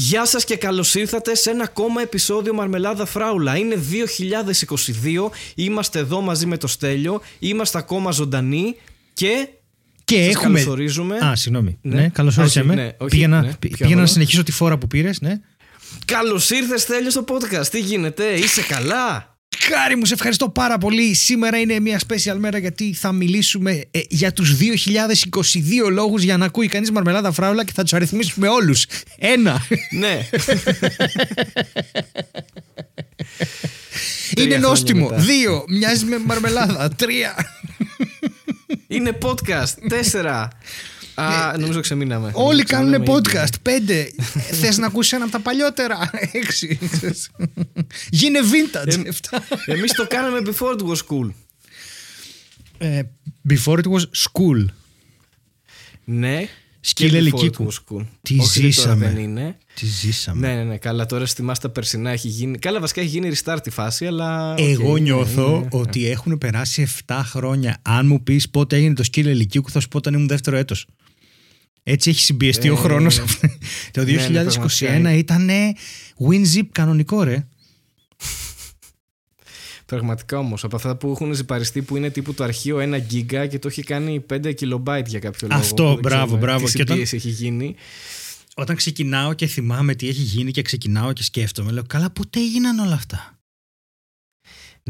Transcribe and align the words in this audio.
Γεια 0.00 0.26
σας 0.26 0.44
και 0.44 0.56
καλώς 0.56 0.94
ήρθατε 0.94 1.34
σε 1.34 1.50
ένα 1.50 1.64
ακόμα 1.64 2.02
επεισόδιο 2.02 2.54
Μαρμελάδα 2.54 3.06
Φράουλα. 3.06 3.56
Είναι 3.56 3.74
2022, 3.74 5.30
είμαστε 5.54 5.98
εδώ 5.98 6.20
μαζί 6.20 6.46
με 6.46 6.56
το 6.56 6.66
Στέλιο, 6.66 7.20
είμαστε 7.38 7.78
ακόμα 7.78 8.10
ζωντανοί 8.10 8.76
και... 9.12 9.48
Και 10.04 10.16
σας 10.24 10.34
έχουμε. 10.34 10.58
καλωσορίζουμε. 10.58 11.16
Α, 11.16 11.36
συγγνώμη. 11.36 11.78
Ναι. 11.82 11.94
Ναι, 11.94 12.08
καλώ 12.08 12.28
Όχι, 12.28 12.40
όρισε 12.40 12.62
με. 12.64 12.74
ναι, 12.74 12.90
όχι, 12.98 13.10
πήγαινα 13.10 13.40
ναι, 13.40 13.48
πή- 13.48 13.58
πιο 13.58 13.68
πήγαινα 13.70 13.88
να 13.94 14.00
απλά. 14.00 14.06
συνεχίσω 14.12 14.42
τη 14.42 14.52
φόρα 14.52 14.78
που 14.78 14.86
πήρες. 14.86 15.20
Ναι. 15.20 15.40
Καλώς 16.04 16.50
ήρθες 16.50 16.80
Στέλιο 16.82 17.10
στο 17.10 17.24
podcast, 17.28 17.66
τι 17.66 17.80
γίνεται, 17.80 18.24
είσαι 18.24 18.62
καλά; 18.62 19.37
Χάρη 19.74 19.96
μου, 19.96 20.04
σε 20.04 20.14
ευχαριστώ 20.14 20.48
πάρα 20.48 20.78
πολύ. 20.78 21.14
Σήμερα 21.14 21.58
είναι 21.58 21.80
μια 21.80 22.00
special 22.08 22.36
μέρα 22.38 22.58
γιατί 22.58 22.94
θα 22.94 23.12
μιλήσουμε 23.12 23.84
ε, 23.90 24.00
για 24.08 24.32
τους 24.32 24.56
2022 25.86 25.90
λόγους 25.90 26.22
για 26.22 26.36
να 26.36 26.44
ακούει 26.44 26.66
κανείς 26.66 26.90
μαρμελάδα 26.90 27.32
φράουλα 27.32 27.64
και 27.64 27.72
θα 27.74 27.82
τους 27.82 27.92
αριθμίσουμε 27.92 28.48
όλους. 28.48 28.86
Ένα. 29.18 29.66
ναι. 29.90 30.28
είναι 34.36 34.40
χρόνια 34.40 34.58
νόστιμο. 34.58 35.08
μετά. 35.08 35.22
Δύο. 35.22 35.64
Μοιάζει 35.68 36.04
με 36.04 36.18
μαρμελάδα. 36.18 36.88
Τρία. 36.96 37.34
Είναι 38.86 39.18
podcast, 39.22 39.74
τέσσερα. 39.88 40.48
Α, 41.22 41.58
νομίζω 41.58 41.80
ξεμείναμε. 41.80 42.26
Ναι. 42.26 42.32
Όλοι 42.34 42.62
κάνουν 42.62 42.90
Ξεμείναμε 42.92 43.18
ήδη. 43.26 43.30
podcast. 43.38 43.54
Πέντε. 43.62 44.10
Θες 44.60 44.78
να 44.78 44.86
ακούσεις 44.86 45.12
ένα 45.12 45.22
από 45.24 45.32
τα 45.32 45.40
παλιότερα; 45.40 46.10
Έξι. 46.32 46.78
Γίνε 48.10 48.38
vintage. 48.42 49.04
Ε, 49.04 49.08
Εφτά. 49.08 49.44
Εμείς 49.66 49.92
το 49.92 50.06
κάναμε 50.06 50.38
before 50.44 50.76
it 50.78 50.86
was 50.86 50.96
cool. 51.10 51.30
Ε, 52.78 53.00
Before 53.48 53.78
it 53.78 53.84
was 53.92 54.00
school. 54.00 54.64
Ναι. 56.04 56.48
Σκύλε 56.80 57.08
και 57.10 57.18
before 57.18 57.22
Λυκίκου. 57.22 57.68
it 57.72 57.74
was 57.74 57.96
cool. 57.96 58.06
Τι 58.22 58.38
Όχι, 58.40 58.58
τώρα 58.60 58.66
ζήσαμε. 58.70 59.06
δεν 59.06 59.16
είναι. 59.22 59.56
Τι 59.74 59.86
ζήσαμε. 59.86 60.48
Ναι, 60.48 60.54
ναι, 60.54 60.62
ναι. 60.64 60.76
Καλά, 60.76 61.06
τώρα 61.06 61.26
θυμάστε 61.26 61.66
τα 61.66 61.72
περσινά 61.72 62.10
έχει 62.10 62.28
γίνει. 62.28 62.58
Καλά, 62.58 62.80
βασικά 62.80 63.00
έχει 63.00 63.08
γίνει 63.10 63.32
restart 63.34 63.66
η 63.66 63.70
φάση, 63.70 64.06
αλλά. 64.06 64.54
Εγώ 64.58 64.92
οκ, 64.92 65.00
νιώθω 65.00 65.50
ναι, 65.50 65.58
ναι. 65.58 65.66
ότι 65.70 66.08
έχουν 66.08 66.38
περάσει 66.38 66.88
7 67.06 67.20
χρόνια. 67.24 67.78
Αν 67.82 68.06
μου 68.06 68.22
πεις 68.22 68.48
πότε 68.50 68.76
έγινε 68.76 68.94
το 68.94 69.02
σκύλο 69.02 69.30
Λυκίκου, 69.32 69.70
θα 69.70 69.80
σου 69.80 69.88
πω 69.88 69.96
όταν 69.96 70.14
ήμουν 70.14 70.28
δεύτερο 70.28 70.56
έτος. 70.56 70.86
Έτσι 71.90 72.10
έχει 72.10 72.20
συμπιεστεί 72.20 72.68
ο 72.68 72.72
Ε, 72.72 72.76
χρόνος. 72.76 73.16
το 73.92 74.04
ναι, 74.04 74.12
ναι, 74.12 74.44
2021 74.44 74.52
πραγματικά. 74.78 75.12
ήταν 75.14 75.48
WinZip 76.28 76.66
κανονικό, 76.72 77.22
ρε. 77.22 77.46
Πραγματικά 79.86 80.38
όμως, 80.38 80.64
από 80.64 80.76
αυτά 80.76 80.96
που 80.96 81.10
έχουν 81.10 81.32
ζυπαριστεί 81.34 81.82
που 81.82 81.96
είναι 81.96 82.10
τύπου 82.10 82.34
το 82.34 82.44
αρχείο 82.44 82.78
1 82.78 82.96
γίγκα 83.08 83.46
και 83.46 83.58
το 83.58 83.68
έχει 83.68 83.82
κάνει 83.82 84.24
5 84.30 84.54
kilobyte 84.60 85.04
για 85.06 85.18
κάποιο 85.18 85.48
λόγο. 85.50 85.60
Αυτό, 85.60 85.82
που 85.84 85.88
δεν 85.90 85.98
μπράβο, 86.00 86.24
ξέρουμε 86.24 86.38
μπράβο. 86.46 86.66
Τι 86.66 86.72
Και 86.72 86.82
όταν- 86.82 86.96
συμπίεση 86.96 87.16
έχει 87.16 87.28
γίνει. 87.28 87.74
Όταν 88.54 88.76
ξεκινάω 88.76 89.32
και 89.34 89.46
θυμάμαι 89.46 89.94
τι 89.94 90.08
έχει 90.08 90.22
γίνει 90.22 90.50
και 90.50 90.62
ξεκινάω 90.62 91.12
και 91.12 91.22
σκέφτομαι, 91.22 91.72
λέω 91.72 91.82
καλά, 91.86 92.10
πότε 92.10 92.40
έγιναν 92.40 92.78
όλα 92.78 92.94
αυτά; 92.94 93.37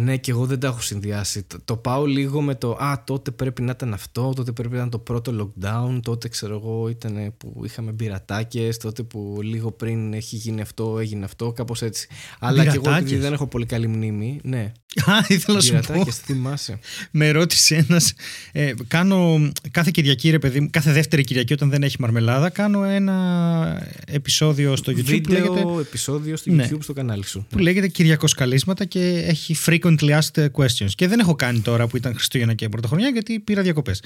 Ναι, 0.01 0.17
και 0.17 0.31
εγώ 0.31 0.47
δεν 0.47 0.59
τα 0.61 0.67
έχω 0.67 0.81
συνδυάσει. 0.81 1.43
Το, 1.43 1.59
το 1.65 1.77
πάω 1.77 2.07
λίγο 2.07 2.41
με 2.41 2.55
το 2.55 2.71
Α, 2.71 3.03
τότε 3.07 3.31
πρέπει 3.31 3.63
να 3.63 3.71
ήταν 3.71 3.93
αυτό, 3.95 4.33
τότε 4.37 4.53
πρέπει 4.53 4.73
να 4.73 4.77
ήταν 4.77 4.91
το 4.91 4.99
πρώτο 4.99 5.33
lockdown, 5.63 6.01
τότε 6.03 6.29
ξέρω 6.29 6.55
εγώ 6.55 6.89
ήταν 6.89 7.35
που 7.39 7.61
είχαμε 7.65 7.91
μπειρατάκες, 7.93 8.77
τότε 8.77 9.03
που 9.03 9.39
λίγο 9.43 9.71
πριν 9.73 10.13
έχει 10.13 10.37
γίνει 10.37 10.61
αυτό, 10.61 10.99
έγινε 10.99 11.25
αυτό, 11.25 11.53
κάπως 11.53 11.83
έτσι. 11.83 12.09
Αλλά 12.39 12.63
και 12.63 12.69
εγώ 12.69 12.75
επειδή 12.77 12.89
Μπειρατάκες; 12.89 13.21
δεν 13.21 13.33
έχω 13.33 13.47
πολύ 13.47 13.67
καλή 13.67 13.89
μνήμη, 13.89 14.41
ναι. 14.43 14.73
Α, 15.05 15.13
ήθελα 15.29 15.57
να 15.57 15.63
σου 15.63 15.73
πω. 15.73 15.79
Μπειρατάκες, 15.79 16.17
θυμάσαι. 16.17 16.79
Με 17.11 17.31
ρώτησε 17.31 17.87
ένας. 17.89 18.13
Ε, 18.53 18.73
κάνω 18.89 19.51
κάθε 19.71 19.91
Κυριακή, 19.93 20.31
ρε 20.31 20.39
παιδί 20.39 20.61
μου, 20.61 20.69
κάθε 20.71 20.93
δεύτερη 20.93 21.25
Κυριακή 21.25 21.53
όταν 21.53 21.71
δεν 21.71 21.83
έχει 21.83 21.97
μαρμελάδα, 21.99 22.51
κάνω 22.51 22.85
ένα 22.85 23.89
επεισόδιο 24.07 24.77
στο 24.77 24.93
YouTube 24.93 24.97
που 24.97 25.03
Βίντεο 25.05 25.53
λέγεται, 25.53 25.81
επεισόδιο 25.81 26.37
στο 26.37 26.53
Ναι. 26.53 26.69
YouTube 26.71 26.79
στο 26.81 26.93
κανάλι 26.93 27.27
σου. 27.27 27.47
που 27.51 27.59
λέγεται 27.59 27.89
Κυριακό 27.89 28.27
Καλίσματα 28.37 28.85
και 28.85 29.25
έχει 29.27 29.55
frequently 29.89 30.19
asked 30.19 30.47
questions. 30.53 30.91
Και 30.95 31.09
δεν 31.09 31.19
έχω 31.19 31.35
κάνει 31.35 31.61
τώρα 31.61 31.87
που 31.87 31.97
ήταν 31.97 32.15
Χριστούγεννα 32.15 32.55
και 32.55 32.69
Πρωτοχρονιά 32.69 33.09
γιατί 33.09 33.41
πήρα 33.41 33.63
διακοπές. 33.63 34.03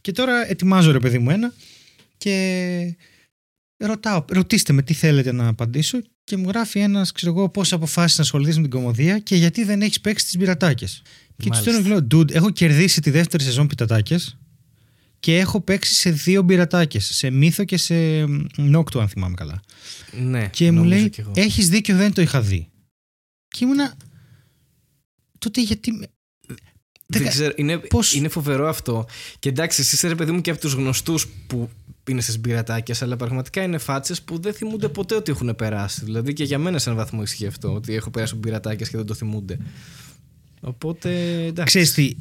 Και 0.00 0.12
τώρα 0.12 0.50
ετοιμάζω, 0.50 0.92
ρε 0.92 0.98
παιδί 0.98 1.18
μου, 1.18 1.30
ένα 1.30 1.52
και 2.16 2.96
ρωτάω, 3.76 4.24
ρωτήστε 4.28 4.72
με 4.72 4.82
τι 4.82 4.94
θέλετε 4.94 5.32
να 5.32 5.48
απαντήσω 5.48 5.98
και 6.24 6.36
μου 6.36 6.48
γράφει 6.48 6.78
ένας, 6.78 7.12
ξέρω 7.12 7.32
εγώ, 7.32 7.48
πώς 7.48 7.72
αποφάσισες 7.72 8.18
να 8.18 8.24
ασχοληθείς 8.24 8.56
με 8.56 8.62
την 8.62 8.70
κομμωδία 8.70 9.18
και 9.18 9.36
γιατί 9.36 9.64
δεν 9.64 9.82
έχεις 9.82 10.00
παίξει 10.00 10.24
τις 10.24 10.36
πειρατάκες. 10.36 11.02
Και 11.36 11.42
του 11.42 11.48
Μάλιστα. 11.48 11.70
στέλνω 11.70 11.82
και 11.82 11.88
λέω, 11.88 12.20
Dude, 12.20 12.34
έχω 12.34 12.50
κερδίσει 12.50 13.00
τη 13.00 13.10
δεύτερη 13.10 13.42
σεζόν 13.42 13.66
πιτατάκε 13.66 14.16
και 15.20 15.38
έχω 15.38 15.60
παίξει 15.60 15.94
σε 15.94 16.10
δύο 16.10 16.42
μπειρατάκε. 16.42 17.00
Σε 17.00 17.30
μύθο 17.30 17.64
και 17.64 17.76
σε 17.76 17.94
νόκτου, 18.56 19.00
αν 19.00 19.08
θυμάμαι 19.08 19.34
καλά. 19.34 19.60
Ναι, 20.12 20.48
Και 20.48 20.70
μου 20.70 20.78
νομίζω 20.78 20.98
λέει, 20.98 21.10
κι 21.10 21.20
εγώ. 21.20 21.32
Έχεις 21.34 21.68
δίκιο, 21.68 21.96
δεν 21.96 22.12
το 22.12 22.22
είχα 22.22 22.40
δει. 22.40 22.68
Και 23.48 23.64
ήμουνα. 23.64 23.96
Τότε 25.44 25.60
γιατί. 25.62 25.92
με- 25.92 26.06
Δεν 27.06 27.18
Δεκα- 27.22 27.30
ξέρω, 27.30 27.52
είναι, 27.56 27.78
πώς- 27.78 28.14
είναι 28.14 28.28
φοβερό 28.28 28.68
αυτό. 28.68 29.06
Και 29.38 29.48
εντάξει, 29.48 29.80
εσύ 29.80 29.94
είσαι 29.94 30.08
ρε 30.08 30.14
παιδί 30.14 30.30
μου 30.32 30.40
και 30.40 30.50
από 30.50 30.60
τους 30.60 30.72
γνωστούς 30.72 31.26
που 31.46 31.70
είναι 32.08 32.20
στις 32.20 32.38
μπειρατάκια, 32.40 32.94
αλλά 33.00 33.16
πραγματικά 33.16 33.62
είναι 33.62 33.78
φάτσες 33.78 34.22
που 34.22 34.38
δεν 34.40 34.54
θυμούνται 34.54 34.88
ποτέ 34.88 35.14
ότι 35.14 35.30
έχουν 35.32 35.56
περάσει. 35.56 36.04
Δηλαδή 36.04 36.32
και 36.32 36.44
για 36.44 36.58
μένα 36.58 36.78
σε 36.78 36.90
έναν 36.90 37.02
βαθμό 37.02 37.22
ισχύει 37.22 37.46
αυτό, 37.46 37.74
ότι 37.74 37.94
έχω 37.94 38.10
περάσει 38.10 38.32
από 38.32 38.40
μπειρατάκια 38.40 38.86
και 38.86 38.96
δεν 38.96 39.06
το 39.06 39.14
θυμούνται. 39.14 39.58
Οπότε 40.60 41.10
εντάξει. 41.44 41.64
Ξέρεις 41.64 41.92
τι. 41.92 42.16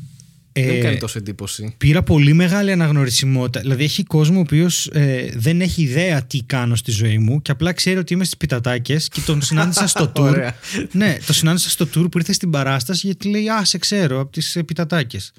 Δεν 0.53 0.69
ε, 0.69 0.79
κάνει 0.79 0.97
τόσο 0.97 1.17
εντύπωση. 1.17 1.73
πήρα 1.77 2.03
πολύ 2.03 2.33
μεγάλη 2.33 2.71
αναγνωρισιμότητα. 2.71 3.59
Δηλαδή, 3.59 3.83
έχει 3.83 4.03
κόσμο 4.03 4.37
ο 4.37 4.41
οποίος 4.41 4.89
δεν 5.33 5.61
έχει 5.61 5.81
ιδέα 5.81 6.23
τι 6.23 6.43
κάνω 6.43 6.75
στη 6.75 6.91
ζωή 6.91 7.17
μου 7.17 7.41
και 7.41 7.51
απλά 7.51 7.73
ξέρει 7.73 7.97
ότι 7.97 8.13
είμαι 8.13 8.23
στις 8.23 8.37
πιτατάκες 8.37 9.07
και 9.07 9.21
τον 9.25 9.41
συνάντησα 9.41 9.87
στο 9.87 10.11
tour. 10.15 10.21
Ωραία. 10.21 10.55
ναι, 10.91 11.17
τον 11.25 11.35
συνάντησα 11.35 11.69
στο 11.69 11.85
tour 11.95 12.11
που 12.11 12.17
ήρθε 12.17 12.33
στην 12.33 12.49
παράσταση 12.49 13.05
γιατί 13.05 13.29
λέει 13.29 13.49
Α, 13.49 13.65
σε 13.65 13.77
ξέρω 13.77 14.19
από 14.19 14.31
τις 14.31 14.57
πιτατάκες. 14.65 15.31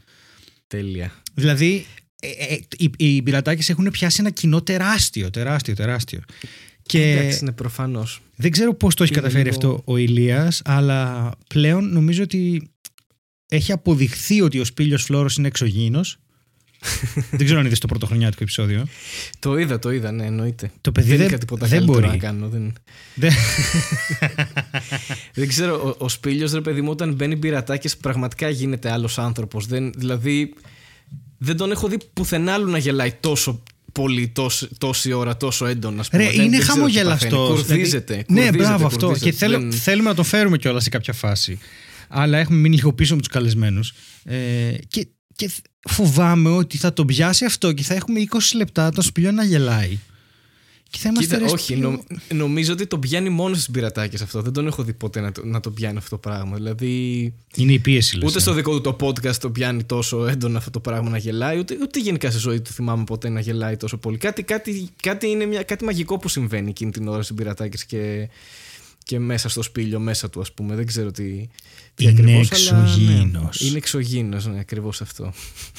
Τέλεια. 0.66 1.12
Δηλαδή, 1.34 1.86
ε, 2.20 2.28
ε, 2.54 2.58
οι, 2.76 2.90
οι 2.96 3.22
πειρατάκε 3.22 3.72
έχουν 3.72 3.88
πιάσει 3.92 4.16
ένα 4.20 4.30
κοινό 4.30 4.62
τεράστιο, 4.62 5.30
τεράστιο, 5.30 5.74
τεράστιο. 5.74 6.20
Και 6.82 7.12
Εντάξει, 7.12 7.38
είναι 7.42 7.52
προφανώς. 7.52 8.20
δεν 8.36 8.50
ξέρω 8.50 8.74
πώς 8.74 8.94
το 8.94 9.02
έχει 9.02 9.12
Είναι 9.12 9.22
καταφέρει 9.22 9.50
λίγο- 9.50 9.56
αυτό 9.72 9.82
ο 9.92 9.96
Ηλίας, 9.96 10.62
αλλά 10.64 11.30
πλέον 11.48 11.92
νομίζω 11.92 12.22
ότι 12.22 12.68
έχει 13.48 13.72
αποδειχθεί 13.72 14.40
ότι 14.40 14.58
ο 14.60 14.64
Σπήλιος 14.64 15.02
Φλόρος 15.02 15.36
είναι 15.36 15.46
εξωγήινος. 15.46 16.16
δεν 17.30 17.44
ξέρω 17.44 17.60
αν 17.60 17.66
είδες 17.66 17.78
το 17.78 17.86
πρωτοχρονιάτικο 17.86 18.42
επεισόδιο. 18.42 18.86
Το 19.38 19.58
είδα, 19.58 19.78
το 19.78 19.90
είδα, 19.92 20.12
ναι, 20.12 20.24
εννοείται. 20.24 20.70
Το 20.80 20.92
παιδί 20.92 21.08
δεν 21.08 21.16
δεν- 21.18 21.26
είχα 21.26 21.38
τίποτα 21.38 21.66
δεν 21.66 21.78
καλύτερο 21.78 22.00
μπορεί. 22.00 22.12
να 22.12 22.22
κάνω. 22.22 22.48
Δεν, 22.48 22.72
Δεν- 23.14 23.32
δεν 25.34 25.48
ξέρω, 25.48 25.96
ο, 25.98 26.04
ο 26.04 26.08
Σπήλιος 26.08 26.52
ρε 26.52 26.60
παιδί 26.60 26.80
μου 26.82 26.90
όταν 26.90 27.14
μπαίνει 27.14 27.36
πειρατάκες 27.36 27.96
πραγματικά 27.96 28.48
γίνεται 28.48 28.90
άλλος 28.90 29.18
άνθρωπος. 29.18 29.66
Δεν, 29.66 29.92
δηλαδή 29.96 30.54
δεν 31.38 31.56
τον 31.56 31.70
έχω 31.70 31.88
δει 31.88 31.96
πουθενά 32.12 32.52
άλλου 32.52 32.70
να 32.70 32.78
γελάει 32.78 33.12
τόσο 33.20 33.62
πολύ, 33.92 34.28
τόση, 34.28 34.68
τόση 34.78 35.12
ώρα, 35.12 35.36
τόσο 35.36 35.66
έντονα. 35.66 36.00
ας 36.00 36.08
πούμε. 36.08 36.22
Ρε, 36.22 36.30
Δεν- 36.30 36.40
είναι 36.40 36.48
δεν 36.50 36.60
ξέρω 36.60 36.72
τι 36.74 36.78
χαμογελαστό. 36.78 37.36
παθαίνει. 37.36 37.54
Κουρδίζεται. 37.66 38.14
ναι, 38.14 38.22
κουρδίζεται, 38.24 38.56
μπράβο 38.56 38.86
αυτό. 38.86 39.06
κουρδίζεται. 39.06 39.30
Και 39.30 39.36
θέλω, 39.36 39.58
Δεν- 39.58 39.72
θέλουμε 39.72 40.08
να 40.08 40.14
τον 40.14 40.24
φέρουμε 40.24 40.56
κιόλας 40.56 40.82
σε 40.82 40.88
κάποια 40.88 41.12
φάση. 41.12 41.58
Αλλά 42.08 42.38
έχουμε 42.38 42.58
μείνει 42.58 42.74
λίγο 42.74 42.92
πίσω 42.92 43.14
με 43.14 43.20
τους 43.20 43.28
καλεσμένους. 43.30 43.92
Ε, 44.24 44.72
και, 44.88 45.06
και 45.36 45.50
φοβάμαι 45.88 46.50
ότι 46.50 46.76
θα 46.78 46.92
τον 46.92 47.06
πιάσει 47.06 47.44
αυτό 47.44 47.72
και 47.72 47.82
θα 47.82 47.94
έχουμε 47.94 48.20
20 48.30 48.38
λεπτά 48.56 48.90
τον 48.90 49.04
σπηλιό 49.04 49.30
να 49.32 49.44
γελάει. 49.44 49.98
Και 50.90 51.00
θα 51.00 51.08
είμαστε 51.08 51.34
Κοίτα, 51.34 51.46
ρε, 51.46 51.52
όχι, 51.52 51.64
Σπύλιο, 51.64 51.90
νο- 51.90 52.04
νομίζω 52.36 52.72
ότι 52.72 52.86
το 52.86 52.98
πιάνει 52.98 53.28
μόνος 53.28 53.58
στις 53.60 53.70
πειρατάκες 53.70 54.20
αυτό. 54.20 54.42
Δεν 54.42 54.52
τον 54.52 54.66
έχω 54.66 54.82
δει 54.82 54.92
ποτέ 54.92 55.20
να 55.20 55.32
το, 55.32 55.44
να 55.46 55.60
το 55.60 55.70
πιάνει 55.70 55.96
αυτό 55.96 56.10
το 56.10 56.18
πράγμα. 56.18 56.56
Δηλαδή, 56.56 57.34
Είναι 57.54 57.72
η 57.72 57.78
πίεση, 57.78 58.16
λες, 58.16 58.28
ούτε 58.28 58.38
ε. 58.38 58.40
στο 58.40 58.52
δικό 58.52 58.80
του 58.80 58.80
το 58.80 59.06
podcast 59.06 59.36
το 59.36 59.50
πιάνει 59.50 59.84
τόσο 59.84 60.26
έντονα 60.26 60.58
αυτό 60.58 60.70
το 60.70 60.80
πράγμα 60.80 61.10
να 61.10 61.16
γελάει, 61.18 61.58
ούτε, 61.58 61.76
ούτε 61.82 62.00
γενικά 62.00 62.30
στη 62.30 62.38
ζωή 62.38 62.60
του 62.60 62.72
θυμάμαι 62.72 63.04
ποτέ 63.04 63.28
να 63.28 63.40
γελάει 63.40 63.76
τόσο 63.76 63.96
πολύ. 63.96 64.16
Κάτι, 64.18 64.42
κάτι, 64.42 64.88
κάτι, 65.02 65.28
είναι 65.28 65.46
μια, 65.46 65.62
κάτι 65.62 65.84
μαγικό 65.84 66.18
που 66.18 66.28
συμβαίνει 66.28 66.68
εκείνη 66.70 66.90
την 66.90 67.08
ώρα 67.08 67.22
στις 67.22 67.36
πειρατάκες 67.36 67.84
και, 67.84 68.28
και 69.04 69.18
μέσα 69.18 69.48
στο 69.48 69.62
σπήλιο, 69.62 69.98
μέσα 69.98 70.30
του, 70.30 70.40
ας 70.40 70.52
πούμε. 70.52 70.74
Δεν 70.74 70.86
ξέρω 70.86 71.10
τι. 71.10 71.46
Τι 71.94 72.04
Είναι 72.04 72.12
ακριβώς, 72.12 72.52
αλλά, 72.72 72.80
ναι, 72.82 72.88
εξωγήινος. 72.90 73.60
είναι 73.60 73.76
εξωγήινος, 73.76 74.46
ναι, 74.46 74.58
ακριβώς 74.58 75.00
αυτό. 75.00 75.32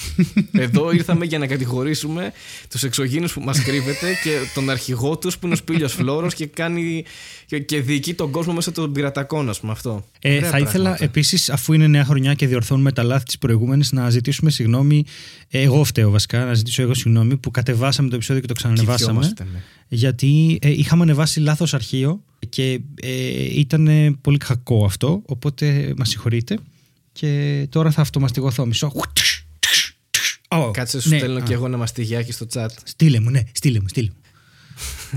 Εδώ 0.52 0.92
ήρθαμε 0.92 1.26
για 1.26 1.40
να 1.40 1.48
κατηγορήσουμε 1.48 2.32
τους 2.70 2.84
εξωγήινους 2.84 3.34
που 3.34 3.42
μας 3.42 3.64
κρύβεται 3.64 4.14
και 4.24 4.30
τον 4.54 4.70
αρχηγό 4.70 5.18
τους 5.18 5.38
που 5.38 5.46
είναι 5.46 5.54
ο 5.54 5.58
Σπήλιο 5.58 5.88
Φλόρο 5.88 6.28
και 6.28 6.46
κάνει. 6.46 7.04
Και, 7.46 7.60
και 7.60 7.82
διοικεί 7.82 8.14
τον 8.14 8.32
κόσμο 8.32 8.54
μέσα 8.54 8.72
των 8.72 8.92
πειρατακών, 8.92 9.50
ας 9.50 9.60
πούμε 9.60 9.72
αυτό. 9.72 10.06
Ε, 10.22 10.36
Ωραία 10.36 10.50
θα 10.50 10.58
ήθελα 10.60 10.84
πράγματα. 10.84 11.04
επίσης, 11.04 11.50
αφού 11.50 11.74
είναι 11.74 11.88
νέα 11.88 12.06
χρονιά 12.06 12.34
και 12.34 12.48
διορθώνουμε 12.48 12.92
τα 12.92 13.04
λάθη 13.04 13.26
της 13.26 13.38
προηγούμενης, 13.38 13.92
να 13.92 14.10
ζητήσουμε 14.10 14.52
συγγνώμη. 14.52 15.04
ε, 15.50 15.62
Εγώ 15.62 15.84
φταίω 15.84 16.10
βασικά, 16.10 16.46
να 16.46 16.54
ζητήσω 16.54 16.82
εγώ 16.82 16.94
συγγνώμη 16.94 17.38
που 17.38 17.52
κατεβάσαμε 17.52 18.10
το 18.10 18.16
επεισόδιο 18.16 18.42
και 18.42 18.48
το 18.48 18.54
ξανανεβάσαμε. 18.54 19.20
Κηφιόμαστε, 19.20 19.44
ναι. 19.54 19.60
Γιατί 19.88 20.60
ε, 20.62 20.70
είχαμε 20.72 21.04
ανεβάσει 21.04 21.40
λάθος 21.40 21.74
αρχείο 21.74 22.24
και 22.50 22.80
ε, 23.02 23.60
ήταν 23.60 24.18
πολύ 24.22 24.38
κακό 24.38 24.86
αυτό. 24.86 25.22
Οπότε 25.26 25.94
μας 25.98 26.10
συγχωρείτε. 26.10 26.58
Και 27.12 27.66
τώρα 27.70 27.92
θα 27.92 28.02
αυτομαστιγωθώ 28.02 28.66
μισό. 28.66 28.92
Ω, 30.50 30.72
Κάτσε, 30.72 31.02
σου 31.02 31.10
ναι, 31.10 31.18
στέλνω 31.18 31.40
α, 31.40 31.42
και 31.42 31.54
εγώ 31.54 31.66
ένα 31.66 31.78
μαστιγιάκι 31.78 32.32
στο 32.32 32.48
chat. 32.54 32.68
Στείλε 32.84 33.20
μου, 33.20 33.30
ναι, 33.30 33.44
στείλε 33.52 33.80
μου, 33.80 33.88
στείλε 33.88 34.10
μου. 34.10 34.22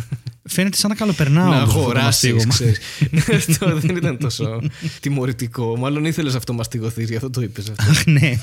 Φαίνεται 0.49 0.77
σαν 0.77 0.91
να 0.91 0.97
καλοπερνάω. 0.97 1.51
να 1.51 1.57
όμως, 1.57 1.63
αυτό 1.69 1.75
το 1.75 1.81
αγοράσει. 1.81 2.33
μαστίγωμα. 2.33 3.35
αυτό 3.37 3.79
δεν 3.79 3.97
ήταν 3.97 4.19
τόσο 4.19 4.61
τιμωρητικό. 5.01 5.77
Μάλλον 5.77 6.05
ήθελες 6.05 6.35
αυτό 6.35 6.53
μαστιγωθείς, 6.53 7.09
γι' 7.09 7.17
αυτό 7.17 7.31
το 7.31 7.41
είπες 7.41 7.71
αυτό. 7.71 7.91
Αχ, 7.91 8.07
ναι. 8.07 8.39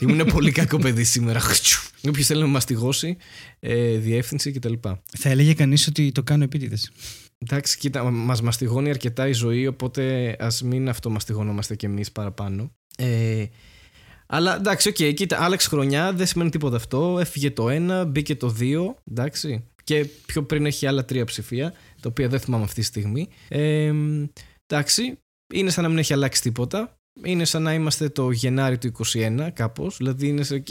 Ήμουν 0.00 0.24
πολύ 0.32 0.50
κακό 0.50 0.78
παιδί 0.78 1.04
σήμερα. 1.04 1.40
Όποιος 2.08 2.26
θέλει 2.26 2.40
να 2.40 2.46
με 2.46 2.52
μαστιγώσει, 2.52 3.16
ε, 3.60 3.96
διεύθυνση 3.96 4.52
κτλ. 4.52 4.72
Θα 5.18 5.28
έλεγε 5.28 5.54
κανείς 5.54 5.86
ότι 5.86 6.12
το 6.12 6.22
κάνω 6.22 6.44
επίτηδες. 6.44 6.90
Εντάξει, 7.38 7.78
κοίτα, 7.78 8.10
μας 8.10 8.42
μαστιγώνει 8.42 8.90
αρκετά 8.90 9.28
η 9.28 9.32
ζωή, 9.32 9.66
οπότε 9.66 10.36
ας 10.38 10.62
μην 10.62 10.88
αυτομαστιγωνόμαστε 10.88 11.76
κι 11.76 11.86
εμείς 11.86 12.12
παραπάνω. 12.12 12.72
Ε, 12.96 13.44
αλλά 14.26 14.56
εντάξει, 14.56 14.88
οκ, 14.88 14.94
κοίτα, 15.14 15.42
άλλαξε 15.42 15.68
χρονιά, 15.68 16.12
δεν 16.12 16.26
σημαίνει 16.26 16.50
τίποτα 16.50 16.76
αυτό. 16.76 17.16
Έφυγε 17.20 17.50
το 17.50 17.68
ένα, 17.68 18.04
μπήκε 18.04 18.36
το 18.36 18.48
δύο, 18.48 18.96
εντάξει. 19.10 19.64
Και 19.88 20.04
πιο 20.26 20.42
πριν 20.42 20.66
έχει 20.66 20.86
άλλα 20.86 21.04
τρία 21.04 21.24
ψηφία, 21.24 21.72
τα 22.00 22.08
οποία 22.08 22.28
δεν 22.28 22.40
θυμάμαι 22.40 22.64
αυτή 22.64 22.80
τη 22.80 22.86
στιγμή. 22.86 23.28
Ε, 23.48 23.92
εντάξει, 24.66 25.18
είναι 25.54 25.70
σαν 25.70 25.82
να 25.82 25.88
μην 25.88 25.98
έχει 25.98 26.12
αλλάξει 26.12 26.42
τίποτα. 26.42 26.97
Είναι 27.24 27.44
σαν 27.44 27.62
να 27.62 27.74
είμαστε 27.74 28.08
το 28.08 28.30
Γενάρη 28.30 28.78
του 28.78 28.92
21 29.14 29.50
κάπως, 29.52 29.96
δηλαδή 29.96 30.26
είναι, 30.28 30.42
σε- 30.42 30.62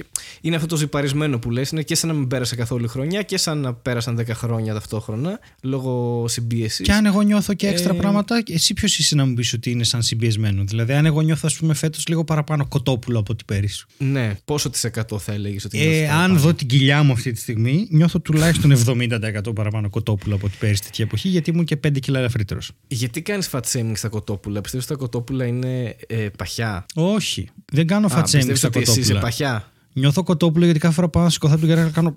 είναι 0.41 0.55
αυτό 0.55 0.67
το 0.67 0.75
ζυπαρισμένο 0.75 1.39
που 1.39 1.51
λες, 1.51 1.69
είναι 1.69 1.81
και 1.81 1.95
σαν 1.95 2.09
να 2.09 2.15
μην 2.15 2.27
πέρασε 2.27 2.55
καθόλου 2.55 2.85
η 2.85 2.88
χρονιά 2.88 3.21
και 3.21 3.38
σαν 3.38 3.57
να 3.57 3.73
πέρασαν 3.73 4.15
10 4.19 4.23
χρόνια 4.33 4.73
ταυτόχρονα 4.73 5.39
λόγω 5.61 6.25
συμπίεσης. 6.27 6.85
Και 6.85 6.91
αν 6.94 7.05
εγώ 7.05 7.21
νιώθω 7.21 7.53
και 7.53 7.67
έξτρα 7.67 7.94
Ε, 7.94 7.97
πράγματα, 7.97 8.44
εσύ 8.49 8.73
ποιος 8.73 8.99
είσαι 8.99 9.15
να 9.15 9.25
μου 9.25 9.33
πεις 9.33 9.53
ότι 9.53 9.71
είναι 9.71 9.83
σαν 9.83 10.01
συμπιεσμένο; 10.01 10.63
Δηλαδή, 10.63 10.94
αν 10.94 11.05
εγώ 11.05 11.21
νιώθω, 11.21 11.41
ας 11.47 11.55
πούμε, 11.55 11.73
φέτος 11.73 12.07
λίγο 12.07 12.23
παραπάνω 12.23 12.65
κοτόπουλο 12.67 13.19
από 13.19 13.35
την 13.35 13.45
πέρυσι. 13.45 13.85
Ναι, 13.97 14.38
πόσο 14.45 14.69
της 14.69 14.83
εκατό 14.83 15.19
θα 15.19 15.33
έλεγες 15.33 15.65
ότι 15.65 15.77
είναι 15.77 15.85
Ε, 15.95 16.01
αυτό 16.03 16.11
αν 16.13 16.17
παραπάνω. 16.19 16.39
δω 16.39 16.53
την 16.53 16.67
κοιλιά 16.67 17.03
μου 17.03 17.11
αυτή 17.11 17.31
τη 17.31 17.39
στιγμή, 17.39 17.88
νιώθω 17.89 18.19
τουλάχιστον 18.19 18.71
70% 18.71 19.53
παραπάνω 19.55 19.89
κοτόπουλο 19.89 20.35
από 20.35 20.50
την 20.50 20.57
πέρυσι 20.59 20.81
τέτοια 20.83 21.05
εποχή, 21.05 21.27
γιατί 21.29 21.50
ήμουν 21.50 21.65
και 21.65 21.75
5 21.88 22.00
κιλά 22.00 22.19
ελαφρύτερος. 22.19 22.71
Γιατί 22.88 23.21
κάνεις 23.21 23.50
fat 23.51 23.59
shaming 23.73 23.91
στα 23.93 24.07
κοτόπουλα, 24.07 24.61
πιστεύεις 24.61 24.85
ότι 24.89 24.95
τα 25.00 25.00
κοτόπουλα 25.05 25.45
είναι 25.45 25.95
ε, 26.07 26.27
παχιά. 26.38 26.86
Όχι, 26.95 27.50
δεν 27.72 27.88
κάνω 27.88 28.06
Α, 28.06 28.10
φατσέμι 28.10 28.45
πιστεύεις 28.45 28.60
στα 28.60 28.68
ότι 28.68 28.80
εσύ 28.80 28.89
είσαι 28.89 29.00
κοτόπουλα. 29.00 29.19
παχιά; 29.30 29.72
Νιώθω 29.94 30.24
κοτόπουλο 30.24 30.63
γιατί 30.66 30.80
κάθε 30.80 30.94
φορά 30.94 31.10
πάω 31.10 31.24
να 31.24 31.30
σηκωθώ 31.30 31.54
από 31.56 31.66
την 31.66 31.75
καρέκλα 31.75 31.92
κάνω. 31.92 32.16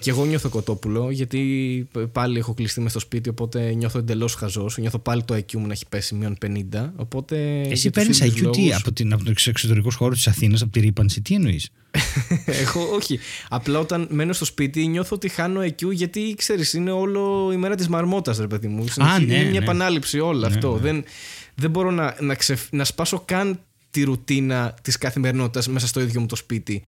Και 0.00 0.10
εγώ 0.10 0.24
νιώθω 0.24 0.48
κοτόπουλο, 0.48 1.10
γιατί 1.10 1.38
πάλι 2.12 2.38
έχω 2.38 2.54
κλειστεί 2.54 2.80
μες 2.80 2.90
στο 2.90 3.00
σπίτι, 3.00 3.28
οπότε 3.28 3.72
νιώθω 3.74 3.98
εντελώς 3.98 4.34
χαζός. 4.34 4.76
Νιώθω 4.78 4.98
πάλι 4.98 5.22
το 5.24 5.34
IQ 5.34 5.52
μου 5.54 5.66
να 5.66 5.72
έχει 5.72 5.84
πέσει 5.88 6.14
μείον 6.14 6.36
50. 6.46 6.92
Οπότε. 6.96 7.60
Εσύ 7.60 7.66
για 7.72 7.74
τους 7.74 7.90
παίρνεις 7.90 8.20
ίδιους 8.20 8.48
IQ 8.48 8.52
τι 8.52 8.60
λόγους- 8.60 8.76
από, 8.76 8.92
την, 8.92 9.12
από 9.12 9.24
του 9.24 9.32
εξωτερικού 9.46 9.90
χώρου 9.92 10.14
της 10.14 10.26
Αθήνας, 10.26 10.62
από 10.62 10.72
τη 10.72 10.80
ρήπανση, 10.80 11.20
τι 11.22 11.34
εννοείς; 11.34 11.68
Έχω, 12.62 12.80
όχι. 12.94 13.18
Απλά 13.48 13.78
όταν 13.78 14.06
μένω 14.10 14.32
στο 14.32 14.44
σπίτι 14.44 14.86
νιώθω 14.86 15.14
ότι 15.16 15.28
χάνω 15.28 15.60
IQ 15.62 15.92
γιατί 15.92 16.34
ξέρεις, 16.38 16.72
είναι 16.72 16.90
όλο 16.90 17.50
η 17.52 17.56
μέρα 17.56 17.74
της 17.74 17.88
μαρμότας, 17.88 18.38
ρε 18.38 18.46
παιδί 18.46 18.68
μου. 18.68 18.86
Συνεχίζει- 18.88 19.26
ναι, 19.26 19.34
είναι 19.34 19.42
μια 19.50 19.58
ναι. 19.58 19.64
επανάληψη 19.64 20.18
όλο 20.20 20.38
Ναι, 20.40 20.46
αυτό. 20.46 20.72
ναι. 20.72 20.78
Δεν, 20.80 21.04
δεν 21.60 21.70
μπορώ 21.70 21.90
να, 21.90 22.16
να, 22.20 22.34
ξεφ- 22.34 22.72
να 22.72 22.84
σπάσω 22.84 23.20
καν 23.20 23.60
τη 23.90 24.02
ρουτίνα 24.02 24.74
της 24.82 24.98
καθημερινότητας 24.98 25.68
μέσα 25.68 25.86
στο 25.86 26.00
ίδιο 26.00 26.20
μου 26.20 26.26
το 26.26 26.36
σπίτι. 26.36 26.82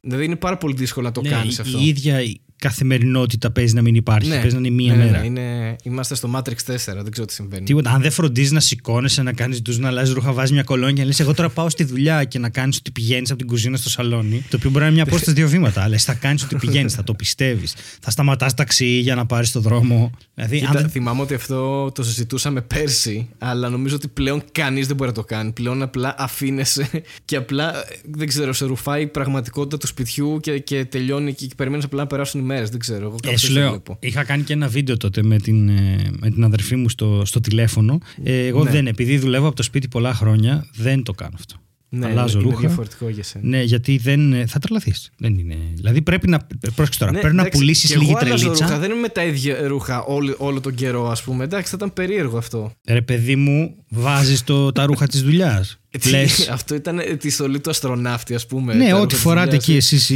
Δηλαδή 0.00 0.24
είναι 0.24 0.36
πάρα 0.36 0.58
πολύ 0.58 0.74
δύσκολο 0.74 1.06
να 1.06 1.12
το 1.12 1.20
κάνεις 1.20 1.60
αυτό. 1.60 1.76
Ναι, 1.78 1.84
η 1.84 1.88
ίδια 1.88 2.22
η 2.22 2.40
καθημερινότητα 2.68 3.50
παίζει 3.50 3.74
να 3.74 3.82
μην 3.82 3.94
υπάρχει. 3.94 4.28
Ναι. 4.28 4.34
Παίζει 4.40 4.52
να 4.54 4.58
είναι 4.58 4.70
μία 4.70 4.94
Ναι, 4.96 5.04
ναι, 5.04 5.10
μέρα. 5.10 5.20
ναι, 5.20 5.26
είναι, 5.26 5.76
είμαστε 5.82 6.14
στο 6.14 6.30
Matrix 6.34 6.72
4, 6.72 6.74
δεν 7.02 7.10
ξέρω 7.10 7.26
τι 7.26 7.32
συμβαίνει. 7.32 7.64
Τίποτα. 7.64 7.90
Αν 7.90 8.02
δεν 8.02 8.10
φροντίζεις 8.10 8.50
να 8.52 8.60
σηκώνεσαι, 8.60 9.22
να 9.22 9.32
κάνεις 9.32 9.62
του 9.62 9.80
να 9.80 9.88
αλλάζεις 9.88 10.14
ρούχα, 10.14 10.32
βάζεις 10.32 10.52
μια 10.52 10.62
κολόνια 10.62 10.92
και 10.92 11.04
λες: 11.04 11.20
Εγώ 11.20 11.34
τώρα 11.34 11.48
πάω 11.48 11.70
στη 11.70 11.84
δουλειά 11.84 12.24
και 12.24 12.38
να 12.38 12.48
κάνεις 12.48 12.76
ότι 12.76 12.90
πηγαίνεις 12.90 13.30
από 13.30 13.38
την 13.38 13.48
κουζίνα 13.48 13.76
στο 13.76 13.90
σαλόνι. 13.90 14.44
Το 14.50 14.56
οποίο 14.56 14.70
μπορεί 14.70 14.80
να 14.80 14.86
είναι 14.86 14.94
μια 14.94 15.04
απόσταση 15.04 15.32
δύο 15.32 15.48
βήματα. 15.48 15.82
Αλλά 15.82 15.94
εσύ 15.94 16.04
θα 16.04 16.14
κάνεις 16.14 16.42
ότι 16.42 16.56
πηγαίνεις, 16.56 16.94
θα 16.94 17.04
το 17.04 17.14
πιστεύεις. 17.14 17.74
Θα 18.00 18.10
σταματάς 18.10 18.54
ταξί 18.54 18.86
για 18.86 19.14
να 19.14 19.26
πάρεις 19.26 19.52
το 19.52 19.60
δρόμο. 19.60 20.10
Δηλαδή, 20.34 20.58
Κοίτα, 20.58 20.70
αν 20.70 20.76
δεν- 20.76 20.88
θυμάμαι 20.90 21.20
ότι 21.22 21.34
αυτό 21.34 21.90
το 21.94 22.02
συζητούσαμε 22.02 22.60
πέρσι, 22.60 23.28
αλλά 23.38 23.68
νομίζω 23.68 23.94
ότι 23.94 24.08
πλέον 24.08 24.42
κανείς 24.52 24.86
δεν 24.86 24.96
μπορεί 24.96 25.08
να 25.10 25.16
το 25.16 25.24
κάνει. 25.24 25.50
Πλέον 25.52 25.82
απλά 25.82 26.14
αφήνεσαι 26.18 26.88
και 27.24 27.36
απλά, 27.36 27.76
ε, 27.76 27.82
δεν 28.10 28.28
ξέρω, 28.28 28.52
σε 28.52 28.64
ρουφάει 28.64 29.02
η 29.02 29.06
πραγματικότητα 29.06 29.76
του 29.78 29.86
σπιτιού 29.86 30.38
και, 30.40 30.58
και 30.58 30.84
τελειώνει 30.84 31.34
και, 31.34 31.46
και 31.46 31.54
περιμένεις 31.56 31.84
απλά 31.84 32.00
να 32.00 32.06
περάσουν 32.06 32.40
οι 32.40 32.44
μέρες. 32.52 32.70
Δεν 32.70 32.78
ξέρω. 32.80 33.04
Εγώ 33.06 33.14
Ε, 33.14 33.26
κάπως 33.26 33.40
σου 33.40 33.46
έτσι 33.46 33.46
το 33.46 33.60
λέω, 33.60 33.68
βλέπω. 33.70 33.96
είχα 34.00 34.24
κάνει 34.24 34.42
και 34.42 34.52
ένα 34.52 34.68
βίντεο 34.68 34.96
τότε 34.96 35.22
με 35.22 35.38
την, 35.38 35.68
ε, 35.68 36.10
με 36.20 36.30
την 36.30 36.44
αδερφή 36.44 36.76
μου 36.76 36.88
στο, 36.88 37.22
στο 37.24 37.40
τηλέφωνο. 37.40 37.98
Ε, 38.22 38.46
εγώ 38.46 38.64
Ναι. 38.64 38.70
δεν, 38.70 38.86
επειδή 38.86 39.18
δουλεύω 39.18 39.46
από 39.46 39.56
το 39.56 39.62
σπίτι 39.62 39.88
πολλά 39.88 40.14
χρόνια, 40.14 40.66
δεν 40.74 41.02
το 41.02 41.12
κάνω 41.12 41.32
αυτό. 41.34 41.54
Ναι, 41.94 42.06
αλλάζω 42.06 42.38
είναι, 42.38 42.46
είναι 42.46 42.54
ρούχα. 42.56 42.66
διαφορετικό 42.66 43.08
για 43.08 43.22
σένα. 43.22 43.48
Ναι, 43.48 43.62
γιατί 43.62 43.96
δεν. 43.96 44.32
ε, 44.32 44.46
Θα 44.46 44.58
τρελαθείς. 44.58 45.10
Δεν 45.18 45.34
είναι. 45.38 45.56
Δηλαδή 45.74 46.02
πρέπει 46.02 46.28
να. 46.28 46.46
Πρόσεξε 46.74 46.98
τώρα, 46.98 47.12
Ναι, 47.12 47.18
πρέπει 47.20 47.34
να 47.34 47.40
εντάξει, 47.40 47.58
πουλήσεις 47.60 47.90
και 47.90 47.96
λίγη 47.98 48.10
εγώ 48.10 48.18
αλλάζω 48.22 48.36
τρελίτσα. 48.42 48.64
Ρούχα, 48.66 48.78
δεν 48.78 48.90
είμαι 48.90 49.00
με 49.00 49.08
τα 49.08 49.24
ίδια 49.24 49.66
ρούχα 49.68 50.02
όλο, 50.02 50.34
όλο 50.38 50.60
τον 50.60 50.74
καιρό, 50.74 51.10
ας 51.10 51.22
πούμε. 51.22 51.44
Εντάξει, 51.44 51.70
θα 51.70 51.76
ήταν 51.76 51.92
περίεργο 51.92 52.38
αυτό. 52.38 52.72
Ρε 52.88 53.02
παιδί 53.02 53.36
μου, 53.36 53.74
βάζεις 53.88 54.44
τα 54.74 54.86
ρούχα 54.86 55.06
της 55.06 55.22
δουλειάς. 55.22 55.76
Έτσι, 55.94 56.10
Λες. 56.10 56.48
Αυτό 56.56 56.74
ήταν 56.74 56.98
ε, 56.98 57.02
τη 57.16 57.30
στολή 57.30 57.60
του 57.60 57.70
αστροναύτη, 57.70 58.34
ας 58.34 58.46
πούμε. 58.46 58.74
Ναι, 58.74 58.84
τα 58.84 58.90
ρούχα 58.90 59.02
ό,τι 59.02 59.14
της 59.14 59.22
φοράτε 59.22 59.44
δουλειάς. 59.46 59.62
εκεί 59.68 59.76
εσείς, 59.76 60.10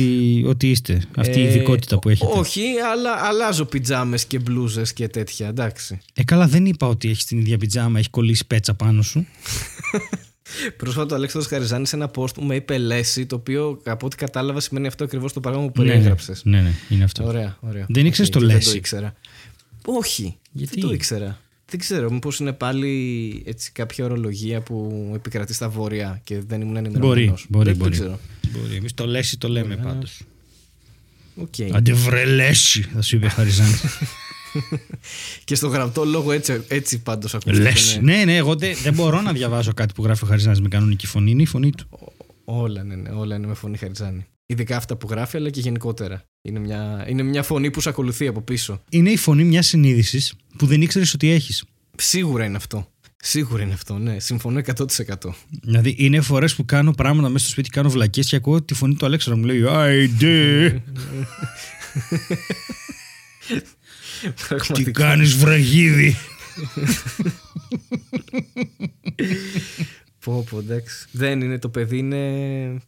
ό,τι 0.46 0.70
είστε. 0.70 1.02
Αυτή 1.16 1.38
η 1.40 1.42
Ε, 1.42 1.48
ειδικότητα 1.48 1.98
που 1.98 2.08
έχετε. 2.08 2.38
Όχι, 2.38 2.62
αλλά 2.92 3.10
αλλάζω 3.12 3.64
πιτζάμες 3.64 4.24
και 4.24 4.38
μπλούζες 4.38 4.92
και 4.92 5.08
τέτοια. 5.08 5.48
Εντάξει. 5.48 5.98
Ε, 6.14 6.24
καλά, 6.24 6.46
δεν 6.46 6.66
είπα 6.66 6.86
ότι 6.86 7.08
έχεις 7.10 7.24
την 7.24 7.38
ίδια 7.38 7.58
πιτζάμα, 7.58 7.98
έχει 7.98 8.10
κολλήσει 8.10 8.46
πέτσα 8.46 8.74
πάνω 8.74 9.02
σου. 9.02 9.26
Πρόσφατα 10.76 11.14
ο 11.14 11.16
Αλέξανδρος 11.16 11.52
Χαριζάνης 11.52 11.88
σε 11.88 11.96
ένα 11.96 12.10
post 12.16 12.34
που 12.34 12.42
με 12.44 12.54
είπε 12.54 12.78
λέσι, 12.78 13.26
το 13.26 13.34
οποίο 13.36 13.80
από 13.84 14.06
ό,τι 14.06 14.16
κατάλαβα 14.16 14.60
σημαίνει 14.60 14.86
αυτό 14.86 15.04
ακριβώς 15.04 15.32
το 15.32 15.40
πράγμα 15.40 15.60
που 15.60 15.72
ναι, 15.76 15.84
ναι, 15.84 15.90
περιέγραψε. 15.90 16.32
ναι, 16.42 16.60
ναι, 16.60 16.72
είναι 16.88 17.04
αυτό. 17.04 17.24
Ωραία, 17.24 17.56
ωραία. 17.60 17.86
Δεν 17.88 18.06
ήξερες 18.06 18.28
Οκ, 18.28 18.34
το 18.34 18.40
και 18.40 18.46
Δεν 18.46 18.54
λέσι; 18.54 18.70
το 18.70 18.76
ήξερα. 18.76 19.14
Όχι. 19.84 20.36
Γιατί; 20.52 20.80
Δεν 20.80 20.88
το 20.88 20.94
ήξερα. 20.94 21.38
Δεν 21.70 21.80
ξέρω, 21.80 22.10
μήπως 22.10 22.38
είναι 22.38 22.52
πάλι 22.52 23.42
έτσι, 23.46 23.72
κάποια 23.72 24.04
ορολογία 24.04 24.60
που 24.60 25.10
επικρατεί 25.14 25.54
στα 25.54 25.68
βόρεια 25.68 26.20
και 26.24 26.40
δεν 26.40 26.60
ήμουν 26.60 26.76
ενημερωμένος. 26.76 27.46
Μπορεί, 27.48 27.48
μπορεί, 27.48 27.68
δεν, 27.68 27.76
μπορεί. 27.76 27.96
Δεν 27.96 28.00
ξέρω. 28.00 28.18
Μπορεί. 28.50 28.74
Εμείς 28.74 28.94
το 28.94 29.06
λέσι 29.06 29.38
το 29.38 29.48
λέμε 29.48 29.74
Ωραία. 29.74 29.84
πάντως. 29.84 30.20
Οκ. 31.36 31.54
Άντε 31.72 31.92
βρε 31.92 32.24
λέσι, 32.24 32.82
θα 32.82 33.02
σου 33.02 33.16
είπε 33.16 33.28
Χαριζάνη. 33.28 33.74
Και 35.44 35.54
στο 35.54 35.68
γραπτό 35.68 36.04
λόγο 36.04 36.32
έτσι, 36.32 36.64
έτσι 36.68 37.02
πάντως 37.02 37.34
ακούστηκε. 37.34 37.62
Λέσι. 37.62 38.00
ναι. 38.00 38.16
Ναι, 38.16 38.24
ναι, 38.24 38.36
εγώ 38.36 38.54
δεν, 38.56 38.76
δεν 38.82 38.94
μπορώ 38.94 39.20
να 39.20 39.32
διαβάζω 39.32 39.72
κάτι 39.74 39.92
που 39.94 40.02
γράφει 40.02 40.24
ο 40.24 40.26
Χαριζάνης 40.26 40.60
με 40.60 40.68
κανονική 40.68 41.06
φωνή. 41.06 41.30
Είναι 41.30 41.42
η 41.42 41.46
φωνή 41.46 41.70
του. 41.70 42.12
Όλα, 42.44 42.82
ναι, 42.82 42.94
ναι, 42.94 43.10
όλα 43.10 43.36
είναι 43.36 43.46
με 43.46 43.54
φωνή 43.54 43.76
Χαριζάνη. 43.76 44.26
Ειδικά 44.46 44.76
αυτά 44.76 44.96
που 44.96 45.06
γράφει, 45.10 45.36
αλλά 45.36 45.50
και 45.50 45.60
γενικότερα. 45.60 46.24
Είναι 46.48 46.58
μια, 46.58 47.04
είναι 47.08 47.22
μια 47.22 47.42
φωνή 47.42 47.70
που 47.70 47.80
σε 47.80 47.88
ακολουθεί 47.88 48.26
από 48.26 48.40
πίσω. 48.40 48.82
Είναι 48.88 49.10
η 49.10 49.16
φωνή 49.16 49.44
μιας 49.44 49.66
συνείδησης 49.66 50.34
που 50.56 50.66
δεν 50.66 50.82
ήξερες 50.82 51.14
ότι 51.14 51.30
έχεις. 51.30 51.64
Σίγουρα 51.96 52.44
είναι 52.44 52.56
αυτό. 52.56 52.90
Σίγουρα 53.16 53.62
είναι 53.62 53.72
αυτό, 53.72 53.98
ναι. 53.98 54.18
Συμφωνώ 54.20 54.60
100%. 54.76 54.86
Δηλαδή 55.62 55.94
είναι 55.98 56.20
φορές 56.20 56.54
που 56.54 56.64
κάνω 56.64 56.92
πράγματα 56.92 57.28
μέσα 57.28 57.44
στο 57.44 57.52
σπίτι, 57.52 57.68
κάνω 57.70 57.90
βλακίες 57.90 58.28
και 58.28 58.36
ακούω 58.36 58.62
τη 58.62 58.74
φωνή 58.74 58.94
του 58.94 59.06
Αλέξανδρου 59.06 59.40
μου 59.40 59.46
λέει 59.46 59.64
Άιντε, 59.68 60.82
τι 64.20 64.30
Πραγματικά. 64.48 64.90
κάνεις 64.90 65.36
βραγίδι. 65.36 66.16
Πω, 70.24 70.44
πω, 70.50 70.58
εντάξει. 70.58 71.06
Δεν 71.10 71.40
είναι, 71.40 71.58
το 71.58 71.68
παιδί 71.68 71.98
είναι, 71.98 72.16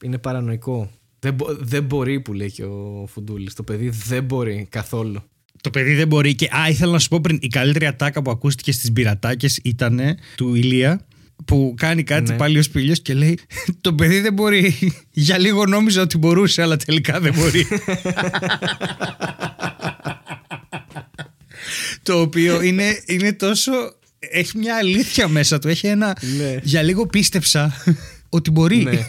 είναι 0.02 0.18
παρανοϊκό. 0.18 0.90
Δεν, 1.20 1.34
μπο- 1.34 1.56
δεν 1.60 1.82
μπορεί 1.84 2.20
που 2.20 2.32
λέει 2.32 2.50
και 2.50 2.64
ο 2.64 3.08
Φουντούλης. 3.12 3.54
Το 3.54 3.62
παιδί 3.62 3.88
δεν 4.08 4.24
μπορεί 4.24 4.66
καθόλου. 4.70 5.22
Το 5.60 5.70
παιδί 5.70 5.94
δεν 5.94 6.08
μπορεί. 6.08 6.34
Και 6.34 6.48
α, 6.56 6.68
ήθελα 6.68 6.92
να 6.92 6.98
σου 6.98 7.08
πω 7.08 7.20
πριν, 7.20 7.38
η 7.42 7.46
καλύτερη 7.48 7.86
ατάκα 7.86 8.22
που 8.22 8.30
ακούστηκε 8.30 8.72
στις 8.72 8.92
πειρατάκε 8.92 9.48
ήταν 9.62 10.00
του 10.36 10.54
Ηλία 10.54 11.00
που 11.44 11.74
κάνει 11.76 12.02
κάτι 12.02 12.30
Ναι. 12.30 12.36
πάλι 12.36 12.58
ο 12.58 12.62
Σπήλιος 12.62 13.00
και 13.02 13.14
λέει 13.14 13.38
Το 13.80 13.94
παιδί 13.94 14.20
δεν 14.20 14.32
μπορεί. 14.32 14.74
Για 15.10 15.38
λίγο 15.38 15.66
νόμιζα 15.66 16.02
ότι 16.02 16.18
μπορούσε, 16.18 16.62
αλλά 16.62 16.76
τελικά 16.76 17.20
δεν 17.20 17.34
μπορεί. 17.34 17.66
το 22.02 22.20
οποίο 22.20 22.62
είναι, 22.62 23.02
είναι 23.06 23.32
τόσο. 23.32 23.72
Έχει 24.18 24.58
μια 24.58 24.76
αλήθεια 24.76 25.28
μέσα 25.28 25.58
του. 25.58 25.68
Έχει 25.68 25.86
ένα. 25.86 26.16
Ναι. 26.38 26.56
Για 26.62 26.82
λίγο 26.82 27.06
πίστεψα 27.06 27.82
ότι 28.28 28.50
μπορεί. 28.50 28.76
ναι. 28.82 28.90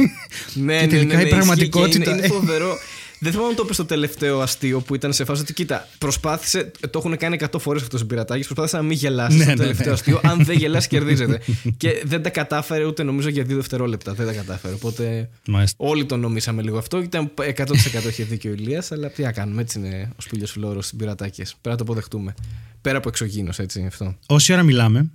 ναι, 0.74 0.80
Και 0.80 0.88
τελικά 0.88 0.96
ναι, 0.96 1.04
ναι, 1.04 1.04
η 1.04 1.06
ναι, 1.06 1.14
ισχύει 1.16 1.24
και 1.24 1.36
πραγματικότητα- 1.36 2.10
Είναι, 2.12 2.18
είναι 2.26 2.28
φοβερό. 2.28 2.78
Δεν 3.22 3.32
θυμάμαι 3.32 3.50
αν 3.50 3.56
το 3.56 3.62
είπες 3.64 3.76
στο 3.76 3.86
τελευταίο 3.86 4.40
αστείο 4.42 4.82
που 4.82 4.96
ήταν 4.96 5.14
σε 5.14 5.26
φάση 5.26 5.42
ότι 5.42 5.54
κοίτα, 5.54 5.88
προσπάθησε, 5.98 6.72
το 6.90 7.00
έχουν 7.00 7.18
κάνει 7.18 7.38
100 7.52 7.60
φορές 7.60 7.82
αυτό 7.82 7.98
ο 8.02 8.06
πειρατάκι, 8.06 8.44
προσπάθησε 8.44 8.76
να 8.78 8.82
μην 8.84 8.98
γελάσεις 8.98 9.38
Ναι, 9.38 9.44
στο 9.44 9.52
ναι, 9.52 9.58
τελευταίο 9.58 9.86
ναι. 9.88 9.92
αστείο. 9.94 10.20
Αν 10.24 10.44
δεν 10.44 10.58
γελάσει, 10.58 10.88
κερδίζεται. 10.88 11.42
και 11.78 12.02
δεν 12.06 12.22
τα 12.22 12.30
κατάφερε 12.30 12.86
ούτε 12.86 13.04
νομίζω 13.04 13.30
για 13.30 13.44
δύο 13.44 13.56
δευτερόλεπτα. 13.56 14.14
Δεν 14.14 14.26
τα 14.26 14.34
κατάφερε. 14.34 14.74
Οπότε 14.74 15.30
Μάλιστα. 15.48 15.78
όλοι 15.80 16.06
το 16.06 16.18
νομίσαμε 16.18 16.62
λίγο 16.62 16.78
αυτό. 16.78 17.02
Ήταν 17.02 17.32
100% 17.36 17.74
είχε 18.10 18.24
δίκιο 18.24 18.52
ο 18.52 18.54
Ηλίας, 18.54 18.92
αλλά 18.92 19.10
τι 19.10 19.22
να 19.22 19.32
κάνουμε. 19.32 19.62
Έτσι 19.62 19.80
είναι 19.80 20.10
ο 20.18 20.22
σπήλιο 20.22 20.48
φλόρο 20.48 20.82
στι 20.82 20.96
πειρατάκε. 20.96 21.44
Πρέπει 21.44 21.60
να 21.70 21.76
το 21.76 21.84
αποδεχτούμε. 21.84 22.34
Πέρα 22.82 22.98
από 22.98 23.10
εξωγήινος, 23.10 23.60
έτσι 23.60 23.80
είναι 23.80 23.88
αυτό. 23.88 24.16
Όση 24.26 24.54
ώρα 24.54 24.64
μιλάμε, 24.64 25.10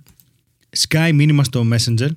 σκάει 0.69 1.13
μήνυμα 1.13 1.43
στο 1.43 1.67
Messenger 1.73 2.09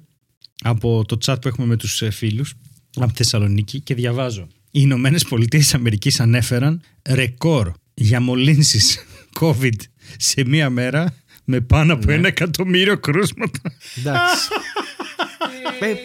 από 0.62 1.04
το 1.06 1.18
chat 1.24 1.36
που 1.40 1.48
έχουμε 1.48 1.66
με 1.66 1.76
τους 1.76 2.02
ε, 2.02 2.10
φίλους 2.10 2.54
από 2.96 3.06
τη 3.06 3.16
Θεσσαλονίκη 3.16 3.80
και 3.80 3.94
διαβάζω. 3.94 4.42
Οι 4.70 4.80
Ηνωμένες 4.82 5.24
Πολιτείες 5.24 5.74
Αμερικής 5.74 6.20
ανέφεραν 6.20 6.80
ρεκόρ 7.08 7.72
για 7.94 8.20
μολύνσεις 8.20 8.98
COVID 9.40 9.74
σε 10.18 10.44
μία 10.44 10.70
μέρα 10.70 11.14
με 11.44 11.60
πάνω 11.60 11.92
από 11.92 12.06
Ναι. 12.06 12.14
ένα 12.14 12.28
εκατομμύριο 12.28 12.98
κρούσματα. 12.98 13.60
Εντάξει. 13.98 14.48
Ε, 15.80 15.86
ε, 15.86 15.92
ε, 15.92 15.96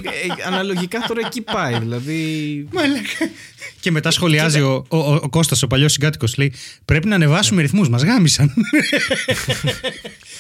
αναλογικά 0.48 1.00
τώρα 1.08 1.22
εκεί 1.25 1.41
πάει. 1.41 1.79
Δηλαδή. 1.79 2.17
Μαλάκα. 2.74 3.29
Και 3.79 3.91
μετά 3.91 4.12
σχολιάζει 4.12 4.62
ο, 4.62 4.86
ο, 4.88 4.98
ο, 4.98 5.13
ο 5.24 5.29
Κώστας, 5.29 5.63
ο 5.63 5.67
παλιός 5.67 5.91
συγκάτοικος, 5.91 6.38
λέει 6.38 6.53
πρέπει 6.86 7.08
να 7.08 7.15
ανεβάσουμε 7.15 7.62
ρυθμούς, 7.62 7.89
μας 7.89 8.03
γάμισαν. 8.03 8.53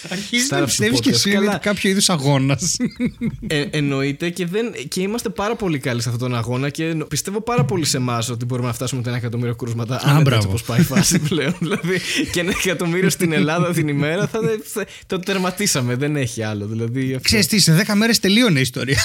Αρχίζει 0.09 0.47
να 0.49 0.59
Startup 0.59 0.65
πιστεύεις 0.65 0.99
και 0.99 1.09
podcast. 1.09 1.13
εσύ 1.13 1.29
Καλά. 1.31 1.51
ότι 1.51 1.59
κάποιο 1.59 1.89
είδους 1.89 2.09
αγώνας. 2.09 2.75
Ε, 3.47 3.65
εννοείται 3.71 4.29
και, 4.29 4.45
δεν, 4.45 4.73
και 4.87 5.01
είμαστε 5.01 5.29
πάρα 5.29 5.55
πολύ 5.55 5.79
καλοί 5.79 6.01
σε 6.01 6.09
αυτόν 6.09 6.29
τον 6.29 6.37
αγώνα 6.37 6.69
και 6.69 6.85
εννο- 6.85 7.05
πιστεύω 7.05 7.41
πάρα 7.41 7.63
πολύ 7.65 7.85
σε 7.85 7.97
εμάς 7.97 8.29
ότι 8.29 8.45
μπορούμε 8.45 8.67
να 8.67 8.73
φτάσουμε 8.73 9.01
το 9.01 9.09
ένα 9.09 9.17
εκατομμύριο 9.17 9.55
κρούσματα. 9.55 9.95
Α, 9.95 9.99
Αν 10.03 10.13
δεν 10.13 10.21
μπράβο. 10.21 10.47
πώ 10.47 10.57
πάει 10.65 10.79
η 10.79 10.83
φάση 10.83 11.19
πλέον. 11.19 11.55
δηλαδή, 11.59 11.99
και 12.31 12.39
ένα 12.39 12.53
εκατομμύριο 12.63 13.09
στην 13.09 13.31
Ελλάδα 13.31 13.71
την 13.73 13.87
ημέρα 13.87 14.27
θα, 14.27 14.39
θα- 14.63 14.85
το 15.07 15.19
τερματίσαμε. 15.19 15.95
Δεν 15.95 16.15
έχει 16.15 16.43
άλλο. 16.43 16.65
Δηλαδή, 16.65 17.05
αυτό. 17.07 17.19
Ξέρεις 17.21 17.47
τι, 17.47 17.59
σε 17.59 17.83
10 17.87 17.93
μέρες 17.95 18.19
τελείωνε 18.19 18.57
η 18.59 18.61
ιστορία. 18.61 19.03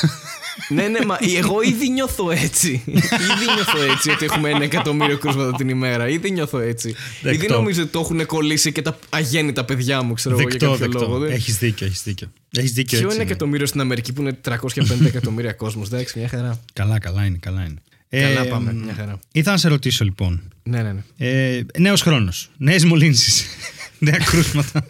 Ναι, 0.69 0.89
ναι, 0.89 1.05
μα 1.05 1.19
εγώ 1.37 1.63
ήδη 1.63 1.89
νιώθω 1.91 2.31
έτσι. 2.31 2.83
ήδη 2.87 3.45
νιώθω 3.55 3.81
έτσι 3.93 4.11
ότι 4.11 4.25
έχουμε 4.25 4.51
ένα 4.51 4.65
εκατομμύριο 4.65 5.19
κρούσματα 5.19 5.57
την 5.57 5.69
ημέρα. 5.69 6.09
Ήδη 6.09 6.31
νιώθω 6.31 6.59
έτσι. 6.59 6.95
Δεκτό. 7.23 7.45
Ήδη 7.45 7.53
νομίζω 7.53 7.83
ότι 7.83 7.91
το 7.91 8.01
έχουν 8.01 8.27
κολλήσει 8.27 8.73
και 8.73 8.83
τα 8.83 8.99
αγέννητα 9.09 9.65
παιδιά 9.65 10.03
μου, 10.03 10.13
ξέρω 10.15 10.39
εγώ, 10.39 10.49
για 10.49 10.59
δεκτό, 10.59 10.71
κάποιο 10.73 10.87
δεκτό. 10.87 11.07
λόγο. 11.09 11.19
Δεν- 11.19 11.31
Έχεις 11.33 11.59
δίκιο, 11.59 11.87
έχεις 11.87 12.03
δίκιο. 12.03 12.33
Έχεις 12.57 12.73
δίκιο 12.73 12.99
Ποιο 12.99 13.07
έτσι 13.07 13.15
είναι 13.15 13.23
είναι. 13.23 13.33
εκατομμύριο 13.33 13.67
στην 13.67 13.81
Αμερική 13.81 14.13
που 14.13 14.21
είναι 14.21 14.33
350 14.33 15.07
εκατομμύρια 15.07 15.53
κόσμος. 15.53 15.87
Εντάξει, 15.87 16.19
μια 16.19 16.29
χαρά. 16.29 16.61
Καλά, 16.73 16.99
καλά 16.99 17.25
είναι, 17.25 17.37
καλά 17.41 17.61
είναι. 17.65 17.79
Καλά 18.11 18.41
Ε, 18.41 18.49
πάμε, 18.49 18.73
μ, 18.73 18.77
μια 18.85 18.95
χαρά. 18.95 19.19
Ήθελα 19.33 19.53
να 19.53 19.59
σε 19.61 19.69
ρωτήσω 19.69 20.05
λοιπόν. 20.05 20.53
Ναι, 20.63 20.83
ναι, 20.83 20.93
ναι. 20.93 21.03
Ε, 21.29 21.61
νέος 21.79 22.03
χρόνος, 22.03 22.51
νέες 22.57 22.85
μολύνσεις, 22.85 23.47
νέα 23.99 24.17
κρούσματα. 24.25 24.87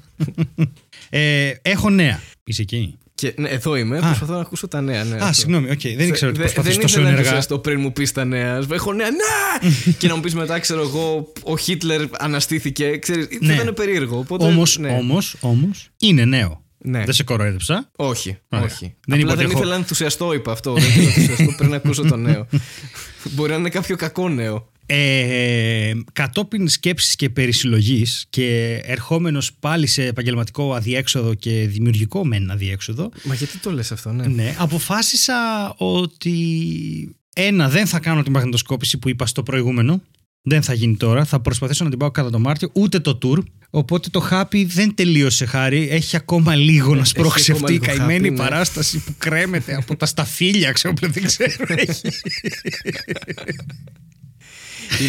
ε, 1.10 1.52
έχω 1.62 1.90
νέα. 1.90 2.20
Είσαι 2.44 2.62
εκεί; 2.62 2.98
Και, 3.20 3.34
ναι, 3.37 3.48
εδώ 3.48 3.76
είμαι. 3.76 3.98
Προσπαθώ 3.98 4.32
να 4.32 4.40
ακούσω 4.40 4.68
τα 4.68 4.80
νέα. 4.80 5.04
Ναι, 5.04 5.14
Α, 5.14 5.18
αυτό. 5.18 5.32
συγγνώμη, 5.32 5.70
οκ. 5.70 5.80
Δεν 5.80 6.08
ήξερα 6.08 6.30
ότι 6.30 6.38
Δε- 6.38 6.42
προσπαθείς 6.44 6.72
δεν 6.72 6.80
τόσο 6.80 6.87
ήθελα 6.87 7.02
να 7.04 7.08
ενεργά. 7.08 7.18
ενθουσιαστώ 7.18 7.58
πριν 7.58 7.80
μου 7.80 7.92
πεις 7.92 8.12
τα 8.12 8.25
νέα. 8.25 8.62
Έχω 8.72 8.92
νέα, 8.92 9.08
ναι! 9.10 9.70
και 9.98 10.08
να 10.08 10.14
μου 10.14 10.20
πεις 10.20 10.34
μετά, 10.34 10.58
ξέρω 10.58 10.80
εγώ, 10.80 11.32
ο 11.42 11.56
Χίτλερ 11.56 12.02
αναστήθηκε. 12.18 12.96
Ξέρεις, 12.96 13.26
Ναι. 13.40 13.54
Θα 13.54 13.62
ήταν 13.62 13.75
περίεργο. 13.75 14.18
Οπότε, 14.18 14.44
Όμως, 14.44 14.78
ναι. 14.78 14.88
όμως, 14.90 15.37
όμως, 15.40 15.90
είναι 15.98 16.25
νέο. 16.25 16.62
Ναι. 16.78 17.04
Δεν 17.04 17.14
σε 17.14 17.22
κοροϊδέψα. 17.22 17.90
Όχι, 17.96 18.38
Ωραία. 18.48 18.64
όχι. 18.64 18.94
Δεν 19.06 19.18
είπα 19.18 19.28
Απλά 19.30 19.32
ότι 19.32 19.37
δεν 19.37 19.44
έχω- 19.50 19.58
ήθελα 19.58 19.70
να 19.70 19.76
ενθουσιαστώ, 19.78 20.32
είπα 20.32 20.52
αυτό. 20.52 20.72
Δεν 20.72 20.82
ήθελα 20.88 21.04
να 21.04 21.08
ενθουσιαστώ 21.20 21.54
πριν 21.58 21.75
ακούσω 21.75 22.02
το 22.02 22.16
νέο. 22.16 22.46
Μπορεί 23.34 23.50
να 23.50 23.56
είναι 23.56 23.68
κάποιο 23.68 23.96
κακό 23.96 24.28
νέο. 24.28 24.68
Ε, 24.90 25.92
κατόπιν 26.12 26.68
σκέψης 26.68 27.16
και 27.16 27.30
περισυλλογής 27.30 28.26
και 28.30 28.80
ερχόμενος 28.85 29.52
πάλι 29.52 29.87
σε 29.87 30.07
επαγγελματικό 30.07 30.75
αδιέξοδο 30.75 31.35
και 31.35 31.66
δημιουργικό 31.68 32.25
μεν 32.25 32.50
αδιέξοδο 32.50 33.11
Μα 33.25 33.35
γιατί 33.35 33.59
το 33.59 33.73
λες 33.73 33.92
αυτό, 33.92 34.12
ναι. 34.12 34.26
ναι, 34.26 34.54
αποφάσισα 34.59 35.35
ότι 35.76 37.16
ένα 37.35 37.68
δεν 37.68 37.87
θα 37.87 37.99
κάνω 37.99 38.23
τη 38.23 38.30
μαγνητοσκόπηση 38.30 38.99
που 38.99 39.09
είπα 39.09 39.26
στο 39.26 39.42
προηγούμενο 39.42 40.02
δεν 40.42 40.62
θα 40.62 40.75
γίνει 40.75 40.97
τώρα, 40.97 41.25
θα 41.25 41.40
προσπαθήσω 41.40 41.85
να 41.85 41.90
την 41.90 41.99
πάω 41.99 42.11
κατά 42.11 42.30
το 42.30 42.38
Μάρτιο 42.38 42.71
ούτε 42.73 43.00
το 43.00 43.18
tour 43.23 43.38
οπότε 43.71 44.09
το 44.09 44.28
happy 44.30 44.66
δεν 44.66 44.95
τελείωσε 44.95 45.45
χάρη 45.45 45.88
έχει 45.90 46.16
ακόμα 46.16 46.54
λίγο 46.54 46.95
να 46.95 47.04
σπρώξει 47.04 47.52
ακόμα 47.52 47.66
αυτή 47.66 47.76
η 47.76 47.80
λίγο 47.80 47.97
καημένη 47.97 48.28
happy, 48.28 48.30
ναι. 48.30 48.37
παράσταση 48.37 48.99
που 48.99 49.14
κρέμεται 49.18 49.75
από 49.75 49.97
τα 49.97 50.07
σταφύλια 50.07 50.73
ξέρω 50.73 50.95
πλέον 50.95 51.12
δεν 51.12 51.25
ξέρω 51.25 51.64
έχει. 51.68 52.09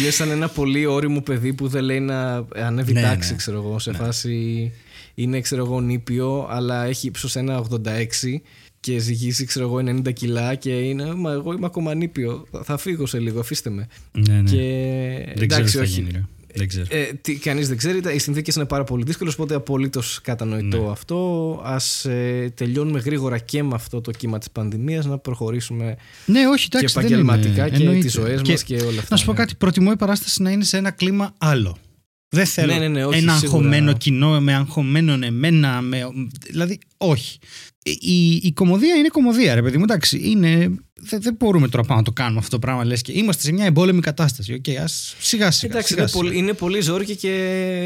Είναι 0.00 0.10
σαν 0.10 0.30
ένα 0.30 0.48
πολύ 0.48 0.86
όριμο 0.86 1.20
παιδί 1.20 1.52
που 1.52 1.68
δεν 1.68 1.82
λέει 1.84 2.00
να 2.00 2.46
ανέβει 2.54 2.92
Ναι, 2.92 3.02
τάξη, 3.02 3.30
ναι. 3.30 3.36
ξέρω 3.36 3.56
εγώ, 3.56 3.78
σε 3.78 3.92
φάση 3.92 4.72
είναι, 5.14 5.40
ξέρω 5.40 5.64
εγώ, 5.64 5.80
νήπιο, 5.80 6.46
αλλά 6.50 6.84
έχει 6.84 7.06
ύψος 7.06 7.36
ένα 7.36 7.64
86 7.70 8.40
και 8.80 8.98
ζυγίζει, 8.98 9.44
ξέρω 9.44 9.66
εγώ, 9.66 9.76
90 10.06 10.12
κιλά 10.12 10.54
και 10.54 10.70
είναι, 10.78 11.14
μα 11.14 11.32
εγώ 11.32 11.52
είμαι 11.52 11.66
ακόμα 11.66 11.94
νήπιο, 11.94 12.46
θα- 12.50 12.62
θα 12.64 12.76
φύγω 12.76 13.06
σε 13.06 13.18
λίγο, 13.18 13.40
αφήστε 13.40 13.70
με. 13.70 13.86
ναι, 14.12 14.34
ναι. 14.40 14.50
Και 14.50 15.32
δεν 15.36 15.48
ξέρω 15.48 15.64
τι 15.64 15.70
θα 15.70 15.80
όχι. 15.82 15.90
γίνει 16.00 16.10
ρε. 16.12 16.24
Δεν 16.54 16.68
ξέρω 16.68 16.86
Ε, 16.88 17.04
τι, 17.20 17.34
κανείς 17.36 17.68
δεν 17.68 17.76
ξέρει, 17.76 18.00
τα- 18.00 18.12
οι 18.12 18.18
συνθήκες 18.18 18.54
είναι 18.54 18.64
πάρα 18.64 18.84
πολύ 18.84 19.04
δύσκολες, 19.04 19.32
οπότε 19.34 19.54
απολύτως 19.54 20.20
κατανοητό 20.22 20.82
Ναι. 20.82 20.90
αυτό. 20.90 21.60
Ας 21.64 22.04
ε, 22.04 22.52
τελειώνουμε 22.56 22.98
γρήγορα 23.00 23.38
και 23.38 23.62
με 23.62 23.74
αυτό 23.74 24.00
το 24.00 24.10
κύμα 24.10 24.38
της 24.38 24.50
πανδημίας, 24.50 25.06
να 25.06 25.18
προχωρήσουμε 25.18 25.96
Ναι, 26.26 26.46
όχι, 26.46 26.68
εντάξει. 26.72 26.86
και 26.94 27.00
δεν 27.00 27.02
επαγγελματικά 27.02 27.66
είναι. 27.66 27.68
και 27.76 27.82
Εννοείται. 27.82 28.00
τις 28.04 28.12
ζωές 28.12 28.42
μας 28.42 28.62
και 28.62 28.74
όλα 28.74 28.88
αυτά. 28.88 29.06
Να 29.10 29.16
σου 29.16 29.24
πω 29.24 29.32
ναι. 29.32 29.38
κάτι, 29.38 29.54
προτιμώ 29.54 29.90
η 29.94 29.96
παράσταση 29.96 30.42
να 30.42 30.50
είναι 30.50 30.64
σε 30.64 30.76
ένα 30.76 30.90
κλίμα 30.90 31.34
άλλο. 31.38 31.76
Δεν 32.32 32.46
θέλω 32.46 32.72
Ναι, 32.72 32.78
ναι, 32.78 32.88
ναι, 32.88 33.04
όχι, 33.04 33.18
ένα 33.18 33.36
σίγουρα. 33.36 33.56
αγχωμένο 33.58 33.92
κοινό 33.92 34.40
με 34.40 34.54
αγχωμένον 34.54 35.22
εμένα. 35.22 35.80
Με... 35.80 35.98
Δηλαδή, 36.46 36.78
όχι. 36.96 37.38
Η, 37.82 38.30
η 38.42 38.52
κομμωδία 38.52 38.94
είναι 38.94 39.08
κομμωδία, 39.08 39.54
ρε 39.54 39.62
παιδί 39.62 39.76
μου. 39.76 39.82
Εντάξει, 39.82 40.20
είναι... 40.24 40.58
δεν, 40.94 41.20
δεν 41.22 41.34
μπορούμε 41.38 41.68
τώρα 41.68 41.84
πάνω 41.84 41.98
να 41.98 42.04
το 42.04 42.12
κάνουμε 42.12 42.38
αυτό 42.38 42.50
το 42.50 42.58
πράγμα. 42.58 42.84
Λες 42.84 43.02
και 43.02 43.12
είμαστε 43.14 43.42
σε 43.42 43.52
μια 43.52 43.64
εμπόλεμη 43.64 44.00
κατάσταση. 44.00 44.52
Οκ, 44.52 44.64
ας 44.82 45.16
σιγά 45.18 45.50
σιγά. 45.50 45.72
Εντάξει, 45.72 45.88
σιγά, 45.88 46.00
είναι, 46.00 46.10
σιγά. 46.10 46.22
πολύ, 46.22 46.38
είναι 46.38 46.52
πολύ 46.52 46.80
ζόρικη 46.80 47.16
και, 47.16 47.28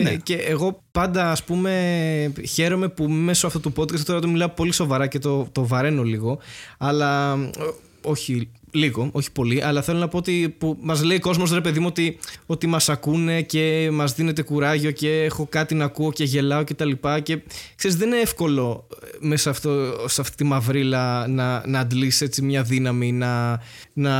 Ναι. 0.02 0.16
και 0.16 0.34
εγώ 0.34 0.82
πάντα 0.90 1.30
ας 1.30 1.44
πούμε 1.44 2.32
χαίρομαι 2.48 2.88
που 2.88 3.08
μέσω 3.08 3.46
αυτού 3.46 3.60
του 3.60 3.72
podcast 3.76 4.00
τώρα 4.00 4.20
το 4.20 4.28
μιλάω 4.28 4.48
πολύ 4.48 4.72
σοβαρά 4.72 5.06
και 5.06 5.18
το, 5.18 5.48
το 5.52 5.66
βαραίνω 5.66 6.02
λίγο 6.02 6.38
αλλά 6.78 7.32
ε, 7.58 7.64
όχι 8.04 8.49
λίγο, 8.70 9.08
όχι 9.12 9.32
πολύ 9.32 9.62
αλλά 9.64 9.82
θέλω 9.82 9.99
να 9.99 10.08
πω 10.08 10.18
ότι 10.18 10.54
που 10.58 10.76
μας 10.80 11.02
λέει 11.02 11.16
ο 11.16 11.20
κόσμος 11.20 11.52
ρε 11.52 11.61
παιδί 11.61 11.80
μου 11.80 11.87
ότι, 11.88 12.18
ότι 12.46 12.66
μας 12.66 12.88
ακούνε 12.88 13.42
και 13.42 13.88
μας 13.92 14.14
δίνετε 14.14 14.42
κουράγιο 14.42 14.90
και 14.90 15.23
έχω 15.23 15.46
κάτι 15.46 15.75
να 15.75 15.84
ακούω 15.84 16.12
και 16.12 16.25
γελάω 16.25 16.62
και 16.62 16.75
τα 16.75 16.84
λοιπά 16.84 17.20
και 17.20 17.38
ξέρεις 17.76 17.96
δεν 17.96 18.08
είναι 18.08 18.20
εύκολο 18.20 18.87
ε, 19.02 19.26
μέσα 19.26 19.50
αυτό, 19.50 19.94
σε 20.06 20.20
αυτή 20.20 20.37
τη 20.37 20.44
μαυρίλα 20.44 21.26
να, 21.28 21.66
να 21.66 21.78
αντλήσεις 21.78 22.20
έτσι 22.20 22.42
μια 22.42 22.62
δύναμη 22.62 23.12
να, 23.12 23.61
να 23.92 24.12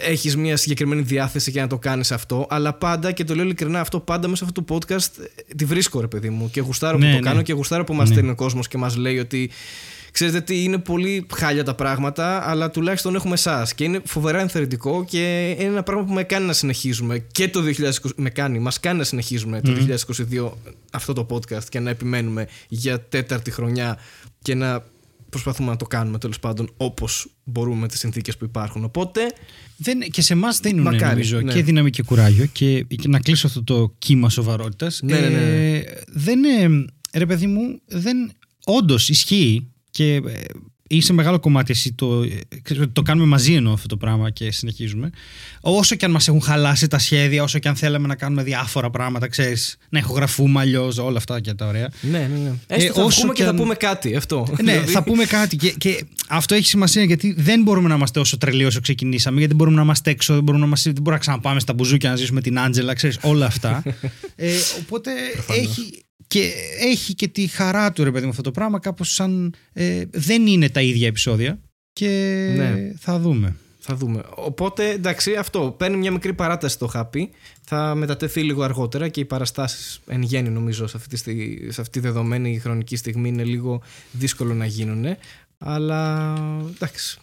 έχεις 0.00 0.36
μια 0.36 0.56
συγκεκριμένη 0.56 1.02
διάθεση 1.02 1.50
για 1.50 1.62
να 1.62 1.68
το 1.68 1.78
κάνεις 1.78 2.12
αυτό 2.12 2.46
αλλά 2.50 2.72
πάντα 2.74 3.12
και 3.12 3.24
το 3.24 3.34
λέω 3.34 3.44
ειλικρινά 3.44 3.80
αυτό 3.80 4.00
πάντα 4.00 4.28
μέσα 4.28 4.44
σε 4.44 4.50
αυτό 4.50 4.62
το 4.62 4.74
podcast 4.76 5.22
ε, 5.48 5.54
τη 5.54 5.64
βρίσκω 5.64 6.00
ρε 6.00 6.06
παιδί 6.06 6.30
μου 6.30 6.50
και 6.50 6.60
γουστάρω 6.60 6.98
Ναι, 6.98 7.06
που 7.06 7.12
το 7.12 7.18
ναι. 7.18 7.28
κάνω 7.28 7.42
και 7.42 7.52
γουστάρω 7.52 7.84
που 7.84 7.94
μας 7.94 8.08
Ναι. 8.08 8.14
στέλνει 8.14 8.30
ο 8.30 8.34
κόσμος 8.34 8.68
και 8.68 8.78
μας 8.78 8.96
λέει 8.96 9.18
ότι 9.18 9.50
Ξέρετε 10.12 10.40
τι, 10.40 10.62
είναι 10.62 10.78
πολύ 10.78 11.26
χάλια 11.34 11.64
τα 11.64 11.74
πράγματα, 11.74 12.50
αλλά 12.50 12.70
τουλάχιστον 12.70 13.14
έχουμε 13.14 13.34
εσάς. 13.34 13.74
Και 13.74 13.84
είναι 13.84 14.00
φοβερά 14.04 14.40
ενθαρρυντικό 14.40 15.04
και 15.04 15.50
είναι 15.58 15.68
ένα 15.68 15.82
πράγμα 15.82 16.04
που 16.04 16.12
με 16.12 16.22
κάνει 16.22 16.46
να 16.46 16.52
συνεχίζουμε. 16.52 17.18
Και 17.18 17.48
το 17.48 17.60
2020 17.78 17.92
με 18.16 18.30
κάνει, 18.30 18.58
μας 18.58 18.80
κάνει 18.80 18.98
να 18.98 19.04
συνεχίζουμε 19.04 19.60
το 19.60 19.72
2022 20.32 20.50
αυτό 20.92 21.12
το 21.12 21.26
podcast 21.30 21.64
και 21.68 21.80
να 21.80 21.90
επιμένουμε 21.90 22.48
για 22.68 23.00
τέταρτη 23.00 23.50
χρονιά 23.50 23.98
και 24.42 24.54
να 24.54 24.84
προσπαθούμε 25.30 25.70
να 25.70 25.76
το 25.76 25.84
κάνουμε 25.84 26.18
τέλος 26.18 26.40
πάντων 26.40 26.70
όπως 26.76 27.30
μπορούμε 27.44 27.80
με 27.80 27.88
τις 27.88 27.98
συνθήκες 27.98 28.36
που 28.36 28.44
υπάρχουν. 28.44 28.84
Οπότε, 28.84 29.20
Δεν, 29.76 30.00
και 30.00 30.22
σε 30.22 30.32
εμάς 30.32 30.60
δίνουν 30.60 30.82
Μακάρι, 30.82 31.10
νομίζω 31.10 31.40
ναι. 31.40 31.52
και 31.52 31.62
δύναμη 31.62 31.90
και 31.90 32.02
κουράγιο 32.02 32.46
και, 32.46 32.82
και 32.82 33.08
να 33.08 33.20
κλείσω 33.20 33.46
αυτό 33.46 33.64
το 33.64 33.94
κύμα 33.98 34.28
σοβαρότητας. 34.30 35.00
Ναι, 35.02 35.20
ναι, 35.20 35.28
ναι, 35.28 35.38
ναι. 35.38 35.82
δεν 36.06 36.44
είναι, 36.44 36.84
ρε 37.12 37.26
παιδί 37.26 37.46
μου, 37.46 37.80
δεν, 37.86 38.32
όντως 38.64 39.08
ισχύει 39.08 39.70
και 39.98 40.14
ε, 40.14 40.20
είσαι 40.88 41.12
μεγάλο 41.12 41.38
κομμάτι 41.40 41.72
εσύ 41.72 41.92
το, 41.92 42.22
ε, 42.22 42.38
ξέρεις 42.62 42.82
ότι 42.82 42.92
το 42.92 43.02
κάνουμε 43.02 43.26
μαζί 43.26 43.54
εννοώ 43.54 43.72
αυτό 43.72 43.86
το 43.86 43.96
πράγμα 43.96 44.30
και 44.30 44.52
συνεχίζουμε. 44.52 45.10
Όσο 45.60 45.94
και 45.94 46.04
αν 46.04 46.10
μας 46.10 46.28
έχουν 46.28 46.40
χαλάσει 46.42 46.88
τα 46.88 46.98
σχέδια, 46.98 47.42
όσο 47.42 47.58
και 47.58 47.68
αν 47.68 47.76
θέλαμε 47.76 48.06
να 48.06 48.14
κάνουμε 48.14 48.42
διάφορα 48.42 48.90
πράγματα, 48.90 49.28
ξέρεις, 49.28 49.76
να 49.88 49.98
ηχογραφούμε 49.98 50.60
αλλιώς, 50.60 50.98
όλα 50.98 51.16
αυτά 51.16 51.40
και 51.40 51.54
τα 51.54 51.66
ωραία. 51.66 51.90
ναι, 52.00 52.18
ναι, 52.18 52.38
ναι. 52.38 52.52
Έστω 52.66 52.92
θα 52.92 53.02
όσο 53.02 53.18
βγούμε 53.18 53.32
και 53.32 53.38
και 53.38 53.44
θα 53.44 53.50
αν- 53.50 53.56
πούμε 53.56 53.74
κάτι. 53.74 54.16
Αυτό. 54.16 54.46
Ναι, 54.62 54.72
Δηλαδή, 54.72 54.92
θα 54.92 55.02
πούμε 55.02 55.24
κάτι. 55.24 55.56
Και, 55.56 55.70
και 55.70 56.04
αυτό 56.28 56.54
έχει 56.54 56.66
σημασία 56.66 57.04
γιατί 57.04 57.34
δεν 57.38 57.62
μπορούμε 57.62 57.88
να 57.88 57.94
είμαστε 57.94 58.20
όσο 58.20 58.38
τρελοί 58.38 58.64
όσο 58.64 58.80
ξεκινήσαμε. 58.80 59.38
Γιατί 59.38 59.48
δεν 59.48 59.56
μπορούμε 59.56 59.76
να 59.76 59.82
είμαστε 59.82 60.10
έξω, 60.10 60.34
δεν 60.34 60.42
μπορούμε 60.42 60.62
να, 60.62 60.66
είμαστε, 60.66 60.90
δεν 60.90 61.02
μπορούμε 61.02 61.22
να 61.24 61.28
ξαναπάμε 61.28 61.60
στα 61.60 61.72
μπουζούκια 61.72 62.10
να 62.10 62.16
ζήσουμε 62.16 62.40
την 62.40 62.58
Άντζελα, 62.58 62.94
ξέρεις 62.94 63.18
όλα 63.22 63.46
αυτά. 63.46 63.82
ε, 64.36 64.52
οπότε 64.80 65.10
έχει 65.48 66.02
και, 66.28 66.52
έχει 66.80 67.14
και 67.14 67.28
τη 67.28 67.46
χαρά 67.46 67.92
του 67.92 68.04
ρε 68.04 68.10
παιδί 68.10 68.24
μου 68.24 68.30
αυτό 68.30 68.42
το 68.42 68.50
πράγμα, 68.50 68.78
κάπως 68.78 69.12
σαν. 69.14 69.54
Ε, 69.72 70.02
δεν 70.10 70.46
είναι 70.46 70.68
τα 70.68 70.80
ίδια 70.80 71.06
επεισόδια. 71.06 71.58
Και 71.92 72.08
Ναι. 72.56 72.92
θα 72.98 73.18
δούμε. 73.18 73.56
Θα 73.78 73.96
δούμε. 73.96 74.22
Οπότε 74.34 74.90
εντάξει, 74.90 75.34
αυτό. 75.34 75.74
Παίρνει 75.78 75.96
μια 75.96 76.10
μικρή 76.12 76.32
παράταση 76.32 76.78
το 76.78 76.86
χάπι. 76.86 77.30
Θα 77.62 77.94
μετατεθεί 77.94 78.42
λίγο 78.42 78.62
αργότερα 78.62 79.08
και 79.08 79.20
οι 79.20 79.24
παραστάσεις 79.24 80.00
εν 80.06 80.22
γέννη 80.22 80.50
νομίζω 80.50 80.86
σε 80.86 80.96
αυτή, 80.96 81.08
τη, 81.08 81.16
στι- 81.16 81.72
σε 81.72 81.80
αυτή 81.80 82.00
τη 82.00 82.06
δεδομένη 82.06 82.58
χρονική 82.58 82.96
στιγμή 82.96 83.28
είναι 83.28 83.44
λίγο 83.44 83.82
δύσκολο 84.12 84.54
να 84.54 84.66
γίνουν. 84.66 85.04
Αλλά 85.58 86.34
εντάξει. 86.74 87.18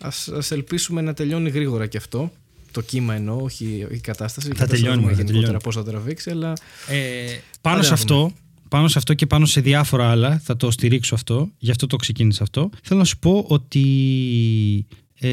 Ας, 0.00 0.28
ας 0.28 0.50
ελπίσουμε 0.50 1.00
να 1.00 1.14
τελειώνει 1.14 1.50
γρήγορα 1.50 1.86
και 1.86 1.96
αυτό. 1.96 2.32
Το 2.72 2.80
κύμα 2.80 3.14
εννοώ, 3.14 3.42
όχι 3.42 3.86
η 3.90 3.98
κατάσταση. 3.98 4.46
Η 4.46 4.50
Θα 4.50 4.54
κατάσταση 4.56 4.82
τελειώνει, 4.82 5.00
δούμε 5.02 5.12
θα 5.14 5.22
γενικότερα 5.22 5.42
τελειώνει. 5.58 5.62
πώς 5.62 5.74
θα 5.74 5.84
τραβήξει, 5.84 6.30
αλλά 6.30 6.52
Ε, 6.88 7.38
πάνω, 7.60 7.76
Άντε 7.76 7.84
σε 7.84 7.92
να 7.92 7.98
αυτό, 7.98 8.32
πάνω 8.68 8.88
σε 8.88 8.98
αυτό 8.98 9.14
και 9.14 9.26
πάνω 9.26 9.46
σε 9.46 9.60
διάφορα 9.60 10.10
άλλα, 10.10 10.38
θα 10.38 10.56
το 10.56 10.70
στηρίξω 10.70 11.14
αυτό, 11.14 11.50
γι' 11.58 11.70
αυτό 11.70 11.86
το 11.86 11.96
ξεκίνησα 11.96 12.42
αυτό. 12.42 12.70
Θέλω 12.82 12.98
να 12.98 13.04
σου 13.04 13.18
πω 13.18 13.44
ότι 13.48 14.86
ε, 15.20 15.28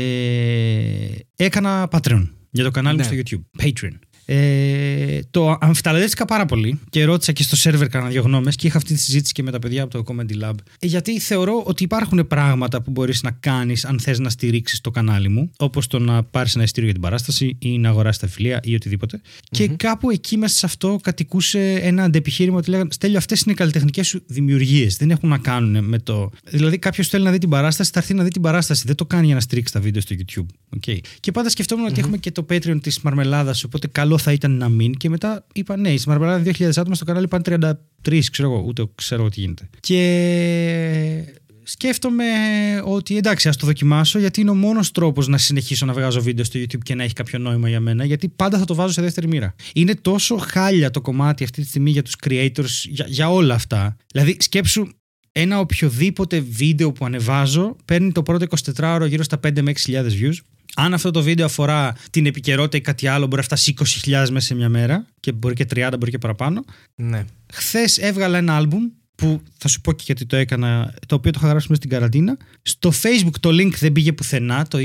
έκανα 1.36 1.88
Patreon 1.92 2.28
για 2.52 2.64
το 2.64 2.72
κανάλι 2.72 2.98
Ναι. 2.98 3.04
μου 3.04 3.10
στο 3.24 3.38
YouTube. 3.38 3.64
Patreon. 3.64 3.92
Ε, 4.26 5.20
το 5.32 5.58
αμφιταλαντεύτηκα 5.62 6.26
πάρα 6.26 6.46
πολύ 6.46 6.80
και 6.90 7.06
ρώτησα 7.06 7.32
και 7.32 7.44
στο 7.44 7.56
σερβερ 7.56 7.88
κανένα 7.88 8.12
δύο 8.12 8.22
γνώμες 8.22 8.56
και 8.56 8.68
είχα 8.68 8.78
αυτή 8.78 8.94
τη 8.94 9.00
συζήτηση 9.00 9.34
και 9.34 9.44
με 9.44 9.52
τα 9.52 9.60
παιδιά 9.60 9.84
από 9.84 10.04
το 10.04 10.14
Comedy 10.14 10.44
Lab. 10.44 10.54
Ε, 10.80 10.88
γιατί 10.88 11.20
θεωρώ 11.20 11.64
ότι 11.66 11.84
υπάρχουν 11.84 12.28
πράγματα 12.28 12.82
που 12.82 12.92
μπορείς 12.92 13.24
να 13.24 13.32
κάνεις 13.32 13.86
αν 13.86 14.00
θες 14.00 14.20
να 14.20 14.30
στηρίξεις 14.30 14.82
το 14.82 14.92
κανάλι 14.92 15.30
μου, 15.30 15.52
όπως 15.58 15.88
το 15.88 16.00
να 16.00 16.24
πάρεις 16.24 16.56
ένα 16.56 16.64
ειστήριο 16.64 16.90
για 16.90 17.00
την 17.00 17.10
παράσταση 17.10 17.56
ή 17.60 17.78
να 17.78 17.90
αγοράσεις 17.90 18.22
τα 18.22 18.28
φιλία 18.28 18.60
ή 18.64 18.76
οτιδήποτε. 18.76 19.22
Και 19.50 19.68
κάπου 19.68 20.10
εκεί 20.10 20.38
μέσα 20.38 20.56
σε 20.56 20.66
αυτό 20.66 21.00
κατοικούσε 21.02 21.74
ένα 21.74 22.04
αντεπιχείρημα 22.04 22.58
ότι 22.58 22.70
λέγανε 22.70 22.90
Στέλιο, 22.92 23.18
αυτές 23.18 23.42
είναι 23.42 23.52
οι 23.52 23.56
καλλιτεχνικές 23.56 24.08
σου 24.08 24.24
δημιουργίες. 24.26 24.98
Δεν 24.98 25.12
έχουν 25.12 25.30
να 25.30 25.38
κάνουν 25.38 25.86
με 25.86 26.00
το. 26.00 26.30
Δηλαδή, 26.50 26.78
κάποιος 26.78 27.08
θέλει 27.08 27.24
να 27.24 27.32
δει 27.32 27.38
την 27.38 27.50
παράσταση, 27.50 27.92
θα 27.94 28.00
έρθει 28.00 28.14
να 28.14 28.24
δει 28.24 28.30
την 28.30 28.42
παράσταση. 28.42 28.84
Δεν 28.86 28.96
το 28.96 29.06
κάνει 29.06 29.26
για 29.26 29.36
να 29.36 29.42
στηρίξει 29.42 29.74
τα 29.74 29.80
βίντεο 29.80 30.02
στο 30.02 30.16
YouTube. 30.18 30.46
Okay. 30.80 30.98
Και 31.20 31.32
πάντα 31.32 31.50
σκεφτόμουν 31.50 31.86
ότι 31.86 32.00
έχουμε 32.00 32.18
και 32.18 32.32
το 32.32 32.46
Patreon 32.50 32.78
της 32.82 33.00
Μαρμελάδας, 33.00 33.64
οπότε 33.64 33.88
καλό 33.88 34.15
θα 34.18 34.32
ήταν 34.32 34.58
να 34.58 34.70
μην. 34.70 34.94
Και 34.94 35.10
μετά 35.10 35.46
είπα 35.54 35.78
ναι, 35.78 35.98
στη 35.98 36.10
Μαρμελάδα 36.10 36.52
2.000 36.58 36.70
άτομα 36.76 36.96
στο 36.96 37.06
κανάλι 37.06 37.28
πάνε 37.28 37.76
33, 38.04 38.20
ξέρω 38.32 38.52
εγώ, 38.52 38.64
ούτε 38.68 38.86
ξέρω 38.96 39.30
τι 39.30 39.40
γίνεται. 39.40 39.70
Και 39.80 40.04
σκέφτομαι 41.64 42.24
ότι 42.84 43.18
εντάξει, 43.18 43.48
ας 43.48 43.58
το 43.58 43.66
δοκιμάσω, 43.66 44.20
γιατί 44.20 44.42
είναι 44.42 44.50
ο 44.50 44.56
μόνος 44.56 44.92
τρόπος 44.92 45.28
να 45.28 45.38
συνεχίσω 45.38 45.86
να 45.86 45.94
βγάζω 45.94 46.22
βίντεο 46.22 46.46
στο 46.46 46.60
YouTube 46.60 46.84
και 46.84 46.96
να 46.96 47.04
έχει 47.04 47.14
κάποιο 47.14 47.40
νόημα 47.40 47.70
για 47.70 47.80
μένα, 47.80 48.06
γιατί 48.06 48.30
πάντα 48.30 48.58
θα 48.58 48.66
το 48.66 48.76
βάζω 48.76 48.94
σε 48.94 49.02
δεύτερη 49.02 49.28
μοίρα. 49.28 49.56
Είναι 49.74 49.96
τόσο 49.96 50.38
χάλια 50.38 50.92
το 50.92 51.02
κομμάτι 51.02 51.44
αυτή 51.44 51.62
τη 51.62 51.68
στιγμή 51.68 51.90
για 51.90 52.04
τους 52.04 52.16
creators, 52.28 52.66
για, 52.84 53.06
για 53.08 53.32
όλα 53.32 53.54
αυτά. 53.54 53.98
Δηλαδή, 54.12 54.38
σκέψου 54.40 54.88
ένα 55.32 55.60
οποιοδήποτε 55.60 56.40
βίντεο 56.40 56.92
που 56.92 57.06
ανεβάζω 57.06 57.76
παίρνει 57.86 58.12
το 58.12 58.24
πρώτο 58.24 58.46
24ωρο 58.76 59.06
γύρω 59.08 59.24
στα 59.24 59.40
5 59.48 59.62
με 59.62 59.72
6.000 59.86 60.04
views. 60.04 60.36
Αν 60.76 60.94
αυτό 60.94 61.12
το 61.12 61.22
βίντεο 61.22 61.46
αφορά 61.46 61.96
την 62.10 62.26
επικαιρότητα 62.26 62.78
ή 62.78 62.82
κάτι 62.82 63.08
άλλο, 63.08 63.26
μπορεί 63.26 63.36
να 63.36 63.42
φτάσει 63.42 63.74
20.000 63.78 64.28
μέσα 64.32 64.40
σε 64.40 64.56
μια 64.56 64.70
μέρα 64.70 65.06
και 65.20 65.32
μπορεί 65.32 65.54
και 65.54 65.66
30, 65.76 65.94
μπορεί 66.00 66.12
και 66.12 66.18
παραπάνω. 66.18 66.66
Ναι. 66.96 67.26
Χθες 67.54 67.98
έβγαλα 67.98 68.38
ένα 68.38 68.56
άλμπουμ 68.56 68.84
που 69.16 69.42
θα 69.58 69.68
σου 69.68 69.82
πω 69.82 69.92
και 69.92 70.04
γιατί 70.06 70.26
το 70.26 70.36
έκανα, 70.36 70.94
το 71.08 71.16
οποίο 71.16 71.32
το 71.32 71.40
είχα 71.42 71.48
γράψει 71.50 71.68
μέσα 71.70 71.82
στην 71.82 71.90
καραντίνα. 71.90 72.38
Στο 72.62 72.92
Facebook 73.02 73.36
το 73.40 73.50
link 73.50 73.72
δεν 73.80 73.92
πήγε 73.92 74.12
πουθενά, 74.12 74.68
το 74.68 74.80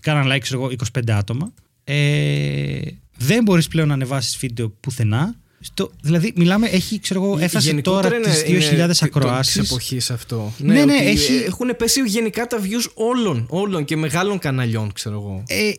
κάναν 0.00 0.32
like 0.32 0.40
ξέρω 0.40 0.64
εγώ 0.64 0.74
25 0.98 1.10
άτομα. 1.10 1.52
Ε, 1.84 2.80
δεν 3.16 3.42
μπορείς 3.42 3.68
πλέον 3.68 3.88
να 3.88 3.94
ανεβάσεις 3.94 4.36
βίντεο 4.36 4.68
πουθενά. 4.68 5.34
Στο, 5.60 5.90
δηλαδή, 6.00 6.32
μιλάμε, 6.36 6.66
έχει, 6.66 7.00
ξέρω 7.00 7.24
εγώ, 7.24 7.38
έφτασε 7.38 7.74
τώρα 7.74 8.10
τις 8.10 8.42
2.000 8.46 8.90
ακροάσεις. 9.00 9.60
Της 9.60 9.70
εποχής 9.70 10.10
αυτό. 10.10 10.52
Ναι, 10.58 10.74
ναι, 10.74 10.84
ναι 10.84 10.96
έχει... 10.96 11.32
Έχουν 11.46 11.76
πέσει 11.76 12.00
γενικά 12.00 12.46
τα 12.46 12.58
views 12.62 12.90
όλων, 12.94 13.46
όλων 13.48 13.84
και 13.84 13.96
μεγάλων 13.96 14.38
καναλιών, 14.38 14.92
ξέρω 14.92 15.14
εγώ. 15.14 15.42
Ε, 15.46 15.72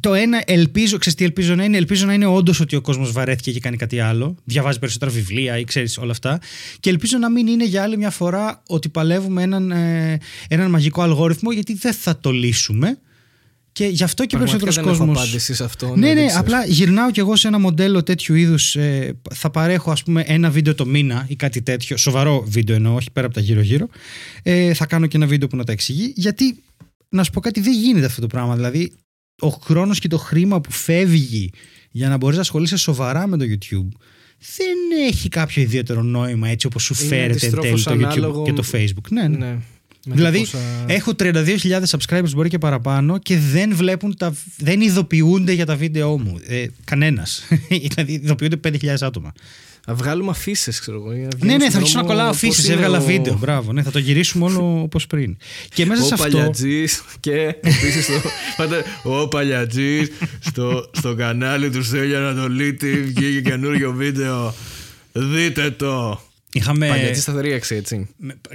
το 0.00 0.14
ένα, 0.14 0.42
ελπίζω, 0.46 0.98
ξέρεις 0.98 1.18
τι 1.18 1.24
ελπίζω 1.24 1.54
να 1.54 1.64
είναι, 1.64 1.76
ελπίζω 1.76 2.06
να 2.06 2.14
είναι 2.14 2.26
όντως 2.26 2.60
ότι 2.60 2.76
ο 2.76 2.80
κόσμος 2.80 3.12
βαρέθηκε 3.12 3.52
και 3.52 3.60
κάνει 3.60 3.76
κάτι 3.76 4.00
άλλο. 4.00 4.36
Διαβάζει 4.44 4.78
περισσότερα 4.78 5.10
βιβλία 5.10 5.58
ή 5.58 5.64
ξέρεις 5.64 5.98
όλα 5.98 6.10
αυτά. 6.10 6.40
Και 6.80 6.90
ελπίζω 6.90 7.18
να 7.18 7.30
μην 7.30 7.46
είναι 7.46 7.64
για 7.64 7.82
άλλη 7.82 7.96
μια 7.96 8.10
φορά 8.10 8.62
ότι 8.66 8.88
παλεύουμε 8.88 9.42
έναν, 9.42 9.70
ε, 9.70 10.18
έναν 10.48 10.70
μαγικό 10.70 11.02
αλγόριθμο, 11.02 11.52
γιατί 11.52 11.74
δεν 11.74 11.92
θα 11.92 12.18
το 12.18 12.30
λύσουμε. 12.30 12.98
Και 13.72 13.86
γι' 13.86 14.02
αυτό 14.02 14.26
και 14.26 14.36
περισσότερο 14.36 14.72
κόσμο. 14.72 14.92
Δεν 14.92 15.02
έχω 15.02 15.12
απάντηση 15.12 15.54
σε 15.54 15.64
αυτό. 15.64 15.96
Ναι, 15.96 16.06
ναι, 16.06 16.22
ναι 16.22 16.32
απλά 16.36 16.64
γυρνάω 16.66 17.10
κι 17.10 17.20
εγώ 17.20 17.36
σε 17.36 17.48
ένα 17.48 17.58
μοντέλο 17.58 18.02
τέτοιου 18.02 18.34
είδους. 18.34 18.76
Ε, 18.76 19.18
θα 19.34 19.50
παρέχω, 19.50 19.90
ας 19.90 20.02
πούμε, 20.02 20.22
ένα 20.26 20.50
βίντεο 20.50 20.74
το 20.74 20.86
μήνα 20.86 21.26
ή 21.28 21.36
κάτι 21.36 21.62
τέτοιο. 21.62 21.96
Σοβαρό 21.96 22.44
βίντεο 22.46 22.76
εννοώ, 22.76 22.94
όχι 22.94 23.10
πέρα 23.10 23.26
από 23.26 23.34
τα 23.34 23.40
γύρω-γύρω. 23.40 23.88
Ε, 24.42 24.74
θα 24.74 24.86
κάνω 24.86 25.06
και 25.06 25.16
ένα 25.16 25.26
βίντεο 25.26 25.48
που 25.48 25.56
να 25.56 25.64
τα 25.64 25.72
εξηγεί. 25.72 26.12
Γιατί, 26.16 26.62
να 27.08 27.24
σου 27.24 27.30
πω 27.30 27.40
κάτι, 27.40 27.60
δεν 27.60 27.72
γίνεται 27.72 28.06
αυτό 28.06 28.20
το 28.20 28.26
πράγμα. 28.26 28.54
Δηλαδή, 28.54 28.92
ο 29.40 29.48
χρόνος 29.48 29.98
και 29.98 30.08
το 30.08 30.18
χρήμα 30.18 30.60
που 30.60 30.72
φεύγει 30.72 31.50
για 31.90 32.08
να 32.08 32.16
μπορείς 32.16 32.36
να 32.36 32.42
ασχολείσαι 32.42 32.76
σοβαρά 32.76 33.26
με 33.26 33.36
το 33.36 33.44
YouTube 33.44 33.98
δεν 34.56 35.06
έχει 35.08 35.28
κάποιο 35.28 35.62
ιδιαίτερο 35.62 36.02
νόημα 36.02 36.48
έτσι 36.48 36.66
όπως 36.66 36.82
σου 36.82 36.94
φέρεται 36.94 37.46
εν 37.46 37.54
τέλει 37.54 37.82
το 37.82 37.92
YouTube 37.92 38.44
και 38.44 38.52
το 38.52 38.64
Facebook. 38.72 39.08
Ναι, 39.10 39.28
ναι. 39.28 39.36
ναι. 39.36 39.58
Δηλαδή, 40.04 40.38
πόσα... 40.38 40.58
έχω 40.86 41.12
32.000 41.18 41.56
subscribers, 41.88 42.30
μπορεί 42.34 42.48
και 42.48 42.58
παραπάνω, 42.58 43.18
και 43.18 43.38
δεν 43.38 43.74
βλέπουν 43.74 44.16
τα, 44.16 44.34
δεν 44.56 44.80
ειδοποιούνται 44.80 45.52
για 45.52 45.66
τα 45.66 45.76
βίντεο 45.76 46.18
μου. 46.18 46.40
Ε, 46.46 46.66
Κανένας. 46.84 47.42
δηλαδή, 47.88 48.12
ειδοποιούνται 48.12 48.70
5.000 48.80 48.88
άτομα. 49.00 49.32
Να 49.86 49.94
βγάλουμε 49.94 50.30
αφήσει, 50.30 50.70
ξέρω 50.70 50.96
εγώ. 50.96 51.28
Ναι, 51.38 51.56
ναι, 51.56 51.70
θα 51.70 51.76
αρχίσω 51.76 51.98
να 51.98 52.04
κολλάω 52.04 52.28
αφήσει. 52.28 52.72
Έβγαλα 52.72 52.98
ο... 52.98 53.02
βίντεο. 53.02 53.38
Μπράβο, 53.38 53.72
ναι, 53.72 53.82
θα 53.82 53.90
το 53.90 53.98
γυρίσουμε 53.98 54.44
όλο 54.44 54.80
όπως 54.82 55.06
πριν. 55.06 55.36
Και 55.74 55.86
μέσα 55.86 56.02
ο 56.02 56.06
σε 56.06 56.14
αυτό. 56.14 56.28
Παλιατζής 56.28 57.02
και 57.20 57.56
επίσης 57.60 58.06
το. 58.06 59.10
ο 59.10 59.28
Παλιατζής 59.28 60.10
στο, 60.40 60.90
στο 60.92 61.14
κανάλι 61.14 61.70
του 61.70 61.84
Στέλια 61.84 62.18
Ανατολίτη 62.18 63.02
βγήκε 63.02 63.40
καινούριο 63.40 63.92
βίντεο. 63.92 64.54
Δείτε 65.12 65.70
το. 65.70 66.20
Είχαμε... 66.52 66.88
Παλιατζή 66.88 67.20
σταθερή 67.20 67.52
αξία, 67.52 67.76
έτσι. 67.76 68.08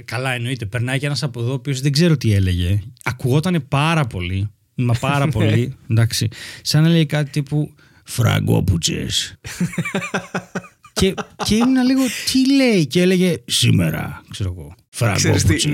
Καλά, 0.04 0.32
εννοείται. 0.32 0.66
Περνάει 0.66 0.98
και 0.98 1.06
ένας 1.06 1.22
από 1.22 1.40
εδώ, 1.40 1.50
ο 1.50 1.54
οποίος 1.54 1.80
δεν 1.80 1.92
ξέρω 1.92 2.16
τι 2.16 2.32
έλεγε. 2.32 2.80
Ακουγόταν 3.02 3.64
πάρα 3.68 4.04
πολύ. 4.04 4.50
Μα 4.74 4.94
πάρα 4.94 5.28
πολύ. 5.38 5.76
Εντάξει. 5.90 6.28
Σαν 6.62 6.82
να 6.82 6.88
λέει 6.88 7.06
κάτι 7.06 7.30
τύπου 7.30 7.74
Φραγκόπουτσε. 8.04 9.06
και, 10.92 11.14
και 11.44 11.54
ήμουν 11.54 11.84
λίγο 11.84 12.02
τι 12.32 12.54
λέει 12.54 12.86
και 12.86 13.02
έλεγε 13.02 13.36
σήμερα, 13.44 14.22
ξέρω 14.30 14.54
εγώ. 14.56 14.74
Φραγκόπουτσε. 14.88 15.70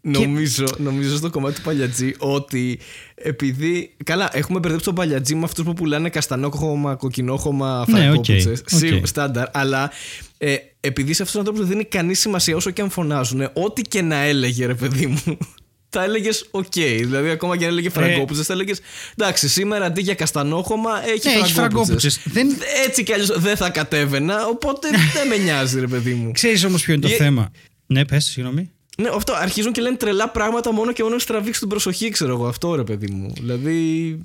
Νομίζω, 0.00 0.64
νομίζω 0.78 1.16
στο 1.16 1.30
κομμάτι 1.30 1.54
του 1.54 1.62
παλιατζή 1.62 2.14
ότι 2.18 2.78
επειδή. 3.14 3.96
Καλά, 4.04 4.30
έχουμε 4.32 4.58
μπερδέψει 4.58 4.84
τον 4.84 4.94
παλιατζή 4.94 5.34
με 5.34 5.44
αυτούς 5.44 5.64
που 5.64 5.72
πουλάνε 5.72 6.08
καστανόχωμα, 6.08 6.94
κοκκινόχωμα, 6.94 7.84
φραγκόπουτσε. 7.88 8.52
Ναι, 8.70 8.88
okay, 8.90 9.00
στάνταρ. 9.02 9.46
Αλλά 9.52 9.90
ε, 10.38 10.56
επειδή 10.86 11.12
σε 11.12 11.22
αυτούς 11.22 11.30
τους 11.30 11.34
ανθρώπους 11.34 11.60
δεν 11.60 11.68
δίνει 11.68 11.84
κανείς 11.84 12.20
σημασία 12.20 12.56
όσο 12.56 12.70
και 12.70 12.82
αν 12.82 12.90
φωνάζουν, 12.90 13.50
ό,τι 13.52 13.82
και 13.82 14.02
να 14.02 14.16
έλεγε, 14.16 14.66
ρε 14.66 14.74
παιδί 14.74 15.06
μου, 15.06 15.38
θα 15.96 16.02
έλεγες 16.02 16.46
οκ. 16.50 16.72
Δηλαδή, 16.72 17.30
ακόμα 17.30 17.56
και 17.56 17.64
αν 17.64 17.70
έλεγε 17.70 17.90
φραγκόπουτσε, 17.90 18.42
θα 18.42 18.52
έλεγες 18.52 18.80
εντάξει, 19.16 19.48
σήμερα 19.48 19.84
αντί 19.84 20.00
για 20.00 20.14
καστανόχωμα 20.14 21.08
έχει 21.08 21.40
ναι, 21.40 21.46
φραγκόπουτσε. 21.46 22.20
Δεν... 22.24 22.48
Έτσι 22.86 23.02
κι 23.02 23.12
αλλιώς 23.12 23.40
δεν 23.40 23.56
θα 23.56 23.70
κατέβαινα, 23.70 24.46
οπότε 24.46 24.88
δεν 25.14 25.26
με 25.28 25.36
νοιάζει, 25.36 25.80
ρε 25.80 25.86
παιδί 25.86 26.14
μου. 26.14 26.32
Ξέρεις 26.32 26.64
όμως 26.64 26.82
ποιο 26.82 26.94
είναι 26.94 27.02
το 27.02 27.08
θέμα. 27.08 27.50
Ναι, 27.86 28.04
πες, 28.04 28.24
συγγνώμη. 28.24 28.70
Ναι, 28.98 29.08
αυτό. 29.14 29.32
Αρχίζουν 29.34 29.72
και 29.72 29.80
λένε 29.80 29.96
τρελά 29.96 30.30
πράγματα 30.30 30.72
μόνο 30.72 30.92
και 30.92 31.02
μόνο 31.02 31.14
να 31.14 31.24
τραβήξει 31.24 31.60
την 31.60 31.68
προσοχή, 31.68 32.08
ξέρω 32.08 32.32
εγώ. 32.32 32.46
Αυτό 32.46 32.74
ρε 32.74 32.84
παιδί 32.84 33.10
μου. 33.10 33.32
Δηλαδή. 33.34 34.18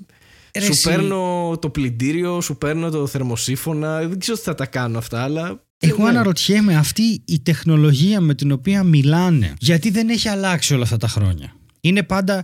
Ρε 0.55 0.65
σου 0.65 0.71
εσύ... 0.71 0.89
παίρνω 0.89 1.57
το 1.61 1.69
πλυντήριο, 1.69 2.41
σου 2.41 2.57
παίρνω 2.57 2.89
το 2.89 3.07
θερμοσύφωνα. 3.07 3.99
Δεν 3.99 4.19
ξέρω 4.19 4.37
τι 4.37 4.43
θα 4.43 4.55
τα 4.55 4.65
κάνω 4.65 4.97
αυτά, 4.97 5.23
αλλά. 5.23 5.63
Εγώ 5.83 6.03
ναι. 6.03 6.09
αναρωτιέμαι 6.09 6.75
αυτή 6.75 7.21
η 7.25 7.39
τεχνολογία 7.39 8.21
με 8.21 8.35
την 8.35 8.51
οποία 8.51 8.83
μιλάνε, 8.83 9.53
γιατί 9.59 9.89
δεν 9.89 10.09
έχει 10.09 10.27
αλλάξει 10.27 10.73
όλα 10.73 10.83
αυτά 10.83 10.97
τα 10.97 11.07
χρόνια. 11.07 11.55
Είναι 11.81 12.03
πάντα. 12.03 12.43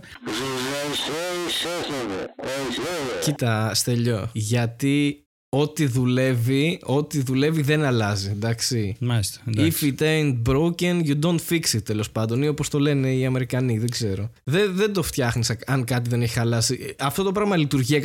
Κοίτα, 3.22 3.74
Στέλιο, 3.74 4.30
γιατί 4.32 5.22
ό,τι 5.48 5.86
δουλεύει, 5.86 6.78
ό,τι 6.82 7.22
δουλεύει 7.22 7.62
δεν 7.62 7.84
αλλάζει, 7.84 8.28
εντάξει. 8.30 8.96
Μάλιστα, 9.00 9.40
If 9.56 9.82
it 9.82 10.00
ain't 10.00 10.42
broken, 10.48 11.02
you 11.06 11.18
don't 11.20 11.38
fix 11.48 11.76
it, 11.76 11.82
τέλος 11.84 12.10
πάντων. 12.10 12.42
Ή 12.42 12.48
όπως 12.48 12.68
το 12.68 12.78
λένε 12.78 13.12
οι 13.12 13.26
Αμερικανοί, 13.26 13.78
δεν 13.78 13.90
ξέρω. 13.90 14.30
Δεν, 14.44 14.74
δεν 14.74 14.92
το 14.92 15.02
φτιάχνεις 15.02 15.56
αν 15.66 15.84
κάτι 15.84 16.08
δεν 16.08 16.22
έχει 16.22 16.32
χαλάσει. 16.32 16.94
Αυτό 16.98 17.22
το 17.22 17.32
πράγμα 17.32 17.56
λειτουργεί 17.56 18.00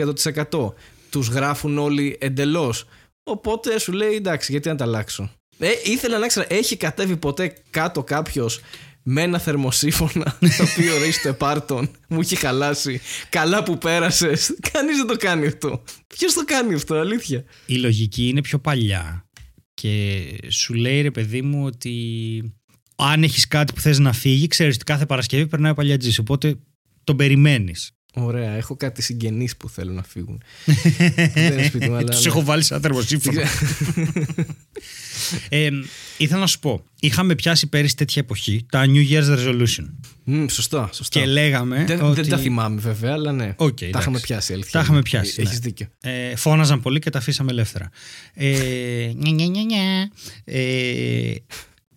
100%. 0.50 0.74
Τους 1.10 1.28
γράφουν 1.28 1.78
όλοι 1.78 2.18
εντελώς. 2.20 2.86
Οπότε 3.24 3.80
σου 3.80 3.92
λέει 3.92 4.16
εντάξει, 4.16 4.52
γιατί 4.52 4.70
να 4.70 4.76
τα 4.76 4.84
αλλάξω. 4.84 5.32
Ε, 5.58 5.70
ήθελα 5.84 6.18
να 6.18 6.28
ξέρω, 6.28 6.46
έχει 6.50 6.78
κατέβει 6.78 7.18
ποτέ 7.18 7.54
κάτω 7.70 8.04
κάποιος 8.04 8.60
με 9.04 9.22
ένα 9.22 9.40
θερμοσύφωνα 9.40 10.38
το 10.58 10.64
οποίο 10.64 10.98
ρε 10.98 11.12
στο 11.12 11.30
επάρτον 11.30 11.90
μου 12.08 12.20
έχει 12.20 12.36
χαλάσει. 12.36 13.02
Καλά 13.30 13.64
που 13.64 13.78
πέρασες. 13.78 14.56
Κανείς 14.72 14.98
δεν 14.98 15.08
το 15.08 15.18
κάνει 15.18 15.48
αυτό. 15.48 15.84
Ποιος 16.08 16.34
το 16.34 16.44
κάνει 16.46 16.74
αυτό, 16.74 16.96
αλήθεια. 16.96 17.44
Η 17.66 17.76
λογική 17.76 18.28
είναι 18.28 18.42
πιο 18.42 18.60
παλιά. 18.60 19.28
Και 19.74 20.22
σου 20.50 20.74
λέει 20.74 21.02
ρε 21.02 21.12
παιδί 21.12 21.42
μου 21.42 21.66
ότι 21.66 22.54
αν 22.96 23.24
έχεις 23.24 23.48
κάτι 23.48 23.74
που 23.74 23.80
θες 23.80 24.00
να 24.00 24.14
φύγει, 24.14 24.48
ξέρεις 24.48 24.76
ότι 24.76 24.84
κάθε 24.84 25.06
Παρασκευή 25.06 25.48
περνάει 25.48 25.72
ο 25.72 25.74
παλιατζής. 25.74 26.20
Οπότε 26.20 26.56
τον 27.04 27.16
περιμένεις. 27.16 27.93
Ωραία, 28.16 28.52
έχω 28.52 28.76
κάτι 28.76 29.02
συγγενείς 29.02 29.58
που 29.58 29.70
θέλουν 29.70 29.96
να 29.96 30.04
φύγουν. 30.04 30.42
Τους 32.12 32.26
έχω 32.26 32.44
βάλει 32.44 32.64
σαν 32.64 32.82
θερμοσύμφωνο. 32.82 33.42
ε, 35.50 35.70
ήθελα 36.18 36.40
να 36.40 36.48
σου 36.48 36.60
πω, 36.60 36.84
είχαμε 37.00 37.36
πιάσει 37.36 37.68
πέρυσι 37.68 37.96
τέτοια 37.96 38.22
εποχή 38.22 38.66
τα 38.70 38.86
New 38.86 39.10
Year's 39.10 39.38
Resolution. 39.38 39.86
Mm, 40.28 40.46
σωστά, 40.50 40.90
σωστά. 40.94 41.20
Και 41.20 41.26
λέγαμε. 41.26 41.84
Δεν, 41.88 42.02
ότι... 42.02 42.22
δεν 42.22 42.30
τα 42.30 42.38
θυμάμαι 42.38 42.82
βέβαια, 42.82 43.14
αλλά 43.14 43.32
ναι. 43.32 43.56
Okay, 43.58 43.90
τα 43.90 44.00
είχαμε 44.00 44.20
πιάσει, 44.20 44.54
αλήθεια. 44.54 44.72
Τα 44.72 44.80
είχαμε 44.80 45.02
πιάσει. 45.02 45.42
Έχεις 45.42 45.54
ναι. 45.54 45.60
δίκιο. 45.60 45.88
Ε, 46.02 46.36
φώναζαν 46.36 46.82
πολύ 46.82 47.00
και 47.00 47.10
τα 47.10 47.18
αφήσαμε 47.18 47.52
ελεύθερα. 47.52 47.90
Ε, 48.34 49.12
νια, 49.16 49.46
νια, 49.46 49.64
νια, 49.64 50.12
ε, 50.44 51.34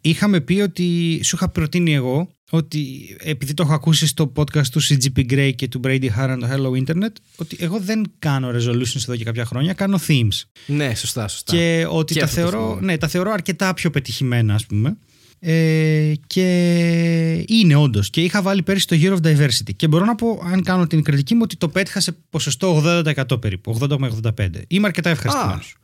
είχαμε 0.00 0.40
πει 0.40 0.61
ότι 0.61 1.20
σου 1.24 1.37
είχα 1.37 1.48
προτείνει 1.48 1.94
εγώ 1.94 2.29
ότι 2.50 3.16
επειδή 3.20 3.54
το 3.54 3.62
έχω 3.62 3.72
ακούσει 3.74 4.06
στο 4.06 4.32
podcast 4.37 4.66
του 4.66 4.82
CGP 4.82 5.32
Grey 5.32 5.52
και 5.56 5.68
του 5.68 5.80
Brady 5.85 6.09
Haran 6.18 6.37
το 6.40 6.48
Hello 6.50 6.85
Internet 6.87 7.12
ότι 7.37 7.56
εγώ 7.61 7.78
δεν 7.80 8.12
κάνω 8.18 8.48
resolutions 8.48 8.96
εδώ 9.02 9.16
και 9.16 9.24
κάποια 9.24 9.44
χρόνια, 9.44 9.72
κάνω 9.72 10.00
themes. 10.09 10.42
Ναι, 10.66 10.94
σωστά, 10.94 11.28
σωστά. 11.28 11.56
Και 11.56 11.87
ότι 11.90 12.12
Και 12.14 12.18
τα, 12.20 12.24
αυτό 12.26 12.40
το 12.40 12.48
θεωρώ, 12.48 12.66
θυμάμαι. 12.66 12.87
ναι, 12.87 12.98
τα 12.98 13.09
θεωρώ 13.09 13.30
αρκετά 13.30 13.74
πιο 13.74 13.90
πετυχημένα 13.90 14.54
ας 14.54 14.66
πούμε. 14.66 14.96
Ε, 15.40 16.12
και 16.26 17.44
είναι 17.48 17.74
όντως. 17.74 18.11
Και 18.11 18.20
είχα 18.22 18.42
βάλει 18.42 18.62
πέρυσι 18.62 18.87
το 18.87 18.96
Year 19.00 19.12
of 19.12 19.20
Diversity. 19.26 19.74
Και 19.76 19.88
μπορώ 19.88 20.04
να 20.04 20.14
πω, 20.14 20.42
αν 20.52 20.62
κάνω 20.62 20.87
την 20.87 21.02
κριτική 21.02 21.35
μου, 21.35 21.40
ότι 21.44 21.56
το 21.56 21.68
πέτυχα 21.68 22.00
σε 22.00 22.16
ποσοστό 22.30 22.82
80% 23.30 23.40
περίπου. 23.40 23.78
80 23.80 23.96
με 23.98 24.12
85. 24.37 24.48
Είμαι 24.68 24.87
αρκετά 24.87 25.11
ευχαριστημένος. 25.11 25.76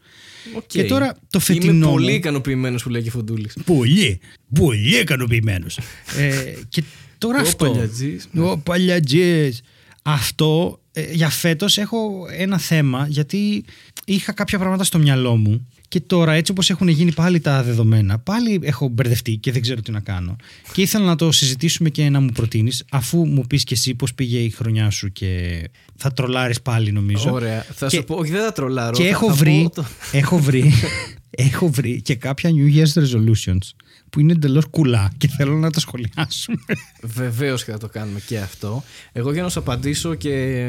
Οκ. 0.57 0.63
Και 0.67 0.85
τώρα 0.85 1.17
το 1.31 1.39
φετινό. 1.39 1.73
Είμαι 1.73 1.85
μου- 1.87 1.93
πολύ 1.93 2.13
ικανοποιημένος 2.13 2.83
που 2.83 2.89
λέει 2.89 3.03
και 3.03 3.11
Φοντούλη. 3.11 3.51
Πολύ, 3.65 4.21
πολύ 4.55 4.97
ικανοποιημένος. 5.01 5.79
ε, 6.19 6.55
και 6.69 6.83
τώρα 7.19 7.39
Ο 7.39 7.41
αυτό. 7.43 7.65
παλιατζής, 7.71 8.29
ναι. 8.33 8.43
Ο 8.51 8.59
παλιατζής. 8.59 9.61
Αυτό 10.03 10.81
ε, 10.93 11.13
για 11.13 11.29
φέτος 11.29 11.79
έχω 11.79 12.27
ένα 12.37 12.59
θέμα 12.59 13.07
γιατί 13.09 13.65
είχα 14.05 14.33
κάποια 14.33 14.59
πράγματα 14.59 14.85
στο 14.85 14.99
μυαλό 14.99 15.37
μου 15.37 15.69
και 15.93 16.01
τώρα 16.01 16.33
έτσι 16.33 16.51
όπως 16.53 16.71
έχουν 16.71 16.89
γίνει 16.89 17.13
πάλι 17.13 17.41
τα 17.41 17.63
δεδομένα 17.63 18.19
πάλι 18.19 18.61
έχω 18.63 18.89
μπερδευτεί 18.89 19.37
και 19.37 19.53
δεν 19.53 19.63
ξέρω 19.63 19.81
τι 19.81 19.91
να 19.91 20.01
κάνω 20.01 20.37
και 20.73 20.83
ήθελα 20.83 21.05
να 21.05 21.17
το 21.17 21.33
συζητήσουμε 21.33 21.89
και 21.89 22.09
να 22.09 22.21
μου 22.21 22.31
προτείνεις 22.35 22.85
αφού 22.91 23.27
μου 23.27 23.47
πεις 23.47 23.65
και 23.65 23.75
εσύ 23.75 23.95
πώς 23.95 24.15
πήγε 24.15 24.39
η 24.39 24.51
χρονιά 24.51 24.91
σου 24.91 25.13
και 25.13 25.61
θα 25.97 26.13
τρολάρεις 26.13 26.63
πάλι 26.63 26.93
νομίζω 26.93 27.33
Ωραία. 27.33 27.67
Θα 27.75 27.87
Και- 27.87 27.97
σου 27.97 28.05
πω, 28.05 28.15
όχι 28.15 28.31
δεν 28.31 28.43
θα 28.45 28.53
τρολάρω. 28.53 28.97
και 28.97 29.03
θα- 29.03 29.09
έχω 29.09 29.27
θα 29.29 29.35
βρει, 29.35 29.61
πω 29.63 29.71
το- 29.71 29.85
έχω 30.13 30.39
βρει, 30.39 30.73
έχω 31.49 31.69
βρει 31.69 32.01
και 32.03 32.15
κάποια 32.15 32.51
New 32.51 32.77
Year's 32.77 33.03
resolutions 33.03 33.71
που 34.13 34.21
είναι 34.21 34.33
εντελώς 34.33 34.67
κουλά 34.67 35.13
και 35.19 35.29
θέλω 35.29 35.57
να 35.57 35.71
τα 35.71 35.81
σχολιάσουμε. 35.81 36.57
Βεβαίως 37.03 37.65
και 37.65 37.71
θα 37.71 37.79
το 37.79 37.89
κάνουμε 37.89 38.21
και 38.27 38.39
αυτό. 38.39 38.83
Εγώ 39.13 39.33
για 39.33 39.43
να 39.43 39.49
σου 39.49 39.59
απαντήσω 39.59 40.15
και 40.15 40.67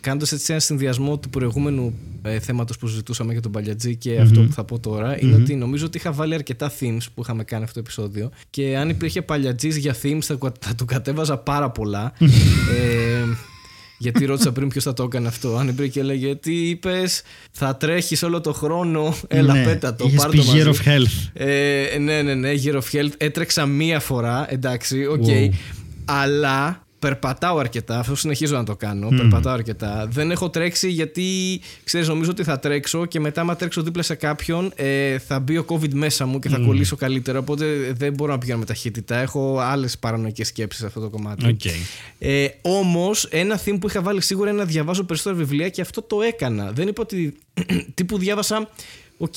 κάνοντας 0.00 0.32
έτσι 0.32 0.52
ένα 0.52 0.60
συνδυασμό 0.60 1.18
του 1.18 1.30
προηγούμενου 1.30 1.94
ε, 2.22 2.38
θέματος 2.38 2.78
που 2.78 2.86
συζητούσαμε 2.86 3.32
για 3.32 3.42
τον 3.42 3.52
Παλιατζή 3.52 3.96
και 3.96 4.20
αυτό 4.20 4.40
που 4.40 4.52
θα 4.52 4.64
πω 4.64 4.78
τώρα, 4.78 5.22
είναι 5.22 5.34
ότι 5.34 5.54
νομίζω 5.54 5.86
ότι 5.86 5.98
είχα 5.98 6.12
βάλει 6.12 6.34
αρκετά 6.34 6.72
themes 6.80 7.04
που 7.14 7.22
είχαμε 7.22 7.44
κάνει 7.44 7.62
αυτό 7.62 7.74
το 7.74 7.80
επεισόδιο. 7.80 8.30
Και 8.50 8.76
αν 8.76 8.88
υπήρχε 8.88 9.22
Παλιατζής 9.22 9.76
για 9.76 9.96
themes, 10.02 10.22
θα, 10.22 10.38
θα 10.60 10.74
του 10.74 10.84
κατέβαζα 10.84 11.36
πάρα 11.36 11.70
πολλά. 11.70 12.12
ε, 12.20 13.24
γιατί 14.02 14.24
ρώτησα 14.24 14.52
πριν 14.52 14.68
ποιος 14.68 14.84
θα 14.84 14.92
το 14.92 15.02
έκανε 15.02 15.28
αυτό. 15.28 15.56
Αν 15.56 15.68
υπήρχε 15.68 15.90
και 15.90 16.00
έλεγε 16.00 16.34
Τι 16.34 16.68
είπες, 16.68 17.22
θα 17.50 17.76
τρέχεις 17.76 18.22
όλο 18.22 18.40
το 18.40 18.52
χρόνο. 18.52 19.14
Έλα, 19.28 19.54
ναι, 19.54 19.64
πέτα 19.64 19.94
το. 19.94 20.04
είχες 20.06 20.20
πάρ' 20.20 20.30
πει 20.30 20.36
το 20.36 20.44
μαζί. 20.44 20.62
Year 20.62 20.68
of 20.68 20.88
Health. 20.88 21.30
Ε, 21.32 21.98
ναι, 21.98 22.22
ναι, 22.22 22.34
ναι, 22.34 22.52
Year 22.64 22.74
of 22.74 22.82
Health. 22.92 23.12
Έτρεξα 23.16 23.66
μία 23.66 24.00
φορά, 24.00 24.46
εντάξει, 24.52 25.06
OK. 25.06 25.24
Wow. 25.26 25.48
Αλλά 26.04 26.86
περπατάω 27.00 27.58
αρκετά. 27.58 27.98
Αυτό 27.98 28.14
συνεχίζω 28.14 28.56
να 28.56 28.64
το 28.64 28.76
κάνω. 28.76 29.08
Περπατάω 29.08 29.52
αρκετά. 29.52 30.06
Δεν 30.10 30.30
έχω 30.30 30.50
τρέξει 30.50 30.90
γιατί, 30.90 31.60
ξέρεις, 31.84 32.08
νομίζω 32.08 32.30
ότι 32.30 32.44
θα 32.44 32.58
τρέξω 32.58 33.06
και 33.06 33.20
μετά, 33.20 33.40
άμα 33.40 33.56
τρέξω 33.56 33.82
δίπλα 33.82 34.02
σε 34.02 34.14
κάποιον, 34.14 34.72
ε, 34.74 35.18
θα 35.18 35.40
μπει 35.40 35.58
ο 35.58 35.64
COVID 35.68 35.92
μέσα 35.92 36.26
μου 36.26 36.38
και 36.38 36.48
θα 36.48 36.58
κολλήσω 36.58 36.96
καλύτερα. 36.96 37.38
Οπότε 37.38 37.92
δεν 37.96 38.12
μπορώ 38.12 38.32
να 38.32 38.38
πηγαίνω 38.38 38.58
με 38.58 38.64
ταχύτητα. 38.64 39.16
Έχω 39.16 39.58
άλλες 39.58 39.98
παρανοϊκές 39.98 40.46
σκέψεις 40.46 40.80
σε 40.80 40.86
αυτό 40.86 41.00
το 41.00 41.08
κομμάτι. 41.08 41.46
Οκ. 41.46 41.64
Ε, 42.18 42.46
Όμως, 42.62 43.24
ένα 43.24 43.60
theme 43.64 43.76
που 43.80 43.88
είχα 43.88 44.02
βάλει 44.02 44.20
σίγουρα 44.22 44.50
είναι 44.50 44.58
να 44.58 44.64
διαβάζω 44.64 45.04
περισσότερα 45.04 45.36
βιβλία 45.36 45.68
και 45.68 45.80
αυτό 45.80 46.02
το 46.02 46.22
έκανα. 46.22 46.72
Δεν 46.72 46.88
είπα 46.88 47.02
ότι. 47.02 47.38
τύπου 47.94 48.18
διάβασα. 48.18 48.70
Οκ, 49.18 49.34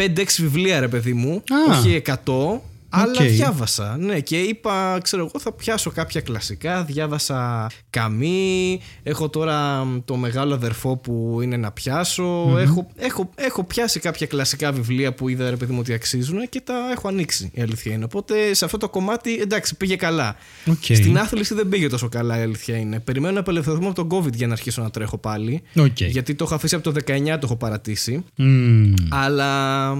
5-6 0.00 0.24
βιβλία, 0.38 0.80
ρε 0.80 0.88
παιδί 0.88 1.12
μου. 1.12 1.42
Α. 1.70 1.78
όχι 1.78 2.02
100. 2.06 2.60
Αλλά 2.88 3.22
Οκ. 3.22 3.28
διάβασα, 3.28 3.96
ναι, 3.96 4.20
και 4.20 4.40
είπα, 4.40 4.98
ξέρω 5.02 5.22
εγώ, 5.22 5.40
θα 5.40 5.52
πιάσω 5.52 5.90
κάποια 5.90 6.20
κλασικά. 6.20 6.84
Διάβασα 6.84 7.70
Καμί. 7.90 8.80
Έχω 9.02 9.28
τώρα 9.28 9.84
μ, 9.84 9.98
το 10.04 10.16
μεγάλο 10.16 10.54
αδερφό 10.54 10.96
που 10.96 11.38
είναι 11.42 11.56
να 11.56 11.72
πιάσω 11.72 12.56
Έχω, 12.58 12.86
έχω, 12.96 13.30
έχω 13.34 13.64
πιάσει 13.64 14.00
κάποια 14.00 14.26
κλασικά 14.26 14.72
βιβλία 14.72 15.14
που 15.14 15.28
είδα, 15.28 15.50
ρε 15.50 15.56
παιδί 15.56 15.72
μου, 15.72 15.78
ότι 15.80 15.92
αξίζουν 15.92 16.48
και 16.48 16.60
τα 16.60 16.74
έχω 16.92 17.08
ανοίξει. 17.08 17.50
Η 17.54 17.62
αλήθεια 17.62 17.92
είναι. 17.92 18.04
Οπότε 18.04 18.54
σε 18.54 18.64
αυτό 18.64 18.76
το 18.76 18.88
κομμάτι, 18.88 19.38
εντάξει, 19.40 19.76
πήγε 19.76 19.96
καλά. 19.96 20.36
Οκ. 20.66 20.84
Στην 20.84 21.18
άθληση 21.18 21.54
δεν 21.54 21.68
πήγε 21.68 21.88
τόσο 21.88 22.08
καλά, 22.08 22.38
η 22.38 22.42
αλήθεια 22.42 22.76
είναι. 22.76 23.00
Περιμένω 23.00 23.34
να 23.34 23.40
απελευθερωθούμε 23.40 23.88
από 23.88 24.08
τον 24.08 24.18
COVID 24.18 24.32
για 24.32 24.46
να 24.46 24.52
αρχίσω 24.52 24.82
να 24.82 24.90
τρέχω 24.90 25.18
πάλι. 25.18 25.62
Οκ. 25.76 26.00
Γιατί 26.00 26.34
το 26.34 26.44
έχω 26.44 26.54
αφήσει 26.54 26.74
από 26.74 26.92
το 26.92 27.00
19, 27.06 27.24
το 27.24 27.40
έχω 27.42 27.56
παρατήσει. 27.56 28.24
Μμμ. 28.36 28.94
Αλλά. 29.08 29.94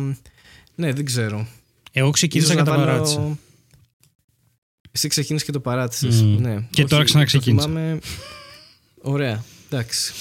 Ναι, 0.75 0.93
δεν 0.93 1.05
ξέρω. 1.05 1.47
Εγώ 1.99 2.11
ξεκίνησα 2.11 2.53
Ίσως 2.53 2.65
και 2.65 2.71
να 2.71 2.77
τα 2.77 2.85
βάλω- 2.85 2.93
παράτησα. 2.95 3.39
Εσύ 4.91 5.09
ξεκίνησες 5.09 5.47
και 5.47 5.53
το 5.53 5.61
παράτησες. 5.61 6.23
Μμ. 6.23 6.41
Ναι. 6.41 6.67
Και 6.71 6.85
τώρα 6.85 7.05
ξαναξεκίνησα. 7.05 7.67
το 7.67 7.73
θυμάμαι- 7.73 8.03
Ωραία. 9.03 9.45
Εντάξει. 9.71 10.13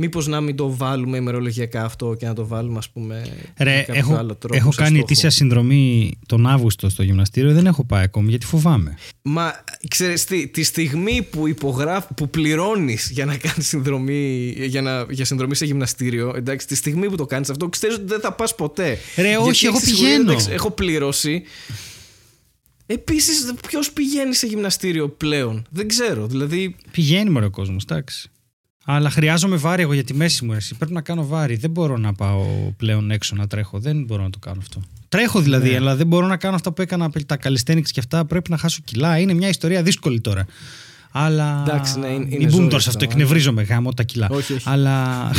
Μήπως 0.00 0.26
να 0.26 0.40
μην 0.40 0.56
το 0.56 0.76
βάλουμε 0.76 1.16
ημερολογιακά 1.16 1.84
αυτό 1.84 2.14
και 2.18 2.26
να 2.26 2.34
το 2.34 2.46
βάλουμε, 2.46 2.78
ας 2.78 2.90
πούμε. 2.90 3.14
με 3.56 3.64
Ρε, 3.64 3.78
κάποιο 3.78 3.94
έχω, 3.94 4.14
άλλο 4.14 4.34
τρόπο 4.34 4.56
έχω 4.56 4.72
σαν 4.72 4.84
κάνει 4.84 4.96
στόχο. 4.96 5.04
ετήσια 5.10 5.30
συνδρομή 5.30 6.18
τον 6.26 6.46
Αύγουστο 6.46 6.88
στο 6.88 7.02
γυμναστήριο. 7.02 7.52
Δεν 7.52 7.66
έχω 7.66 7.84
πάει 7.84 8.02
ακόμη 8.02 8.28
γιατί 8.30 8.46
φοβάμαι. 8.46 8.96
Μα 9.22 9.64
ξέρεις 9.88 10.24
τι, 10.24 10.48
τη 10.48 10.62
στιγμή 10.62 11.22
που 11.30 11.48
υπογράφ, 11.48 12.04
που 12.16 12.30
πληρώνεις 12.30 13.10
για 13.10 13.24
να 13.24 13.36
κάνεις 13.36 13.66
συνδρομή, 13.68 14.54
για, 14.58 14.82
να, 14.82 15.06
για 15.10 15.24
συνδρομή 15.24 15.54
σε 15.54 15.64
γυμναστήριο, 15.64 16.32
εντάξει, 16.36 16.66
τη 16.66 16.74
στιγμή 16.74 17.08
που 17.08 17.16
το 17.16 17.26
κάνεις 17.26 17.50
αυτό, 17.50 17.68
ξέρεις 17.68 17.96
ότι 17.96 18.06
δεν 18.06 18.20
θα 18.20 18.32
πας 18.32 18.54
ποτέ. 18.54 18.98
Ρε, 19.16 19.36
όχι, 19.36 19.50
Γιατί 19.50 19.66
εγώ 19.66 19.76
έχεις 19.76 19.88
τη 19.88 19.94
σιγουριά, 19.94 20.08
πηγαίνω. 20.08 20.30
εντάξει, 20.30 20.50
έχω 20.52 20.70
πληρώσει. 20.70 21.42
Επίσης, 22.86 23.52
ποιος 23.68 23.92
πηγαίνει 23.92 24.34
σε 24.34 24.46
γυμναστήριο 24.46 25.08
πλέον; 25.08 25.66
Δεν 25.70 25.88
ξέρω, 25.88 26.26
δηλαδή... 26.26 26.76
Πηγαίνει 26.90 27.30
μωρέ 27.30 27.46
ο 27.46 27.50
κόσμος, 27.50 27.82
εντάξει. 27.82 28.30
Αλλά 28.90 29.10
χρειάζομαι 29.10 29.56
βάρη 29.56 29.82
εγώ 29.82 29.92
για 29.92 30.04
τη 30.04 30.14
μέση 30.14 30.44
μου. 30.44 30.52
Εσύ. 30.52 30.74
Πρέπει 30.74 30.92
να 30.92 31.00
κάνω 31.00 31.26
βάρη. 31.26 31.56
Δεν 31.56 31.70
μπορώ 31.70 31.96
να 31.96 32.12
πάω 32.12 32.44
πλέον 32.76 33.10
έξω 33.10 33.36
να 33.36 33.46
τρέχω. 33.46 33.78
Δεν 33.78 34.04
μπορώ 34.04 34.22
να 34.22 34.30
το 34.30 34.38
κάνω 34.38 34.58
αυτό. 34.60 34.82
Τρέχω 35.08 35.40
δηλαδή, 35.40 35.70
Ναι. 35.70 35.76
αλλά 35.76 35.96
δεν 35.96 36.06
μπορώ 36.06 36.26
να 36.26 36.36
κάνω 36.36 36.54
αυτά 36.54 36.72
που 36.72 36.82
έκανα 36.82 37.10
τα 37.26 37.38
calisthenics 37.42 37.88
και 37.90 38.00
αυτά. 38.00 38.24
Πρέπει 38.24 38.50
να 38.50 38.56
χάσω 38.56 38.80
κιλά. 38.84 39.18
Είναι 39.18 39.34
μια 39.34 39.48
ιστορία 39.48 39.82
δύσκολη 39.82 40.20
τώρα. 40.20 40.46
Αλλά. 41.24 41.64
Εντάξει, 41.68 41.98
ναι, 41.98 42.06
είναι- 42.06 42.14
είναι 42.14 42.26
Μην 42.28 42.38
μπούμε 42.38 42.50
ζόρι 42.50 42.68
τώρα 42.68 42.82
σε 42.82 42.88
αυτό. 42.88 43.04
αυτό, 43.04 43.04
Εκνευρίζομαι 43.04 43.62
γάμο 43.62 43.92
τα 43.94 44.02
κιλά. 44.02 44.28
Όχι, 44.30 44.52
όχι. 44.52 44.68
Αλλά. 44.68 45.30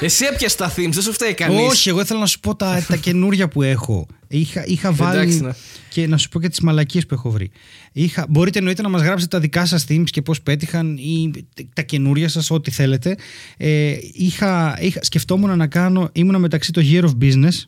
Εσύ 0.00 0.24
έπιασε 0.32 0.56
τα 0.56 0.72
themes, 0.76 0.90
δεν 0.90 1.02
σου 1.02 1.12
φταίει 1.12 1.34
κανείς. 1.34 1.66
όχι, 1.68 1.88
εγώ 1.88 2.00
ήθελα 2.00 2.20
να 2.20 2.26
σου 2.26 2.40
πω 2.40 2.54
τα, 2.56 2.84
τα 2.88 2.96
καινούρια 2.96 3.48
που 3.48 3.62
έχω. 3.62 4.06
Είχα, 4.28 4.64
είχα 4.66 4.92
βάλει. 4.92 5.18
Εντάξει, 5.20 5.40
ναι. 5.40 5.50
Και 5.88 6.06
να 6.06 6.16
σου 6.16 6.28
πω 6.28 6.40
και 6.40 6.48
τις 6.48 6.60
μαλακίες 6.60 7.06
που 7.06 7.14
έχω 7.14 7.30
βρει. 7.30 7.50
Είχα, 7.92 8.26
μπορείτε 8.28 8.58
εννοείται 8.58 8.82
να 8.82 8.88
μας 8.88 9.02
γράψετε 9.02 9.36
τα 9.36 9.42
δικά 9.42 9.64
σας 9.66 9.84
themes 9.88 10.04
και 10.10 10.22
πώς 10.22 10.42
πέτυχαν 10.42 10.96
ή 10.96 11.30
τα 11.74 11.82
καινούρια 11.82 12.28
σας, 12.28 12.50
ό,τι 12.50 12.70
θέλετε. 12.70 13.16
Ε, 13.56 13.94
είχα, 14.12 14.78
είχα, 14.80 15.00
σκεφτόμουν 15.02 15.56
να 15.56 15.66
κάνω, 15.66 16.08
ήμουνα 16.12 16.38
μεταξύ 16.38 16.72
το 16.72 16.80
Year 16.84 17.04
of 17.04 17.12
Business 17.22 17.62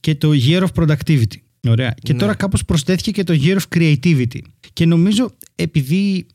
και 0.00 0.14
το 0.14 0.30
Year 0.46 0.62
of 0.62 0.82
Productivity. 0.82 1.36
Ωραία. 1.68 1.94
Και 2.02 2.12
Ναι. 2.12 2.18
τώρα 2.18 2.34
κάπως 2.34 2.64
προσθέθηκε 2.64 3.10
και 3.10 3.24
το 3.24 3.34
Year 3.42 3.56
of 3.56 3.78
Creativity. 3.78 4.38
Και 4.72 4.86
νομίζω 4.86 5.30
επειδή 5.54 6.26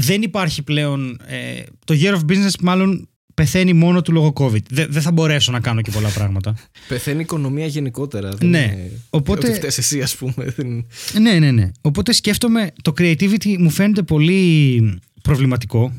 δεν 0.00 0.22
υπάρχει 0.22 0.62
πλέον. 0.62 1.20
Ε, 1.26 1.62
το 1.84 1.94
Year 1.98 2.14
of 2.14 2.20
Business 2.32 2.52
μάλλον 2.60 3.08
πεθαίνει 3.34 3.72
μόνο 3.72 4.02
του 4.02 4.12
λόγω 4.12 4.32
COVID. 4.36 4.62
Δεν 4.70 4.86
δεν 4.90 5.02
θα 5.02 5.12
μπορέσω 5.12 5.52
να 5.52 5.60
κάνω 5.60 5.80
και 5.80 5.90
πολλά 5.90 6.08
πράγματα. 6.08 6.54
Πεθαίνει 6.88 7.18
η 7.18 7.20
οικονομία 7.20 7.66
γενικότερα. 7.66 8.30
δεν 8.30 8.48
Ναι. 8.48 8.58
είναι 8.58 8.90
Οπότε- 9.10 9.48
Ότι 9.48 9.56
φταίς 9.56 9.78
εσύ, 9.78 10.00
ας 10.02 10.16
πούμε. 10.16 10.34
δεν- 10.56 10.86
Ναι, 11.20 11.38
ναι, 11.38 11.50
ναι. 11.50 11.70
Οπότε 11.80 12.12
σκέφτομαι, 12.12 12.70
το 12.82 12.92
creativity 12.98 13.56
μου 13.58 13.70
φαίνεται 13.70 14.02
πολύ 14.02 14.82
προβληματικό 15.22 15.92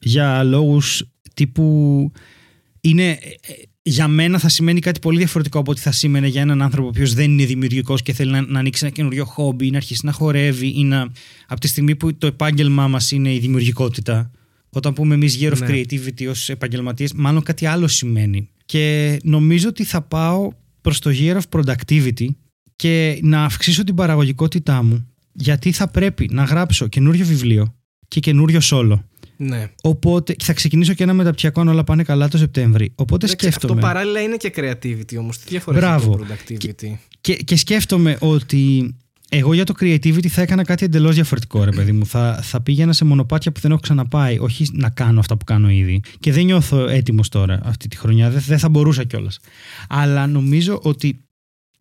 για 0.00 0.42
λόγους 0.42 1.02
τύπου 1.34 2.12
είναι, 2.80 3.08
ε, 3.10 3.14
ε, 3.14 3.52
για 3.90 4.08
μένα 4.08 4.38
θα 4.38 4.48
σημαίνει 4.48 4.80
κάτι 4.80 5.00
πολύ 5.00 5.18
διαφορετικό 5.18 5.58
από 5.58 5.70
ό,τι 5.70 5.80
θα 5.80 5.92
σήμαινε 5.92 6.26
για 6.26 6.40
έναν 6.40 6.62
άνθρωπο 6.62 6.86
ο 6.86 6.90
οποίος 6.90 7.14
δεν 7.14 7.30
είναι 7.30 7.44
δημιουργικός 7.44 8.02
και 8.02 8.12
θέλει 8.12 8.30
να, 8.30 8.40
να 8.40 8.58
ανοίξει 8.58 8.84
ένα 8.84 8.94
καινούριο 8.94 9.24
χόμπι 9.24 9.66
ή 9.66 9.70
να 9.70 9.76
αρχίσει 9.76 10.06
να 10.06 10.12
χορεύει 10.12 10.72
ή 10.76 10.84
να. 10.84 11.08
από 11.46 11.60
τη 11.60 11.68
στιγμή 11.68 11.96
που 11.96 12.16
το 12.16 12.26
επάγγελμά 12.26 12.88
μας 12.88 13.10
είναι 13.10 13.34
η 13.34 13.38
δημιουργικότητα. 13.38 14.30
Όταν 14.68 14.92
πούμε 14.92 15.14
εμείς 15.14 15.38
Year 15.40 15.52
of 15.52 15.58
Ναι. 15.58 15.66
Creativity 15.68 16.28
ως 16.28 16.48
επαγγελματίες, 16.48 17.12
μάλλον 17.12 17.42
κάτι 17.42 17.66
άλλο 17.66 17.88
σημαίνει. 17.88 18.48
Και 18.64 19.16
νομίζω 19.22 19.68
ότι 19.68 19.84
θα 19.84 20.02
πάω 20.02 20.52
προς 20.80 20.98
το 20.98 21.10
Year 21.14 21.36
of 21.36 21.60
Productivity 21.60 22.26
και 22.76 23.18
να 23.22 23.44
αυξήσω 23.44 23.84
την 23.84 23.94
παραγωγικότητά 23.94 24.82
μου 24.82 25.06
γιατί 25.32 25.72
θα 25.72 25.88
πρέπει 25.88 26.28
να 26.32 26.44
γράψω 26.44 26.88
καινούριο 26.88 27.24
βιβλίο 27.24 27.74
και 28.08 28.20
καινούριο 28.20 28.60
σόλο. 28.60 29.04
Ναι. 29.42 29.70
Οπότε 29.82 30.32
και 30.32 30.44
θα 30.44 30.52
ξεκινήσω 30.52 30.94
και 30.94 31.02
ένα 31.02 31.12
μεταπτυχιακό 31.12 31.60
αν 31.60 31.68
όλα 31.68 31.84
πάνε 31.84 32.02
καλά 32.02 32.28
το 32.28 32.38
Σεπτέμβρη. 32.38 32.92
Οπότε 32.94 33.26
Εντάξει, 33.26 33.46
σκέφτομαι. 33.46 33.80
Αυτό 33.80 33.86
παράλληλα 33.86 34.20
είναι 34.20 34.36
και 34.36 34.52
creativity 34.56 35.16
όμως. 35.18 35.38
Τι 35.38 35.44
διαφορά 35.48 35.78
έχει 35.78 35.86
Μπράβο. 35.86 36.16
το 36.16 36.24
productivity; 36.28 36.96
Και, 37.20 37.34
και 37.34 37.56
σκέφτομαι 37.56 38.16
ότι 38.20 38.94
εγώ 39.28 39.54
για 39.54 39.64
το 39.64 39.74
creativity 39.80 40.26
θα 40.26 40.42
έκανα 40.42 40.64
κάτι 40.64 40.84
εντελώς 40.84 41.14
διαφορετικό, 41.14 41.64
ρε 41.64 41.70
παιδί 41.70 41.92
μου. 41.92 42.06
Θα, 42.06 42.40
θα 42.42 42.60
πήγαινα 42.60 42.92
σε 42.92 43.04
μονοπάτια 43.04 43.52
που 43.52 43.60
δεν 43.60 43.70
έχω 43.70 43.80
ξαναπάει. 43.80 44.38
Όχι 44.38 44.66
να 44.72 44.90
κάνω 44.90 45.20
αυτά 45.20 45.36
που 45.36 45.44
κάνω 45.44 45.70
ήδη. 45.70 46.02
Και 46.20 46.32
δεν 46.32 46.44
νιώθω 46.44 46.88
έτοιμος 46.88 47.28
τώρα 47.28 47.60
αυτή 47.64 47.88
τη 47.88 47.96
χρονιά. 47.96 48.30
Δεν, 48.30 48.42
δεν 48.46 48.58
θα 48.58 48.68
μπορούσα 48.68 49.04
κιόλας. 49.04 49.38
Αλλά 49.88 50.26
νομίζω 50.26 50.80
ότι 50.82 51.24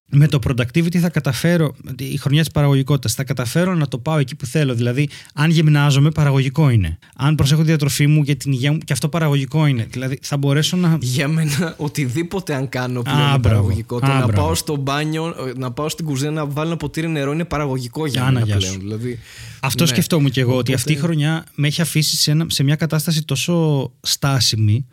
με 0.10 0.28
το 0.28 0.40
productivity 0.48 0.98
θα 0.98 1.10
καταφέρω, 1.10 1.76
η 1.98 2.18
χρονιά 2.18 2.42
της 2.42 2.52
παραγωγικότητας, 2.52 3.14
θα 3.14 3.24
καταφέρω 3.24 3.76
να 3.76 3.88
το 3.88 3.98
πάω 3.98 4.18
εκεί 4.18 4.36
που 4.36 4.46
θέλω. 4.46 4.74
Δηλαδή, 4.74 5.10
αν 5.34 5.50
γυμνάζομαι, 5.50 6.12
παραγωγικό 6.12 6.70
είναι. 6.70 6.98
Αν 7.16 7.36
προσέχω 7.36 7.62
τη 7.62 7.68
διατροφή 7.68 8.08
μου 8.08 8.22
για 8.24 8.36
την 8.36 8.52
υγεία 8.52 8.72
μου, 8.72 8.78
και 8.78 8.94
αυτό 8.94 9.10
παραγωγικό 9.10 9.66
είναι. 9.66 9.88
Δηλαδή, 9.92 10.20
θα 10.22 10.38
μπορέσω 10.38 10.78
να. 10.78 10.98
Για 11.02 11.28
μένα, 11.28 11.76
οτιδήποτε 11.78 12.54
αν 12.54 12.70
κάνω 12.70 13.02
πλέον 13.02 13.30
είναι 13.30 13.40
παραγωγικό. 13.40 14.00
το 14.00 14.08
να 14.08 14.28
πάω 14.28 14.56
στο 14.56 14.76
μπάνιο, 14.76 15.36
να 15.56 15.72
πάω 15.72 15.90
στην 15.90 16.06
κουζίνα 16.06 16.32
να 16.32 16.46
βάλω 16.46 16.68
ένα 16.68 16.78
ποτήρι 16.78 17.08
νερό 17.08 17.32
είναι 17.32 17.46
παραγωγικό 17.46 18.06
για 18.06 18.26
Άνα, 18.26 18.40
μένα 18.40 18.58
πλέον. 18.58 18.80
Δηλαδή, 18.80 19.20
αυτό 19.60 19.84
ναι. 19.84 19.90
σκεφτόμουν 19.90 20.32
και 20.32 20.42
εγώ, 20.42 20.56
ότι 20.58 20.74
αυτή 20.74 20.92
η 20.92 20.96
χρονιά 20.96 21.44
με 21.56 21.68
έχει 21.68 21.82
αφήσει 21.82 22.16
σε, 22.16 22.32
ένα, 22.32 22.46
σε 22.50 22.64
μια 22.64 22.76
κατάσταση 22.76 23.24
τόσο 23.26 23.92
στάσιμη 24.02 24.86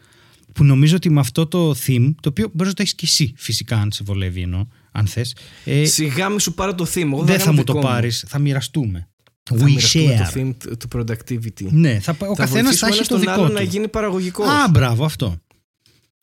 που 0.52 0.64
νομίζω 0.64 0.96
ότι 0.96 1.10
με 1.10 1.20
αυτό 1.20 1.46
το 1.46 1.70
theme, 1.70 2.14
το 2.20 2.28
οποίο 2.28 2.48
μπορεί 2.52 2.68
να 2.68 2.74
το 2.74 2.82
έχεις 2.82 2.94
και 2.94 3.06
εσύ 3.06 3.32
φυσικά, 3.36 3.76
αν 3.76 3.92
σε 3.92 4.02
βολεύει 4.04 4.40
ενώ 4.40 4.68
αν 4.96 5.06
θες. 5.06 5.36
Ε, 5.64 5.84
Σιγά 5.84 6.28
μη 6.28 6.40
σου 6.40 6.54
πάρω 6.54 6.74
το 6.74 6.86
theme. 6.94 7.10
δεν 7.22 7.38
θα 7.40 7.52
μου 7.52 7.64
το 7.64 7.74
πάρεις, 7.74 8.24
θα 8.28 8.38
μοιραστούμε. 8.38 9.08
Θα 9.42 9.56
We 9.58 9.96
share. 9.96 10.16
το 10.18 10.30
theme 10.34 10.54
του 10.78 10.88
productivity. 10.94 11.66
Ναι, 11.70 12.00
θα, 12.00 12.16
ο 12.18 12.34
καθένας 12.34 12.76
θα 12.76 12.86
έχει 12.86 13.06
το 13.06 13.18
δικό 13.18 13.46
του. 13.46 13.52
να 13.52 13.62
γίνει 13.62 13.88
παραγωγικός. 13.88 14.48
Α, 14.48 14.68
μπράβο, 14.70 15.04
αυτό. 15.04 15.36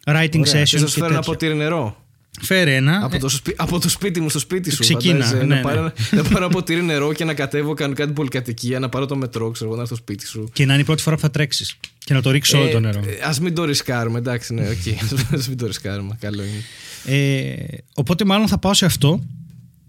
Writing 0.06 0.40
Ωραία, 0.48 0.64
session. 0.64 0.78
Θα 0.78 0.88
φέρω 0.88 1.06
ένα 1.06 1.22
ποτήρι 1.22 1.56
νερό. 1.56 2.03
Φέρε 2.42 2.76
ένα. 2.76 3.00
Από 3.04 3.20
το, 3.20 3.30
σπί... 3.30 3.54
από 3.58 3.80
το 3.80 3.90
σπίτι 3.90 4.20
μου 4.20 4.30
στο 4.30 4.40
σπίτι 4.40 4.72
σου. 4.72 4.80
Ξεκίνα. 4.80 5.34
Ναι, 5.34 5.44
να, 5.44 5.62
πάρω, 5.62 5.82
ναι. 5.82 5.92
να 6.12 6.24
πάρω 6.24 6.38
ένα 6.38 6.50
ποτήρι 6.50 6.84
νερό 6.84 7.14
και 7.14 7.26
να 7.26 7.34
κατέβω 7.34 7.74
κανονικά 7.74 8.06
την 8.06 8.14
πολυκατοικία, 8.14 8.80
να 8.80 8.90
πάρω 8.90 9.06
το 9.06 9.16
μετρό, 9.16 9.52
ξέρω 9.52 9.74
εγώ, 9.74 9.86
στο 9.86 9.96
σπίτι 9.96 10.28
σου. 10.28 10.50
Και 10.54 10.66
να 10.66 10.74
είναι 10.74 10.82
η 10.82 10.86
πρώτη 10.86 11.02
φορά 11.02 11.16
που 11.16 11.22
θα 11.22 11.32
τρέξεις. 11.32 11.76
Και 11.98 12.14
να 12.14 12.22
το 12.22 12.32
ρίξει 12.32 12.56
όλο 12.56 12.70
το 12.70 12.80
νερό. 12.80 13.00
Ε, 13.00 13.24
Ας 13.24 13.36
μην 13.42 13.56
το 13.56 13.64
ρισκάρουμε, 13.64 14.18
εντάξει, 14.18 14.54
ναι, 14.54 14.70
οκ. 14.70 14.72
Okay. 14.84 15.36
Ας 15.36 15.44
μην 15.48 15.58
το 15.58 15.66
ρισκάρουμε. 15.66 16.18
Καλό 16.20 16.44
είναι. 16.44 17.18
Ε, 17.18 17.56
οπότε 17.94 18.26
μάλλον 18.26 18.48
θα 18.48 18.58
πάω 18.58 18.74
σε 18.74 18.86
αυτό 18.86 19.24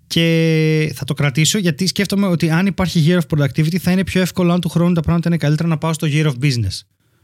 και 0.06 0.92
θα 0.94 1.04
το 1.04 1.14
κρατήσω 1.14 1.58
γιατί 1.58 1.86
σκέφτομαι 1.86 2.26
ότι 2.26 2.50
αν 2.50 2.66
υπάρχει 2.66 3.04
year 3.08 3.18
of 3.18 3.38
productivity 3.38 3.76
θα 3.76 3.90
είναι 3.90 4.04
πιο 4.04 4.20
εύκολο 4.20 4.52
αν 4.52 4.60
του 4.60 4.68
χρόνου 4.68 4.92
τα 4.92 5.00
πράγματα 5.00 5.28
είναι 5.28 5.36
καλύτερα 5.36 5.68
να 5.68 5.78
πάω 5.78 5.92
στο 5.92 6.06
year 6.10 6.26
of 6.26 6.34
business. 6.42 6.80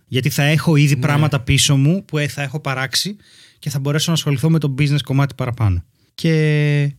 Γιατί 0.06 0.30
θα 0.30 0.42
έχω 0.42 0.76
ήδη 0.76 0.94
ναι. 0.94 1.00
πράγματα 1.00 1.40
πίσω 1.40 1.76
μου 1.76 2.04
που 2.04 2.18
θα 2.28 2.42
έχω 2.42 2.60
παράξει 2.60 3.16
και 3.60 3.70
θα 3.70 3.78
μπορέσω 3.78 4.10
να 4.10 4.16
ασχοληθώ 4.16 4.50
με 4.50 4.58
το 4.58 4.74
business 4.78 5.02
κομμάτι 5.04 5.34
παραπάνω. 5.34 5.84
Και 6.14 6.94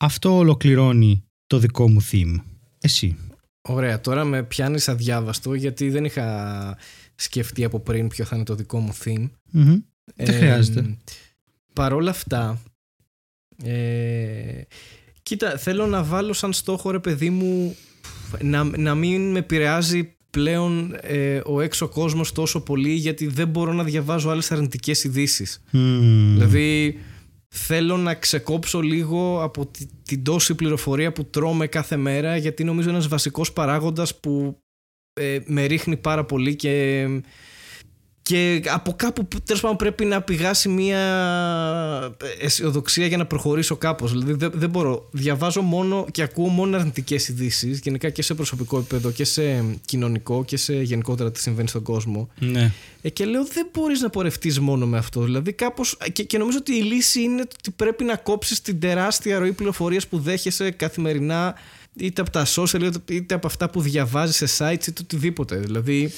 αυτό 0.00 0.36
ολοκληρώνει 0.36 1.24
το 1.46 1.58
δικό 1.58 1.90
μου 1.90 2.02
theme. 2.10 2.34
Εσύ. 2.80 3.16
Ωραία, 3.62 4.00
τώρα 4.00 4.24
με 4.24 4.42
πιάνεις 4.42 4.88
αδιάβαστο 4.88 5.54
γιατί 5.54 5.90
δεν 5.90 6.04
είχα 6.04 6.78
σκεφτεί 7.14 7.64
από 7.64 7.80
πριν 7.80 8.08
ποιο 8.08 8.24
θα 8.24 8.36
είναι 8.36 8.44
το 8.44 8.54
δικό 8.54 8.78
μου 8.78 8.94
theme. 9.04 9.30
Mm-hmm. 9.54 9.82
δεν 10.14 10.34
χρειάζεται. 10.34 10.96
Παρόλα 11.72 12.10
αυτά, 12.10 12.62
ε, 13.62 14.62
κοίτα, 15.22 15.58
θέλω 15.58 15.86
να 15.86 16.04
βάλω 16.04 16.32
σαν 16.32 16.52
στόχο 16.52 16.90
ρε 16.90 16.98
παιδί 16.98 17.30
μου 17.30 17.76
να, 18.40 18.64
να 18.64 18.94
μην 18.94 19.30
με 19.30 19.38
επηρεάζει 19.38 20.16
πλέον 20.34 20.96
ε, 21.00 21.40
ο 21.44 21.60
έξω 21.60 21.88
κόσμος 21.88 22.32
τόσο 22.32 22.60
πολύ 22.60 22.92
γιατί 22.92 23.26
δεν 23.26 23.48
μπορώ 23.48 23.72
να 23.72 23.84
διαβάζω 23.84 24.30
άλλες 24.30 24.52
αρνητικές 24.52 25.04
ειδήσεις. 25.04 25.62
Δηλαδή 26.34 26.98
θέλω 27.48 27.96
να 27.96 28.14
ξεκόψω 28.14 28.80
λίγο 28.80 29.42
από 29.42 29.70
την 30.04 30.24
τόση 30.24 30.54
πληροφορία 30.54 31.12
που 31.12 31.24
τρώμε 31.24 31.66
κάθε 31.66 31.96
μέρα 31.96 32.36
γιατί 32.36 32.64
νομίζω 32.64 32.88
ένας 32.88 33.08
βασικός 33.08 33.52
παράγοντας 33.52 34.20
που 34.20 34.58
ε, 35.12 35.38
με 35.46 35.64
ρίχνει 35.64 35.96
πάρα 35.96 36.24
πολύ 36.24 36.56
και 36.56 37.06
και 38.24 38.62
από 38.66 38.92
κάπου 38.96 39.28
τέλος 39.44 39.60
πάντων 39.60 39.76
πρέπει 39.76 40.04
να 40.04 40.22
πηγάσει 40.22 40.68
μια 40.68 41.00
αισιοδοξία 42.40 43.06
για 43.06 43.16
να 43.16 43.26
προχωρήσω 43.26 43.76
κάπως. 43.76 44.10
Δηλαδή 44.10 44.32
δεν, 44.32 44.50
δεν 44.54 44.70
μπορώ. 44.70 45.08
Διαβάζω 45.10 45.60
μόνο 45.60 46.06
και 46.10 46.22
ακούω 46.22 46.48
μόνο 46.48 46.76
αρνητικές 46.76 47.28
ειδήσει, 47.28 47.80
γενικά 47.82 48.10
και 48.10 48.22
σε 48.22 48.34
προσωπικό 48.34 48.78
επίπεδο 48.78 49.10
και 49.10 49.24
σε 49.24 49.64
κοινωνικό 49.84 50.44
και 50.44 50.56
σε 50.56 50.74
γενικότερα 50.74 51.30
τι 51.30 51.40
συμβαίνει 51.40 51.68
στον 51.68 51.82
κόσμο. 51.82 52.28
Ναι. 52.38 52.72
Ε, 53.02 53.08
και 53.08 53.24
λέω 53.24 53.44
δεν 53.44 53.68
μπορείς 53.72 54.00
να 54.00 54.10
πορευτείς 54.10 54.60
μόνο 54.60 54.86
με 54.86 54.98
αυτό. 54.98 55.20
Δηλαδή 55.20 55.52
κάπως, 55.52 55.96
και, 56.12 56.22
και 56.22 56.38
νομίζω 56.38 56.58
ότι 56.60 56.72
η 56.72 56.82
λύση 56.82 57.22
είναι 57.22 57.40
ότι 57.40 57.70
πρέπει 57.70 58.04
να 58.04 58.16
κόψεις 58.16 58.60
την 58.60 58.80
τεράστια 58.80 59.38
ροή 59.38 59.52
πληροφορίας 59.52 60.06
που 60.06 60.18
δέχεσαι 60.18 60.70
καθημερινά 60.70 61.54
είτε 61.96 62.20
από 62.20 62.30
τα 62.30 62.46
social 62.56 62.90
είτε 63.08 63.34
από 63.34 63.46
αυτά 63.46 63.70
που 63.70 63.80
διαβάζεις 63.80 64.36
σε 64.36 64.46
sites 64.58 64.86
είτε 64.88 65.00
οτιδήποτε. 65.00 65.56
Δηλαδή 65.56 66.12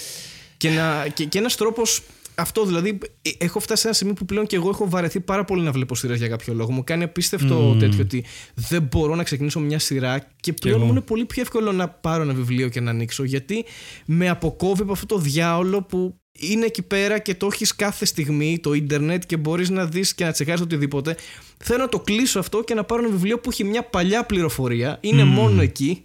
και, 0.57 0.71
να, 0.71 1.07
και, 1.15 1.25
και 1.25 1.39
ένας 1.39 1.57
τρόπος 1.57 2.03
αυτό 2.39 2.65
δηλαδή, 2.65 2.99
ε, 3.23 3.31
έχω 3.39 3.61
φτάσει 3.61 3.81
σε 3.81 3.87
ένα 3.87 3.97
σημείο 3.97 4.15
που 4.15 4.25
πλέον 4.25 4.47
και 4.47 4.57
εγώ 4.57 4.69
έχω 4.69 4.89
βαρεθεί 4.89 5.21
πάρα 5.21 5.45
πολύ 5.45 5.63
να 5.63 5.73
βλέπω 5.73 5.95
σειρές 5.95 6.19
για 6.19 6.29
κάποιο 6.29 6.55
λόγο. 6.55 6.73
Μου 6.73 6.85
κάνει 6.85 7.05
απίστευτο 7.05 7.73
mm. 7.73 7.79
τέτοιο 7.79 8.01
ότι 8.01 8.25
δεν 8.55 8.83
μπορώ 8.83 9.15
να 9.15 9.23
ξεκινήσω 9.23 9.61
μια 9.61 9.79
σειρά 9.79 10.29
και 10.41 10.53
πλέον 10.53 10.81
μου 10.81 10.89
είναι 10.89 11.01
πολύ 11.01 11.25
πιο 11.25 11.43
εύκολο 11.43 11.73
να 11.73 11.89
πάρω 11.89 12.23
ένα 12.23 12.33
βιβλίο 12.33 12.69
και 12.69 12.81
να 12.81 12.91
ανοίξω 12.91 13.25
γιατί 13.25 13.65
με 14.05 14.29
αποκόβει 14.29 14.83
από 14.83 14.93
αυτό 14.93 15.07
το 15.07 15.19
διάολο 15.19 15.83
που 15.83 16.21
είναι 16.33 16.65
εκεί 16.65 16.83
πέρα 16.83 17.19
και 17.19 17.35
το 17.35 17.49
έχεις 17.53 17.77
κάθε 17.77 18.05
στιγμή 18.05 18.59
το 18.63 18.73
ίντερνετ 18.73 19.23
και 19.27 19.37
μπορείς 19.37 19.71
να 19.71 19.87
δεις 19.87 20.15
και 20.15 20.25
να 20.25 20.33
τσεκάρεις 20.33 20.61
οτιδήποτε. 20.61 21.17
Θέλω 21.65 21.79
να 21.79 21.89
το 21.89 22.01
κλείσω 22.01 22.39
αυτό 22.39 22.65
και 22.65 22.75
να 22.75 22.85
πάρω 22.85 23.03
ένα 23.03 23.11
βιβλίο 23.11 23.39
που 23.39 23.51
έχει 23.51 23.65
μια 23.65 23.83
παλιά 23.83 24.25
πληροφορία, 24.25 24.99
είναι 25.01 25.25
μόνο 25.25 25.63
εκεί 25.63 26.03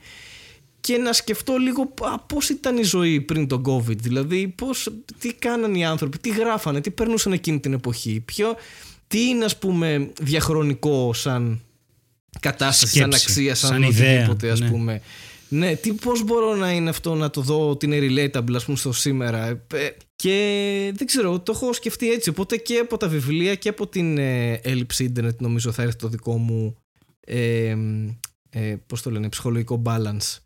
και 0.82 0.98
να 0.98 1.14
σκεφτώ 1.14 1.58
λίγο 1.58 1.94
πώς 2.28 2.50
ήταν 2.50 2.78
η 2.78 2.84
ζωή 2.84 3.22
πριν 3.22 3.48
τον 3.48 3.64
COVID. 3.68 3.98
Δηλαδή, 3.98 4.48
πώς, 4.48 4.90
τι 5.20 5.34
κάνανε 5.34 5.78
οι 5.78 5.84
άνθρωποι, 5.84 6.18
τι 6.18 6.30
γράφανε, 6.30 6.82
τι 6.82 6.92
περνούσαν 6.92 7.32
εκείνη 7.32 7.60
την 7.60 7.74
εποχή. 7.74 8.20
Ποιο, 8.20 8.56
τι 9.08 9.28
είναι, 9.28 9.46
ας 9.46 9.58
πούμε, 9.58 10.12
διαχρονικό 10.22 11.14
σαν 11.14 11.62
κατάσταση, 12.40 12.98
σαν 12.98 13.14
αξία, 13.14 13.56
σαν, 13.56 13.70
σαν 13.70 13.84
οτιδήποτε, 13.84 14.50
ας 14.50 14.60
ναι. 14.60 14.70
πούμε. 14.70 15.02
Ναι, 15.54 15.76
τι, 15.76 15.94
πώς 15.94 16.24
μπορώ 16.24 16.56
να 16.56 16.72
είναι 16.72 16.90
αυτό 16.90 17.16
να 17.16 17.30
το 17.30 17.42
δω 17.42 17.70
ότι 17.70 17.86
είναι 17.86 17.98
relatable 18.00 18.54
ας 18.56 18.66
πούμε 18.66 18.78
στο 18.78 18.92
σήμερα 18.92 19.48
ε, 19.48 19.90
και 20.16 20.92
δεν 20.96 21.08
ξέρω, 21.08 21.40
το 21.40 21.52
έχω 21.52 21.74
σκεφτεί 21.74 22.12
έτσι 22.12 22.30
οπότε 22.30 22.58
και 22.58 22.78
από 22.78 22.98
τα 22.98 23.08
βιβλία 23.08 23.56
και 23.56 23.70
από 23.70 23.88
την 23.88 24.18
ε, 24.18 24.54
έλλειψη 24.54 25.04
ίντερνετ 25.04 25.42
νομίζω 25.42 25.72
θα 25.72 25.82
έρθει 25.82 25.96
το 25.96 26.08
δικό 26.08 26.38
μου 26.38 26.76
ε, 27.20 27.76
ε, 28.50 28.76
πώς 28.88 29.02
το 29.02 29.12
λένε, 29.12 29.30
ψυχολογικό 29.30 29.82
balance 29.86 30.38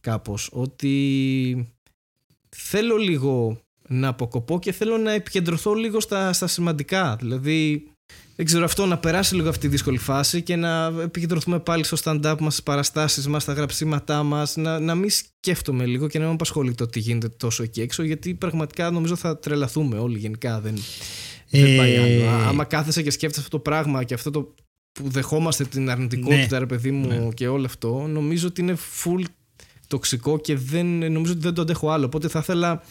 κάπως 0.00 0.48
ότι 0.52 1.74
θέλω 2.48 2.96
λίγο 2.96 3.60
να 3.88 4.08
αποκοπώ 4.08 4.58
και 4.58 4.72
θέλω 4.72 4.98
να 4.98 5.12
επικεντρωθώ 5.12 5.74
λίγο 5.74 6.00
στα, 6.00 6.32
στα 6.32 6.46
σημαντικά 6.46 7.16
δηλαδή 7.16 7.90
δεν 8.36 8.48
ξέρω 8.48 8.64
αυτό 8.64 8.86
να 8.86 8.98
περάσει 8.98 9.34
λίγο 9.34 9.48
αυτή 9.48 9.60
τη 9.60 9.68
δύσκολη 9.68 9.98
φάση 9.98 10.42
και 10.42 10.56
να 10.56 10.92
επικεντρωθούμε 11.02 11.60
πάλι 11.60 11.84
στο 11.84 11.96
stand-up 12.04 12.36
μας, 12.40 12.52
στις 12.52 12.62
παραστάσεις 12.62 13.26
μας, 13.28 13.42
στα 13.42 13.52
γραψίματά 13.52 14.22
μας 14.22 14.56
να, 14.56 14.78
να 14.78 14.94
μην 14.94 15.10
σκέφτομαι 15.10 15.86
λίγο 15.86 16.08
και 16.08 16.18
να 16.18 16.24
μην 16.24 16.34
απασχολεί 16.34 16.74
το 16.74 16.86
τι 16.86 16.98
γίνεται 16.98 17.28
τόσο 17.28 17.62
εκεί 17.62 17.80
έξω 17.80 18.02
γιατί 18.02 18.34
πραγματικά 18.34 18.90
νομίζω 18.90 19.16
θα 19.16 19.38
τρελαθούμε 19.38 19.98
όλοι 19.98 20.18
γενικά 20.18 20.60
δεν, 20.60 20.74
δεν 21.50 21.76
πάει 21.76 21.96
άλλο. 21.96 22.06
Ε, 22.06 22.28
άμα 22.28 22.64
κάθεσαι 22.64 23.02
και 23.02 23.10
σκέφτεσαι 23.10 23.40
αυτό 23.40 23.56
το 23.56 23.62
πράγμα 23.62 24.04
και 24.04 24.14
αυτό 24.14 24.30
το 24.30 24.54
που 24.92 25.08
δεχόμαστε 25.08 25.64
την 25.64 25.90
αρνητικότητα, 25.90 26.54
ναι, 26.54 26.58
ρε 26.58 26.66
παιδί 26.66 26.90
μου, 26.90 27.06
ναι. 27.06 27.28
και 27.34 27.48
όλο 27.48 27.64
αυτό, 27.64 28.06
νομίζω 28.06 28.46
ότι 28.46 28.60
είναι 28.60 28.76
full 29.04 29.24
τοξικό 29.90 30.38
και 30.38 30.56
δεν, 30.56 30.86
νομίζω 31.12 31.32
ότι 31.32 31.40
δεν 31.40 31.54
το 31.54 31.62
αντέχω 31.62 31.90
άλλο. 31.90 32.04
Οπότε 32.04 32.28
θα 32.28 32.38
ήθελα 32.38 32.82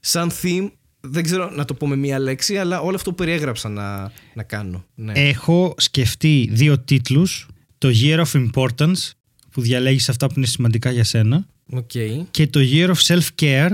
σαν 0.00 0.30
theme 0.42 0.70
δεν 1.00 1.22
ξέρω 1.22 1.50
να 1.50 1.64
το 1.64 1.74
πω 1.74 1.86
με 1.86 1.96
μία 1.96 2.18
λέξη, 2.18 2.56
αλλά 2.56 2.80
όλο 2.80 2.96
αυτό 2.96 3.10
που 3.10 3.16
περιέγραψα 3.16 3.68
να, 3.68 4.12
να 4.34 4.42
κάνω. 4.42 4.84
Ναι. 4.94 5.12
Έχω 5.12 5.74
σκεφτεί 5.76 6.48
δύο 6.52 6.78
τίτλους. 6.78 7.48
Το 7.78 7.88
Year 8.02 8.24
of 8.24 8.50
Importance, 8.50 9.10
που 9.50 9.60
διαλέγεις 9.60 10.08
αυτά 10.08 10.26
που 10.26 10.34
είναι 10.36 10.46
σημαντικά 10.46 10.90
για 10.90 11.04
σένα. 11.04 11.46
Okay. 11.72 12.24
Και 12.30 12.46
το 12.46 12.60
Year 12.62 12.90
of 12.94 12.96
Self-Care, 13.06 13.72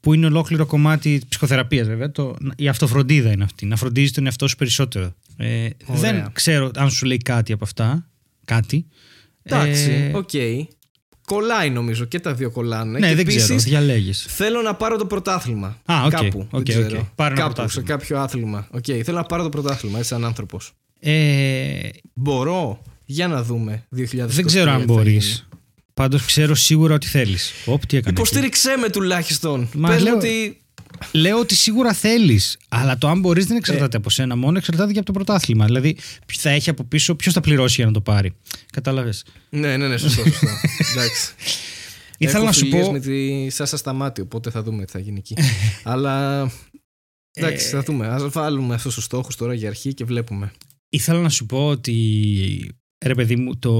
που 0.00 0.14
είναι 0.14 0.26
ολόκληρο 0.26 0.66
κομμάτι 0.66 1.22
ψυχοθεραπείας 1.28 1.86
βέβαια. 1.86 2.10
Το, 2.10 2.36
η 2.56 2.68
αυτοφροντίδα 2.68 3.30
είναι 3.30 3.44
αυτή. 3.44 3.66
Να 3.66 3.76
φροντίζεις 3.76 4.12
τον 4.12 4.26
εαυτό 4.26 4.48
σου 4.48 4.56
περισσότερο. 4.56 5.14
Ε, 5.36 5.68
δεν 5.86 6.32
ξέρω 6.32 6.70
αν 6.74 6.90
σου 6.90 7.06
λέει 7.06 7.16
κάτι 7.16 7.52
από 7.52 7.64
αυτά. 7.64 8.10
Κάτι. 8.44 8.86
Εντάξει, 9.42 9.90
ε, 9.90 10.16
OK. 10.16 10.28
okay. 10.32 10.62
Κολλάει 11.24 11.70
νομίζω 11.70 12.04
και 12.04 12.20
τα 12.20 12.34
δύο 12.34 12.50
κολλάνε. 12.50 12.98
Ναι, 12.98 13.08
και 13.08 13.14
δεν 13.14 13.24
ξέρω, 13.24 13.56
διαλέγεις. 13.56 14.26
Θέλω 14.28 14.60
να 14.60 14.74
πάρω 14.74 14.96
το 14.96 15.06
πρωτάθλημα. 15.06 15.76
Α, 15.84 15.94
okay, 16.06 16.10
κάπου. 16.10 16.46
Okay, 16.50 16.62
δεν 16.62 16.64
ξέρω. 16.64 17.08
Okay. 17.16 17.32
Κάπου, 17.34 17.68
σε 17.68 17.82
κάποιο 17.82 18.18
άθλημα. 18.18 18.68
Okay, 18.76 19.00
θέλω 19.02 19.16
να 19.16 19.24
πάρω 19.24 19.42
το 19.42 19.48
πρωτάθλημα, 19.48 19.98
έτσι 19.98 20.10
σαν 20.10 20.24
άνθρωπος. 20.24 20.72
Ε... 21.00 21.78
Μπορώ; 22.14 22.82
Για 23.04 23.28
να 23.28 23.42
δούμε. 23.42 23.86
2020 23.96 24.06
δεν 24.26 24.46
ξέρω 24.46 24.70
αν 24.70 24.84
μπορείς. 24.84 25.46
Πάντως 25.94 26.24
ξέρω 26.24 26.54
σίγουρα 26.54 26.94
ότι 26.94 27.06
θέλεις. 27.06 27.52
Υποστήριξέ 28.06 28.76
με 28.76 28.88
τουλάχιστον. 28.88 29.68
Μα 29.74 29.88
Πες 29.88 30.02
λέω... 30.02 30.14
ότι 30.14 30.61
Λέω 31.12 31.38
ότι 31.38 31.54
σίγουρα 31.54 31.92
θέλεις. 31.92 32.56
Αλλά 32.68 32.98
το 32.98 33.08
αν 33.08 33.20
μπορείς 33.20 33.46
δεν 33.46 33.56
εξαρτάται 33.56 33.96
ε. 33.96 33.98
από 33.98 34.10
σένα 34.10 34.36
μόνο, 34.36 34.58
εξαρτάται 34.58 34.92
και 34.92 34.98
από 34.98 35.06
το 35.06 35.12
πρωτάθλημα. 35.12 35.64
Δηλαδή, 35.64 35.96
θα 36.26 36.50
έχει 36.50 36.70
από 36.70 36.84
πίσω, 36.84 37.14
ποιος 37.14 37.34
θα 37.34 37.40
πληρώσει 37.40 37.74
για 37.76 37.86
να 37.86 37.92
το 37.92 38.00
πάρει. 38.00 38.34
Κατάλαβες; 38.72 39.24
Ναι, 39.48 39.76
ναι, 39.76 39.88
ναι, 39.88 39.96
σωστό. 39.96 40.22
σωστό. 40.24 40.46
Εντάξει. 40.92 41.34
Ήθελα 42.18 42.44
να 42.44 42.52
σου 42.52 42.68
πω. 42.68 42.92
με 42.92 43.00
τη 43.00 43.50
Σάσα 43.50 43.76
Σταμάτη, 43.76 44.20
οπότε 44.20 44.50
θα 44.50 44.62
δούμε 44.62 44.84
τι 44.84 44.92
θα 44.92 44.98
γίνει 44.98 45.18
εκεί. 45.18 45.36
Αλλά. 45.82 46.42
Εντάξει, 47.32 47.68
θα 47.68 47.82
δούμε. 47.82 48.06
Α 48.06 48.28
βάλουμε 48.28 48.74
αυτούς 48.74 48.94
τους 48.94 49.04
στόχους 49.04 49.36
τώρα 49.36 49.54
για 49.54 49.68
αρχή 49.68 49.94
και 49.94 50.04
βλέπουμε. 50.04 50.52
ήθελα 50.88 51.20
να 51.20 51.28
σου 51.28 51.46
πω 51.46 51.66
ότι 51.66 52.74
ρε 53.04 53.14
παιδί 53.14 53.36
μου 53.36 53.56
το... 53.56 53.72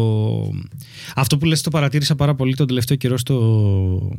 αυτό 1.15 1.39
που 1.39 1.45
λες 1.45 1.61
το 1.61 1.71
παρατήρησα 1.71 2.15
πάρα 2.15 2.35
πολύ 2.35 2.55
τον 2.55 2.67
τελευταίο 2.67 2.97
καιρό 2.97 3.17
στο, 3.17 4.17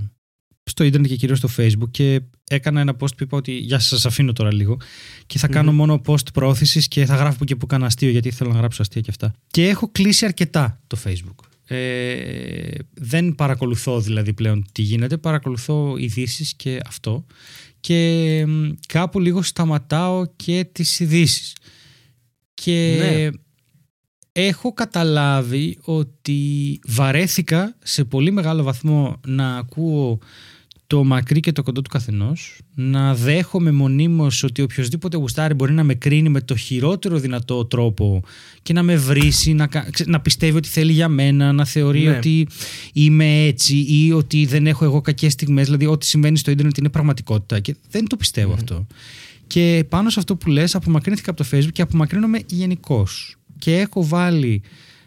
στο 0.64 0.84
ίντερνετ 0.84 1.10
και 1.10 1.16
κυρίως 1.16 1.38
στο 1.38 1.50
facebook 1.58 1.92
και 1.92 2.22
έκανα 2.50 2.82
ένα 2.82 2.96
post 3.00 3.18
που 3.18 3.24
είπα 3.24 3.38
ότι 3.38 3.52
για 3.52 3.80
σας 3.80 4.06
αφήνω 4.06 4.34
τώρα 4.34 4.54
λίγο 4.54 4.78
και 5.26 5.38
θα 5.38 5.48
κάνω 5.48 5.72
μόνο 5.72 6.02
post 6.06 6.34
πρόθεσης 6.34 6.88
και 6.88 7.06
θα 7.06 7.16
γράφω 7.16 7.46
και 7.46 7.56
που 7.56 7.66
κάνω 7.66 7.86
αστείο 7.86 8.10
γιατί 8.10 8.32
θέλω 8.32 8.52
να 8.52 8.58
γράψω 8.58 8.82
αστεία 8.82 9.02
και 9.02 9.10
αυτά 9.10 9.34
και 9.48 9.68
έχω 9.68 9.90
κλείσει 9.92 10.26
αρκετά 10.26 10.82
το 10.88 10.98
facebook 11.06 11.48
ε, 11.68 12.78
δεν 12.94 13.36
παρακολουθώ 13.36 14.02
δηλαδή 14.02 14.34
πλέον 14.34 14.66
τι 14.72 14.82
γίνεται, 14.82 15.18
παρακολουθώ 15.18 15.96
ειδήσεις 15.98 16.54
και 16.54 16.80
αυτό 16.86 17.26
και 17.80 18.46
κάπου 18.88 19.20
λίγο 19.20 19.42
σταματάω 19.42 20.26
και 20.36 20.68
τις 20.72 21.00
ειδήσεις. 21.00 21.56
Και 22.54 22.98
ναι. 23.00 23.30
έχω 24.32 24.74
καταλάβει 24.74 25.78
ότι 25.82 26.80
βαρέθηκα 26.88 27.76
σε 27.84 28.04
πολύ 28.04 28.32
μεγάλο 28.32 28.64
βαθμό 28.64 29.20
να 29.28 29.58
ακούω 29.58 30.20
το 30.88 31.04
μακρύ 31.04 31.40
και 31.40 31.52
το 31.52 31.64
κοντό 31.64 31.82
του 31.82 31.90
καθενός, 31.90 32.60
να 32.76 33.16
δέχομαι 33.16 33.72
μονίμως 33.72 34.44
ότι 34.44 34.62
οποιοδήποτε 34.62 35.18
γουστάρει 35.18 35.54
μπορεί 35.54 35.74
να 35.74 35.84
με 35.84 35.94
κρίνει 35.94 36.30
με 36.30 36.42
το 36.42 36.56
χειρότερο 36.56 37.18
δυνατό 37.20 37.66
τρόπο 37.66 38.24
και 38.62 38.74
να 38.74 38.84
με 38.84 38.96
βρίσει, 38.96 39.54
να, 39.54 39.70
να 40.06 40.22
πιστεύει 40.22 40.58
ότι 40.58 40.68
θέλει 40.68 40.92
για 40.92 41.08
μένα, 41.08 41.52
να 41.52 41.66
θεωρεί 41.66 42.04
ναι. 42.04 42.18
ότι 42.18 42.48
είμαι 42.94 43.44
έτσι 43.46 43.86
ή 43.90 44.12
ότι 44.12 44.46
δεν 44.46 44.68
έχω 44.68 44.86
εγώ 44.86 45.02
κακές 45.02 45.34
στιγμές. 45.34 45.66
Δηλαδή, 45.66 45.86
ό,τι 45.86 46.06
συμβαίνει 46.06 46.38
στο 46.38 46.52
Ιντερνετ 46.52 46.78
είναι 46.78 46.90
πραγματικότητα. 46.90 47.60
Και 47.60 47.76
δεν 47.90 48.08
το 48.08 48.16
πιστεύω 48.16 48.54
αυτό. 48.54 48.88
Και 49.48 49.86
πάνω 49.90 50.10
σε 50.10 50.20
αυτό 50.20 50.36
που 50.36 50.50
λες 50.50 50.76
απομακρύνθηκα 50.76 51.32
από 51.32 51.44
το 51.44 51.50
Facebook 51.52 51.72
και 51.72 51.82
απομακρύνομαι 51.82 52.40
γενικώς. 52.46 53.36
Και 53.60 53.80
έχω 53.80 54.06
βάλει 54.06 54.62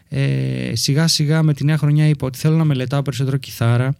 ε, 0.09 0.71
σιγά 0.75 1.07
σιγά 1.07 1.43
με 1.43 1.53
τη 1.53 1.63
νέα 1.63 1.77
χρονιά 1.77 2.07
είπα 2.07 2.27
ότι 2.27 2.37
θέλω 2.37 2.55
να 2.55 2.63
μελετάω 2.63 3.01
περισσότερο 3.01 3.37
κιθάρα 3.37 3.95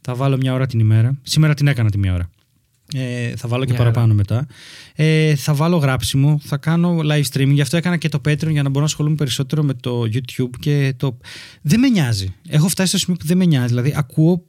θα 0.00 0.14
βάλω 0.14 0.36
μια 0.36 0.52
ώρα 0.52 0.66
την 0.66 0.78
ημέρα. 0.78 1.18
Σήμερα 1.22 1.54
την 1.54 1.66
έκανα 1.66 1.90
τη 1.90 1.98
μια 1.98 2.14
ώρα. 2.14 2.30
Ε, 2.94 3.36
θα 3.36 3.48
βάλω 3.48 3.64
και 3.64 3.74
παραπάνω 3.74 4.14
μετά. 4.14 4.46
Ε, 4.94 5.34
θα 5.34 5.54
βάλω 5.54 5.76
γράψιμο, 5.76 6.40
θα 6.42 6.56
κάνω 6.56 6.98
live 7.04 7.22
streaming. 7.32 7.52
Γι' 7.52 7.60
αυτό 7.60 7.76
έκανα 7.76 7.96
και 7.96 8.08
το 8.08 8.20
Patreon 8.24 8.50
για 8.50 8.62
να 8.62 8.68
μπορώ 8.68 8.80
να 8.80 8.84
ασχολούμαι 8.84 9.14
περισσότερο 9.14 9.62
με 9.62 9.74
το 9.74 10.00
YouTube. 10.00 10.50
Και 10.58 10.94
το... 10.96 11.18
Δεν 11.62 11.80
με 11.80 11.88
νοιάζει. 11.88 12.34
Έχω 12.48 12.68
φτάσει 12.68 12.88
στο 12.88 12.98
σημείο 12.98 13.16
που 13.16 13.26
δεν 13.26 13.36
με 13.36 13.44
νοιάζει. 13.44 13.66
Δηλαδή, 13.66 13.92
ακούω. 13.96 14.44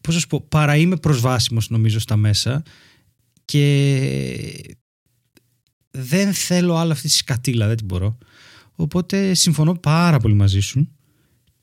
Πώς 0.00 0.14
να 0.14 0.20
σου 0.20 0.26
πω, 0.26 0.44
παρά 0.48 0.76
είμαι 0.76 0.96
προσβάσιμος 0.96 1.70
νομίζω 1.70 1.98
στα 1.98 2.16
μέσα 2.16 2.62
και 3.44 4.76
δεν 5.90 6.32
θέλω 6.32 6.76
άλλο 6.76 6.92
αυτή 6.92 7.08
τη 7.08 7.14
σκατήλα, 7.14 7.66
δεν 7.66 7.76
την 7.76 7.86
μπορώ. 7.86 8.18
Οπότε 8.74 9.34
συμφωνώ 9.34 9.74
πάρα 9.74 10.18
πολύ 10.18 10.34
μαζί 10.34 10.60
σου. 10.60 10.95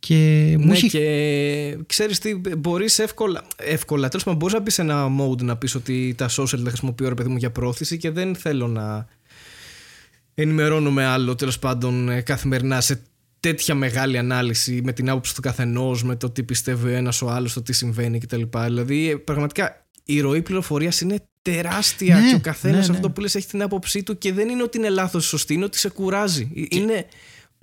Και 0.05 0.55
ναι, 0.59 0.65
μου 0.65 0.73
και 0.73 1.77
ξέρεις 1.85 2.19
τι, 2.19 2.35
μπορείς 2.57 2.99
εύκολα, 2.99 3.43
εύκολα 3.55 4.07
τέλος 4.07 4.23
πάντων 4.23 4.39
μπορείς 4.39 4.53
να 4.55 4.61
μπεις 4.61 4.73
σε 4.73 4.81
ένα 4.81 5.07
mode 5.19 5.41
να 5.41 5.57
πεις 5.57 5.75
ότι 5.75 6.13
τα 6.17 6.29
social 6.29 6.59
τα 6.63 6.69
χρησιμοποιώ 6.69 7.07
ρε 7.09 7.13
παιδί 7.13 7.29
μου 7.29 7.37
για 7.37 7.51
πρόθεση 7.51 7.97
και 7.97 8.11
δεν 8.11 8.35
θέλω 8.35 8.67
να 8.67 9.07
ενημερώνομαι 10.33 11.05
άλλο 11.05 11.35
τέλος 11.35 11.59
πάντων 11.59 12.09
ε, 12.09 12.21
καθημερινά 12.21 12.81
σε 12.81 13.01
τέτοια 13.39 13.75
μεγάλη 13.75 14.17
ανάλυση 14.17 14.81
με 14.83 14.93
την 14.93 15.09
άποψη 15.09 15.35
του 15.35 15.41
καθενός, 15.41 16.03
με 16.03 16.15
το 16.15 16.29
τι 16.29 16.43
πιστεύει 16.43 16.87
ο 16.87 16.95
ένας 16.95 17.21
ο 17.21 17.29
άλλος, 17.29 17.53
το 17.53 17.61
τι 17.61 17.73
συμβαίνει 17.73 18.19
κτλ. 18.19 18.41
Δηλαδή, 18.65 19.09
ε, 19.09 19.15
πραγματικά 19.15 19.85
η 20.03 20.19
ροή 20.19 20.41
πληροφορίας 20.41 21.01
είναι 21.01 21.27
τεράστια 21.41 22.15
ναι, 22.15 22.29
και 22.29 22.35
ο 22.35 22.39
καθένας 22.39 22.87
ναι, 22.87 22.91
ναι. 22.91 22.95
αυτό 22.95 23.09
που 23.09 23.21
λες 23.21 23.35
έχει 23.35 23.47
την 23.47 23.61
άποψή 23.61 24.03
του 24.03 24.17
και 24.17 24.33
δεν 24.33 24.49
είναι 24.49 24.63
ότι 24.63 24.77
είναι 24.77 24.89
λάθος 24.89 25.25
ή 25.25 25.27
σωστή, 25.27 25.53
είναι 25.53 25.65
ότι 25.65 25.77
σε 25.77 25.89
κουράζει. 25.89 26.67
Είναι 26.69 27.05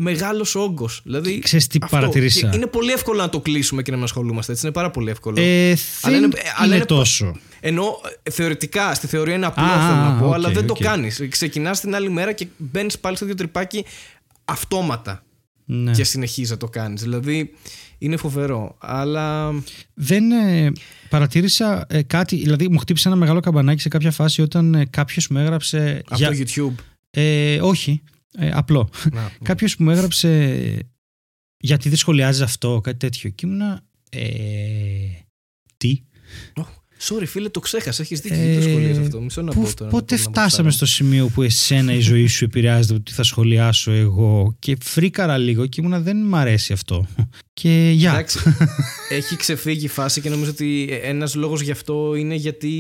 μεγάλος 0.03 0.55
όγκος. 0.55 1.01
Δηλαδή, 1.05 1.39
Ξέρεις 1.39 1.67
τι 1.67 1.79
παρατηρήσα; 1.79 2.51
Είναι 2.55 2.67
πολύ 2.67 2.93
εύκολο 2.93 3.21
να 3.21 3.29
το 3.29 3.41
κλείσουμε 3.41 3.83
και 3.83 3.91
να 3.91 3.97
μην 3.97 4.05
ασχολούμαστε 4.05 4.53
έτσι. 4.53 4.67
Είναι 4.67 4.75
πάρα 4.75 4.91
πολύ 4.91 5.11
εύκολο. 5.11 5.41
Ε, 5.41 5.77
αλλά 6.03 6.17
είναι, 6.17 6.29
αλλά 6.57 6.75
είναι 6.77 6.85
τόσο. 6.85 7.37
Ενώ 7.61 8.01
θεωρητικά, 8.31 8.95
στη 8.95 9.07
θεωρία 9.07 9.35
είναι 9.35 9.47
απλό 9.47 9.65
ah, 9.65 9.89
θέλω 9.89 10.03
να 10.03 10.17
πω, 10.21 10.33
αλλά 10.33 10.51
δεν 10.51 10.67
το 10.67 10.75
κάνεις. 10.75 11.23
Ξεκινάς 11.29 11.81
την 11.81 11.95
άλλη 11.95 12.11
μέρα 12.11 12.33
και 12.33 12.47
μπαίνεις 12.57 12.99
πάλι 12.99 13.17
στο 13.17 13.25
ίδιο 13.25 13.37
τρυπάκι 13.37 13.85
αυτόματα. 14.45 15.23
Ναι. 15.65 15.91
Και 15.91 16.05
συνεχίζεις 16.05 16.51
να 16.51 16.57
το 16.57 16.69
κάνεις. 16.69 17.03
Δηλαδή 17.03 17.55
είναι 17.99 18.17
φοβερό. 18.17 18.77
Αλλά. 18.79 19.55
Δεν 19.95 20.31
ε, 20.31 20.73
παρατήρησα 21.09 21.87
ε, 21.89 22.03
κάτι. 22.03 22.37
Δηλαδή 22.37 22.69
μου 22.69 22.79
χτύπησε 22.79 23.09
ένα 23.09 23.17
μεγάλο 23.17 23.41
καμπανάκι 23.41 23.81
σε 23.81 23.89
κάποια 23.89 24.11
φάση 24.11 24.43
όταν 24.43 24.75
ε, 24.75 24.85
κάποιος 24.91 25.29
μου 25.29 25.39
έγραψε. 25.39 26.03
Από 26.09 26.23
το 26.23 26.31
YouTube. 26.33 26.75
Ε, 27.11 27.61
όχι. 27.61 28.03
Ε, 28.39 28.51
απλό. 28.53 28.91
Κάποιος 29.43 29.77
που 29.77 29.83
μου 29.83 29.91
έγραψε 29.91 30.63
γιατί 31.57 31.89
δεν 31.89 31.99
σχολιάζεις 31.99 32.43
αυτό, 32.43 32.81
κάτι 32.83 32.97
τέτοιο. 32.97 33.31
Και 33.31 33.47
ήμουνα. 33.47 33.83
Ε, 34.11 34.29
τι. 35.77 36.03
sorry, 37.01 37.27
φίλε, 37.27 37.49
το 37.49 37.61
ξέχασα. 37.61 38.03
Έχεις 38.03 38.21
δίκιο. 38.21 38.39
δεν 38.39 38.55
το 38.55 38.63
σχολιάζεις 38.63 38.99
αυτό. 38.99 39.21
Μισό 39.21 39.43
να 39.43 39.53
πω 39.53 39.75
τώρα. 39.75 39.91
Πότε 39.91 40.17
φτάσαμε 40.17 40.71
στο 40.71 40.87
σημείο 40.87 41.29
που 41.29 41.43
εσένα 41.43 41.93
η 41.93 42.01
ζωή 42.01 42.27
σου 42.27 42.45
επηρεάζεται 42.45 42.95
από 42.95 43.05
τι 43.05 43.13
θα 43.13 43.23
σχολιάσω 43.23 43.91
εγώ. 43.91 44.57
Και 44.59 44.77
φρίκαρα 44.83 45.39
λίγο 45.39 45.67
και 45.67 45.81
ήμουνα 45.81 46.01
δεν 46.01 46.17
μ' 46.17 46.35
αρέσει 46.35 46.73
αυτό. 46.73 47.07
Και 47.53 47.91
γεια. 47.95 48.11
Εντάξει, 48.11 48.39
έχει 49.09 49.37
ξεφύγει 49.37 49.85
η 49.85 49.89
φάση 49.89 50.21
και 50.21 50.29
νομίζω 50.29 50.51
ότι 50.51 50.89
ένας 51.03 51.35
λόγος 51.35 51.61
γι' 51.61 51.71
αυτό 51.71 52.15
είναι 52.15 52.35
γιατί. 52.35 52.75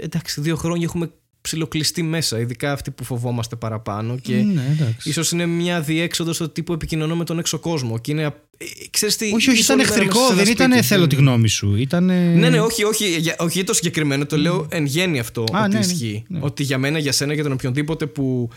Εντάξει, 0.00 0.40
δύο 0.40 0.56
χρόνια 0.56 0.84
έχουμε 0.86 1.10
ψιλοκλειστεί 1.44 2.02
μέσα, 2.02 2.38
ειδικά 2.38 2.72
αυτοί 2.72 2.90
που 2.90 3.04
φοβόμαστε 3.04 3.56
παραπάνω. 3.56 4.16
Και 4.18 4.34
ναι, 4.34 4.94
ίσως 5.02 5.32
είναι 5.32 5.46
μια 5.46 5.80
διέξοδος 5.80 6.36
στο 6.36 6.48
τύπο 6.48 6.72
επικοινωνώ 6.72 7.16
με 7.16 7.24
τον 7.24 7.38
έξω 7.38 7.58
κόσμο. 7.58 7.98
Και 7.98 8.10
είναι, 8.10 8.22
ε, 8.22 8.64
ξέρεις 8.90 9.16
τι, 9.16 9.32
όχι, 9.34 9.50
όχι, 9.50 9.60
ήταν 9.60 9.80
εχθρικό, 9.80 10.34
δεν 10.34 10.46
ήταν 10.46 10.82
θέλω 10.82 11.06
τη 11.06 11.14
γνώμη 11.16 11.48
σου. 11.48 11.74
Ήτανε... 11.74 12.32
Ναι, 12.34 12.48
ναι, 12.48 12.60
όχι, 12.60 12.84
όχι, 12.84 13.18
για, 13.18 13.36
όχι 13.38 13.52
για 13.52 13.64
το 13.64 13.74
συγκεκριμένο, 13.74 14.26
το 14.26 14.36
λέω 14.36 14.66
εν 14.70 14.84
γέννη 14.84 15.18
αυτό 15.18 15.44
Α, 15.52 15.62
ότι 15.62 15.72
ναι, 15.72 15.78
ναι, 15.78 15.84
ισχύει. 15.84 16.24
ναι. 16.28 16.38
Ότι 16.42 16.62
για 16.62 16.78
μένα, 16.78 16.98
για 16.98 17.12
σένα, 17.12 17.34
για 17.34 17.42
τον 17.42 17.52
οποιονδήποτε 17.52 18.06
που 18.06 18.48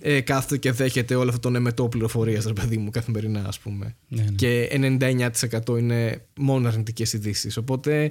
ε, 0.00 0.20
κάθεται 0.20 0.56
και 0.56 0.72
δέχεται 0.72 1.14
όλο 1.14 1.30
αυτό 1.30 1.50
το 1.50 1.56
εμετό 1.56 1.88
πληροφορίας, 1.88 2.44
ρε 2.44 2.52
παιδί 2.52 2.76
μου, 2.76 2.90
καθημερινά, 2.90 3.44
ας 3.46 3.58
πούμε. 3.58 3.96
Ναι, 4.08 4.22
ναι. 4.22 4.30
Και 4.30 4.68
99% 5.72 5.78
είναι 5.78 6.22
μόνο 6.36 6.68
αρνητικές 6.68 7.12
ειδήσεις. 7.12 7.56
Οπότε. 7.56 8.10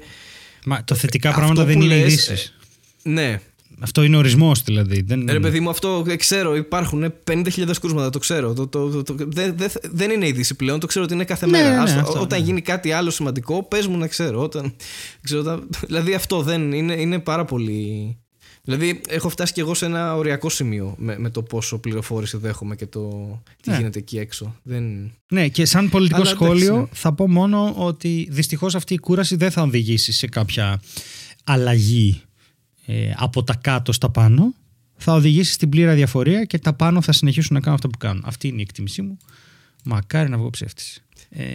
Μα 0.66 0.84
το 0.84 0.96
θετικά 0.96 1.34
πράγματα 1.34 1.66
δεν 1.66 1.82
είναι 1.82 1.98
ειδήσεις. 1.98 2.56
Ναι, 3.04 3.40
αυτό 3.84 4.04
είναι 4.04 4.18
ορισμός 4.18 4.62
δηλαδή. 4.62 5.02
Δεν... 5.02 5.26
Ρε 5.30 5.40
παιδί 5.40 5.60
μου, 5.60 5.70
αυτό 5.70 6.06
ξέρω. 6.18 6.56
Υπάρχουν 6.56 7.14
50.000 7.32 7.72
κρούσματα, 7.82 8.10
το 8.10 8.20
ξέρω. 8.20 8.54
Το, 8.54 8.68
το, 8.68 9.04
το, 9.04 9.16
δεν, 9.18 9.54
δεν, 9.58 9.70
δεν 9.92 10.10
είναι 10.12 10.28
είδηση 10.28 10.56
πλέον, 10.56 10.80
το 10.80 10.88
ξέρω 10.88 11.06
ότι 11.06 11.14
είναι 11.14 11.24
κάθε 11.24 11.46
Ναι, 11.46 11.52
μέρα. 11.52 11.70
ναι, 11.70 11.82
Ας- 11.82 11.92
αυτό, 11.96 12.20
όταν 12.22 12.40
ναι. 12.40 12.46
γίνει 12.46 12.62
κάτι 12.62 12.92
άλλο 12.92 13.10
σημαντικό, 13.10 13.64
πες 13.64 13.88
μου 13.88 13.98
να 13.98 14.08
ξέρω. 14.08 14.42
Όταν, 14.42 14.74
ξέρω 15.22 15.42
όταν, 15.42 15.68
δηλαδή 15.88 16.14
αυτό 16.14 16.42
δεν 16.42 16.72
είναι, 16.72 16.94
είναι 16.94 17.20
πάρα 17.20 17.46
πολύ. 17.46 18.16
Δηλαδή, 18.64 19.02
έχω 19.08 19.30
φτάσει 19.30 19.54
κι 19.54 19.60
εγώ 19.60 19.74
σε 19.74 19.86
ένα 19.86 20.16
οριακό 20.16 20.50
σημείο 20.50 20.96
με, 20.98 21.20
με 21.20 21.30
το 21.30 21.42
πόσο 21.42 21.78
πληροφόρηση 21.80 22.38
δέχομαι 22.38 22.76
και 22.76 22.86
το 22.86 23.10
τι 23.62 23.70
Ναι. 23.70 23.76
γίνεται 23.78 24.00
εκεί 24.00 24.18
έξω. 24.18 24.56
Δεν... 24.64 25.12
Ναι, 25.32 25.48
και 25.48 25.66
σαν 25.66 25.90
πολιτικό 25.90 26.22
Αλλά 26.22 26.30
εντάξει, 26.32 26.46
σχόλιο 26.46 26.78
ναι. 26.80 26.86
θα 26.92 27.14
πω 27.14 27.28
μόνο 27.30 27.74
ότι 27.78 28.28
δυστυχώς 28.32 28.76
αυτή 28.76 28.94
η 28.94 28.98
κούραση 28.98 29.36
δεν 29.36 29.52
θα 29.52 29.62
οδηγήσει 29.62 30.12
σε 30.12 30.28
κάποια 30.28 30.82
αλλαγή 31.44 32.22
ε, 32.86 33.12
από 33.16 33.44
τα 33.44 33.56
κάτω 33.56 33.92
στα 33.92 34.10
πάνω. 34.10 34.54
Θα 35.04 35.14
οδηγήσει 35.14 35.52
στην 35.52 35.70
πλήρη 35.70 35.90
αδιαφορία 35.90 36.44
και 36.46 36.60
τα 36.60 36.74
πάνω 36.74 37.02
θα 37.02 37.12
συνεχίσουν 37.12 37.54
να 37.54 37.60
κάνουν 37.60 37.76
αυτό 37.76 37.88
που 37.90 37.98
κάνουν. 37.98 38.24
Αυτή 38.26 38.48
είναι 38.48 38.60
η 38.60 38.62
εκτίμησή 38.62 39.02
μου. 39.02 39.18
Μακάρι 39.84 40.30
να 40.30 40.38
βγω 40.38 40.50
ψεύτης. 40.50 41.04
Ε, 41.30 41.46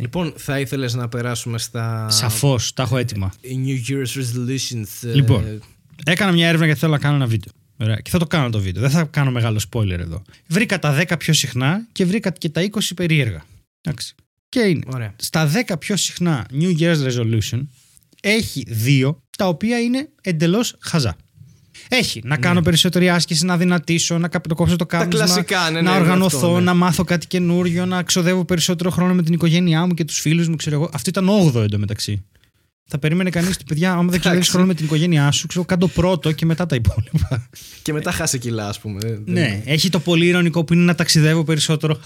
Λοιπόν, 0.00 0.32
θα 0.36 0.60
ήθελες 0.60 0.94
να 0.94 1.08
περάσουμε 1.08 1.58
στα. 1.58 2.10
Σαφώς, 2.10 2.72
τα 2.72 2.82
έχω 2.82 2.96
έτοιμα. 2.96 3.32
New 3.42 3.90
Year's 3.90 4.20
resolutions. 4.20 5.08
ε, 5.08 5.14
Λοιπόν, 5.14 5.60
έκανα 6.04 6.32
μια 6.32 6.46
έρευνα 6.46 6.64
γιατί 6.64 6.80
θέλω 6.80 6.92
να 6.92 6.98
κάνω 6.98 7.14
ένα 7.14 7.26
βίντεο. 7.26 7.52
Ωραία. 7.76 7.96
Και 7.96 8.10
θα 8.10 8.18
το 8.18 8.26
κάνω 8.26 8.50
το 8.50 8.60
βίντεο. 8.60 8.82
Δεν 8.82 8.90
θα 8.90 9.04
κάνω 9.04 9.30
μεγάλο 9.30 9.60
spoiler 9.72 9.98
εδώ. 9.98 10.22
Βρήκα 10.46 10.78
τα 10.78 11.04
10 11.08 11.14
πιο 11.18 11.32
συχνά 11.32 11.86
και 11.92 12.04
βρήκα 12.04 12.30
και 12.30 12.48
τα 12.48 12.62
20 12.70 12.78
περίεργα. 12.96 13.44
Εντάξει. 13.80 14.14
Και 14.48 14.60
είναι 14.60 14.82
Ωραία. 14.86 15.14
στα 15.16 15.50
10 15.68 15.74
πιο 15.78 15.96
συχνά 15.96 16.46
New 16.52 16.78
Year's 16.78 17.08
Resolution 17.08 17.60
έχει 18.24 18.64
δύο 18.68 19.22
τα 19.38 19.48
οποία 19.48 19.80
είναι 19.80 20.08
εντελώς 20.20 20.76
χαζά. 20.80 21.16
Έχει 21.88 22.20
να 22.24 22.36
κάνω 22.36 22.62
περισσότερη 22.62 23.10
άσκηση, 23.10 23.44
να 23.44 23.56
δυνατήσω, 23.56 24.18
να 24.18 24.28
καπ- 24.28 24.48
το 24.48 24.54
κόψω 24.54 24.76
το 24.76 24.86
κάπνισμα, 24.86 25.24
κλασικά, 25.24 25.70
ναι, 25.70 25.80
να 25.80 25.92
ναι, 25.92 25.98
οργανωθώ, 25.98 26.36
αυτό, 26.36 26.54
ναι. 26.54 26.60
να 26.60 26.74
μάθω 26.74 27.04
κάτι 27.04 27.26
καινούριο, 27.26 27.86
να 27.86 28.02
ξοδεύω 28.02 28.44
περισσότερο 28.44 28.90
χρόνο 28.90 29.14
με 29.14 29.22
την 29.22 29.32
οικογένειά 29.32 29.86
μου 29.86 29.94
και 29.94 30.04
τους 30.04 30.20
φίλους 30.20 30.48
μου, 30.48 30.56
ξέρω 30.56 30.76
εγώ. 30.76 30.90
Αυτό 30.92 31.10
ήταν 31.10 31.28
8ο 31.54 31.62
εντωμεταξύ. 31.62 32.24
Θα 32.86 32.98
περίμενε 32.98 33.30
κανείς 33.30 33.54
ότι 33.54 33.64
παιδιά, 33.64 33.90
άμα 33.92 34.00
δεν 34.00 34.08
ξοδεύει 34.10 34.30
Εντάξει. 34.30 34.50
χρόνο 34.50 34.66
με 34.66 34.74
την 34.74 34.84
οικογένειά 34.84 35.30
σου, 35.30 35.46
ξέρω, 35.46 35.64
κάν' 35.64 35.80
το 35.80 35.88
πρώτο 35.88 36.32
και 36.32 36.46
μετά 36.46 36.66
τα 36.66 36.74
υπόλοιπα. 36.74 37.48
Και 37.82 37.92
μετά 37.92 38.10
χάσε 38.12 38.38
κιλά, 38.38 38.68
ας 38.68 38.78
πούμε. 38.80 38.98
Δεν- 39.02 39.22
ναι, 39.26 39.62
έχει 39.64 39.88
το 39.88 39.98
πολύ 40.00 40.26
ειρωνικό 40.26 40.64
που 40.64 40.72
είναι 40.72 40.82
να 40.84 40.94
ταξιδεύω 40.94 41.44
περισσότερο. 41.44 42.00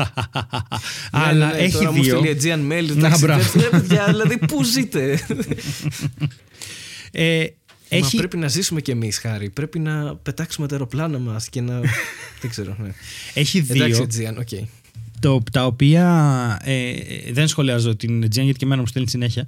Αλλά 1.10 1.46
Ναι, 1.46 1.52
ναι, 1.52 1.58
έχει 1.58 1.72
τώρα 1.72 1.92
μου 1.92 2.02
δύο. 2.02 2.18
στείλει 2.18 2.38
Aegean 2.42 2.72
Mail. 2.72 2.86
Να, 2.86 2.92
εντάξει, 3.06 3.20
μπράβο. 3.24 3.60
ρε 3.60 3.68
παιδιά, 3.68 4.06
δηλαδή, 4.06 4.38
πού 4.38 4.64
ζείτε; 4.64 5.20
Ε, 7.12 7.44
Έχει- 7.90 8.02
Μα 8.14 8.20
πρέπει 8.20 8.36
να 8.36 8.48
ζήσουμε 8.48 8.80
κι 8.80 8.90
εμείς, 8.90 9.18
Χάρη. 9.18 9.50
Πρέπει 9.50 9.78
να 9.78 10.16
πετάξουμε 10.16 10.66
τα 10.66 10.74
αεροπλάνα 10.74 11.18
μας 11.18 11.48
και 11.48 11.60
να. 11.60 11.80
δεν 12.40 12.50
ξέρω. 12.50 12.76
Ναι. 12.78 12.90
Έχει 13.34 13.60
δύο 13.60 13.84
Εντάξει, 13.84 14.06
Aegean, 14.06 14.38
OK. 14.38 14.48
το, 15.20 15.42
τα 15.52 15.66
οποία 15.66 16.06
ε, 16.64 16.88
ε, 16.90 16.94
δεν 17.32 17.48
σχολιάζω 17.48 17.96
την 17.96 18.28
Τζιάν 18.28 18.44
γιατί 18.44 18.58
και 18.58 18.64
εμένα 18.64 18.80
μου 18.80 18.86
στέλνει 18.86 19.08
συνέχεια 19.08 19.46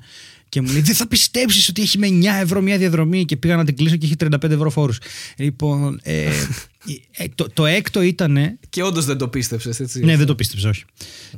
και 0.51 0.61
μου 0.61 0.73
λέει 0.73 0.81
δεν 0.81 0.95
θα 0.95 1.07
πιστέψεις 1.09 1.69
ότι 1.69 1.83
έχει 1.83 1.99
με 1.99 2.09
9 2.09 2.25
ευρώ 2.43 2.61
μια 2.61 2.79
διαδρομή 2.79 3.25
και 3.25 3.37
πήγα 3.37 3.57
να 3.57 3.65
την 3.65 3.77
κλείσω 3.77 3.97
και 3.97 4.07
έχει 4.07 4.15
35 4.19 4.43
ευρώ 4.51 4.71
φόρους. 4.71 4.99
Λοιπόν, 5.37 6.01
ε, 6.03 6.25
ε, 7.17 7.25
το, 7.35 7.49
το 7.55 7.67
έκτο 7.67 8.03
ήταν 8.03 8.59
Και 8.69 8.83
όντως 8.83 9.05
δεν 9.05 9.19
το 9.19 9.29
πίστεψες, 9.29 9.81
έτσι. 9.81 10.05
Ναι, 10.05 10.17
δεν 10.17 10.27
το 10.27 10.35
πίστεψα, 10.35 10.69
όχι. 10.69 10.85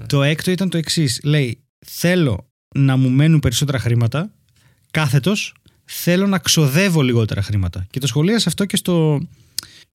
Το 0.06 0.22
έκτο 0.22 0.50
ήταν 0.50 0.68
το 0.68 0.76
εξής. 0.78 1.20
Λέει, 1.24 1.62
θέλω 1.86 2.46
να 2.74 2.96
μου 2.96 3.10
μένουν 3.10 3.40
περισσότερα 3.40 3.78
χρήματα, 3.78 4.34
κάθετος, 4.90 5.54
θέλω 5.84 6.26
να 6.26 6.38
ξοδεύω 6.38 7.02
λιγότερα 7.02 7.42
χρήματα. 7.42 7.86
Και 7.90 8.00
το 8.00 8.06
σχολίασα 8.06 8.48
αυτό 8.48 8.64
και 8.64 8.76
στο, 8.76 9.20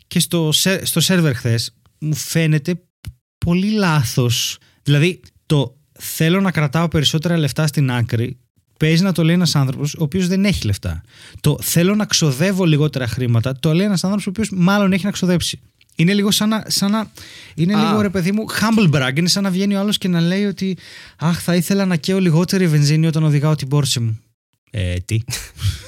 και 0.08 0.20
στο, 0.20 0.52
σε- 0.52 0.86
στο 0.86 1.00
σερβερ 1.00 1.36
χθες. 1.36 1.76
Μου 2.00 2.16
φαίνεται 2.16 2.82
πολύ 3.46 3.70
λάθος. 3.72 4.58
Δηλαδή, 4.84 5.20
το 5.46 5.78
θέλω 6.00 6.42
να 6.42 6.52
κρατάω 6.52 6.88
περισσότερα 6.88 7.38
λεφτά 7.38 7.68
στην 7.68 7.92
άκρη 7.92 8.38
παίζει 8.80 9.04
να 9.04 9.12
το 9.12 9.24
λέει 9.24 9.36
ένας 9.36 9.56
άνθρωπος 9.56 9.94
ο 9.94 10.04
οποίος 10.04 10.28
δεν 10.28 10.46
έχει 10.46 10.66
λεφτά. 10.66 11.02
Το 11.42 11.58
θέλω 11.62 11.96
να 11.96 12.06
ξοδεύω 12.06 12.66
λιγότερα 12.66 13.08
χρήματα 13.08 13.60
το 13.60 13.74
λέει 13.74 13.86
ένας 13.86 14.04
άνθρωπος 14.04 14.28
ο 14.28 14.30
οποίος 14.30 14.50
μάλλον 14.52 14.94
έχει 14.94 15.06
να 15.06 15.12
ξοδέψει. 15.12 15.60
Είναι 15.96 16.14
λίγο 16.14 16.32
σαν 16.32 16.50
να. 16.50 16.64
Σαν 16.68 16.92
να 16.92 17.12
είναι 17.56 17.76
Α. 17.76 17.88
λίγο 17.88 18.02
ρε 18.02 18.10
παιδί 18.10 18.32
μου, 18.32 18.46
humble 18.50 18.96
brag. 18.96 19.18
Είναι 19.18 19.28
σαν 19.28 19.44
να 19.44 19.50
βγαίνει 19.50 19.76
ο 19.76 19.80
άλλος 19.80 19.98
και 19.98 20.08
να 20.08 20.22
λέει 20.22 20.46
ότι 20.46 20.78
Αχ, 21.18 21.42
θα 21.42 21.56
ήθελα 21.56 21.86
να 21.86 21.96
καίω 21.96 22.20
λιγότερη 22.20 22.68
βενζίνη 22.68 23.08
όταν 23.08 23.24
οδηγάω 23.24 23.56
την 23.56 23.68
πόρση 23.68 24.00
μου. 24.00 24.20
Ε, 24.72 24.94
τι; 24.94 25.18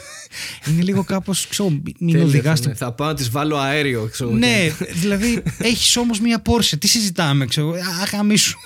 είναι 0.67 0.81
λίγο 0.81 1.03
κάπως. 1.03 1.47
Ξέρω, 1.47 1.69
μην 1.69 2.11
Τέλεια, 2.11 2.23
οδηγάς 2.25 2.59
θα, 2.59 2.67
ναι. 2.69 2.75
θα 2.75 2.91
πάω 2.93 3.07
να 3.07 3.13
της 3.13 3.29
βάλω 3.29 3.57
αέριο, 3.57 4.07
ξέρω. 4.11 4.29
Ναι, 4.29 4.71
δηλαδή 4.93 5.43
έχεις 5.57 5.97
όμως 5.97 6.19
μία 6.19 6.39
πόρση. 6.39 6.77
Τι 6.77 6.87
συζητάμε, 6.87 7.45
ξέρω. 7.45 7.73
Αχ, 8.01 8.09
σου. 8.37 8.57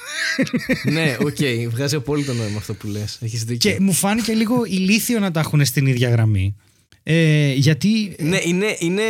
και- 0.83 0.89
ναι, 0.91 1.15
οκ. 1.19 1.69
Βγάζει 1.71 1.95
απόλυτο 1.95 2.33
νόημα 2.33 2.57
αυτό 2.57 2.73
που 2.73 2.87
λες. 2.87 3.17
Έχεις 3.21 3.43
δίκιο. 3.43 3.71
Και 3.71 3.79
μου 3.79 3.93
φάνηκε 3.93 4.33
λίγο 4.33 4.55
ηλίθιο 4.65 5.19
να 5.19 5.31
τα 5.31 5.39
έχουν 5.39 5.65
στην 5.65 5.85
ίδια 5.85 6.09
γραμμή. 6.09 6.55
Ε, 7.05 7.53
γιατί. 7.53 8.15
Ναι, 8.19 8.39
είναι, 8.43 8.75
είναι, 8.79 9.01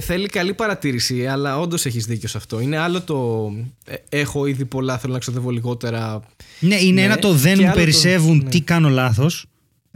θέλει 0.00 0.26
καλή 0.28 0.54
παρατήρηση, 0.54 1.26
αλλά 1.26 1.58
όντως 1.58 1.86
έχεις 1.86 2.04
δίκιο 2.06 2.28
σε 2.28 2.36
αυτό. 2.36 2.60
Είναι 2.60 2.76
άλλο 2.76 3.00
το. 3.02 3.50
ε, 3.86 3.94
έχω 4.18 4.46
ήδη 4.46 4.64
πολλά, 4.64 4.98
θέλω 4.98 5.12
να 5.12 5.18
ξοδεύω 5.18 5.50
λιγότερα. 5.50 6.20
Ναι, 6.60 6.74
είναι 6.80 6.92
Ναι, 7.00 7.02
ένα 7.06 7.16
το 7.18 7.32
δεν 7.32 7.54
και 7.54 7.60
μου 7.60 7.66
άλλο 7.66 7.74
το- 7.78 7.84
περισσεύουν 7.84 8.36
ναι. 8.44 8.50
τι 8.50 8.60
κάνω 8.60 8.88
λάθος. 8.88 9.46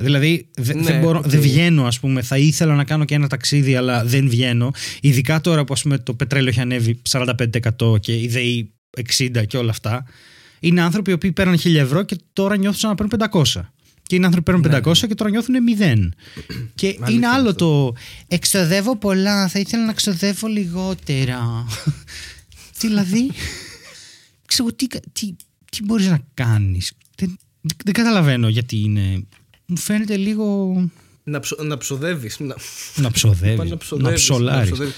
Δηλαδή 0.00 0.48
δε- 0.56 0.74
Ναι, 0.74 0.82
δεν, 0.82 1.00
μπορώ, 1.00 1.18
οκ. 1.18 1.28
δεν 1.28 1.40
βγαίνω, 1.40 1.84
ας 1.86 2.00
πούμε. 2.00 2.22
Θα 2.22 2.38
ήθελα 2.38 2.74
να 2.74 2.84
κάνω 2.84 3.04
και 3.04 3.14
ένα 3.14 3.28
ταξίδι, 3.28 3.76
αλλά 3.76 4.04
δεν 4.04 4.28
βγαίνω. 4.28 4.70
Ειδικά 5.00 5.40
τώρα 5.40 5.64
που 5.64 5.72
ας 5.72 5.82
πούμε, 5.82 5.98
το 5.98 6.14
πετρέλαιο 6.14 6.48
έχει 6.48 6.60
ανέβει 6.60 7.00
45% 7.08 8.00
και 8.00 8.16
η 8.20 8.28
ΔΕΗ 8.28 8.72
60% 9.18 9.44
και 9.46 9.56
όλα 9.56 9.70
αυτά. 9.70 10.04
Είναι 10.60 10.80
άνθρωποι 10.82 11.10
οι 11.10 11.14
οποίοι 11.14 11.32
παίρνουν 11.32 11.58
1000 11.58 11.74
ευρώ 11.74 12.02
και 12.02 12.16
τώρα 12.32 12.56
νιώθουν 12.56 12.78
σαν 12.78 12.90
να 12.90 12.94
παίρνουν 12.96 13.30
500. 13.54 13.60
Και 14.02 14.14
είναι 14.16 14.26
άνθρωποι 14.26 14.52
που 14.52 14.60
παίρνουν 14.60 14.82
500 14.84 15.06
και 15.08 15.14
τώρα 15.14 15.30
νιώθουν 15.30 15.54
0. 15.78 16.08
Και 16.74 16.86
είναι 16.86 16.96
Ναι, 16.98 17.06
Αλήθεια 17.06 17.32
άλλο 17.32 17.48
αυτό. 17.48 17.88
το 17.90 17.94
εξοδεύω 18.28 18.96
πολλά, 18.96 19.48
θα 19.48 19.58
ήθελα 19.58 19.84
να 19.84 19.92
ξοδεύω 19.92 20.46
λιγότερα. 20.48 21.66
δηλαδή, 22.80 23.30
ξέρω 24.46 24.72
τι, 24.72 24.86
τι, 25.12 25.36
τι 25.70 25.84
μπορείς 25.84 26.06
να 26.06 26.18
κάνεις. 26.34 26.92
Δεν, 27.16 27.38
δεν 27.84 27.94
καταλαβαίνω 27.94 28.48
γιατί 28.48 28.76
είναι... 28.80 29.26
Μου 29.70 29.76
φαίνεται 29.76 30.16
λίγο 30.16 30.74
Να, 31.24 31.40
ψο, 31.40 31.56
να 31.62 31.76
ψοδεύεις. 31.78 32.38
Να, 32.38 32.56
να 32.96 33.10
ψοδεύεις, 33.10 33.54
Είπα 33.54 33.64
να, 33.64 33.76
ψοδεύεις, 33.76 34.22
ψολάρεις. 34.22 34.70
ψοδεύεις. 34.70 34.94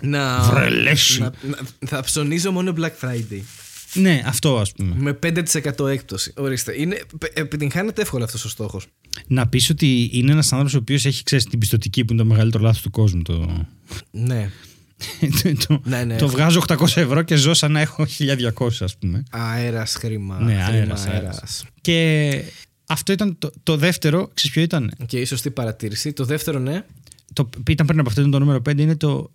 Να, 0.00 0.40
Βρελέσου. 0.40 1.20
να, 1.22 1.32
να- 1.42 1.58
θα 1.88 2.00
ψωνίζω 2.02 2.52
μόνο 2.52 2.72
Black 2.76 2.90
Friday. 3.08 3.40
Ναι, 3.94 4.22
αυτό 4.26 4.58
ας 4.58 4.72
πούμε. 4.72 4.94
Με 4.98 5.12
5% 5.12 5.86
έκπτωση. 5.88 6.32
Ορίστε. 6.36 6.80
Είναι, 6.80 7.00
πε- 7.18 7.38
επιτυγχάνεται 7.38 8.02
εύκολα 8.02 8.24
αυτός 8.24 8.44
ο 8.44 8.48
στόχος. 8.48 8.86
Να 9.26 9.48
πεις 9.48 9.70
ότι 9.70 10.10
είναι 10.12 10.32
ένας 10.32 10.52
άνθρωπος 10.52 10.74
ο 10.74 10.78
οποίος 10.78 11.04
έχει 11.04 11.22
ξέρεις 11.22 11.44
την 11.44 11.58
πιστοτική 11.58 12.04
που 12.04 12.12
είναι 12.12 12.22
το 12.22 12.28
μεγαλύτερο 12.28 12.62
λάθος 12.64 12.82
του 12.82 12.90
κόσμου. 12.90 13.22
Το, 13.22 13.66
Ναι. 14.10 14.50
το, 15.68 15.80
Ναι, 15.84 16.04
ναι. 16.04 16.16
το 16.16 16.28
βγάζω 16.28 16.62
800 16.68 16.96
ευρώ 16.96 17.22
και 17.22 17.36
ζω 17.36 17.54
σαν 17.54 17.72
να 17.72 17.80
έχω 17.80 18.06
1200 18.18 18.66
ας 18.80 18.96
πούμε. 18.98 19.22
Αέρας 19.30 19.94
χρήμα. 19.94 20.38
Ναι, 20.40 20.52
χρήμα, 20.52 20.66
αέρας, 20.78 21.06
αέρας. 21.06 21.64
Και 21.80 22.30
αυτό 22.86 23.12
ήταν 23.12 23.38
το, 23.38 23.50
το 23.62 23.76
δεύτερο, 23.76 24.30
ξέρεις 24.34 24.52
ποιο 24.52 24.62
ήταν; 24.62 24.92
Και 25.06 25.20
η 25.20 25.24
σωστή 25.24 25.50
παρατήρηση. 25.50 26.12
Το 26.12 26.24
δεύτερο, 26.24 26.58
ναι. 26.58 26.84
Το, 27.32 27.48
ήταν 27.68 27.86
πριν 27.86 27.98
από 27.98 28.08
αυτό, 28.08 28.20
ήταν 28.20 28.32
το 28.32 28.38
νούμερο 28.38 28.62
5, 28.68 28.78
είναι 28.78 28.96
το 28.96 29.32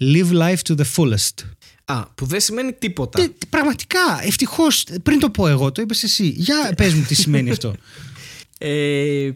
Live 0.00 0.32
life 0.32 0.58
to 0.68 0.76
the 0.76 0.84
fullest. 0.96 1.44
Α, 1.84 2.06
που 2.06 2.26
δεν 2.26 2.40
σημαίνει 2.40 2.72
τίποτα. 2.72 3.20
Τε- 3.20 3.44
πραγματικά, 3.48 4.20
ευτυχώς, 4.22 4.84
πριν 5.02 5.18
το 5.18 5.30
πω 5.30 5.48
εγώ, 5.48 5.72
το 5.72 5.82
είπες 5.82 6.02
εσύ. 6.02 6.26
Για 6.28 6.72
πες 6.76 6.94
μου 6.94 7.02
τι 7.02 7.14
σημαίνει 7.14 7.50
αυτό. 7.50 7.74
Ε, 8.58 9.30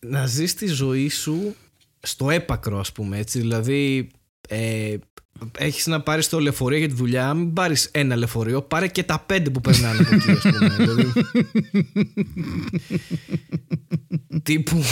να 0.00 0.26
ζεις 0.26 0.54
τη 0.54 0.66
ζωή 0.66 1.08
σου 1.08 1.54
στο 2.00 2.30
έπακρο 2.30 2.78
ας 2.78 2.92
πούμε 2.92 3.18
έτσι 3.18 3.38
δηλαδή 3.38 4.08
ε, 4.48 4.94
έχεις 5.58 5.86
να 5.86 6.00
πάρεις 6.00 6.28
το 6.28 6.40
λεωφορείο 6.40 6.78
για 6.78 6.88
τη 6.88 6.94
δουλειά 6.94 7.34
μην 7.34 7.52
πάρεις 7.52 7.88
ένα 7.92 8.16
λεωφορείο 8.16 8.62
πάρε 8.62 8.88
και 8.88 9.02
τα 9.02 9.18
πέντε 9.26 9.50
που 9.50 9.60
περνάνε 9.60 9.98
από 10.00 10.14
εκεί 10.14 10.30
ας 10.30 10.40
πούμε 10.42 10.68
δηλαδή, 10.78 11.12
τύπου 14.42 14.82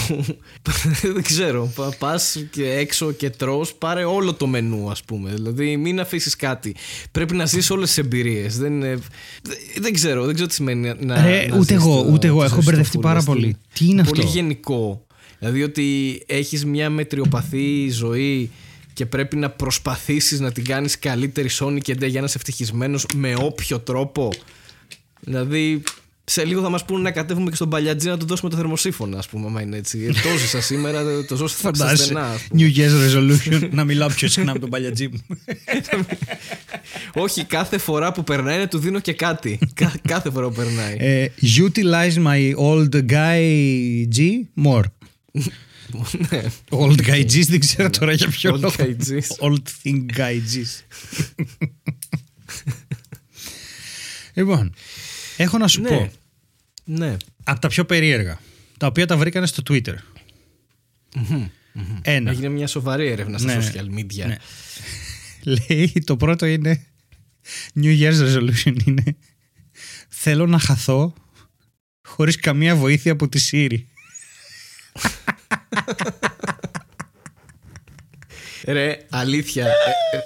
δεν 1.15 1.23
ξέρω 1.23 1.73
πα- 1.75 1.95
πας 1.99 2.45
και 2.51 2.71
έξω 2.71 3.13
και 3.13 3.31
τρως 3.31 3.75
πάρε 3.75 4.05
όλο 4.05 4.35
το 4.35 4.47
μενού 4.47 4.91
ας 4.91 5.03
πούμε 5.05 5.31
δηλαδή 5.35 5.77
μην 5.77 6.01
αφήσεις 6.01 6.37
κάτι 6.37 6.77
πρέπει 7.13 7.35
να 7.35 7.47
ζεις 7.47 7.71
όλες 7.71 7.89
τις 7.89 7.99
εμπειρίες 7.99 8.59
δεν, 8.59 8.73
είναι- 8.73 8.99
δεν, 9.43 9.57
δεν 9.81 9.93
ξέρω 9.93 10.25
δεν 10.25 10.35
ξέρω 10.35 10.49
τι 10.49 10.55
σημαίνει 10.55 10.93
να, 11.01 11.23
Ρε, 11.25 11.47
να 11.47 11.57
ούτε 11.57 11.75
ζεις 11.75 11.83
εγώ, 11.85 12.03
το- 12.03 12.11
ούτε 12.13 12.27
εγώ. 12.27 12.39
τη 12.39 12.45
Έχω 12.45 12.55
ζωή 12.55 12.63
στο 12.63 12.71
μπερδευτεί 12.71 12.99
πάρα 12.99 13.21
fullest. 13.21 13.25
πολύ. 13.25 13.57
Τι 13.73 13.85
είναι 13.87 14.05
πολύ 14.05 14.21
αυτό; 14.21 14.33
γενικό. 14.33 15.07
Δηλαδή 15.39 15.63
ότι 15.63 16.23
έχεις 16.27 16.65
μια 16.65 16.91
μετριοπαθή 16.91 17.89
ζωή 17.91 18.51
και 18.97 19.07
πρέπει 19.07 19.37
να 19.37 19.51
προσπαθήσεις 19.51 20.41
να 20.41 20.53
την 20.53 20.65
κάνεις 20.65 20.99
καλύτερη 20.99 21.49
Sony 21.61 21.79
και 21.83 21.95
ντε 21.95 22.07
για 22.07 22.21
να 22.21 22.27
είσαι 22.27 22.37
ευτυχισμένος 22.37 23.07
με 23.15 23.35
όποιο 23.39 23.79
τρόπο. 23.79 24.33
Δηλαδή 25.21 25.83
σε 26.25 26.45
λίγο 26.45 26.63
θα 26.63 26.69
μας 26.69 26.85
πούνε 26.85 27.03
να 27.03 27.11
κατέβουμε 27.11 27.51
και 27.51 27.57
στον 27.57 27.69
Παλιατζή 27.71 28.09
να 28.09 28.17
του 28.17 28.27
δώσουμε 28.27 28.51
το 28.51 28.57
θερμοσύφωνα 28.57 29.19
ας 29.19 29.29
πούμε 29.29 29.47
άμα 29.47 29.61
είναι 29.63 29.77
έτσι. 29.77 30.05
Ε, 30.05 30.07
το 30.13 30.37
ζήσα 30.39 30.61
σήμερα, 30.61 31.25
το 31.25 31.37
ζω 31.37 31.47
στα 31.47 31.59
Φαντάζεσαι. 31.59 32.05
στενά. 32.05 32.27
ας 32.31 32.43
πούμε. 32.43 32.63
New 32.75 32.77
Year's 32.79 33.15
resolution 33.17 33.69
να 33.71 33.85
μιλάω 33.85 34.09
πιο 34.09 34.29
συχνά 34.29 34.53
με 34.53 34.59
τον 34.59 34.71
παλιατζή 34.71 35.09
μου. 35.09 35.21
Όχι 37.25 37.45
κάθε 37.45 37.79
φορά 37.79 38.13
που 38.13 38.25
περνάει 38.25 38.59
να 38.59 38.69
του 38.69 38.79
δίνω 38.79 39.01
και 39.01 39.13
κάτι. 39.13 39.59
Κα- 39.75 39.95
κάθε 40.09 40.31
φορά 40.31 40.49
που 40.49 40.55
περνάει. 40.55 40.97
Ε, 40.99 41.27
utilize 41.59 42.25
my 42.27 42.55
old 42.59 43.11
guy 43.13 43.41
G 44.17 44.21
more. 44.65 44.83
ναι. 46.31 46.43
Old 46.71 47.01
guy 47.07 47.25
G's 47.25 47.47
δεν 47.49 47.61
ξέρω 47.61 47.91
τώρα 47.91 48.13
για 48.13 48.29
ποιο 48.29 48.55
Old 48.55 48.61
λόγο. 48.61 48.75
guy 48.79 48.95
G's. 49.07 49.49
Old 49.49 49.63
thing 49.83 50.05
guy 50.17 50.35
G's. 50.53 50.81
λοιπόν, 54.35 54.75
έχω 55.37 55.59
να 55.59 55.69
σου 55.69 55.81
ναι. 55.81 55.89
πω 55.89 56.11
Ναι. 56.85 57.17
από 57.45 57.61
τα 57.61 57.69
πιο 57.69 57.85
περίεργα, 57.85 58.41
τα 58.79 58.87
οποία 58.87 59.07
τα 59.07 59.17
βρήκανε 59.17 59.47
στο 59.47 59.63
Twitter. 59.71 59.95
Ένα. 62.03 62.31
Έγινε 62.31 62.49
μια 62.49 62.67
σοβαρή 62.67 63.07
έρευνα 63.09 63.39
στα 63.39 63.47
Ναι, 63.47 63.55
ναι. 63.65 63.71
social 63.75 63.99
media. 63.99 64.27
Ναι. 64.27 64.37
Λέει 65.43 65.93
το 66.07 66.17
πρώτο 66.17 66.47
είναι 66.47 66.87
New 67.81 68.01
Year's 68.01 68.19
resolution 68.37 68.77
είναι 68.87 69.17
θέλω 70.09 70.47
να 70.47 70.59
χαθώ 70.59 71.15
χωρίς 72.03 72.37
καμία 72.37 72.77
βοήθεια 72.77 73.13
από 73.13 73.29
τη 73.29 73.49
Siri. 73.51 73.79
Ρε, 78.65 78.99
αλήθεια. 79.11 79.65
ε, 79.67 79.69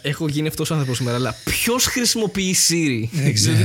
ε, 0.03 0.09
έχω 0.09 0.29
γίνει 0.29 0.49
αυτός 0.49 0.71
ο 0.71 0.73
άνθρωπος 0.75 0.97
σήμερα, 0.99 1.16
αλλά 1.16 1.35
ποιος 1.45 1.87
χρησιμοποιεί 1.87 2.57
Siri; 2.68 3.09
Δεν 3.12 3.35
ξέρω. 3.35 3.57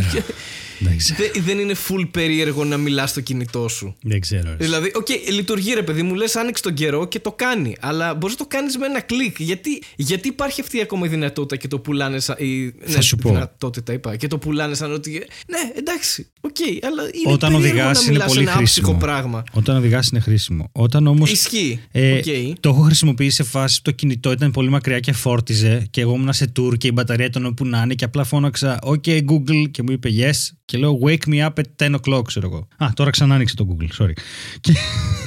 Δηλαδή, 0.77 0.95
ποιο- 0.97 1.15
Δεν 1.15 1.15
ξέρω. 1.17 1.29
δεν- 1.33 1.43
δεν 1.43 1.59
είναι 1.59 1.73
full 1.87 2.07
περίεργο 2.11 2.63
να 2.63 2.77
μιλάς 2.77 3.09
στο 3.09 3.21
κινητό 3.21 3.67
σου. 3.67 3.95
Δεν 4.01 4.19
ξέρω. 4.19 4.49
ρε. 4.49 4.55
Δηλαδή, 4.65 4.91
οκ, 4.95 5.07
λειτουργεί 5.31 5.73
ρε 5.73 5.83
παιδί 5.83 6.01
μου, 6.03 6.13
λες 6.15 6.35
άνοιξε 6.35 6.63
τον 6.63 6.73
καιρό 6.73 7.07
και 7.07 7.19
το 7.19 7.31
κάνει. 7.31 7.75
Αλλά 7.79 8.13
μπορείς 8.15 8.37
να 8.39 8.45
το 8.45 8.55
κάνεις 8.55 8.77
με 8.77 8.85
ένα 8.85 9.01
κλικ. 9.01 9.39
Γιατί, 9.41 9.81
γιατί 9.95 10.27
υπάρχει 10.27 10.61
αυτή 10.61 10.81
ακόμα 10.81 11.05
η 11.05 11.09
δυνατότητα 11.09 11.55
και 11.55 11.67
το 11.67 11.79
πουλάνε 11.79 12.19
σαν. 12.19 12.35
Η, 12.39 12.73
ναι, 12.93 13.01
σου 13.01 13.15
πω. 13.15 13.29
Δυνατότητα 13.29 13.93
είπα. 13.93 14.15
Και 14.15 14.27
το 14.27 14.37
πουλάνε 14.37 14.73
σαν 14.75 14.91
ότι. 14.93 15.09
Ναι, 15.47 15.71
εντάξει, 15.77 16.27
οκ, 16.41 16.55
αλλά 16.83 17.03
είναι 17.03 17.33
Όταν 17.33 17.51
περίεργο 17.51 17.57
οδηγάς 17.77 17.97
να 17.97 18.01
είναι 18.03 18.11
μιλάς 18.11 18.27
πολύ 18.27 18.39
ένα 18.41 18.51
άψυχο 18.57 18.85
χρήσιμο. 18.87 18.97
πράγμα. 18.99 19.43
Όταν 19.53 19.77
οδηγάς 19.77 20.07
είναι 20.07 20.19
χρήσιμο. 20.19 20.69
Όταν 20.71 21.07
όμως 21.07 21.31
Ισχύει. 21.31 21.79
Ε, 21.91 22.13
Οκ. 22.17 22.23
Το 22.59 22.69
έχω 22.69 22.81
χρησιμοποιήσει 22.81 23.35
σε 23.35 23.43
φάση 23.43 23.75
που 23.75 23.81
το 23.83 23.91
κινητό 23.91 24.31
ήταν 24.31 24.51
πολύ 24.51 24.69
μακριά 24.69 24.99
και 24.99 25.11
φόρτιζε 25.13 25.87
και 25.89 26.01
εγώ 26.01 26.13
ήμουν 26.13 26.33
σε 26.33 26.51
tour 26.59 26.77
και 26.77 26.87
η 26.87 26.91
μπαταρία 26.93 27.25
ήταν 27.25 27.45
όπου 27.45 27.65
να 27.65 27.81
είναι 27.81 27.93
και 27.93 28.05
απλά 28.05 28.23
φώναξα 28.23 28.79
OK 28.83 29.07
Google 29.07 29.69
και 29.71 29.83
μου 29.83 29.91
είπε 29.91 30.09
yes 30.17 30.33
και 30.65 30.77
Και 30.77 30.77
λέω 30.77 30.99
wake 31.03 31.27
me 31.27 31.47
up 31.47 31.53
at 31.55 31.89
10 31.91 31.95
o'clock, 31.95 32.21
ξέρω 32.25 32.47
εγώ. 32.47 32.67
Α, 32.77 32.87
τώρα 32.93 33.09
ξανά 33.09 33.35
άνοιξε 33.35 33.55
το 33.55 33.67
Google, 33.69 34.03
sorry. 34.03 34.13
Και... 34.59 34.73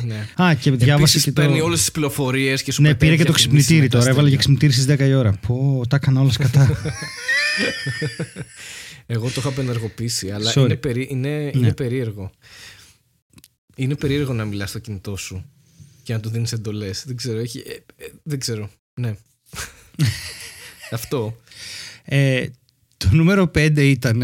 Ναι. 0.04 0.28
Α, 0.44 0.54
και 0.54 0.70
διάβασε 0.70 1.02
Επίσης 1.02 1.24
και 1.24 1.32
το. 1.32 1.40
παίρνει 1.40 1.60
όλες 1.60 1.78
τις 1.78 1.90
πληροφορίες 1.90 2.62
και 2.62 2.72
σου 2.72 2.82
Ναι, 2.82 2.88
πετάει 2.88 3.08
πήρε 3.08 3.22
και 3.22 3.28
το 3.28 3.32
διαφημίσεις 3.32 3.66
ξυπνητήρι 3.66 3.80
μετά 3.80 3.98
τώρα. 3.98 4.10
Έβαλε 4.10 4.30
και 4.30 4.36
αστέρια. 4.36 4.58
ξυπνητήρι 4.58 4.96
στις 4.96 5.06
10 5.06 5.10
η 5.10 5.14
ώρα. 5.14 5.32
Πω, 5.46 5.82
τα 5.88 5.96
έκανα 5.96 6.20
όλα 6.20 6.30
σκατά. 6.30 6.70
Εγώ 9.10 9.26
το 9.28 9.34
είχα 9.36 9.48
απενεργοποιήσει, 9.48 10.30
αλλά 10.30 10.52
Sorry. 10.52 10.56
είναι, 10.64 10.76
περί, 10.76 11.06
είναι, 11.10 11.28
Ναι. 11.38 11.50
είναι 11.54 11.72
περίεργο. 11.72 12.30
Είναι 13.76 13.94
περίεργο 13.96 14.32
να 14.32 14.44
μιλάς 14.44 14.68
στο 14.70 14.78
κινητό 14.78 15.16
σου 15.16 15.44
και 16.02 16.12
να 16.12 16.20
του 16.20 16.28
δίνεις 16.28 16.52
εντολές. 16.52 17.02
Δεν 17.06 17.16
ξέρω, 17.16 17.38
έχει, 17.38 17.58
ε, 17.58 18.04
ε, 18.04 18.08
δεν 18.22 18.38
ξέρω, 18.38 18.70
ναι. 18.94 19.14
Αυτό. 20.90 21.36
ε, 22.04 22.46
το 22.96 23.08
νούμερο 23.10 23.50
5 23.54 23.76
ήταν 23.76 24.22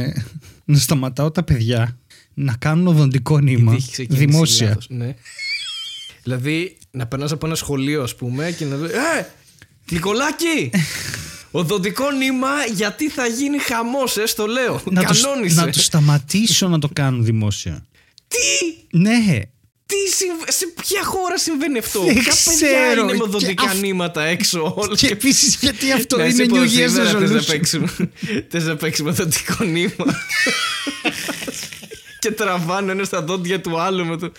να 0.64 0.78
σταματάω 0.78 1.30
τα 1.30 1.42
παιδιά 1.42 1.98
να 2.34 2.54
κάνουν 2.58 2.86
οδοντικό 2.86 3.38
νήμα 3.38 3.70
Γιατί 3.72 3.76
έχει 3.76 3.90
ξεκινήσει 3.92 4.24
δημόσια. 4.26 4.66
λάθος, 4.66 4.86
ναι. 4.90 5.14
δηλαδή, 6.22 6.76
να 6.90 7.06
περνάς 7.06 7.32
από 7.32 7.46
ένα 7.46 7.54
σχολείο, 7.54 8.02
ας 8.02 8.14
πούμε, 8.16 8.50
και 8.50 8.64
να 8.64 8.76
λέει 8.76 8.90
«Ε, 9.18 9.26
Νικολάκη, 9.90 10.70
οδοντικό 11.50 12.10
νήμα 12.10 12.48
γιατί 12.74 13.08
θα 13.10 13.26
γίνει 13.26 13.58
χαμός, 13.58 14.16
ε, 14.16 14.26
στο 14.26 14.46
λέω. 14.46 14.80
Να 14.90 15.04
τους, 15.04 15.20
Κανόνισε. 15.22 15.60
να 15.60 15.70
τους 15.70 15.84
σταματήσω 15.84 16.68
να 16.68 16.78
το 16.78 16.88
κάνουν 16.92 17.24
δημόσια. 17.24 17.86
Τι, 18.28 18.98
Ναι, 18.98 19.40
τι 19.86 19.96
συμβα- 20.14 20.50
σε 20.52 20.66
ποια 20.82 21.04
χώρα 21.04 21.38
συμβαίνει 21.38 21.78
αυτό; 21.78 22.00
Δεν 22.00 22.14
Ποια 22.14 22.32
παιδιά 22.44 22.68
ξέρω. 22.68 23.00
είναι 23.02 23.12
με 23.12 23.16
Και 23.16 23.22
οδοντικά 23.22 23.64
αυ- 23.64 23.80
νήματα 23.80 24.22
έξω. 24.24 24.74
Όλο 24.76 24.94
και 24.94 25.06
επίσης 25.06 25.56
γιατί 25.60 25.92
αυτό 25.92 26.16
Ναι, 26.16 26.22
είναι 26.22 26.32
εσύ 26.42 26.50
New 26.52 26.56
πώς 26.56 26.60
Year's 26.62 26.88
σήμερα 26.90 27.10
θες 27.18 27.30
να 27.30 27.38
resolution. 27.40 27.46
παίξουμε- 27.46 27.90
Θες 28.48 28.64
να 28.64 28.76
παίξουμε 28.76 29.10
οδοντικό 29.10 29.64
νήμα. 29.64 30.04
και 32.18 32.30
τραβάνε 32.30 32.92
ένα 32.92 33.04
στα 33.04 33.22
δόντια 33.22 33.60
του 33.60 33.80
άλλου 33.80 34.04
με 34.06 34.16
το... 34.16 34.32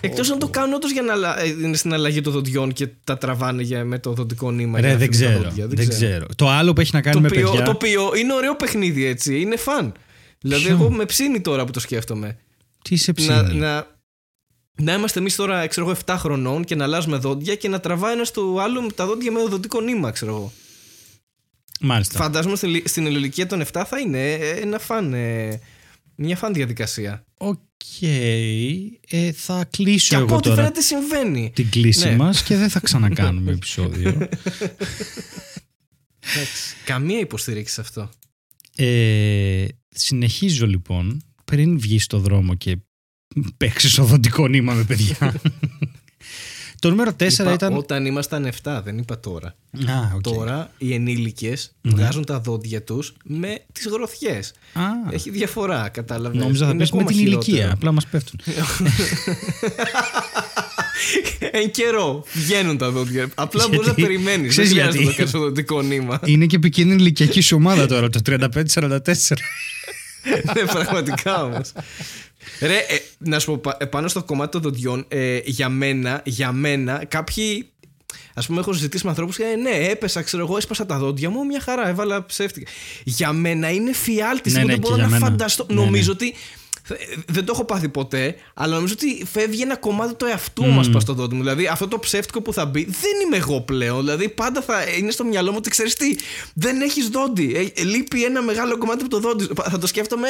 Εκτός 0.00 0.30
αν 0.30 0.38
το 0.38 0.48
κάνουν 0.48 0.74
όντως 0.74 0.92
για 0.92 1.02
να 1.02 1.12
αλλα- 1.12 1.40
ε, 1.40 1.46
είναι 1.48 1.76
στην 1.76 1.92
αλλαγή 1.92 2.20
των 2.20 2.32
δοντιών 2.32 2.72
και 2.72 2.88
τα 3.04 3.18
τραβάνε 3.18 3.62
για, 3.62 3.84
με 3.84 3.98
το 3.98 4.10
οδοντικό 4.10 4.50
νήμα. 4.50 4.78
για 4.78 4.88
Ρε, 4.88 4.94
να 4.94 4.98
δεν 4.98 5.12
φύγουν 5.12 5.26
τα 5.26 5.32
ξέρω, 5.38 5.48
δόντια. 5.48 5.66
δεν 5.66 5.88
ξέρω. 5.88 6.26
Το 6.36 6.48
άλλο 6.48 6.72
που 6.72 6.80
έχει 6.80 6.90
να 6.94 7.00
κάνει 7.00 7.14
Το 7.14 7.20
με 7.20 7.26
οποίο, 7.26 7.48
παιδιά. 7.50 7.64
το 7.64 7.70
οποίο 7.70 8.12
είναι 8.16 8.34
ωραίο 8.34 8.56
παιχνίδι 8.56 9.04
έτσι. 9.04 9.40
Είναι 9.40 9.56
φαν. 9.56 9.94
Δηλαδή, 10.40 10.62
Ποιο; 10.64 10.72
εγώ 10.72 10.90
με 10.90 11.04
ψήνει 11.04 11.40
τώρα 11.40 11.64
που 11.64 11.70
το 11.70 11.80
σκέφτομαι. 11.80 12.36
Τι 12.82 12.96
σε 12.96 13.10
να, 13.10 13.14
ψήνει; 13.14 13.58
να, 13.58 13.68
να 13.68 13.86
είμαστε 14.78 15.18
εμείς 15.18 15.36
τώρα, 15.36 15.66
ξέρω 15.66 15.86
εγώ, 15.90 15.98
7 16.06 16.14
χρονών 16.18 16.64
και 16.64 16.74
να 16.74 16.84
αλλάζουμε 16.84 17.16
δόντια 17.16 17.54
και 17.54 17.68
να 17.68 17.80
τραβάει 17.80 18.12
ένας 18.12 18.30
του 18.30 18.60
άλλου 18.60 18.86
τα 18.94 19.06
δόντια 19.06 19.32
με 19.32 19.40
οδοντικό 19.40 19.80
νήμα, 19.80 20.10
ξέρω 20.10 20.30
εγώ. 20.34 20.52
Μάλιστα. 21.80 22.18
Φαντάζομαι 22.18 22.56
στην, 22.56 22.82
στην 22.84 23.06
ηλικία 23.06 23.46
των 23.46 23.62
7 23.72 23.82
θα 23.86 23.98
είναι 23.98 24.32
ε, 24.32 24.50
ένα 24.50 24.78
φαν. 24.78 25.14
ε, 25.14 25.60
μια 26.16 26.36
fun 26.36 26.52
διαδικασία. 26.52 27.24
Οκ. 27.38 27.58
Ε, 28.00 29.32
θα 29.32 29.64
κλείσω 29.70 30.08
Και 30.08 30.14
από 30.14 30.24
εγώ 30.24 30.36
ό,τι 30.36 30.48
τώρα 30.48 30.62
φαίνεται 30.62 30.80
συμβαίνει. 30.80 31.50
την 31.54 31.70
κλίση 31.70 32.08
Ναι. 32.08 32.16
μας 32.16 32.42
και 32.42 32.56
δεν 32.56 32.68
θα 32.68 32.80
ξανακάνουμε 32.80 33.52
επεισόδιο. 33.58 34.08
Εντάξει. 36.20 36.74
Καμία 36.84 37.18
υποστήριξη 37.18 37.74
σε 37.74 37.80
αυτό. 37.80 38.10
Ε, 38.76 39.66
συνεχίζω 39.88 40.66
λοιπόν 40.66 41.22
πριν 41.44 41.78
βγει 41.78 41.98
στο 41.98 42.18
δρόμο 42.18 42.54
και 42.54 42.76
παίξεις 43.56 43.98
οδοντικό 43.98 44.46
νήμα 44.48 44.72
με 44.72 44.82
παιδιά. 44.84 45.16
Το 46.78 46.88
νούμερο 46.90 47.10
4 47.20 47.30
Είπα 47.32 47.52
ήταν. 47.52 47.76
Όταν 47.76 48.06
ήμασταν 48.06 48.52
7, 48.62 48.80
δεν 48.84 48.98
είπα 48.98 49.20
τώρα. 49.20 49.46
Α, 49.86 50.12
οκ. 50.14 50.20
Τώρα 50.22 50.70
οι 50.78 50.94
ενήλικες 50.94 51.72
Ναι. 51.80 51.90
βγάζουν 51.94 52.24
τα 52.24 52.40
δόντια 52.40 52.82
τους 52.82 53.12
με 53.24 53.58
τις 53.72 53.86
γροθιές. 53.86 54.52
Α, 54.72 54.82
Έχει 55.10 55.30
διαφορά, 55.30 55.88
κατάλαβε. 55.88 56.36
νόμιζα 56.38 56.66
θα 56.66 56.76
πες 56.76 56.90
με 56.90 57.04
την 57.04 57.18
ηλικία. 57.18 57.72
Απλά 57.72 57.92
μας 57.92 58.06
πέφτουν. 58.06 58.40
Εν 61.50 61.70
καιρό 61.70 62.24
βγαίνουν 62.32 62.76
τα 62.78 62.90
δόντια. 62.90 63.28
Απλά 63.34 63.60
Γιατί- 63.60 63.76
μπορείς 63.76 63.88
να 63.88 63.94
περιμένεις. 64.06 64.40
Δεν 64.40 64.48
ξέρεις 64.48 64.70
χρειάζεται 64.70 64.96
να 64.96 65.02
γιατί; 65.02 65.16
κάνεις 65.16 65.34
οδοντικό 65.34 65.82
νήμα. 65.82 66.20
Είναι 66.24 66.46
και 66.46 66.56
επικίνδυνη 66.56 67.00
ηλικιακή 67.02 67.40
σου 67.40 67.56
ομάδα 67.56 67.86
τώρα, 67.86 68.08
το 68.08 68.20
35-44. 68.26 69.36
ναι, 70.54 70.60
πραγματικά 70.72 71.42
όμως. 71.44 71.72
Ρε, 72.60 72.76
ε, 72.76 72.98
να 73.18 73.38
σου 73.38 73.46
πω 73.46 73.58
πα- 73.58 73.76
ε, 73.80 73.84
πάνω 73.84 74.08
στο 74.08 74.22
κομμάτι 74.22 74.50
των 74.50 74.60
δοντιών, 74.62 75.04
ε, 75.08 75.38
για 75.44 75.68
μένα, 75.68 76.20
για 76.24 76.52
μένα, 76.52 77.04
κάποιοι. 77.08 77.70
Α 78.34 78.42
πούμε, 78.42 78.60
έχω 78.60 78.72
συζητήσει 78.72 79.04
με 79.04 79.10
ανθρώπους 79.10 79.36
και 79.36 79.44
λένε, 79.44 79.70
Ναι, 79.70 79.86
έπεσα, 79.88 80.22
ξέρω 80.22 80.42
εγώ, 80.44 80.56
έσπασα 80.56 80.86
τα 80.86 80.98
δόντια 80.98 81.30
μου, 81.30 81.44
μια 81.46 81.60
χαρά, 81.60 81.88
έβαλα 81.88 82.26
ψεύτικα. 82.26 82.70
Για 83.04 83.32
μένα 83.32 83.70
είναι 83.70 83.92
φιάλτη. 83.92 84.50
Ναι, 84.50 84.56
δεν 84.58 84.66
ναι, 84.66 84.72
και 84.72 84.78
μπορώ 84.78 84.94
για 84.94 85.04
να 85.04 85.10
μένα. 85.10 85.26
φανταστώ. 85.26 85.66
Ναι, 85.68 85.74
νομίζω 85.74 86.06
ναι. 86.20 86.26
ότι. 86.26 86.34
Ε, 86.88 86.94
Δεν 87.26 87.44
το 87.44 87.52
έχω 87.54 87.64
πάθει 87.64 87.88
ποτέ, 87.88 88.34
αλλά 88.54 88.74
νομίζω 88.74 88.94
ότι 88.96 89.24
φεύγει 89.24 89.62
ένα 89.62 89.76
κομμάτι 89.76 90.14
του 90.14 90.24
εαυτού 90.24 90.64
μου 90.64 90.80
mm. 90.84 91.00
στο 91.00 91.12
δόντι 91.12 91.34
μου. 91.34 91.40
Δηλαδή, 91.42 91.66
αυτό 91.66 91.88
το 91.88 91.98
ψεύτικο 91.98 92.42
που 92.42 92.52
θα 92.52 92.66
μπει 92.66 92.84
δεν 92.84 93.12
είμαι 93.26 93.36
εγώ 93.36 93.60
πλέον. 93.60 94.00
Δηλαδή, 94.00 94.28
πάντα 94.28 94.62
θα 94.62 94.82
είναι 94.98 95.10
στο 95.10 95.24
μυαλό 95.24 95.50
μου 95.50 95.56
ότι 95.58 95.70
ξέρεις 95.70 95.94
τι, 95.94 96.16
δεν 96.54 96.80
έχεις 96.80 97.08
δόντι. 97.08 97.72
Ε, 97.76 97.82
λείπει 97.82 98.24
ένα 98.24 98.42
μεγάλο 98.42 98.78
κομμάτι 98.78 99.00
από 99.00 99.10
το 99.10 99.20
δόντι. 99.20 99.44
σου. 99.44 99.52
Θα 99.70 99.78
το 99.78 99.86
σκέφτομαι 99.86 100.28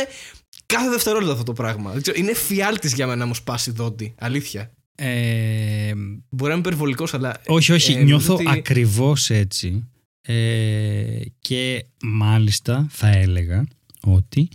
κάθε 0.67 0.89
δευτερόλεπτο 0.91 1.33
αυτό 1.33 1.45
το 1.45 1.53
πράγμα. 1.53 1.93
Δεν 1.93 2.03
ξέρω, 2.03 2.17
Είναι 2.21 2.35
φιάλτης 2.35 2.95
για 2.95 3.07
μένα 3.07 3.19
να 3.19 3.27
μου 3.27 3.35
σπάσει 3.35 3.71
δόντι. 3.71 4.15
Αλήθεια. 4.19 4.71
Ε, 4.95 5.93
Μπορεί 6.29 6.51
να 6.51 6.57
είμαι 6.57 6.67
υπερβολικό, 6.67 7.05
αλλά. 7.13 7.41
όχι, 7.47 7.73
όχι, 7.73 7.93
ε, 7.93 8.03
νιώθω 8.03 8.33
νομίζω 8.33 8.51
ότι- 8.51 8.59
ακριβώς 8.59 9.31
έτσι. 9.31 9.89
Ε, 10.29 11.19
και 11.41 11.85
μάλιστα 12.03 12.87
θα 12.91 13.09
έλεγα 13.09 13.67
ότι 14.03 14.49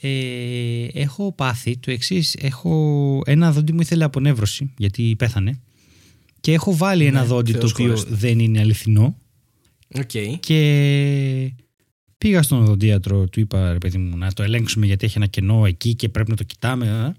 ε, 0.00 0.84
έχω 0.92 1.32
πάθει 1.32 1.76
το 1.76 1.90
εξής. 1.90 2.34
Έχω 2.40 3.22
ένα 3.26 3.52
δόντι 3.52 3.72
μου 3.72 3.80
ήθελε 3.80 4.04
απονεύρωση 4.04 4.70
γιατί 4.78 5.14
πέθανε 5.18 5.60
και 6.40 6.52
έχω 6.52 6.76
βάλει 6.76 7.04
ένα 7.04 7.20
Ναι, 7.20 7.26
δόντι 7.26 7.52
το 7.52 7.58
Θεός 7.58 7.72
οποίο 7.72 7.84
χωρέστη. 7.86 8.14
δεν 8.14 8.38
είναι 8.38 8.60
αληθινό 8.60 9.16
Οκ. 9.98 10.10
και 10.40 11.52
πήγα 12.18 12.42
στον 12.42 12.62
οδοντίατρο, 12.62 13.28
του 13.28 13.40
είπα 13.40 13.72
ρε 13.72 13.78
παιδί 13.78 13.98
μου 13.98 14.16
να 14.16 14.32
το 14.32 14.42
ελέγξουμε 14.42 14.86
γιατί 14.86 15.06
έχει 15.06 15.16
ένα 15.16 15.26
κενό 15.26 15.66
εκεί 15.66 15.94
και 15.94 16.08
πρέπει 16.08 16.30
να 16.30 16.36
το 16.36 16.44
κοιτάμε 16.44 16.90
α. 16.90 17.16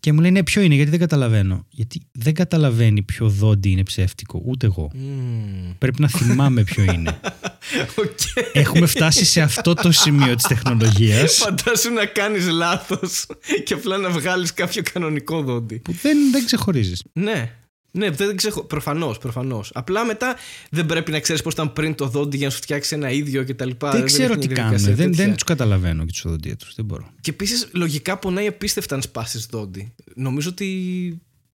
και 0.00 0.12
μου 0.12 0.20
λέει 0.20 0.30
ναι 0.30 0.42
ποιο 0.42 0.62
είναι 0.62 0.74
γιατί 0.74 0.90
δεν 0.90 0.98
καταλαβαίνω 0.98 1.66
γιατί 1.70 2.02
δεν 2.12 2.34
καταλαβαίνει 2.34 3.02
ποιο 3.02 3.28
δόντι 3.28 3.70
είναι 3.70 3.82
ψεύτικο 3.82 4.42
ούτε 4.44 4.66
εγώ 4.66 4.90
Μμμ. 4.94 5.72
πρέπει 5.78 6.00
να 6.00 6.08
θυμάμαι 6.08 6.62
ποιο 6.64 6.82
είναι 6.82 7.20
Οκ. 7.94 8.18
έχουμε 8.52 8.86
φτάσει 8.86 9.24
σε 9.24 9.40
αυτό 9.40 9.74
το 9.74 9.92
σημείο 9.92 10.34
της 10.34 10.46
τεχνολογίας 10.46 11.34
Φαντάσου 11.36 11.92
να 11.92 12.06
κάνεις 12.06 12.48
λάθος 12.48 13.26
και 13.64 13.74
απλά 13.74 13.96
να 13.98 14.10
βγάλεις 14.10 14.52
κάποιο 14.52 14.82
κανονικό 14.92 15.42
δόντι. 15.42 15.78
που 15.78 15.92
δεν, 16.02 16.16
δεν 16.32 16.44
ξεχωρίζεις 16.44 17.02
Ναι. 17.12 17.52
Ναι, 17.90 18.10
δεν 18.10 18.36
ξεχω... 18.36 18.64
Προφανώς, 18.64 19.18
προφανώς. 19.18 19.70
Απλά 19.74 20.04
μετά 20.04 20.36
δεν 20.70 20.86
πρέπει 20.86 21.10
να 21.10 21.20
ξέρεις 21.20 21.42
πώς 21.42 21.52
ήταν 21.52 21.72
πριν 21.72 21.94
το 21.94 22.06
δόντι 22.06 22.36
για 22.36 22.46
να 22.46 22.52
σου 22.52 22.60
φτιάξει 22.60 22.94
ένα 22.94 23.10
ίδιο 23.10 23.44
κτλ. 23.44 23.70
δεν 23.78 24.04
ξέρω 24.04 24.36
τι 24.36 24.48
κάνουν 24.48 24.78
δεν, 24.78 25.14
δεν 25.14 25.32
τους 25.32 25.42
καταλαβαίνω 25.44 26.04
και 26.04 26.12
τους 26.12 26.24
οδοντίατρους 26.24 26.74
δεν 26.74 26.84
μπορώ 26.84 27.10
Και 27.20 27.30
επίσης 27.30 27.68
λογικά 27.72 28.18
πονάει 28.18 28.46
απίστευτα 28.46 28.94
αν 28.94 29.02
σπάσεις 29.02 29.46
δόντι. 29.46 29.94
Νομίζω 30.14 30.48
ότι 30.48 30.68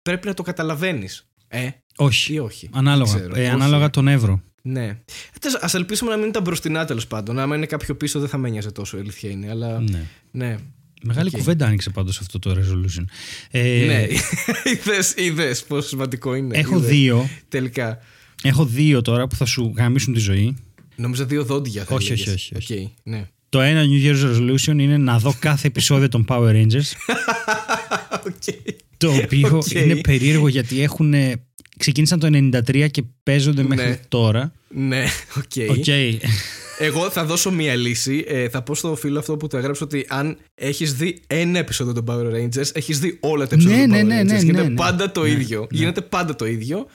πρέπει 0.02 0.28
να 0.28 0.34
το 0.34 0.44
καταλαβαίνεις. 0.44 1.28
Ε, 1.48 1.70
όχι 1.98 2.34
ή 2.34 2.40
όχι. 2.40 2.70
Ανάλογα, 2.74 3.12
Δεν 3.12 3.20
ξέρω. 3.22 3.36
ε, 3.36 3.42
Όχι. 3.44 3.50
ανάλογα 3.50 3.90
το 3.90 4.08
νεύρο. 4.08 4.42
Ναι. 4.66 4.98
Α 5.60 5.68
ελπίσουμε 5.74 6.12
να 6.12 6.18
μην 6.18 6.28
ήταν 6.28 6.42
μπροστινά 6.44 6.86
τέλος 6.86 7.08
πάντων. 7.08 7.40
Άμα 7.40 7.56
είναι 7.56 7.66
κάποιο 7.66 7.96
πίσω 7.96 8.20
δεν 8.20 8.30
θα 8.30 8.38
με 8.38 8.50
νοιάζει 8.50 8.72
τόσο, 8.72 8.98
η 8.98 9.00
αλήθεια 9.00 9.30
είναι. 9.30 9.50
Αλλά 9.50 9.80
Ναι. 9.80 10.04
ναι. 10.32 10.56
Μεγάλη 11.06 11.28
Οκ. 11.28 11.38
κουβέντα 11.38 11.66
άνοιξε 11.66 11.90
πάντως 11.90 12.20
αυτό 12.20 12.40
το 12.40 12.52
resolution. 12.52 13.04
Ε, 13.52 13.84
Ναι. 13.86 14.08
είδες, 14.72 15.14
είδες 15.18 15.64
πόσο 15.64 15.88
σημαντικό 15.88 16.36
είναι. 16.36 16.58
Έχω 16.58 16.78
Είδες. 16.78 16.90
δύο. 16.90 17.30
Τελικά. 17.48 17.98
Έχω 18.44 18.66
δύο 18.66 19.02
τώρα 19.02 19.28
που 19.28 19.36
θα 19.36 19.46
σου 19.46 19.74
γαμήσουν 19.78 20.14
τη 20.14 20.20
ζωή. 20.20 20.56
Νομίζω 20.96 21.26
δύο 21.26 21.44
δόντια 21.44 21.84
θα 21.84 21.96
Όχι, 21.96 22.12
έλεγες. 22.12 22.34
όχι, 22.34 22.56
όχι, 22.56 22.74
Οκ, 22.74 22.92
ναι. 23.04 23.28
Το 23.50 23.62
ένα 23.62 23.84
New 23.84 24.06
Year's 24.06 24.36
resolution 24.36 24.78
είναι 24.80 24.98
να 24.98 25.20
δω 25.20 25.36
κάθε 25.40 25.68
επεισόδιο 25.68 26.08
των 26.10 26.26
Power 26.28 26.52
Rangers. 26.52 26.92
Οκ. 28.28 28.56
το 28.98 29.12
οποίο 29.14 29.58
Οκ. 29.58 29.72
είναι 29.72 29.96
περίεργο 29.96 30.48
γιατί 30.48 30.82
έχουν. 30.82 31.14
Ξεκίνησαν 31.78 32.20
το 32.20 32.28
93 32.32 32.88
και 32.92 33.04
παίζονται 33.24 33.64
μέχρι 33.64 33.88
Ναι. 33.90 34.00
τώρα. 34.08 34.54
Ναι, 34.68 35.06
οκ. 35.38 35.70
Οκ. 35.78 35.86
Εγώ 36.80 37.10
θα 37.10 37.26
δώσω 37.26 37.52
μία 37.52 37.76
λύση. 37.76 38.24
Ε, 38.28 38.50
θα 38.50 38.62
πω 38.64 38.76
στο 38.76 38.96
φίλο 38.96 39.20
αυτό 39.20 39.38
που 39.38 39.48
το 39.48 39.58
έγραψε 39.58 39.84
ότι 39.84 40.06
αν 40.10 40.38
έχεις 40.56 40.94
δει 40.94 41.20
ένα 41.28 41.60
επεισόδιο 41.60 41.94
των 41.94 42.06
Power 42.08 42.34
Rangers, 42.36 42.70
έχεις 42.76 43.00
δει 43.00 43.18
όλα 43.22 43.48
τα 43.48 43.54
επεισόδια 43.56 43.78
Ναι, 43.78 43.84
των 43.84 43.92
ναι, 43.92 44.02
Power 44.02 44.06
ναι, 44.08 44.22
Rangers. 44.22 44.26
ναι, 44.36 44.40
Γίνεται 44.40 44.62
ναι, 44.64 44.70
ναι. 44.70 44.76
πάντα 44.76 45.12
το 45.12 45.22
Ναι, 45.24 45.30
ίδιο. 45.30 45.60
ναι. 45.60 45.78
Γίνεται 45.78 46.02
πάντα 46.02 46.36
το 46.36 46.46
ίδιο. 46.46 46.86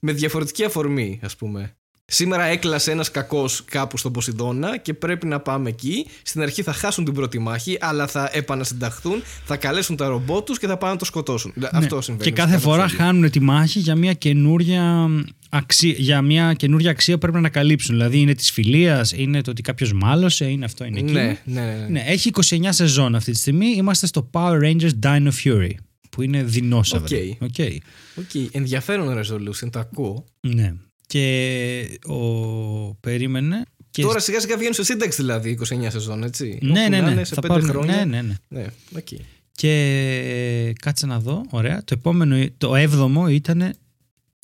Με 0.00 0.12
διαφορετική 0.12 0.64
αφορμή, 0.64 1.18
ας 1.22 1.36
πούμε. 1.36 1.76
Σήμερα 2.08 2.44
έκλασε 2.44 2.90
ένας 2.90 3.10
κακός 3.10 3.64
κάπου 3.64 3.96
στον 3.96 4.12
Ποσειδώνα 4.12 4.78
και 4.78 4.94
πρέπει 4.94 5.26
να 5.26 5.40
πάμε 5.40 5.68
εκεί. 5.68 6.06
Στην 6.22 6.42
αρχή 6.42 6.62
θα 6.62 6.72
χάσουν 6.72 7.04
την 7.04 7.14
πρώτη 7.14 7.38
μάχη, 7.38 7.76
αλλά 7.80 8.06
θα 8.06 8.30
επανασυνταχθούν, 8.32 9.22
θα 9.44 9.56
καλέσουν 9.56 9.96
τα 9.96 10.08
ρομπότ 10.08 10.46
τους 10.46 10.58
και 10.58 10.66
θα 10.66 10.76
πάνε 10.76 10.92
να 10.92 10.98
το 10.98 11.04
σκοτώσουν. 11.04 11.52
Αυτό 11.72 12.00
συμβαίνει. 12.00 12.30
Ναι. 12.30 12.36
Και 12.36 12.42
κάθε 12.42 12.58
στο 12.58 12.68
φορά 12.68 12.82
επεισόδιο. 12.82 13.04
χάνουν 13.04 13.30
τη 13.30 13.40
μάχη 13.40 13.78
για 13.78 13.96
μια 13.96 14.12
καινούρια 14.12 15.08
αξία, 15.48 15.94
για 15.96 16.22
μια 16.22 16.54
καινούργια 16.54 16.90
αξία 16.90 17.18
πρέπει 17.18 17.32
να 17.32 17.38
ανακαλύψουν. 17.38 17.94
Δηλαδή 17.94 18.20
είναι 18.20 18.34
της 18.34 18.50
φιλίας, 18.50 19.12
είναι 19.12 19.42
το 19.42 19.50
ότι 19.50 19.62
κάποιος 19.62 19.92
μάλωσε, 19.92 20.44
είναι 20.44 20.64
αυτό, 20.64 20.84
είναι 20.84 20.98
εκείνο. 20.98 21.20
Ναι, 21.20 21.40
ναι, 21.44 21.60
ναι. 21.60 21.74
ναι. 21.74 21.86
Ναι, 21.88 22.04
έχει 22.06 22.30
29 22.42 22.68
σεζόν 22.68 23.14
αυτή 23.14 23.32
τη 23.32 23.38
στιγμή. 23.38 23.66
Είμαστε 23.66 24.06
στο 24.06 24.30
Power 24.32 24.62
Rangers 24.62 24.90
Dino 25.02 25.30
Fury. 25.44 25.70
Που 26.10 26.22
είναι 26.22 26.42
δεινόσαυρο. 26.42 27.04
Οκ. 27.40 27.48
Okay. 27.56 27.76
Οκ, 28.16 28.50
Ενδιαφέρον 28.50 29.18
resolution, 29.18 29.70
το 29.70 29.78
ακούω. 29.78 30.24
Ναι. 30.40 30.74
Και 31.06 31.98
ο... 32.06 32.14
περίμενε. 32.94 33.62
Και... 33.90 34.02
Τώρα 34.02 34.18
σιγά 34.18 34.40
σιγά 34.40 34.54
βγαίνουν 34.56 34.74
σε 34.74 34.84
σύνταξη 34.84 35.22
δηλαδή 35.22 35.58
29 35.68 35.86
σεζόν, 35.90 36.22
έτσι. 36.22 36.58
Ναι, 36.62 36.70
Όπου 36.70 36.78
ναι, 36.90 36.98
να 37.00 37.06
ναι. 37.06 37.10
είναι 37.10 37.24
σε 37.24 37.34
Θα 37.34 37.40
5 37.44 37.48
πάρουν- 37.48 37.68
χρόνια. 37.68 37.96
Ναι, 37.96 38.04
ναι, 38.04 38.22
ναι. 38.48 38.60
ναι. 38.60 38.66
οκ. 38.96 39.06
Και 39.52 40.72
κάτσε 40.80 41.06
να 41.06 41.20
δω. 41.20 41.44
Ωραία. 41.50 41.84
Το 41.84 41.94
επόμενο, 41.98 42.46
το 42.58 42.74
έβδομο 42.74 43.28
ήταν 43.28 43.74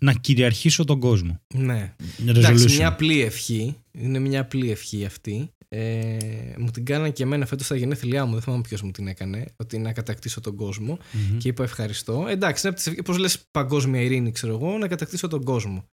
να 0.01 0.13
κυριαρχήσω 0.13 0.85
τον 0.85 1.01
κόσμο. 1.01 1.41
Ναι. 1.55 1.95
Resolution. 2.27 2.29
Εντάξει, 2.37 2.77
μια 2.77 2.87
απλή 2.89 3.21
ευχή. 3.23 3.77
Είναι 3.93 4.19
μια 4.19 4.41
απλή 4.41 4.71
ευχή 4.71 5.05
αυτή. 5.05 5.51
Ε, 5.69 6.17
μου 6.59 6.71
την 6.71 6.85
κάνανε 6.85 7.11
και 7.11 7.23
εμένα 7.23 7.47
φέτος 7.47 7.67
στα 7.67 7.77
γενέθλιά 7.77 8.25
μου. 8.25 8.33
Δεν 8.33 8.43
θυμάμαι 8.43 8.63
ποιος 8.63 8.83
μου 8.83 8.91
την 8.91 9.07
έκανε. 9.09 9.45
Ότι 9.57 9.79
να 9.79 9.93
κατακτήσω 9.93 10.41
τον 10.41 10.57
κόσμο. 10.57 10.99
Μμμ. 11.13 11.39
Και 11.39 11.49
είπα 11.49 11.63
ευχαριστώ. 11.65 12.27
Εντάξει, 12.29 12.67
είναι 12.67 12.77
από 12.77 12.93
τις 12.93 13.03
Πώς 13.03 13.19
λες, 13.19 13.39
παγκόσμια 13.51 14.01
ειρήνη, 14.01 14.33
ξέρω 14.33 14.53
εγώ, 14.55 14.79
να 14.79 14.89
κατακτήσω 14.89 15.29
τον 15.29 15.45
κόσμο. 15.45 15.89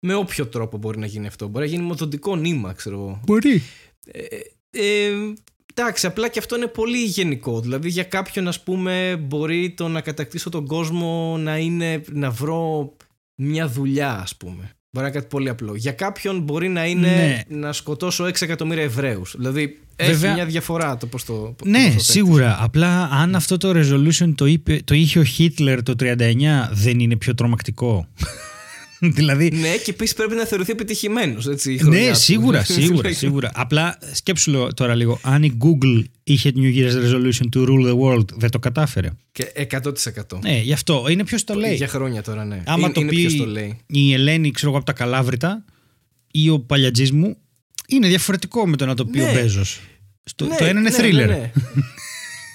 Με 0.00 0.14
όποιο 0.14 0.46
τρόπο 0.46 0.76
μπορεί 0.78 0.98
να 0.98 1.06
γίνει 1.06 1.26
αυτό. 1.26 1.48
Μπορεί 1.48 1.64
να 1.64 1.70
γίνει 1.70 1.82
με 1.84 1.94
οδοντικό 1.94 2.36
νήμα, 2.36 2.72
ξέρω 2.72 2.96
εγώ. 2.96 3.20
Μπορεί. 3.26 3.62
Ε, 4.12 4.20
ε, 4.70 5.10
εντάξει, 5.74 6.06
απλά 6.06 6.28
και 6.28 6.38
αυτό 6.38 6.56
είναι 6.56 6.66
πολύ 6.66 7.04
γενικό. 7.04 7.60
Δηλαδή, 7.60 7.88
για 7.88 8.02
κάποιον, 8.04 8.48
ας 8.48 8.62
πούμε, 8.62 9.16
μπορεί 9.26 9.70
το 9.76 9.88
να 9.88 10.00
κατακτήσω 10.00 10.50
τον 10.50 10.66
κόσμο 10.66 11.36
να 11.38 11.58
είναι 11.58 12.02
να 12.12 12.30
βρω 12.30 12.92
μια 13.34 13.68
δουλειά, 13.68 14.12
ας 14.22 14.36
πούμε. 14.36 14.70
Μπορεί 14.90 15.06
να 15.06 15.10
είναι 15.10 15.10
κάτι 15.10 15.26
πολύ 15.26 15.48
απλό. 15.48 15.74
Για 15.74 15.92
κάποιον 15.92 16.40
μπορεί 16.40 16.68
να 16.68 16.86
είναι 16.86 17.06
Ναι. 17.48 17.56
να 17.56 17.72
σκοτώσω 17.72 18.24
6 18.24 18.42
εκατομμύρια 18.44 18.82
Εβραίους. 18.82 19.34
Δηλαδή, 19.36 19.78
Βέβαια. 19.96 20.14
έχει 20.30 20.34
μια 20.34 20.46
διαφορά 20.46 20.96
το 20.96 21.06
πώς 21.06 21.24
το. 21.24 21.32
πώς 21.32 21.68
Ναι, 21.68 21.84
το 21.84 21.90
θέτεις. 21.90 22.06
σίγουρα. 22.06 22.56
Απλά 22.60 23.04
αν 23.12 23.34
αυτό 23.34 23.56
το 23.56 23.70
resolution 23.74 24.32
το, 24.34 24.46
είπε, 24.46 24.80
το 24.84 24.94
είχε 24.94 25.18
ο 25.18 25.24
Χίτλερ 25.24 25.82
το 25.82 25.94
39, 25.98 26.68
δεν 26.72 26.98
είναι 27.00 27.16
πιο 27.16 27.34
τρομακτικό. 27.34 28.08
δηλαδή. 29.18 29.50
Ναι, 29.50 29.76
και 29.76 29.90
επίσης 29.90 30.14
πρέπει 30.14 30.34
να 30.34 30.44
θεωρηθεί 30.44 30.70
επιτυχημένος. 30.72 31.46
Ναι, 31.46 32.12
σίγουρα, 32.14 32.64
σίγουρα, 32.74 33.12
σίγουρα. 33.12 33.50
Απλά 33.54 33.98
σκέψου 34.12 34.50
λο- 34.50 34.74
τώρα 34.74 34.94
λίγο. 34.94 35.20
Αν 35.22 35.42
η 35.42 35.56
Google 35.60 36.02
είχε 36.24 36.52
New 36.56 36.74
Year's 36.76 36.92
resolution 36.92 37.46
to 37.56 37.68
rule 37.68 37.86
the 37.90 37.98
world, 37.98 38.24
δεν 38.34 38.50
το 38.50 38.58
κατάφερε. 38.58 39.10
Και 39.32 39.44
100%. 39.70 40.38
Ναι, 40.42 40.60
γι' 40.60 40.72
αυτό. 40.72 41.06
Είναι 41.10 41.24
ποιος 41.24 41.44
το 41.44 41.54
λέει. 41.54 41.74
Για 41.74 41.88
χρόνια 41.88 42.22
τώρα, 42.22 42.44
ναι. 42.44 42.62
Άμα 42.66 42.78
είναι, 42.84 42.92
το 42.92 43.00
είναι 43.00 43.10
πει 43.10 43.16
ποιος 43.16 43.36
το 43.36 43.46
λέει. 43.46 43.78
η 43.86 44.12
Ελένη, 44.12 44.50
ξέρω 44.50 44.68
εγώ, 44.68 44.76
από 44.76 44.86
τα 44.86 44.92
Καλάβρητα 44.92 45.64
ή 46.30 46.50
ο 46.50 46.60
Παλιατζής 46.60 47.12
μου, 47.12 47.36
είναι 47.88 48.08
διαφορετικό 48.08 48.66
με 48.68 48.76
το 48.76 48.86
να 48.86 48.94
το 48.94 49.04
πει 49.04 49.18
Ναι. 49.18 49.28
ο 49.28 49.32
Μπέζος. 49.32 49.80
Το, 50.36 50.46
Ναι, 50.46 50.56
το 50.56 50.64
ένα 50.64 50.80
είναι 50.80 50.90
ναι, 50.90 50.96
thriller. 51.00 51.50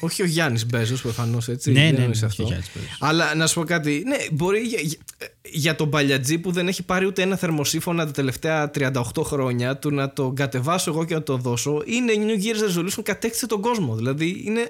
ναι, 0.03 0.07
ναι. 0.07 0.13
Όχι 0.13 0.21
ο 0.21 0.25
Γιάννης 0.25 0.65
Μπέζος 0.65 1.01
προφανώς 1.01 1.47
έτσι. 1.47 1.71
Ναι, 1.71 1.79
δεν 1.79 1.91
ναι, 1.91 1.91
ναι, 1.91 2.01
εννοείς 2.01 2.17
όχι 2.17 2.25
αυτό. 2.25 2.43
ο 2.43 2.45
Γιάννης 2.45 2.69
Μπέζος. 2.75 2.97
Αλλά 2.99 3.35
να 3.35 3.47
σου 3.47 3.59
πω 3.59 3.65
κάτι. 3.65 4.03
Ναι, 4.05 4.17
μπορεί 4.31 4.59
για, 4.59 4.79
για, 4.81 4.97
για 5.41 5.75
τον 5.75 5.89
παλιατζή 5.89 6.37
που 6.37 6.51
δεν 6.51 6.67
έχει 6.67 6.83
πάρει 6.83 7.05
ούτε 7.05 7.21
ένα 7.21 7.35
θερμοσύφωνα 7.35 8.05
τα 8.05 8.11
τελευταία 8.11 8.71
38 8.75 8.91
χρόνια 9.23 9.77
του 9.77 9.91
να 9.93 10.13
το 10.13 10.31
κατεβάσω 10.35 10.91
εγώ 10.91 11.05
και 11.05 11.13
να 11.13 11.23
το 11.23 11.37
δώσω. 11.37 11.81
Είναι 11.85 12.13
New 12.15 12.43
Year's 12.43 12.79
Resolution, 12.79 13.03
κατέκτησε 13.03 13.47
τον 13.47 13.61
κόσμο. 13.61 13.95
Δηλαδή 13.95 14.43
είναι 14.45 14.67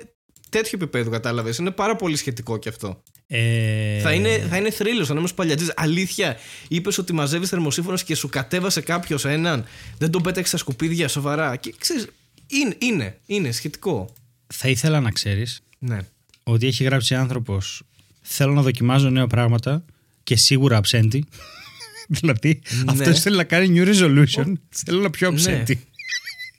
τέτοιο 0.50 0.72
επίπεδο, 0.82 1.10
κατάλαβες. 1.10 1.58
Είναι 1.58 1.72
πάρα 1.72 1.96
πολύ 1.96 2.16
σχετικό 2.16 2.58
κι 2.58 2.70
αυτό. 2.70 3.04
Ε, 3.28 4.00
Θα 4.00 4.14
είναι, 4.14 4.48
θα 4.50 4.58
είναι 4.58 4.72
θρύλος 4.72 5.10
αν 5.10 5.18
είμαι 5.18 5.28
παλιατζής. 5.36 5.74
Αλήθεια, 5.76 6.38
είπες 6.68 6.98
ότι 6.98 7.14
μαζεύεις 7.14 7.50
θερμοσύφωνα 7.50 7.98
και 8.06 8.16
σου 8.16 8.30
κατέβασε 8.30 8.82
κάποιος 8.82 9.26
έναν. 9.26 9.66
Δεν 9.98 10.12
τον 10.12 10.22
πέταξες 10.22 10.48
στα 10.48 10.58
σκουπίδια, 10.58 11.08
σοβαρά. 11.08 11.56
Και 11.56 11.74
ξέρεις, 11.78 12.08
είναι, 12.48 12.76
είναι, 12.80 13.18
είναι 13.26 13.52
σχετικό. 13.52 14.14
Θα 14.48 14.70
ήθελα 14.70 15.00
να 15.00 15.12
ξέρεις 15.12 15.62
Ναι. 15.80 16.00
ότι 16.44 16.68
έχει 16.68 16.84
γράψει 16.84 17.16
άνθρωπος. 17.16 17.82
Θέλω 18.22 18.54
να 18.54 18.62
δοκιμάζω 18.62 19.10
νέα 19.10 19.28
πράγματα 19.28 19.86
και 20.24 20.36
σίγουρα 20.36 20.78
αψέντη. 20.78 21.26
δηλαδή, 22.20 22.62
Ναι. 22.86 22.92
αυτός 22.92 23.20
θέλει 23.20 23.36
να 23.38 23.44
κάνει 23.44 23.80
new 23.80 23.88
resolution. 23.94 24.54
Θέλω 24.70 25.02
να 25.02 25.10
πιω 25.10 25.28
αψέντη. 25.28 25.84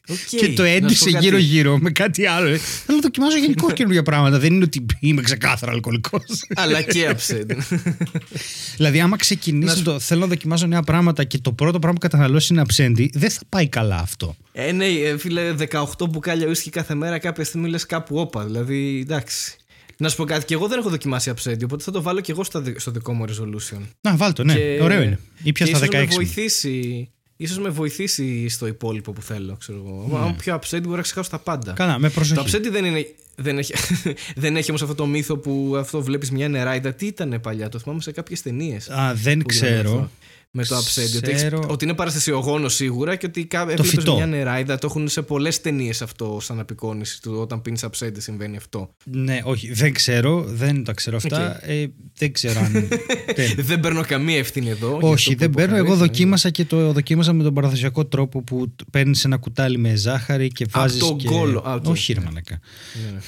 Οκ. 0.08 0.16
Και 0.30 0.36
το 0.36 0.44
Να 0.46 0.48
σου 0.48 0.54
πω 0.56 0.62
έντυσε 0.62 1.10
κάτι. 1.10 1.24
γύρω-γύρω 1.24 1.78
με 1.78 1.90
κάτι 1.90 2.26
άλλο. 2.26 2.48
Ε, 2.48 2.56
Θέλω 2.56 2.96
να 2.96 3.02
δοκιμάζω 3.02 3.36
γενικώς 3.44 3.72
καινούργια 3.72 4.02
πράγματα. 4.02 4.38
Δεν 4.38 4.52
είναι 4.54 4.64
ότι 4.64 4.86
είμαι 5.00 5.22
ξεκάθαρα 5.22 5.72
αλκοολικός. 5.72 6.22
Αλλά 6.54 6.82
και 6.82 7.06
αψέντι. 7.08 7.52
δηλαδή, 8.76 9.00
άμα 9.00 9.16
ξεκινήσει 9.16 9.82
το 9.82 9.98
θέλω 10.00 10.20
να 10.20 10.26
δοκιμάζω 10.26 10.66
νέα 10.66 10.82
πράγματα 10.82 11.24
και 11.24 11.38
το 11.38 11.52
πρώτο 11.52 11.78
πράγμα 11.78 11.98
που 12.00 12.08
καταναλώσει 12.08 12.52
είναι 12.52 12.62
αψέντι, 12.62 13.10
δεν 13.14 13.30
θα 13.30 13.40
πάει 13.48 13.68
καλά 13.68 13.96
αυτό. 13.98 14.36
ε, 14.52 14.72
ναι, 14.72 14.86
ε, 14.86 15.18
φίλε, 15.18 15.54
18 15.70 15.84
μπουκάλια 16.10 16.46
ουίσκι 16.48 16.70
κάθε 16.70 16.94
μέρα 16.94 17.18
κάποια 17.18 17.44
στιγμή 17.44 17.68
λες 17.68 17.86
κάπου 17.86 18.16
όπα. 18.18 18.44
Δηλαδή, 18.44 18.98
εντάξει. 19.02 19.56
Να 19.96 20.08
σου 20.08 20.16
πω 20.16 20.24
κάτι, 20.24 20.44
και 20.44 20.54
εγώ 20.54 20.68
δεν 20.68 20.78
έχω 20.78 20.88
δοκιμάσει 20.90 21.30
αψέντι, 21.30 21.64
οπότε 21.64 21.82
θα 21.82 21.90
το 21.90 22.02
βάλω 22.02 22.20
και 22.20 22.32
εγώ 22.32 22.44
στο, 22.44 22.60
δι- 22.60 22.80
στο 22.80 22.90
δικό 22.90 23.12
μου 23.12 23.24
resolution. 23.28 23.80
Να, 24.00 24.16
βάλτο, 24.16 24.44
ναι. 24.44 24.54
Και- 24.54 24.78
Ωραίο 24.82 25.02
είναι. 25.02 25.18
Ή 25.42 25.52
πια 25.52 25.66
και 25.66 25.74
στα 25.74 25.84
ίσως 25.84 25.94
16. 25.94 25.98
Με 25.98 26.04
μου. 26.06 26.14
βοηθήσει, 26.14 27.08
ίσως 27.36 27.58
με 27.58 27.68
βοηθήσει 27.68 28.48
στο 28.48 28.66
υπόλοιπο 28.66 29.12
που 29.12 29.22
θέλω, 29.22 29.56
ξέρω 29.58 29.78
εγώ. 29.86 30.16
Αν 30.18 30.36
πιο 30.36 30.54
αψέντι 30.54 30.84
μπορεί 30.84 30.96
να 30.96 31.02
ξεχάσω 31.02 31.30
τα 31.30 31.38
πάντα. 31.38 31.70
Ναι. 31.70 31.76
Καλά, 31.76 31.98
με 31.98 32.08
Το 32.08 32.14
προσοχή. 32.14 32.40
αψέντι 32.40 32.68
δεν 32.68 32.84
είναι. 32.84 33.14
Δεν 33.36 33.58
έχει, 33.58 33.72
δεν 34.36 34.56
έχει 34.56 34.70
όμως 34.70 34.82
αυτό 34.82 34.94
το 34.94 35.06
μύθο 35.06 35.36
που 35.36 35.74
αυτό 35.78 36.02
βλέπεις 36.02 36.30
μια 36.30 36.48
νεράιδα. 36.48 36.92
Τι 36.92 37.06
ήταν 37.06 37.38
παλιά, 37.42 37.68
το 37.68 37.78
θυμάμαι 37.78 38.00
σε 38.00 38.12
κάποιες 38.12 38.42
ταινίες. 38.42 38.90
Α, 38.90 39.14
δεν 39.14 39.44
ξέρω. 39.44 40.10
Με 40.56 40.64
το 40.64 40.76
αψέντι. 40.76 41.16
Ότι, 41.16 41.32
Ξέρω. 41.34 41.56
έχεις- 41.58 41.70
ότι 41.70 41.84
είναι 41.84 41.94
παραστασιογόνο 41.94 42.68
σίγουρα 42.68 43.16
και 43.16 43.26
ότι 43.26 43.44
κα- 43.44 43.60
έβλεπες 43.60 43.88
φυτό. 43.88 44.14
μια 44.14 44.26
νεράιδα. 44.26 44.78
Το 44.78 44.86
έχουν 44.90 45.08
σε 45.08 45.22
πολλές 45.22 45.60
ταινίες 45.60 46.02
αυτό 46.02 46.38
σαν 46.42 46.60
απεικόνηση 46.60 47.22
του. 47.22 47.36
Όταν 47.40 47.62
πίνεις 47.62 47.84
αψέντι 47.84 48.20
συμβαίνει 48.20 48.56
αυτό. 48.56 48.94
Ναι, 49.04 49.40
όχι, 49.44 49.72
δεν 49.72 49.92
ξέρω, 49.92 50.44
δεν 50.48 50.84
τα 50.84 50.92
ξέρω 50.92 51.16
αυτά. 51.16 51.66
Ε, 51.70 51.86
δεν 52.18 52.32
ξέρω 52.32 52.60
αν. 52.60 52.72
δεν. 53.36 53.54
δεν 53.56 53.80
παίρνω 53.80 54.04
καμία 54.04 54.38
ευθύνη 54.38 54.68
εδώ. 54.68 54.86
για 54.86 54.94
αυτό 54.96 55.08
Όχι, 55.08 55.32
που 55.32 55.38
δεν 55.38 55.50
παίρνω. 55.50 55.74
Εγώ 55.74 55.84
υποχωρείς, 55.84 56.00
ναι. 56.00 56.06
δοκίμασα 56.06 56.50
και 56.50 56.64
το 56.64 56.92
δοκίμασα 56.92 57.32
με 57.32 57.42
τον 57.42 57.54
παραδοσιακό 57.54 58.04
τρόπο 58.06 58.42
που 58.42 58.74
παίρνεις 58.90 59.24
ένα 59.24 59.36
κουτάλι 59.36 59.78
με 59.78 59.94
ζάχαρη 59.94 60.48
και 60.48 60.66
βάζεις. 60.70 60.98
τον 60.98 61.16
και... 61.16 61.28
κόλο. 61.28 61.58
Α, 61.66 61.74
οκ. 61.74 61.84
Όχι, 61.86 62.12
ρε 62.12 62.20
μαλάκα. 62.20 62.60
Ναι, 63.04 63.10
ναι. 63.10 63.18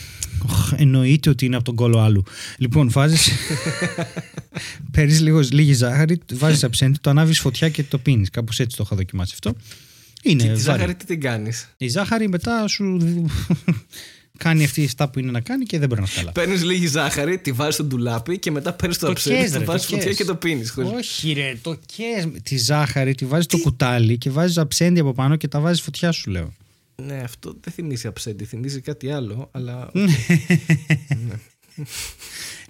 Όχι, 0.50 0.72
εννοείται 0.76 1.30
ότι 1.30 1.44
είναι 1.44 1.56
από 1.56 1.64
τον 1.64 1.74
κώλο 1.74 1.98
άλλου. 2.00 2.22
Λοιπόν, 2.58 2.90
βάζει. 2.90 3.16
Παίρνεις 4.92 5.20
λίγη 5.52 5.72
ζάχαρη, 5.72 6.18
βάζεις 6.32 6.64
αψέντη, 6.64 6.98
το 7.00 7.12
ανάβεις 7.16 7.40
φωτιά 7.40 7.68
και 7.68 7.82
το 7.82 7.98
πίνεις. 7.98 8.30
Κάπως 8.30 8.60
έτσι 8.60 8.76
το 8.76 8.82
είχα 8.86 8.96
δοκιμάσει 8.96 9.30
αυτό. 9.34 9.54
Είναι 10.22 10.42
Και 10.42 10.48
τη 10.48 10.54
βάρη. 10.54 10.60
ζάχαρη 10.60 10.94
τι 10.94 11.04
την 11.04 11.20
κάνεις; 11.20 11.74
Η 11.76 11.88
ζάχαρη 11.88 12.28
μετά 12.28 12.68
σου 12.68 12.98
κάνει 14.38 14.64
αυτή 14.64 14.82
η 14.82 14.86
στά 14.88 15.08
που 15.10 15.18
είναι 15.18 15.30
να 15.30 15.40
κάνει 15.40 15.64
και 15.64 15.78
δεν 15.78 15.88
περνά 15.88 16.06
καλά. 16.14 16.32
Παίρνεις 16.32 16.64
λίγη 16.64 16.86
ζάχαρη, 16.86 17.38
τη 17.38 17.52
βάζεις 17.52 17.74
στο 17.74 17.84
ντουλάπι 17.84 18.38
και 18.38 18.50
μετά 18.50 18.72
παίρνεις 18.72 18.98
το 18.98 19.06
Το 19.06 19.12
αψέντι, 19.12 19.36
κες, 19.40 19.50
το 19.52 19.58
ρε, 19.58 19.64
βάζεις 19.64 19.86
το 19.86 19.92
φωτιά 19.94 20.08
κες. 20.08 20.16
και 20.16 20.24
το 20.24 20.34
πίνεις. 20.34 20.74
Όχι, 20.76 21.32
ρε, 21.32 21.58
το 21.62 21.78
κες. 21.96 22.26
Τη 22.42 22.56
ζάχαρη 22.58 23.14
τη 23.14 23.24
βάζεις 23.24 23.44
στο 23.44 23.58
κουτάλι 23.58 24.18
και 24.18 24.30
βάζεις 24.30 24.58
αψέντη 24.58 25.00
από 25.00 25.12
πάνω 25.12 25.36
και 25.36 25.48
τα 25.48 25.60
βάζεις 25.60 25.80
φωτιά, 25.82 26.12
σου 26.12 26.30
λέω. 26.30 26.52
Ναι, 27.02 27.20
αυτό 27.24 27.56
δεν 27.60 27.72
θυμίζει 27.72 28.06
αψέντι, 28.06 28.44
θυμίζει 28.44 28.80
κάτι 28.80 29.10
άλλο, 29.10 29.48
αλλά. 29.52 29.90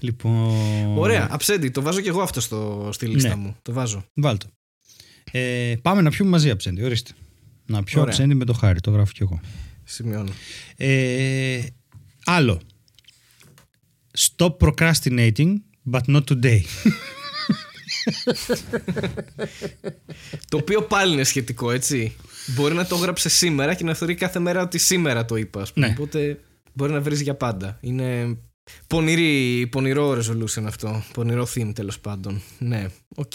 Λοιπόν. 0.00 0.98
Ωραία, 0.98 1.28
αψέντι, 1.30 1.68
το 1.68 1.82
βάζω 1.82 2.00
και 2.00 2.08
εγώ 2.08 2.22
αυτό 2.22 2.40
στο, 2.40 2.88
στη 2.92 3.06
λίστα 3.06 3.28
Ναι. 3.28 3.34
μου. 3.34 3.56
Το 3.62 3.72
βάζω. 3.72 4.04
Βάλτο. 4.14 4.46
Ε, 5.32 5.74
πάμε 5.82 6.00
να 6.02 6.10
πιούμε 6.10 6.30
μαζί 6.30 6.50
αψέντη, 6.50 6.82
ορίστε. 6.82 7.10
Να 7.66 7.82
πιω 7.82 8.00
Ωραία. 8.00 8.12
αψέντη 8.12 8.34
με 8.34 8.44
το 8.44 8.52
χάρι, 8.52 8.80
το 8.80 8.90
γράφω 8.90 9.12
κι 9.12 9.22
εγώ. 9.22 9.40
Σημειώνω. 9.84 10.30
Ε, 10.76 11.60
άλλο. 12.24 12.60
Stop 14.18 14.56
procrastinating, 14.56 15.52
but 15.90 16.00
not 16.06 16.22
today. 16.28 16.60
το 20.48 20.56
οποίο 20.56 20.82
πάλι 20.82 21.12
είναι 21.12 21.24
σχετικό, 21.24 21.70
έτσι. 21.70 22.16
Μπορεί 22.54 22.74
να 22.74 22.86
το 22.86 22.96
έγραψε 22.96 23.28
σήμερα 23.28 23.74
και 23.74 23.84
να 23.84 23.94
θεωρεί 23.94 24.14
κάθε 24.14 24.38
μέρα 24.38 24.62
ότι 24.62 24.78
σήμερα 24.78 25.24
το 25.24 25.36
είπα, 25.36 25.60
ας 25.60 25.72
πούμε. 25.72 25.86
Ναι. 25.86 25.92
Οπότε 25.92 26.40
μπορεί 26.72 26.92
να 26.92 27.00
βρεις 27.00 27.20
για 27.20 27.34
πάντα. 27.34 27.78
Είναι 27.80 28.36
πονηρή, 28.86 29.66
πονηρό 29.70 30.10
resolution 30.18 30.64
αυτό. 30.64 31.02
Πονηρό 31.12 31.46
theme 31.54 31.70
τέλος 31.74 32.00
πάντων. 32.00 32.42
Ναι, 32.58 32.86
οκ. 33.14 33.32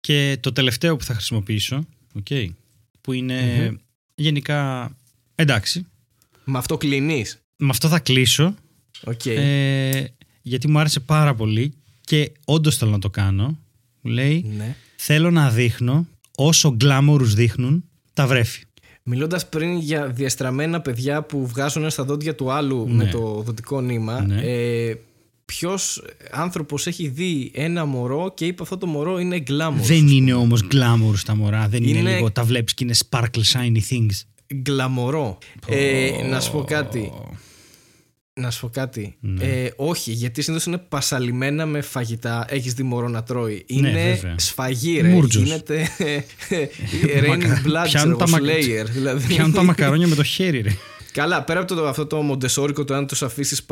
Και 0.00 0.38
το 0.40 0.52
τελευταίο 0.52 0.96
που 0.96 1.04
θα 1.04 1.14
χρησιμοποιήσω, 1.14 1.86
okay, 2.22 2.46
που 3.00 3.12
είναι 3.12 3.76
γενικά 4.14 4.90
εντάξει. 5.34 5.86
Με 6.44 6.58
αυτό 6.58 6.76
κλείνεις; 6.76 7.38
Με 7.56 7.68
αυτό 7.70 7.88
θα 7.88 7.98
κλείσω, 7.98 8.54
Οκ. 9.04 9.26
ε, 9.26 10.04
γιατί 10.42 10.68
μου 10.68 10.78
άρεσε 10.78 11.00
πάρα 11.00 11.34
πολύ 11.34 11.72
και 12.00 12.32
όντως 12.44 12.76
θέλω 12.76 12.90
να 12.90 12.98
το 12.98 13.10
κάνω. 13.10 13.58
Μου 14.00 14.10
λέει, 14.10 14.44
Ναι. 14.56 14.76
θέλω 14.96 15.30
να 15.30 15.50
δείχνω 15.50 16.06
όσο 16.36 16.70
glamorous 16.70 17.34
δείχνουν 17.34 17.84
τα 18.14 18.26
βρέφη. 18.26 18.62
Μιλώντας 19.10 19.48
πριν 19.48 19.76
για 19.78 20.06
διαστραμμένα 20.06 20.80
παιδιά 20.80 21.22
που 21.22 21.46
βγάζουν 21.46 21.82
ένα 21.82 21.90
στα 21.90 22.04
δόντια 22.04 22.34
του 22.34 22.50
άλλου 22.52 22.86
Ναι. 22.88 22.94
με 23.04 23.10
το 23.10 23.42
οδοντικό 23.46 23.80
νήμα, 23.80 24.20
Ναι. 24.20 24.40
ε, 24.42 24.94
ποιος 25.44 26.02
άνθρωπος 26.30 26.86
έχει 26.86 27.08
δει 27.08 27.50
ένα 27.54 27.84
μωρό 27.84 28.32
και 28.34 28.46
είπε 28.46 28.62
αυτό 28.62 28.78
το 28.78 28.86
μωρό 28.86 29.18
είναι 29.18 29.42
glamour. 29.48 29.72
Δεν 29.80 30.08
είναι 30.08 30.32
όμως 30.32 30.62
glamour 30.72 31.14
τα 31.24 31.36
μωρά. 31.36 31.68
Δεν 31.68 31.82
είναι, 31.84 31.98
Είναι- 31.98 32.14
λίγο. 32.14 32.30
Τα 32.30 32.44
βλέπεις 32.44 32.74
και 32.74 32.84
είναι 32.84 32.94
sparkle 33.10 33.42
shiny 33.52 33.78
things. 33.90 34.20
Γκλαμορό. 34.62 35.38
Ε, 35.68 36.10
να 36.30 36.40
σου 36.40 36.52
πω 36.52 36.64
κάτι. 36.64 37.12
Να 38.40 38.50
σου 38.50 38.60
πω 38.60 38.68
κάτι. 38.68 39.16
Ναι. 39.20 39.44
Ε, 39.44 39.72
όχι, 39.76 40.10
γιατί 40.12 40.42
συνήθως 40.42 40.66
είναι 40.66 40.78
πασαλιμένα 40.78 41.66
με 41.66 41.80
φαγητά. 41.80 42.44
Έχεις 42.48 42.74
δει 42.74 42.82
μωρό 42.82 43.08
να 43.08 43.22
τρώει. 43.22 43.64
Είναι 43.66 43.90
Ναι, 43.90 44.12
βέβαια. 44.14 44.34
σφαγή, 44.38 45.00
ρε. 45.00 45.08
Μούρτζος. 45.08 45.42
Γίνεται. 45.42 45.88
Raining 47.22 47.26
Μακα- 47.28 47.62
blood, 47.62 47.62
πιάνουν 47.62 47.86
ξέρω 47.86 48.16
τα 48.16 48.24
εγώ, 48.28 48.30
μακ- 48.30 48.42
Slayer. 48.44 48.84
Δηλαδή. 48.90 49.26
Πιάνουν 49.26 49.52
τα 49.52 49.62
μακαρόνια 49.62 50.06
με 50.06 50.14
το 50.14 50.22
χέρι, 50.22 50.60
ρε. 50.60 50.70
Καλά, 51.12 51.44
πέρα 51.44 51.60
από 51.60 51.74
το, 51.74 51.88
αυτό 51.88 52.06
το 52.06 52.22
μοντεσόρικο, 52.22 52.84
το 52.84 52.94
αν 52.94 53.06
τους 53.06 53.22
αφήσεις 53.22 53.64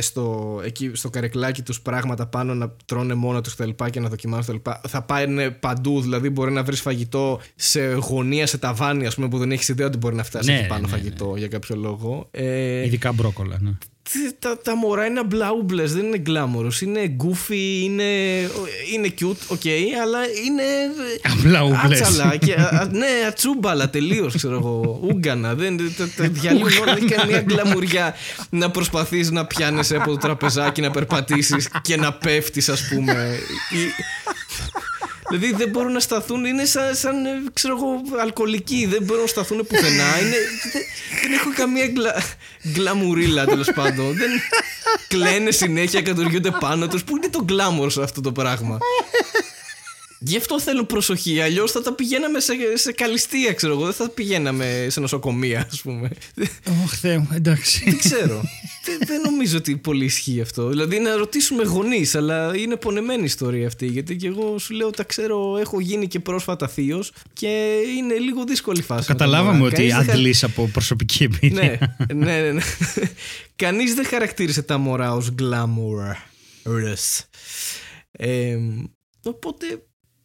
στο, 0.00 0.60
εκεί, 0.64 0.90
στο 0.94 1.10
καρεκλάκι 1.10 1.62
τους 1.62 1.80
πράγματα 1.80 2.26
πάνω 2.26 2.54
να 2.54 2.72
τρώνε 2.84 3.14
μόνο 3.14 3.40
τους 3.40 3.54
κτλ. 3.54 3.84
και 3.90 4.00
να 4.00 4.08
δοκιμάζουν 4.08 4.62
κτλ. 4.62 4.70
Θα 4.88 5.02
πάνε 5.02 5.50
παντού, 5.50 6.00
δηλαδή 6.00 6.30
μπορεί 6.30 6.52
να 6.52 6.62
βρεις 6.62 6.80
φαγητό 6.80 7.40
σε 7.54 7.80
γωνία, 7.92 8.46
σε 8.46 8.58
ταβάνι, 8.58 9.06
ας 9.06 9.14
πούμε, 9.14 9.28
που 9.28 9.38
δεν 9.38 9.52
έχεις 9.52 9.68
ιδέα 9.68 9.86
ότι 9.86 9.96
μπορεί 9.96 10.14
να 10.14 10.22
φτάσει 10.22 10.50
Ναι, 10.50 10.58
εκεί 10.58 10.66
πάνω 10.66 10.80
ναι, 10.80 10.86
ναι. 10.86 10.92
φαγητό 10.92 11.34
για 11.36 11.48
κάποιο 11.48 11.76
λόγο. 11.76 12.28
Ε, 12.30 12.84
Ειδικά 12.84 13.12
μπρόκολα. 13.12 13.56
Ναι. 13.60 13.70
Τι- 14.12 14.32
τα, 14.38 14.58
τα 14.58 14.76
μωρά 14.76 15.06
είναι 15.06 15.18
αμπλαούμπλε, 15.20 15.84
δεν 15.84 16.04
είναι 16.04 16.18
glamorous. 16.18 16.80
Είναι 16.80 17.16
goofy, 17.22 17.82
είναι, 17.82 18.04
είναι 18.92 19.14
cute, 19.20 19.36
οκ, 19.48 19.60
αλλά 20.02 20.18
είναι. 20.46 20.62
Αμπλαούμπλες. 21.32 22.00
Άτσαλα 22.00 22.36
και, 22.36 22.54
α, 22.54 22.62
α, 22.82 22.88
ναι, 22.92 23.06
ατσούμπαλα 23.28 23.90
τελείως, 23.90 24.34
ξέρω 24.36 24.54
εγώ. 24.54 25.00
Ούγκανα. 25.02 25.54
Δεν, 25.54 25.76
τα, 25.76 26.08
τα 26.16 26.28
διαλύουν 26.28 26.62
όλα. 26.82 26.94
Δεν 26.94 27.04
έχει 27.04 27.14
καμία 27.14 27.40
γκλαμουριά 27.40 28.14
να 28.50 28.70
προσπαθείς 28.70 29.30
να 29.30 29.46
πιάνεσαι 29.46 29.96
από 29.96 30.10
το 30.10 30.16
τραπεζάκι, 30.16 30.80
να 30.80 30.90
περπατήσεις 30.90 31.68
και 31.82 31.96
να 31.96 32.12
πέφτεις, 32.12 32.68
ας 32.68 32.88
πούμε. 32.88 33.38
Ή- 35.32 35.36
Δηλαδή 35.36 35.54
δεν 35.56 35.68
μπορούν 35.68 35.92
να 35.92 36.00
σταθούν, 36.00 36.44
είναι 36.44 36.64
σαν, 36.64 36.94
σαν 36.94 37.26
ε, 37.26 37.30
ξέρω 37.52 37.76
εγώ, 37.76 38.02
αλκοολικοί. 38.20 38.86
Δεν 38.86 39.02
μπορούν 39.02 39.22
να 39.22 39.28
σταθούν 39.28 39.66
πουθενά. 39.66 40.18
Είναι, 40.20 40.36
δεν, 40.72 40.82
δεν 41.22 41.32
έχω 41.32 41.50
καμία 41.54 41.86
γκλα, 41.86 42.22
γκλαμουρίλα 42.72 43.44
τέλος 43.44 43.72
πάντων. 43.74 44.16
Δεν 44.16 44.30
κλαίνε 45.08 45.50
συνέχεια, 45.50 46.02
κατουργούνται 46.02 46.50
πάνω 46.60 46.88
τους. 46.88 47.04
Πού 47.04 47.16
είναι 47.16 47.28
το 47.28 47.42
γκλάμορ 47.44 47.90
σε 47.90 48.02
αυτό 48.02 48.20
το 48.20 48.32
πράγμα; 48.32 48.78
Γι' 50.20 50.36
αυτό 50.36 50.60
θέλουν 50.60 50.86
προσοχή. 50.86 51.40
Αλλιώς 51.40 51.70
θα 51.72 51.82
τα 51.82 51.92
πηγαίναμε 51.92 52.40
σε, 52.40 52.52
σε 52.74 52.92
καλυστία, 52.92 53.52
ξέρω 53.52 53.72
εγώ. 53.72 53.84
Δεν 53.84 53.92
θα 53.92 54.08
πηγαίναμε 54.08 54.86
σε 54.90 55.00
νοσοκομεία, 55.00 55.68
ας 55.72 55.80
πούμε. 55.80 56.10
Ωχ, 56.84 56.94
Θεέ 56.94 57.18
μου, 57.18 57.28
εντάξει. 57.34 57.82
Δεν 57.84 57.98
ξέρω. 57.98 58.42
δεν, 58.84 58.98
δεν 59.06 59.20
νομίζω 59.20 59.56
ότι 59.56 59.76
πολύ 59.76 60.04
ισχύει 60.04 60.40
αυτό. 60.40 60.68
Δηλαδή 60.68 60.98
να 60.98 61.16
ρωτήσουμε 61.16 61.62
γονείς, 61.64 62.14
αλλά 62.14 62.56
είναι 62.56 62.76
πονεμένη 62.76 63.20
η 63.22 63.24
ιστορία 63.24 63.66
αυτή. 63.66 63.86
Γιατί 63.86 64.16
και 64.16 64.26
εγώ 64.26 64.58
σου 64.58 64.74
λέω, 64.74 64.90
τα 64.90 65.04
ξέρω, 65.04 65.56
έχω 65.56 65.80
γίνει 65.80 66.06
και 66.06 66.20
πρόσφατα 66.20 66.68
θείος 66.68 67.12
και 67.32 67.80
είναι 67.96 68.14
λίγο 68.14 68.44
δύσκολη 68.44 68.82
φάση. 68.82 69.00
με 69.12 69.16
τα 69.16 69.24
Καταλάβαμε 69.24 69.58
μωρά. 69.58 69.66
ότι 69.66 69.76
Κανείς 69.76 69.94
δεν 69.94 70.04
χα- 70.04 70.12
αντλείς 70.12 70.44
από 70.44 70.68
προσωπική 70.72 71.24
εμπειρία. 71.24 71.96
ναι, 72.08 72.24
ναι, 72.24 72.40
ναι, 72.40 72.52
ναι. 72.52 72.62
Κανείς 73.56 73.94
δεν 73.94 74.04
χαρακτήρισε 74.06 74.62
τα 74.62 74.78
μωρά 74.78 75.12
ως 75.14 75.30
glamorous. 75.38 77.24
Ε, 78.10 78.56
οπότε 79.24 79.66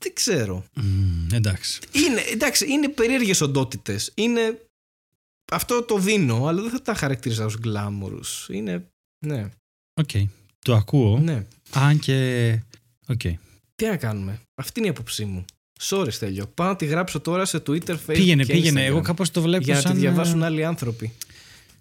δεν 0.04 0.14
ξέρω. 0.14 0.66
Μμμ, 0.76 1.28
εντάξει. 1.34 1.80
Είναι, 1.92 2.22
εντάξει, 2.32 2.66
είναι 2.72 2.90
περίεργες 2.90 3.42
οντότητες. 3.42 4.12
Είναι... 4.16 4.62
Αυτό 5.52 5.84
το 5.84 5.98
δίνω, 5.98 6.48
αλλά 6.48 6.62
δεν 6.62 6.72
θα 6.72 6.82
τα 6.82 6.94
χαρακτήριζα 6.94 7.46
ως 7.46 7.58
glamorous. 7.64 8.50
Είναι... 8.50 8.86
Ναι, 9.26 9.50
Οκ. 9.94 10.10
Το 10.60 10.76
ακούω. 10.76 11.20
ναι. 11.20 11.46
Αν 11.72 12.00
και. 12.00 12.60
Οκ. 13.08 13.20
Τι 13.76 13.86
να 13.86 13.98
κάνουμε. 13.98 14.40
Αυτή 14.56 14.80
είναι 14.80 14.88
η 14.88 14.92
άποψή 14.92 15.26
μου. 15.26 15.46
Sorry, 15.82 16.08
Στέλιο. 16.12 16.48
Πάω 16.48 16.68
να 16.68 16.76
τη 16.76 16.86
γράψω 16.86 17.20
τώρα 17.20 17.46
σε 17.46 17.58
Twitter, 17.68 17.90
Facebook 17.90 18.06
Πήγαινε, 18.06 18.44
και 18.44 18.54
πήγαινε. 18.54 18.82
Instagram, 18.82 18.86
Εγώ 18.88 19.02
κάπως 19.02 19.32
το 19.32 19.42
βλέπω 19.42 19.64
Για 19.64 19.74
να 19.76 19.82
σαν. 19.82 19.92
τη 19.94 19.98
διαβάσουν 20.00 20.42
ε, 20.42 20.46
άλλοι 20.46 20.66
άνθρωποι. 20.66 21.12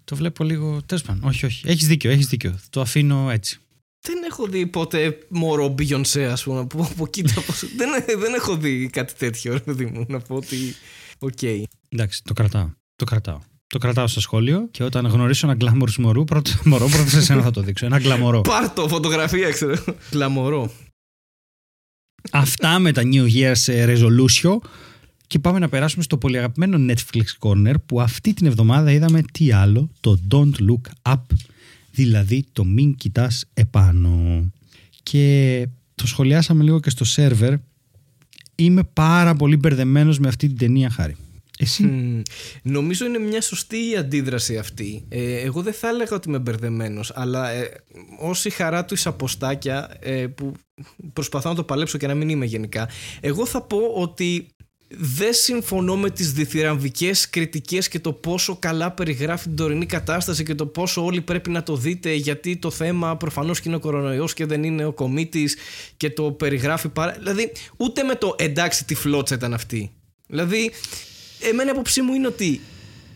Το 0.03 0.15
βλέπω 0.15 0.43
λίγο. 0.43 0.81
Τέλος 0.85 1.03
πάντων. 1.03 1.23
Όχι, 1.29 1.45
όχι. 1.45 1.67
Έχεις 1.69 1.87
δίκιο, 1.87 2.11
έχεις 2.11 2.27
δίκιο. 2.27 2.59
Το 2.69 2.81
αφήνω 2.81 3.29
έτσι. 3.29 3.59
Δεν 4.07 4.23
έχω 4.29 4.47
δει 4.47 4.65
ποτέ 4.67 5.17
μωρό 5.29 5.75
Beyoncé, 5.77 6.19
ας 6.21 6.43
πούμε. 6.43 6.59
Από, 6.59 6.81
από 6.91 7.07
κοίτα 7.07 7.41
πώς- 7.41 7.63
δεν, 7.77 7.89
δεν 8.19 8.33
έχω 8.33 8.55
δει 8.57 8.89
κάτι 8.91 9.13
τέτοιο, 9.13 9.53
ρε 9.53 9.59
παιδί 9.59 9.85
μου. 9.85 10.05
Να 10.09 10.19
πω 10.19 10.35
ότι. 10.35 10.57
Οκ. 11.19 11.41
Εντάξει, 11.89 12.23
το 12.23 12.33
κρατάω. 12.33 12.69
Το 12.95 13.05
κρατάω. 13.05 13.39
Το 13.67 13.77
κρατάω 13.79 14.07
στο 14.07 14.19
σχόλιο 14.21 14.67
και 14.71 14.83
όταν 14.83 15.05
γνωρίσω 15.07 15.47
ένα 15.47 15.55
glamour 15.55 15.89
μωρό, 15.97 16.23
πρώτο, 16.23 16.51
μωρό, 16.69 16.87
πρώτο 16.87 17.09
σε 17.09 17.21
σένα 17.21 17.41
θα 17.41 17.51
το 17.51 17.61
δείξω. 17.61 17.85
Ένα 17.85 17.99
γκλαμορό. 17.99 18.41
Πάρτο, 18.41 18.87
φωτογραφία, 18.87 19.51
ξέρω. 19.51 19.83
Γκλαμορό. 20.09 20.71
Αυτά 22.31 22.79
με 22.79 22.91
τα 22.91 23.01
New 23.05 23.27
Year's 23.33 23.67
ε, 23.73 23.95
Resolution 23.97 24.57
και 25.27 25.39
πάμε 25.39 25.59
να 25.59 25.69
περάσουμε 25.69 26.03
στο 26.03 26.17
πολύ 26.17 26.37
αγαπημένο 26.37 26.93
Netflix 26.93 27.23
Corner 27.39 27.73
που 27.85 28.01
αυτή 28.01 28.33
την 28.33 28.45
εβδομάδα 28.47 28.91
είδαμε 28.91 29.21
τι 29.31 29.51
άλλο, 29.51 29.89
το 29.99 30.19
Don't 30.31 30.51
Look 30.69 31.11
Up, 31.13 31.21
δηλαδή 31.93 32.45
το 32.51 32.65
μην 32.65 32.95
κοιτάς 32.95 33.45
επάνω. 33.53 34.45
Και 35.03 35.67
το 35.95 36.07
σχολιάσαμε 36.07 36.63
λίγο 36.63 36.79
και 36.79 36.89
στο 36.89 37.03
σερβερ. 37.03 37.53
Είμαι 38.55 38.83
πάρα 38.83 39.35
πολύ 39.35 39.57
μπερδεμένος 39.57 40.19
με 40.19 40.27
αυτή 40.27 40.47
την 40.47 40.57
ταινία 40.57 40.89
χάρη. 40.89 41.15
Εσύ; 41.59 41.83
Μμμ. 41.83 42.21
Νομίζω 42.61 43.05
είναι 43.05 43.17
μια 43.17 43.41
σωστή 43.41 43.89
η 43.89 43.95
αντίδραση 43.97 44.57
αυτή. 44.57 45.05
Ε, 45.09 45.39
εγώ 45.39 45.61
δεν 45.61 45.73
θα 45.73 45.87
έλεγα 45.87 46.15
ότι 46.15 46.29
είμαι 46.29 46.39
μπερδεμένος, 46.39 47.11
αλλά 47.15 47.49
ε, 47.49 47.71
όση 48.19 48.49
χαρά 48.49 48.85
του 48.85 48.95
αποστάκια 49.03 49.97
ε, 49.99 50.27
που 50.27 50.51
προσπαθώ 51.13 51.49
να 51.49 51.55
το 51.55 51.63
παλέψω 51.63 51.97
και 51.97 52.07
να 52.07 52.13
μην 52.13 52.29
είμαι 52.29 52.45
γενικά, 52.45 52.89
εγώ 53.21 53.45
θα 53.45 53.61
πω 53.61 53.77
ότι 53.77 54.47
δεν 54.97 55.33
συμφωνώ 55.33 55.97
με 55.97 56.09
τις 56.09 56.33
διθυραμβικές 56.33 57.29
κριτικές 57.29 57.87
και 57.87 57.99
το 57.99 58.13
πόσο 58.13 58.57
καλά 58.59 58.91
περιγράφει 58.91 59.43
την 59.43 59.55
τωρινή 59.55 59.85
κατάσταση 59.85 60.43
και 60.43 60.55
το 60.55 60.65
πόσο 60.65 61.05
όλοι 61.05 61.21
πρέπει 61.21 61.49
να 61.49 61.63
το 61.63 61.75
δείτε 61.75 62.13
γιατί 62.13 62.57
το 62.57 62.71
θέμα 62.71 63.17
προφανώς 63.17 63.59
και 63.59 63.67
είναι 63.67 63.77
ο 63.77 63.79
κορονοϊός 63.79 64.33
και 64.33 64.45
δεν 64.45 64.63
είναι 64.63 64.85
ο 64.85 64.93
κομίτης 64.93 65.55
και 65.97 66.09
το 66.09 66.31
περιγράφει 66.31 66.89
πάρα... 66.89 67.11
Δηλαδή 67.11 67.51
ούτε 67.77 68.03
με 68.03 68.15
το 68.15 68.35
εντάξει 68.37 68.85
τι 68.85 68.95
φλότσα 68.95 69.35
ήταν 69.35 69.53
αυτή. 69.53 69.91
Δηλαδή 70.27 70.71
εμένα 71.39 71.69
η 71.69 71.71
άποψή 71.71 72.01
μου 72.01 72.13
είναι 72.13 72.27
ότι 72.27 72.61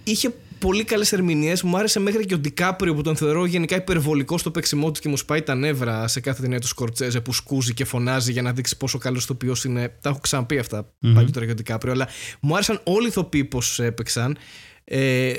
είχε 0.04 0.34
πολύ 0.60 0.84
καλές 0.84 1.12
ερμηνείες. 1.12 1.64
Μου 1.64 1.78
άρεσε 1.78 2.00
μέχρι 2.00 2.26
και 2.26 2.34
ο 2.34 2.38
Ντικάπριο 2.38 2.94
που 2.94 3.02
τον 3.02 3.16
θεωρώ 3.16 3.46
γενικά 3.46 3.76
υπερβολικό 3.76 4.38
στο 4.38 4.52
παίξιμό 4.52 4.92
του 4.92 5.00
και 5.00 5.10
μου 5.10 5.18
σπάει 5.18 5.42
τα 5.42 5.56
νεύρα 5.56 6.08
σε 6.08 6.20
κάθε 6.20 6.42
ταινία 6.42 6.60
του 6.60 6.68
Σκορτσέζε 6.68 7.22
που 7.22 7.34
σκούζει 7.34 7.74
και 7.74 7.86
φωνάζει 7.86 8.32
για 8.32 8.42
να 8.42 8.52
δείξει 8.52 8.78
πόσο 8.78 8.98
καλός 8.98 9.24
ηθοποιός 9.24 9.64
είναι. 9.64 9.98
Τα 10.02 10.10
έχω 10.10 10.20
ξαναπεί 10.20 10.58
αυτά 10.58 10.94
Μμμ. 11.00 11.14
παλιότερα 11.14 11.46
για 11.46 11.56
τον 11.56 11.64
Ντικάπριο, 11.64 11.94
αλλά 11.94 12.08
μου 12.40 12.54
άρεσαν 12.54 12.82
όλοι 12.84 13.06
οι 13.06 13.08
ηθοποιοί 13.08 13.44
πώς 13.44 13.80
έπαιξαν. 13.80 14.38
Ε, 14.84 15.34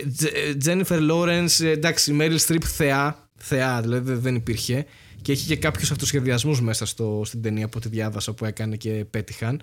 Τζένιφερ 0.59 1.01
Λόρενς, 1.01 1.61
εντάξει, 1.61 2.13
Μέριλ 2.13 2.39
Στριπ 2.39 2.63
θεά, 2.67 3.31
θεά, 3.37 3.81
δηλαδή 3.81 4.13
δεν 4.13 4.35
υπήρχε. 4.35 4.87
Και 5.23 5.33
έχει 5.33 5.47
και 5.47 5.57
κάποιους 5.57 5.91
αυτοσχεδιασμούς 5.91 6.61
μέσα 6.61 6.87
στο, 6.87 7.23
στην 7.25 7.43
ταινία 7.43 7.65
από 7.65 7.79
ό,τι 7.79 7.89
διάβασα 7.89 8.33
που 8.33 8.45
έκανε 8.45 8.77
και 8.77 8.91
πέτυχαν. 9.11 9.63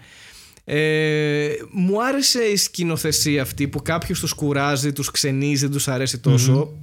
Ε, 0.66 1.50
μου 1.72 2.04
άρεσε 2.04 2.44
η 2.44 2.56
σκηνοθεσία 2.56 3.42
αυτή 3.42 3.68
που 3.68 3.82
κάποιους 3.82 4.20
τους 4.20 4.34
κουράζει, 4.34 4.94
τους 4.94 5.12
ξενίζει, 5.12 5.70
τους 5.70 5.88
αρέσει 5.88 6.20
τόσο. 6.20 6.78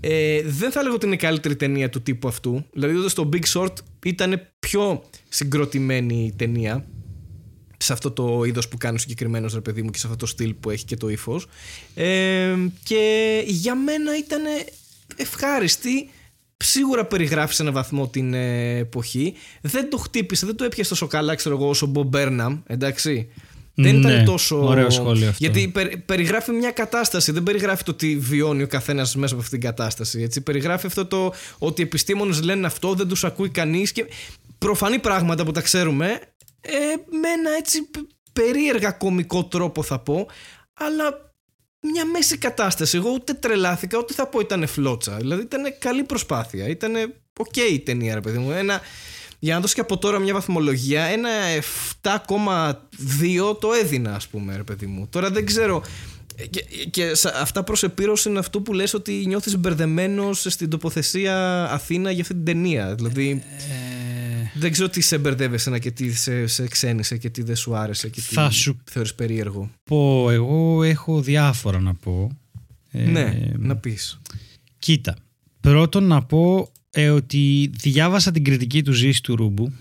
Ε, 0.00 0.42
δεν 0.44 0.70
θα 0.70 0.82
λέγω 0.82 0.94
ότι 0.94 1.06
είναι 1.06 1.14
η 1.14 1.18
καλύτερη 1.18 1.56
ταινία 1.56 1.88
του 1.88 2.02
τύπου 2.02 2.28
αυτού. 2.28 2.64
Δηλαδή, 2.72 2.94
εδώ 2.94 3.08
στο 3.08 3.28
Big 3.32 3.42
Short 3.54 3.72
ήταν 4.04 4.40
πιο 4.58 5.02
συγκροτημένη 5.28 6.24
η 6.24 6.32
ταινία 6.36 6.84
σε 7.76 7.92
αυτό 7.92 8.10
το 8.10 8.44
είδος 8.44 8.68
που 8.68 8.76
κάνει 8.76 8.94
ο 8.96 8.98
συγκεκριμένος 8.98 9.54
ρε 9.54 9.60
παιδί 9.60 9.82
μου 9.82 9.90
και 9.90 9.98
σε 9.98 10.06
αυτό 10.06 10.18
το 10.18 10.26
στυλ 10.26 10.54
που 10.54 10.70
έχει 10.70 10.84
και 10.84 10.96
το 10.96 11.08
ύφος. 11.08 11.46
Ε, 11.94 12.56
και 12.82 13.42
για 13.46 13.74
μένα 13.74 14.16
ήταν 14.18 14.42
ευχάριστη. 15.16 16.10
Σίγουρα 16.62 17.04
περιγράφεις 17.06 17.56
σε 17.56 17.62
έναν 17.62 17.74
βαθμό 17.74 18.08
την 18.08 18.34
ε, 18.34 18.76
εποχή. 18.76 19.34
Δεν 19.60 19.90
το 19.90 19.96
χτύπησε, 19.96 20.46
δεν 20.46 20.56
το 20.56 20.64
έπιασε 20.64 20.88
τόσο 20.90 21.06
καλά, 21.06 21.34
ξέρω 21.34 21.54
εγώ, 21.56 21.68
όσο 21.68 21.86
ο 21.86 21.88
Μπομπ 21.88 22.08
Μπέρναμ, 22.08 22.58
εντάξει. 22.66 23.28
Δεν 23.74 23.98
Ναι, 23.98 24.10
ήταν 24.12 24.24
τόσο. 24.24 24.64
ωραίο 24.64 24.90
σχόλιο 24.90 25.28
αυτό. 25.28 25.36
Γιατί 25.44 25.68
περι- 25.68 25.98
περιγράφει 25.98 26.50
μια 26.52 26.70
κατάσταση, 26.70 27.32
δεν 27.32 27.42
περιγράφει 27.42 27.82
το 27.84 27.94
τι 27.94 28.16
βιώνει 28.16 28.62
ο 28.62 28.66
καθένας 28.66 29.14
μέσα 29.16 29.34
από 29.34 29.42
αυτήν 29.42 29.60
την 29.60 29.68
κατάσταση. 29.68 30.22
Έτσι. 30.22 30.40
Περιγράφει 30.40 30.86
αυτό 30.86 31.06
το 31.06 31.32
ότι 31.58 31.80
οι 31.80 31.84
επιστήμονες 31.84 32.42
λένε 32.42 32.66
αυτό, 32.66 32.94
δεν 32.94 33.08
τους 33.08 33.24
ακούει 33.24 33.48
κανείς 33.50 33.92
και 33.92 34.04
προφανή 34.58 34.98
πράγματα 34.98 35.44
που 35.44 35.50
τα 35.52 35.60
ξέρουμε 35.60 36.06
ε, 36.60 36.70
με 37.20 37.28
ένα 37.38 37.50
έτσι 37.58 37.82
π- 37.82 37.96
περίεργα 38.32 38.90
κομικό 38.90 39.44
τρόπο 39.44 39.82
θα 39.82 39.98
πω, 39.98 40.26
αλλά 40.74 41.31
μια 41.82 42.04
μέση 42.04 42.38
κατάσταση. 42.38 42.96
Εγώ 42.96 43.10
ούτε 43.10 43.32
τρελάθηκα, 43.32 43.98
ούτε 43.98 44.14
θα 44.14 44.26
πω 44.26 44.40
ήταν 44.40 44.66
φλότσα. 44.66 45.16
Δηλαδή 45.16 45.42
ήταν 45.42 45.62
καλή 45.78 46.02
προσπάθεια. 46.02 46.68
Ήταν 46.68 46.92
οκ 47.38 47.56
η 47.56 47.80
ταινία, 47.80 48.14
ρε 48.14 48.20
παιδί 48.20 48.38
μου. 48.38 48.50
Ένα, 48.50 48.80
για 49.38 49.54
να 49.54 49.60
δώσω 49.60 49.74
και 49.74 49.80
από 49.80 49.98
τώρα 49.98 50.18
μια 50.18 50.32
βαθμολογία, 50.32 51.02
ένα 51.04 51.30
7,2 52.02 53.60
το 53.60 53.72
έδινα, 53.72 54.14
ας 54.14 54.28
πούμε, 54.28 54.56
ρε 54.56 54.62
παιδί 54.62 54.86
μου. 54.86 55.08
Τώρα 55.10 55.30
δεν 55.30 55.46
ξέρω 55.46 55.82
Και, 56.50 56.64
και 56.90 57.12
αυτά 57.40 57.62
προς 57.62 57.82
επίρρωση 57.82 58.28
είναι 58.28 58.38
αυτό 58.38 58.60
που 58.60 58.72
λες 58.72 58.94
ότι 58.94 59.24
νιώθεις 59.26 59.58
μπερδεμένος 59.58 60.46
στην 60.48 60.70
τοποθεσία 60.70 61.64
Αθήνα 61.70 62.10
για 62.10 62.22
αυτή 62.22 62.34
την 62.34 62.44
ταινία. 62.44 62.94
Δηλαδή, 62.94 63.42
ε... 63.68 63.91
δεν 64.54 64.72
ξέρω 64.72 64.88
τι 64.88 65.00
σε 65.00 65.18
μπέρδεψε 65.18 65.78
και 65.78 65.90
τι 65.90 66.12
σε, 66.12 66.46
σε 66.46 66.68
ξένισε 66.68 67.16
και 67.16 67.30
τι 67.30 67.42
δεν 67.42 67.56
σου 67.56 67.76
άρεσε 67.76 68.08
και 68.08 68.20
τι 68.20 68.34
Θα 68.34 68.50
σου 68.50 68.78
θεωρείς 68.84 69.14
περίεργο. 69.14 69.70
Πω, 69.84 70.30
εγώ 70.30 70.82
έχω 70.82 71.20
διάφορα 71.22 71.80
να 71.80 71.94
πω. 71.94 72.30
Ε, 72.90 73.04
ναι, 73.04 73.40
να 73.58 73.76
πεις. 73.76 74.20
Κοίτα, 74.78 75.16
πρώτον 75.60 76.04
να 76.04 76.22
πω 76.22 76.72
ε, 76.90 77.08
ότι 77.08 77.70
διάβασα 77.78 78.30
την 78.30 78.44
κριτική 78.44 78.82
του 78.82 78.92
Ζήση 78.92 79.22
του 79.22 79.36
Ρούμπου 79.36 79.72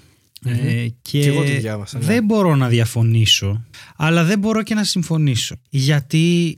ε, 0.45 0.88
και, 1.01 1.26
εγώ 1.26 1.43
τη 1.43 1.51
διάβασα, 1.51 1.97
ναι. 1.97 2.05
δεν 2.05 2.24
μπορώ 2.24 2.55
να 2.55 2.67
διαφωνήσω, 2.67 3.65
αλλά 3.95 4.24
δεν 4.24 4.39
μπορώ 4.39 4.63
και 4.63 4.74
να 4.74 4.84
συμφωνήσω. 4.84 5.55
Γιατί 5.69 6.57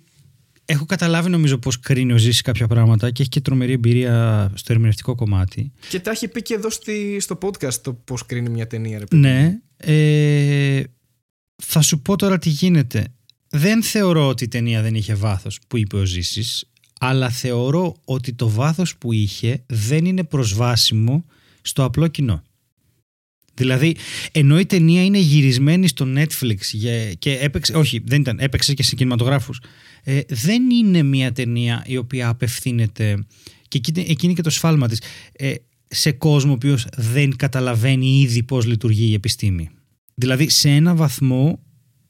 έχω 0.73 0.85
καταλάβει 0.85 1.29
νομίζω 1.29 1.57
πώς 1.57 1.79
κρίνει 1.79 2.13
ο 2.13 2.17
Ζήσης 2.17 2.41
κάποια 2.41 2.67
πράγματα 2.67 3.11
και 3.11 3.21
έχει 3.21 3.29
και 3.29 3.41
τρομερή 3.41 3.71
εμπειρία 3.71 4.51
στο 4.53 4.73
ερμηνευτικό 4.73 5.15
κομμάτι. 5.15 5.71
Και 5.89 5.99
τα 5.99 6.11
έχει 6.11 6.27
πει 6.27 6.41
και 6.41 6.53
εδώ 6.53 6.69
στη, 6.69 7.19
στο 7.19 7.37
podcast 7.41 7.73
το 7.73 7.93
πώς 7.93 8.25
κρίνει 8.25 8.49
μια 8.49 8.67
ταινία. 8.67 8.99
Ρε, 8.99 9.17
ναι. 9.17 9.59
Ε, 9.77 10.83
θα 11.63 11.81
σου 11.81 12.01
πω 12.01 12.15
τώρα 12.15 12.37
τι 12.37 12.49
γίνεται. 12.49 13.05
Δεν 13.49 13.83
θεωρώ 13.83 14.27
ότι 14.27 14.43
η 14.43 14.47
ταινία 14.47 14.81
δεν 14.81 14.95
είχε 14.95 15.13
βάθος 15.13 15.59
που 15.67 15.77
είπε 15.77 15.95
ο 15.95 16.05
Ζήσης, 16.05 16.71
αλλά 16.99 17.29
θεωρώ 17.29 17.95
ότι 18.05 18.33
το 18.33 18.49
βάθος 18.49 18.97
που 18.97 19.11
είχε 19.11 19.63
δεν 19.65 20.05
είναι 20.05 20.23
προσβάσιμο 20.23 21.25
στο 21.61 21.83
απλό 21.83 22.07
κοινό. 22.07 22.43
Δηλαδή, 23.55 23.95
ενώ 24.31 24.59
η 24.59 24.65
ταινία 24.65 25.03
είναι 25.03 25.17
γυρισμένη 25.17 25.87
στο 25.87 26.07
Netflix 26.15 26.57
και 27.19 27.37
έπαιξε, 27.41 27.73
όχι 27.73 28.01
δεν 28.05 28.21
ήταν, 28.21 28.37
έπαιξε 28.39 28.73
και 28.73 28.83
σε 28.83 28.95
κινηματογράφους, 28.95 29.61
ε, 30.03 30.19
δεν 30.27 30.69
είναι 30.69 31.03
μια 31.03 31.31
ταινία 31.31 31.83
η 31.87 31.97
οποία 31.97 32.27
απευθύνεται, 32.27 33.25
και 33.67 33.79
εκείνη 33.95 34.33
και 34.33 34.41
το 34.41 34.49
σφάλμα 34.49 34.87
της, 34.87 35.01
ε, 35.31 35.53
σε 35.87 36.11
κόσμο 36.11 36.51
ο 36.51 36.53
οποίος 36.53 36.87
δεν 36.97 37.35
καταλαβαίνει 37.35 38.19
ήδη 38.19 38.43
πώς 38.43 38.65
λειτουργεί 38.65 39.05
η 39.09 39.13
επιστήμη. 39.13 39.69
Δηλαδή, 40.15 40.49
σε 40.49 40.69
ένα 40.69 40.95
βαθμό, 40.95 41.59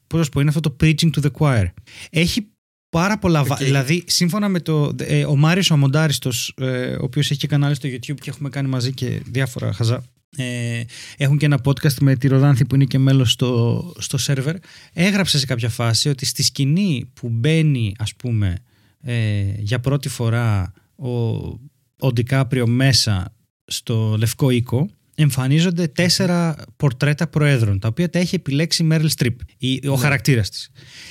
πώς 0.06 0.20
να 0.20 0.28
πω, 0.28 0.40
είναι 0.40 0.48
αυτό 0.48 0.60
το 0.60 0.76
preaching 0.80 1.10
to 1.16 1.22
the 1.22 1.30
choir. 1.38 1.64
Έχει 2.10 2.46
πάρα 2.88 3.18
πολλά. 3.18 3.46
Okay. 3.48 3.56
Δηλαδή, 3.58 4.04
σύμφωνα 4.06 4.48
με 4.48 4.60
το. 4.60 4.94
Ε, 4.98 5.24
ο 5.24 5.36
Μάριος 5.36 5.70
Αμοντάριστος, 5.70 6.54
ε, 6.56 6.92
ο 6.92 7.04
οποίος 7.04 7.30
έχει 7.30 7.40
και 7.40 7.46
κανάλι 7.46 7.74
στο 7.74 7.88
YouTube 7.88 8.20
και 8.20 8.30
έχουμε 8.30 8.48
κάνει 8.48 8.68
μαζί 8.68 8.92
και 8.92 9.20
διάφορα 9.30 9.72
χαζά. 9.72 10.04
Ε, 10.36 10.82
έχουν 11.16 11.38
και 11.38 11.44
ένα 11.44 11.60
podcast 11.64 11.94
με 12.00 12.16
τη 12.16 12.28
Ροδάνθη 12.28 12.64
που 12.64 12.74
είναι 12.74 12.84
και 12.84 12.98
μέλος 12.98 13.32
στο, 13.32 13.92
στο 13.98 14.18
σερβερ. 14.18 14.56
Έγραψε 14.92 15.38
σε 15.38 15.46
κάποια 15.46 15.68
φάση 15.68 16.08
ότι 16.08 16.26
στη 16.26 16.42
σκηνή 16.42 17.10
που 17.14 17.28
μπαίνει 17.28 17.94
ας 17.98 18.14
πούμε 18.14 18.56
ε, 19.00 19.44
για 19.58 19.80
πρώτη 19.80 20.08
φορά 20.08 20.72
ο, 20.96 21.10
ο 21.98 22.12
Ντικάπριο 22.12 22.66
μέσα 22.66 23.34
στο 23.64 24.16
Λευκό 24.18 24.50
Οίκο 24.50 24.90
εμφανίζονται 25.14 25.86
τέσσερα 25.86 26.56
πορτρέτα 26.76 27.26
προέδρων, 27.26 27.78
τα 27.78 27.88
οποία 27.88 28.10
τα 28.10 28.18
έχει 28.18 28.34
επιλέξει 28.34 28.82
η 28.82 28.86
Μέρλ 28.86 29.06
Στριπ, 29.06 29.40
ο 29.86 29.90
ναι. 29.90 29.96
χαρακτήρας 29.96 30.50
της. 30.50 30.70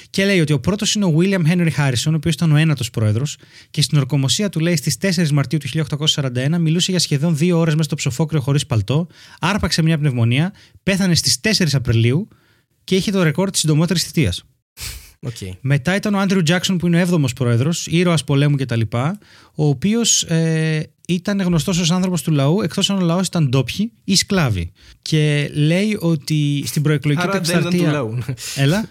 Και 0.10 0.26
λέει 0.26 0.40
ότι 0.40 0.54
ο 0.54 0.60
πρώτος 0.60 0.96
είναι 0.96 1.06
ο 1.06 1.16
William 1.18 1.48
Henry 1.48 1.70
Harrison, 1.78 2.12
ο 2.12 2.16
οποίος 2.16 2.34
ήταν 2.34 2.52
ο 2.52 2.56
ένατος 2.56 2.90
πρόεδρος, 2.90 3.38
και 3.70 3.82
στην 3.82 3.98
ορκομοσία 3.98 4.50
του 4.50 4.60
λέει 4.60 4.76
στις 4.76 4.98
4 5.02 5.30
Μαρτίου 5.30 5.60
του 5.60 5.68
1841 5.68 6.58
μιλούσε 6.60 6.92
για 6.92 7.00
σχεδόν 7.00 7.38
δύο 7.38 7.58
ώρες 7.58 7.74
μέσα 7.74 7.84
στο 7.84 7.96
ψοφόκριο 7.96 8.42
χωρίς 8.42 8.66
παλτό, 8.66 9.08
άρπαξε 9.40 9.82
μια 9.82 9.98
πνευμονία, 9.98 10.54
πέθανε 10.84 11.16
στις 11.16 11.40
4 11.42 11.66
Απριλίου 11.74 12.28
και 12.84 12.96
είχε 12.96 13.12
το 13.12 13.24
ρεκόρ 13.24 13.50
της 13.50 13.60
συντομότερης 13.60 14.04
θητείας. 14.04 14.44
Okay. 15.26 15.50
Μετά 15.62 15.96
ήταν 15.96 16.14
ο 16.14 16.20
Άντριου 16.20 16.44
Τζάκσον 16.44 16.78
που 16.78 16.88
είναι 16.88 17.04
ο 17.04 17.08
7ο 17.10 17.26
πρόεδρος, 17.36 17.88
ήρωας 17.88 18.24
πολέμου 18.24 18.56
κτλ. 18.56 18.82
Ο 19.56 19.68
οποίος 19.68 20.24
ε, 20.24 20.92
ήταν 21.08 21.42
γνωστός 21.42 21.80
ως 21.80 21.92
άνθρωπος 21.92 22.22
του 22.22 22.32
λαού, 22.32 22.62
εκτός 22.62 22.90
αν 22.90 22.98
ο 22.98 23.06
λαός 23.06 23.28
ήταν 23.28 23.50
ντόπιοι 23.50 23.92
ή 24.04 24.16
σκλάβοι. 24.16 24.72
Και 25.02 25.50
λέει 25.54 25.98
ότι 26.00 26.64
στην 26.66 26.82
προεκλογική 26.82 27.28
του 27.28 27.36
εκστρατεία. 27.36 27.70
Δεν 27.70 27.80
ήταν 27.80 27.90
του 27.90 27.96
λαού. 27.96 28.18
Έλα. 28.56 28.88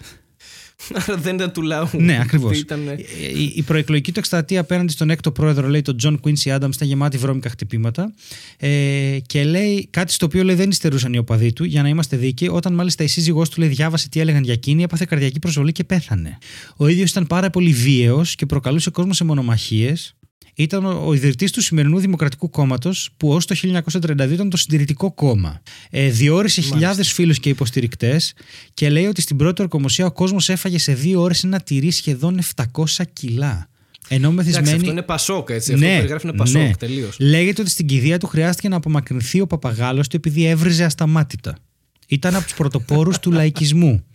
Άρα 0.93 1.17
δεν 1.17 1.35
ήταν 1.35 1.51
του 1.51 1.61
λαού. 1.61 1.89
Ναι, 1.91 2.19
ακριβώς. 2.21 2.59
Η, 2.59 3.53
η 3.55 3.61
προεκλογική 3.61 4.11
του 4.11 4.19
εκστρατεία 4.19 4.59
απέναντι 4.59 4.91
στον 4.91 5.09
έκτο 5.09 5.31
πρόεδρο, 5.31 5.67
λέει 5.67 5.81
τον 5.81 5.97
Τζον 5.97 6.19
Κουίνσι 6.19 6.51
Άνταμς, 6.51 6.75
ήταν 6.75 6.87
γεμάτη 6.87 7.17
βρώμικα 7.17 7.49
χτυπήματα. 7.49 8.13
Ε, 8.57 9.17
και 9.25 9.43
λέει 9.43 9.87
κάτι 9.89 10.11
στο 10.13 10.25
οποίο 10.25 10.43
λέει, 10.43 10.55
δεν 10.55 10.69
υστερούσαν 10.69 11.13
οι 11.13 11.17
οπαδοί 11.17 11.53
του, 11.53 11.63
για 11.63 11.81
να 11.81 11.87
είμαστε 11.87 12.17
δίκαιοι. 12.17 12.47
Όταν 12.51 12.73
μάλιστα 12.73 13.03
η 13.03 13.07
σύζυγός 13.07 13.49
του 13.49 13.59
λέει, 13.59 13.69
διάβασε 13.69 14.09
τι 14.09 14.19
έλεγαν 14.19 14.43
για 14.43 14.53
εκείνη, 14.53 14.83
έπαθε 14.83 15.05
καρδιακή 15.09 15.39
προσβολή 15.39 15.71
και 15.71 15.83
πέθανε. 15.83 16.37
Ο 16.77 16.87
ίδιος 16.87 17.09
ήταν 17.09 17.27
πάρα 17.27 17.49
πολύ 17.49 17.71
βίαιος 17.71 18.35
και 18.35 18.45
προκαλούσε 18.45 18.89
κόσμο 18.89 19.13
σε 19.13 19.23
μονομαχίες 19.23 20.15
ήταν 20.55 20.85
ο 20.85 21.13
ιδρυτής 21.13 21.51
του 21.51 21.61
σημερινού 21.61 21.99
Δημοκρατικού 21.99 22.49
Κόμματος, 22.49 23.09
που 23.17 23.33
ως 23.33 23.45
το 23.45 23.55
1932 23.91 24.31
ήταν 24.31 24.49
το 24.49 24.57
Συντηρητικό 24.57 25.11
Κόμμα. 25.11 25.61
Ε, 25.89 26.09
διόρισε 26.09 26.61
χιλιάδες 26.61 27.11
φίλους 27.11 27.39
και 27.39 27.49
υποστηρικτές 27.49 28.33
και 28.73 28.89
λέει 28.89 29.05
ότι 29.05 29.21
στην 29.21 29.37
πρώτη 29.37 29.61
ορκομοσία 29.61 30.05
ο 30.05 30.11
κόσμος 30.11 30.49
έφαγε 30.49 30.79
σε 30.79 30.93
δύο 30.93 31.21
ώρες 31.21 31.43
ένα 31.43 31.59
τυρί 31.59 31.91
σχεδόν 31.91 32.39
700 32.55 32.85
κιλά. 33.13 33.67
Ενώ 34.07 34.31
μεθυσμένη... 34.31 34.67
Εντάξει, 34.67 34.75
αυτό 34.75 34.91
είναι 34.91 35.01
πασόκ, 35.01 35.49
έτσι. 35.49 35.73
Ναι, 35.73 35.85
αυτό 35.85 35.95
περιγράφει 35.95 36.27
είναι 36.27 36.37
πασόκ, 36.37 36.61
ναι. 36.61 36.75
τελείως. 36.75 37.15
Λέγεται 37.19 37.61
ότι 37.61 37.69
στην 37.69 37.85
κηδεία 37.85 38.17
του 38.17 38.27
χρειάστηκε 38.27 38.69
να 38.69 38.75
απομακρυνθεί 38.75 39.41
ο 39.41 39.47
παπαγάλος 39.47 40.07
του 40.07 40.15
επειδή 40.15 40.45
έβριζε 40.45 40.83
ασταμάτητα. 40.83 41.57
Ήταν 42.07 42.35
από 42.35 42.43
τους 42.43 42.53
πρωτοπόρους 42.53 43.19
του 43.19 43.31
λαϊκισμού. 43.31 44.05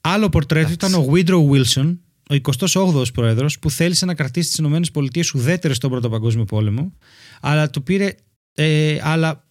Άλλο 0.00 0.28
πορτρέτο 0.28 0.72
ήταν 0.72 0.94
ο 0.94 1.02
Βίντρο 1.02 1.44
Βίλσον, 1.44 2.00
ο 2.30 2.34
28ο 2.58 3.12
πρόεδρος 3.14 3.58
που 3.58 3.70
θέλησε 3.70 4.06
να 4.06 4.14
κρατήσει 4.14 4.48
τις 4.48 4.88
ΗΠΑ 4.88 5.00
ουδέτερες 5.34 5.76
στον 5.76 5.90
Πρώτο 5.90 6.08
Παγκόσμιο 6.08 6.44
Πόλεμο, 6.44 6.92
αλλά 7.40 7.70
το 7.70 7.80
πήρε. 7.80 8.14
Ε, 8.56 8.98
αλλά 9.02 9.44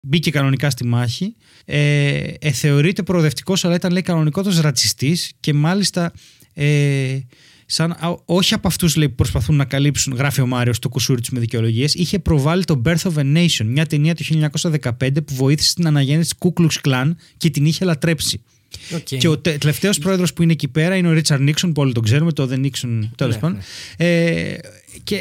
μπήκε 0.00 0.30
κανονικά 0.30 0.70
στη 0.70 0.86
μάχη. 0.86 1.36
Ε, 1.64 2.16
ε, 2.38 2.50
θεωρείται 2.50 3.02
προοδευτικός, 3.02 3.64
αλλά 3.64 3.74
ήταν 3.74 3.92
λέει 3.92 4.02
κανονικότατος 4.02 4.60
ρατσιστής 4.60 5.32
και 5.40 5.54
μάλιστα. 5.54 6.12
Ε, 6.54 7.18
σαν, 7.66 7.96
όχι 8.24 8.54
από 8.54 8.68
αυτούς 8.68 8.94
που 8.94 9.14
προσπαθούν 9.14 9.56
να 9.56 9.64
καλύψουν, 9.64 10.14
γράφει 10.14 10.40
ο 10.40 10.46
Μάριος 10.46 10.78
το 10.78 10.88
κουσούρι 10.88 11.20
του 11.20 11.28
με 11.32 11.40
δικαιολογίες, 11.40 11.94
είχε 11.94 12.18
προβάλει 12.18 12.64
το 12.64 12.82
Birth 12.84 13.02
of 13.02 13.14
a 13.14 13.36
Nation, 13.36 13.64
μια 13.64 13.86
ταινία 13.86 14.14
του 14.14 14.24
1915 14.24 14.90
που 15.24 15.34
βοήθησε 15.34 15.70
στην 15.70 15.86
αναγέννηση 15.86 16.34
τη 16.34 16.36
Ku 16.40 16.60
Klux 16.60 16.88
Klan 16.88 17.10
και 17.36 17.50
την 17.50 17.66
είχε 17.66 17.84
λατρέψει. 17.84 18.42
Okay. 18.90 19.16
Και 19.18 19.28
ο 19.28 19.38
τελευταίος 19.38 19.98
πρόεδρος 19.98 20.32
που 20.32 20.42
είναι 20.42 20.52
εκεί 20.52 20.68
πέρα 20.68 20.96
είναι 20.96 21.08
ο 21.08 21.12
Ρίτσαρντ 21.12 21.42
Νίξον, 21.42 21.72
που 21.72 21.82
όλοι 21.82 21.92
τον 21.92 22.02
ξέρουμε, 22.02 22.32
το 22.32 22.48
The 22.52 22.58
Νίξον 22.58 23.12
τέλος 23.16 23.34
ναι, 23.34 23.40
πάντων. 23.40 23.58
Ναι. 23.98 24.06
Ε, 24.06 24.58
και 25.04 25.20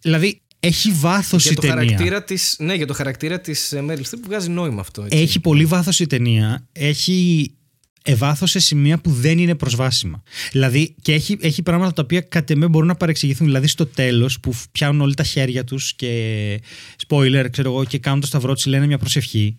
δηλαδή 0.00 0.40
έχει 0.60 0.90
βάθος 0.92 1.50
η 1.50 1.54
το 1.54 1.60
ταινία. 1.60 1.76
Χαρακτήρα 1.76 2.24
της, 2.24 2.56
ναι, 2.58 2.74
για 2.74 2.86
το 2.86 2.94
χαρακτήρα 2.94 3.40
της 3.40 3.74
Μέρλ 3.84 4.00
που 4.00 4.20
βγάζει 4.26 4.48
νόημα 4.48 4.80
αυτό. 4.80 5.02
Έτσι. 5.02 5.18
Έχει 5.18 5.40
πολύ 5.40 5.64
βάθος 5.64 6.00
η 6.00 6.06
ταινία. 6.06 6.66
Έχει 6.72 7.50
ευάθος 8.02 8.50
σε 8.50 8.58
σημεία 8.58 8.98
που 8.98 9.10
δεν 9.10 9.38
είναι 9.38 9.54
προσβάσιμα. 9.54 10.22
Δηλαδή, 10.52 10.94
και 11.02 11.12
έχει, 11.12 11.36
έχει 11.40 11.62
πράγματα 11.62 11.92
τα 11.92 12.02
οποία 12.02 12.20
κατ' 12.20 12.50
εμέ 12.50 12.68
μπορούν 12.68 12.88
να 12.88 12.94
παρεξηγηθούν. 12.94 13.46
Δηλαδή, 13.46 13.66
στο 13.66 13.86
τέλος 13.86 14.40
που 14.40 14.54
πιάνουν 14.72 15.00
όλοι 15.00 15.14
τα 15.14 15.22
χέρια 15.22 15.64
τους 15.64 15.94
και 15.94 16.60
spoiler, 17.08 17.46
ξέρω 17.50 17.70
εγώ, 17.70 17.84
και 17.84 17.98
κάνουν 17.98 18.20
το 18.20 18.26
σταυρό 18.26 18.54
τους, 18.54 18.66
λένε 18.66 18.86
μια 18.86 18.98
προσευχή 18.98 19.56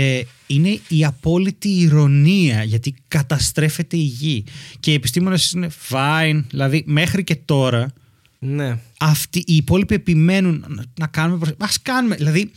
ε, 0.00 0.22
είναι 0.46 0.80
η 0.88 1.04
απόλυτη 1.04 1.68
ηρωνία 1.68 2.62
γιατί 2.62 2.94
καταστρέφεται 3.08 3.96
η 3.96 4.02
γη. 4.02 4.44
Και 4.80 4.90
οι 4.90 4.94
επιστήμονες 4.94 5.52
είναι 5.52 5.70
fine 5.88 6.42
δηλαδή 6.50 6.82
μέχρι 6.86 7.24
και 7.24 7.36
τώρα 7.44 7.92
ναι. 8.38 8.78
αυτοί 8.98 9.38
οι 9.38 9.56
υπόλοιποι 9.56 9.94
επιμένουν 9.94 10.86
να 10.98 11.06
κάνουμε 11.06 11.54
ας 11.58 11.82
κάνουμε 11.82 12.14
δηλαδή 12.16 12.50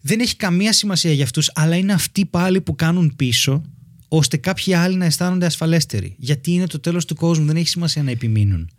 δεν 0.00 0.20
έχει 0.20 0.36
καμία 0.36 0.72
σημασία 0.72 1.12
για 1.12 1.24
αυτούς 1.24 1.50
αλλά 1.54 1.76
είναι 1.76 1.92
αυτοί 1.92 2.24
πάλι 2.24 2.60
που 2.60 2.74
κάνουν 2.74 3.12
πίσω 3.16 3.62
ώστε 4.08 4.36
κάποιοι 4.36 4.74
άλλοι 4.74 4.96
να 4.96 5.04
αισθάνονται 5.04 5.46
ασφαλέστεροι. 5.46 6.14
Γιατί 6.18 6.50
είναι 6.50 6.66
το 6.66 6.80
τέλος 6.80 7.04
του 7.04 7.14
κόσμου 7.14 7.46
δεν 7.46 7.56
έχει 7.56 7.68
σημασία 7.68 8.02
να 8.02 8.10
επιμείνουν. 8.10 8.70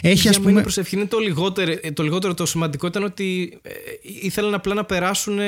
Έχει, 0.00 0.20
για 0.20 0.30
ας 0.30 0.40
πούμε... 0.40 0.60
προσευχή 0.60 0.96
είναι 0.96 1.06
το 1.06 1.18
λιγότερο, 1.18 1.74
το 1.94 2.02
λιγότερο 2.02 2.34
το 2.34 2.46
σημαντικό 2.46 2.86
ήταν 2.86 3.04
ότι 3.04 3.58
ε, 3.62 3.70
ήθελαν 4.22 4.54
απλά 4.54 4.74
να 4.74 4.84
περάσουν 4.84 5.38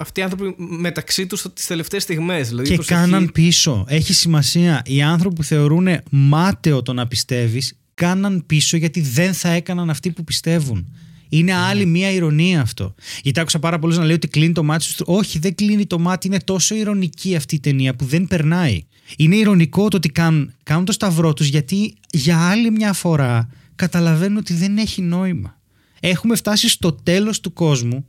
αυτοί 0.00 0.20
οι 0.20 0.22
άνθρωποι 0.22 0.54
μεταξύ 0.58 1.26
τους 1.26 1.42
τι 1.54 1.66
τελευταίες 1.66 2.02
στιγμές. 2.02 2.48
Δηλαδή 2.48 2.76
και 2.76 2.84
κάναν 2.84 3.32
πίσω. 3.32 3.84
Έχει 3.88 4.12
σημασία. 4.12 4.82
Οι 4.84 5.02
άνθρωποι 5.02 5.34
που 5.34 5.42
θεωρούν 5.42 5.88
μάταιο 6.10 6.82
το 6.82 6.92
να 6.92 7.06
πιστεύεις, 7.06 7.78
κάναν 7.94 8.44
πίσω 8.46 8.76
γιατί 8.76 9.00
δεν 9.00 9.34
θα 9.34 9.48
έκαναν 9.48 9.90
αυτοί 9.90 10.10
που 10.10 10.24
πιστεύουν. 10.24 10.92
Είναι 11.28 11.52
ναι. 11.52 11.58
άλλη 11.58 11.86
μία 11.86 12.10
ηρωνία 12.10 12.60
αυτό. 12.60 12.94
Γιατί 13.22 13.40
άκουσα 13.40 13.58
πάρα 13.58 13.78
πολλούς 13.78 13.96
να 13.96 14.04
λέει 14.04 14.14
ότι 14.14 14.28
κλείνει 14.28 14.52
το 14.52 14.62
μάτι 14.62 14.84
σου. 14.84 15.04
Όχι, 15.06 15.38
δεν 15.38 15.54
κλείνει 15.54 15.86
το 15.86 15.98
μάτι. 15.98 16.26
Είναι 16.26 16.40
τόσο 16.40 16.74
ηρωνική 16.74 17.36
αυτή 17.36 17.54
η 17.54 17.60
ταινία 17.60 17.94
που 17.94 18.04
δεν 18.04 18.26
περνάει. 18.26 18.82
Είναι 19.16 19.36
ηρωνικό 19.36 19.88
το 19.88 19.96
ότι 19.96 20.08
κάνουν, 20.08 20.52
κάνουν 20.62 20.84
το 20.84 20.92
σταυρό 20.92 21.32
τους 21.32 21.46
γιατί 21.46 21.94
για 22.10 22.48
άλλη 22.48 22.70
μια 22.70 22.92
φορά 22.92 23.48
καταλαβαίνουν 23.74 24.36
ότι 24.36 24.54
δεν 24.54 24.78
έχει 24.78 25.02
νόημα. 25.02 25.60
Έχουμε 26.00 26.36
φτάσει 26.36 26.68
στο 26.68 26.92
τέλος 26.92 27.40
του 27.40 27.52
κόσμου 27.52 28.06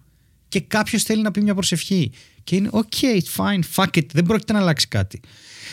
και 0.50 0.60
κάποιος 0.60 1.04
θέλει 1.04 1.22
να 1.22 1.32
πει 1.32 1.42
μια 1.42 1.54
προσευχή. 1.54 2.12
Και 2.12 2.42
Και 2.44 2.56
είναι 2.56 2.70
ok, 2.72 3.06
fine, 3.38 3.60
fuck 3.76 3.98
it, 3.98 4.06
δεν 4.14 4.24
πρόκειται 4.26 4.54
να 4.54 4.60
αλλάξει 4.60 4.88
κάτι. 4.88 5.20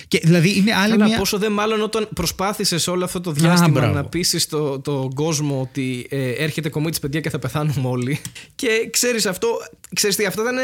Και 0.08 0.20
δηλαδή 0.24 0.56
είναι 0.56 0.74
άλλη 0.74 0.92
Καλά, 0.92 1.06
μια. 1.06 1.18
πόσο 1.18 1.38
δεν 1.38 1.52
μάλλον 1.52 1.80
όταν 1.82 2.08
προσπάθησες 2.14 2.86
όλο 2.86 3.04
αυτό 3.04 3.20
το 3.20 3.32
διάστημα 3.32 3.68
μπράβο. 3.68 3.94
να 3.94 4.04
πείσει 4.04 4.48
τον 4.48 4.82
το 4.82 5.08
κόσμο 5.14 5.60
ότι 5.60 6.06
ε, 6.10 6.30
έρχεται 6.30 6.68
κομίτη 6.68 7.00
παιδιά 7.00 7.20
και 7.20 7.30
θα 7.30 7.38
πεθάνουμε 7.38 7.88
όλοι. 7.88 8.20
Και 8.54 8.88
ξέρεις 8.90 9.26
αυτό, 9.26 9.48
ξέρεις 9.94 10.16
τι, 10.16 10.24
αυτά 10.24 10.42
ήταν. 10.42 10.56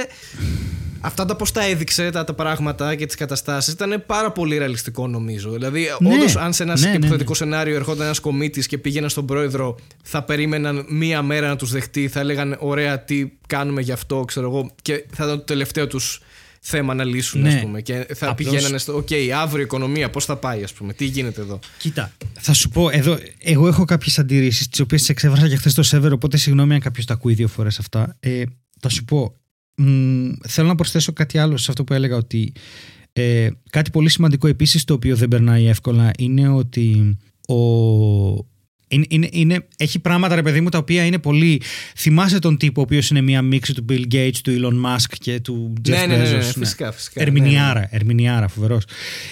Αυτά 1.04 1.24
το 1.24 1.36
πώς 1.36 1.50
τα 1.50 1.64
έδειξε 1.66 2.10
τα, 2.10 2.24
τα 2.24 2.34
πράγματα 2.34 2.94
και 2.94 3.06
τις 3.06 3.14
καταστάσεις 3.14 3.72
ήταν 3.72 4.02
πάρα 4.06 4.32
πολύ 4.32 4.58
ρεαλιστικό 4.58 5.06
νομίζω. 5.06 5.50
Δηλαδή, 5.50 5.86
Ναι. 6.00 6.14
όντως, 6.14 6.36
αν 6.36 6.52
σε 6.52 6.62
ένα 6.62 6.78
Ναι, 6.78 6.88
ναι, 6.88 6.94
υποθετικό 6.96 7.30
ναι. 7.30 7.36
σενάριο 7.36 7.74
ερχόταν 7.74 8.04
ένας 8.04 8.20
κομίτης 8.20 8.66
και 8.66 8.78
πήγαιναν 8.78 9.10
στον 9.10 9.26
πρόεδρο, 9.26 9.78
θα 10.02 10.22
περίμεναν 10.22 10.86
μία 10.88 11.22
μέρα 11.22 11.48
να 11.48 11.56
τους 11.56 11.70
δεχτεί, 11.70 12.08
θα 12.08 12.20
έλεγαν 12.20 12.56
Ωραία, 12.60 13.00
τι 13.00 13.30
κάνουμε 13.46 13.80
γι' 13.80 13.92
αυτό, 13.92 14.24
ξέρω 14.24 14.46
εγώ, 14.48 14.70
και 14.82 15.04
θα 15.14 15.24
ήταν 15.24 15.36
το 15.38 15.44
τελευταίο 15.44 15.86
τους 15.86 16.20
θέμα 16.64 16.94
να 16.94 17.04
λύσουν, 17.04 17.40
Ναι. 17.40 17.48
ας 17.54 17.60
πούμε. 17.60 17.80
Και 17.80 18.06
θα 18.14 18.28
Απλώς- 18.30 18.34
πηγαίνανε 18.50 18.78
στο, 18.78 18.96
οκ, 18.96 19.08
αύριο 19.40 19.60
η 19.60 19.64
οικονομία, 19.64 20.10
πώς 20.10 20.24
θα 20.24 20.36
πάει, 20.36 20.62
ας 20.62 20.72
πούμε, 20.72 20.92
τι 20.92 21.04
γίνεται 21.04 21.40
εδώ. 21.40 21.58
Κοίτα, 21.78 22.12
θα 22.40 22.52
σου 22.52 22.68
πω 22.68 22.88
εδώ. 22.92 23.18
Εγώ 23.38 23.66
έχω 23.68 23.84
κάποιες 23.84 24.18
αντιρρήσεις, 24.18 24.68
τις 24.68 24.80
οποίες 24.80 25.08
εξέφρασα 25.08 25.48
και 25.48 25.56
χθες 25.56 25.72
στο 25.72 25.82
σερβερ, 25.82 26.12
οπότε 26.12 26.36
συγγνώμη 26.36 26.74
αν 26.74 26.80
κάποιος 26.80 27.06
τα 27.06 27.14
ακούει 27.14 27.34
δύο 27.34 27.48
φορές 27.48 27.78
αυτά. 27.78 28.16
Ε, 28.20 28.42
θα 28.80 28.88
σου 28.88 29.04
πω. 29.04 29.34
Μ, 29.76 30.30
θέλω 30.48 30.68
να 30.68 30.74
προσθέσω 30.74 31.12
κάτι 31.12 31.38
άλλο 31.38 31.56
σε 31.56 31.66
αυτό 31.70 31.84
που 31.84 31.92
έλεγα 31.94 32.16
ότι 32.16 32.52
ε, 33.12 33.48
κάτι 33.70 33.90
πολύ 33.90 34.08
σημαντικό 34.08 34.46
επίσης 34.48 34.84
το 34.84 34.94
οποίο 34.94 35.16
δεν 35.16 35.28
περνάει 35.28 35.66
εύκολα 35.66 36.10
είναι 36.18 36.48
ότι 36.48 37.16
ο, 37.48 37.54
είναι, 38.88 39.04
είναι, 39.08 39.28
είναι, 39.32 39.66
έχει 39.76 39.98
πράγματα 39.98 40.34
ρε 40.34 40.42
παιδί 40.42 40.60
μου 40.60 40.68
τα 40.68 40.78
οποία 40.78 41.04
είναι 41.04 41.18
πολύ 41.18 41.62
θυμάσαι 41.96 42.38
τον 42.38 42.56
τύπο 42.56 42.80
ο 42.80 42.84
οποίος 42.84 43.10
είναι 43.10 43.20
μια 43.20 43.42
μίξη 43.42 43.74
του 43.74 43.84
Bill 43.88 44.04
Gates, 44.12 44.36
του 44.42 44.58
Elon 44.60 44.86
Musk 44.90 45.12
και 45.18 45.40
του 45.40 45.72
Jeff 45.88 45.90
ναι, 45.90 46.06
ναι, 46.06 46.16
ναι, 46.16 46.30
ναι, 46.30 46.38
Bezos 46.38 46.52
φυσικά, 46.58 46.92
φυσικά. 46.92 47.22
Ερμηνιάρα, 47.22 47.74
Ναι, 47.74 47.80
ναι. 47.80 47.88
ερμηνιάρα 47.90 48.48
φοβερός 48.48 48.84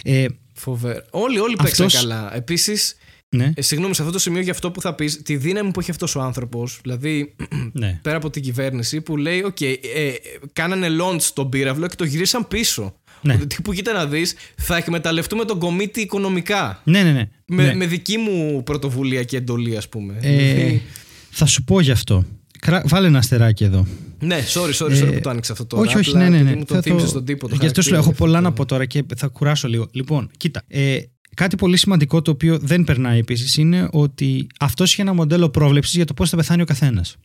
ε, 0.05 0.27
Φοβερό. 0.55 1.01
Όλοι, 1.11 1.39
όλοι 1.39 1.55
Αυτός- 1.59 1.79
παίξαν 1.79 2.01
καλά. 2.01 2.37
Επίσης, 2.37 2.95
ναι, 3.37 3.53
ε, 3.55 3.63
συγγνώμη, 3.63 3.95
σε 3.95 4.01
αυτό 4.03 4.13
το 4.15 4.19
σημείο 4.19 4.41
για 4.41 4.53
αυτό 4.53 4.71
που 4.71 4.81
θα 4.81 4.95
πεις, 4.95 5.23
τη 5.23 5.37
δύναμη 5.37 5.71
που 5.71 5.81
έχει 5.81 5.91
αυτός 5.91 6.15
ο 6.17 6.21
άνθρωπος, 6.21 6.79
δηλαδή 6.83 7.35
ναι. 7.73 7.99
πέρα 8.03 8.17
από 8.17 8.31
την 8.31 8.43
κυβέρνηση, 8.43 9.01
που 9.01 9.17
λέει: 9.17 9.43
Οκ, 9.43 9.61
ε, 9.61 9.67
ε, 9.67 10.13
κάνανε 10.53 10.87
launch 11.01 11.23
τον 11.35 11.49
πύραυλο 11.49 11.87
και 11.87 11.95
το 11.97 12.05
γυρίσαν 12.05 12.49
πίσω. 12.49 12.95
Ναι. 13.23 13.35
Ότι 13.35 13.47
τύπου 13.47 13.73
κοίτα 13.73 13.93
να 13.93 14.07
δεις, 14.07 14.35
θα 14.57 14.77
εκμεταλλευτούμε 14.77 15.45
τον 15.45 15.59
κομίτη 15.59 16.01
οικονομικά. 16.01 16.81
ναι, 16.85 17.03
ναι, 17.03 17.13
ναι. 17.13 17.29
Με, 17.47 17.65
ναι. 17.67 17.75
με 17.75 17.87
δική 17.87 18.17
μου 18.17 18.63
πρωτοβουλία 18.63 19.23
και 19.23 19.37
εντολή, 19.37 19.77
ας 19.77 19.89
πούμε. 19.89 20.19
Ε, 20.21 20.37
Δηλαδή, 20.37 20.83
θα 21.31 21.47
σου 21.47 21.65
πω 21.65 21.81
γι' 21.81 21.91
αυτό. 21.91 22.25
Κρα- 22.59 22.83
Βάλε 22.87 23.07
ένα 23.07 23.19
αστεράκι 23.19 23.65
εδώ. 23.65 23.87
ναι, 24.21 24.39
sorry, 24.55 24.85
sorry, 24.87 25.03
sorry 25.03 25.13
που 25.15 25.21
το 25.21 25.31
άνοιξα 25.31 25.53
αυτό 25.53 25.67
τώρα. 25.67 25.83
όχι, 25.83 25.99
όχι, 25.99 26.09
απλά 26.11 26.21
ναι, 26.23 26.29
ναι. 26.29 26.37
επειδή 26.37 26.51
ναι. 26.51 26.57
Μου 26.57 26.65
το 26.65 26.75
Θα 26.75 26.83
θύμισε 26.83 27.07
στον 27.07 27.25
τύπο. 27.25 27.49
Το 27.49 27.57
Γι' 27.61 27.67
αυτό 27.67 27.83
σου 27.83 27.91
λέω, 27.91 27.99
έχω 27.99 28.13
χαρακτήρα, 28.13 28.29
πολλά 28.29 28.39
αυτό. 28.39 28.51
να 28.51 28.57
πω 28.57 28.67
τώρα 28.67 28.85
και 28.87 29.05
θα 29.17 29.27
κουράσω 29.27 29.69
λίγο. 29.69 29.89
Λοιπόν, 29.93 30.31
κοίτα. 30.37 30.63
Ε, 30.69 30.99
κάτι 31.35 31.57
πολύ 31.57 31.77
σημαντικό 31.77 32.23
το 32.23 32.31
οποίο 32.31 32.59
δεν 32.59 32.85
περνάει 32.85 33.19
επίσης 33.19 33.57
είναι 33.57 33.89
ότι 33.93 34.47
αυτός 34.61 34.93
είχε 34.93 35.03
ένα 35.03 35.13
μοντέλο 35.13 35.49
πρόβλεψης 35.51 35.95
για 35.95 36.05
το 36.05 36.15
πώς 36.15 36.31
θα 36.31 36.37
πεθάνει 36.37 36.63
ο 36.63 36.65
καθένας. 36.65 37.17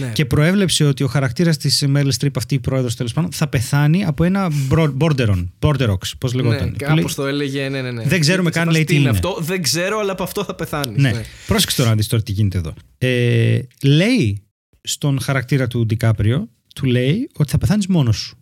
Ναι. 0.00 0.10
Και 0.12 0.24
προέβλεψε 0.24 0.84
ότι 0.84 1.02
ο 1.02 1.06
χαρακτήρας 1.06 1.56
της 1.56 1.86
Meryl 1.86 2.08
Streep, 2.20 2.28
αυτή 2.36 2.54
η 2.54 2.58
πρόεδρος 2.60 2.94
τέλος 2.96 3.12
πάντων, 3.12 3.32
θα 3.32 3.48
πεθάνει 3.48 4.04
από 4.04 4.24
ένα 4.24 4.50
μπρο- 4.52 4.96
bronteron, 5.00 5.48
bronterox, 5.58 5.96
πώς 6.18 6.32
λεγόταν. 6.34 6.68
Ναι, 6.68 6.72
Που 6.76 6.94
λέει- 6.94 7.02
κάπως 7.02 7.14
το 7.14 7.26
έλεγε, 7.26 7.68
ναι, 7.68 7.82
ναι, 7.82 7.90
ναι. 7.90 8.02
Δεν 8.02 8.20
ξέρουμε 8.20 8.50
Και 8.50 8.58
καν, 8.58 8.66
σε 8.66 8.72
λέει, 8.72 8.82
φάση, 8.82 8.94
τι 8.94 9.00
είναι. 9.00 9.08
αυτό. 9.10 9.36
Δεν 9.40 9.62
ξέρω, 9.62 9.98
αλλά 9.98 10.12
από 10.12 10.22
αυτό 10.22 10.44
θα 10.44 10.54
πεθάνει. 10.54 11.00
Ναι, 11.00 11.12
πρόσεξε 11.46 11.76
τώρα 11.76 11.90
να 11.90 11.96
δεις 11.96 12.06
τώρα 12.06 12.22
τι 12.22 12.32
γίνεται 12.32 12.58
εδώ. 12.58 12.74
Ε, 12.98 13.58
λέει 13.82 14.42
στον 14.82 15.20
χαρακτήρα 15.20 15.66
του 15.66 15.86
Ντικάπριο, 15.86 16.48
του 16.74 16.84
λέει 16.86 17.30
ότι 17.34 17.50
θα 17.50 17.58
πεθάνεις 17.58 17.86
μόνος 17.86 18.16
σου. 18.16 18.36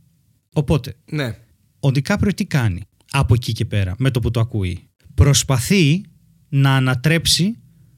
Οπότε, 0.52 0.94
ναι. 1.10 1.36
ο 1.80 1.90
Ντικάπριο 1.90 2.34
τι 2.34 2.44
κάνει 2.44 2.82
από 3.10 3.34
εκεί 3.34 3.52
και 3.52 3.64
πέρα, 3.64 3.94
με 3.98 4.10
το 4.10 4.20
που 4.20 4.30
το 4.30 4.40
ακούει; 4.40 4.89
Προσπαθεί 5.24 6.02
να 6.48 6.74
ανατρέψει 6.76 7.56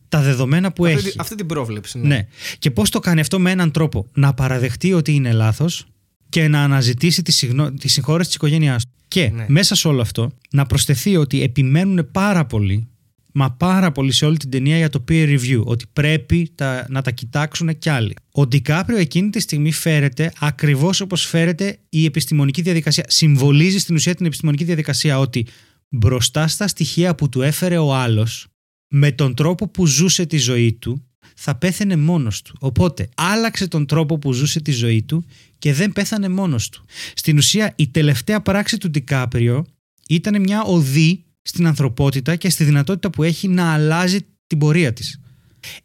τα 0.09 0.21
δεδομένα 0.23 0.73
που 0.73 0.85
Αυτή, 0.87 0.97
έχει. 0.99 1.11
τη- 1.11 1.17
αυτή 1.19 1.35
την 1.35 1.47
πρόβλεψη. 1.47 1.99
Ναι. 1.99 2.07
Ναι. 2.07 2.27
Και 2.59 2.71
πώς 2.71 2.91
το 2.91 2.99
κάνει 2.99 3.21
αυτό 3.21 3.39
με 3.41 3.51
έναν 3.51 3.71
τρόπο; 3.71 4.07
Να 4.15 4.35
παραδεχτεί 4.35 4.93
ότι 4.93 5.13
είναι 5.15 5.33
λάθος 5.33 5.87
και 6.29 6.49
να 6.49 6.63
αναζητήσει 6.63 7.23
τη, 7.23 7.33
συγνώ... 7.33 7.73
τη 7.73 7.89
συγχώρεση 7.89 8.27
της 8.29 8.37
οικογένειάς 8.37 8.85
του. 8.85 8.91
Και 9.09 9.31
Ναι. 9.35 9.45
μέσα 9.49 9.75
σε 9.75 9.89
όλο 9.89 10.01
αυτό 10.01 10.31
να 10.51 10.67
προσθεθεί 10.67 11.17
ότι 11.17 11.43
επιμένουν 11.43 12.09
πάρα 12.13 12.45
πολύ, 12.47 12.89
μα 13.33 13.53
πάρα 13.53 13.93
πολύ 13.93 14.13
σε 14.13 14.25
όλη 14.25 14.37
την 14.37 14.51
ταινία 14.51 14.77
για 14.77 14.89
το 14.89 15.05
peer 15.09 15.39
review, 15.39 15.63
ότι 15.65 15.85
πρέπει 15.93 16.53
τα... 16.55 16.87
να 16.89 17.03
τα 17.03 17.11
κοιτάξουν 17.11 17.79
κι 17.79 17.89
άλλοι. 17.89 18.15
Ο 18.33 18.47
Ντικάπριο 18.47 18.97
εκείνη 18.99 19.31
τη 19.31 19.41
στιγμή 19.41 19.73
φέρεται 19.73 20.33
ακριβώς 20.41 21.01
όπως 21.01 21.25
φέρεται 21.27 21.79
η 21.89 22.05
επιστημονική 22.05 22.63
διαδικασία. 22.63 23.05
Συμβολίζει 23.09 23.79
στην 23.79 23.95
ουσία 23.95 24.15
την 24.15 24.27
επιστημονική 24.27 24.65
διαδικασία 24.65 25.19
ότι 25.19 25.47
μπροστά 25.93 26.49
στα 26.49 26.69
στοιχεία 26.69 27.15
που 27.15 27.29
του 27.29 27.43
έφερε 27.43 27.79
ο 27.79 27.95
άλλος, 27.95 28.47
με 28.89 29.13
τον 29.13 29.35
τρόπο 29.35 29.69
που 29.69 29.87
ζούσε 29.87 30.27
τη 30.27 30.37
ζωή 30.39 30.73
του, 30.73 31.03
θα 31.37 31.55
πέθαινε 31.55 31.97
μόνος 31.97 32.43
του. 32.43 32.57
Οπότε 32.61 33.09
άλλαξε 33.15 33.69
τον 33.69 33.87
τρόπο 33.87 34.19
που 34.19 34.33
ζούσε 34.33 34.61
τη 34.61 34.71
ζωή 34.73 35.03
του 35.03 35.25
και 35.59 35.73
δεν 35.73 35.93
πέθανε 35.93 36.29
μόνος 36.29 36.69
του. 36.69 36.85
Στην 37.15 37.37
ουσία 37.37 37.73
η 37.77 37.89
τελευταία 37.89 38.41
πράξη 38.43 38.79
του 38.79 38.91
Ντικάπριο 38.91 39.67
ήταν 40.09 40.41
μια 40.41 40.63
οδή 40.63 41.25
στην 41.43 41.67
ανθρωπότητα 41.67 42.37
και 42.37 42.51
στη 42.51 42.65
δυνατότητα 42.65 43.11
που 43.11 43.23
έχει 43.23 43.49
να 43.49 43.73
αλλάζει 43.73 44.19
την 44.47 44.59
πορεία 44.59 44.93
της. 44.93 45.21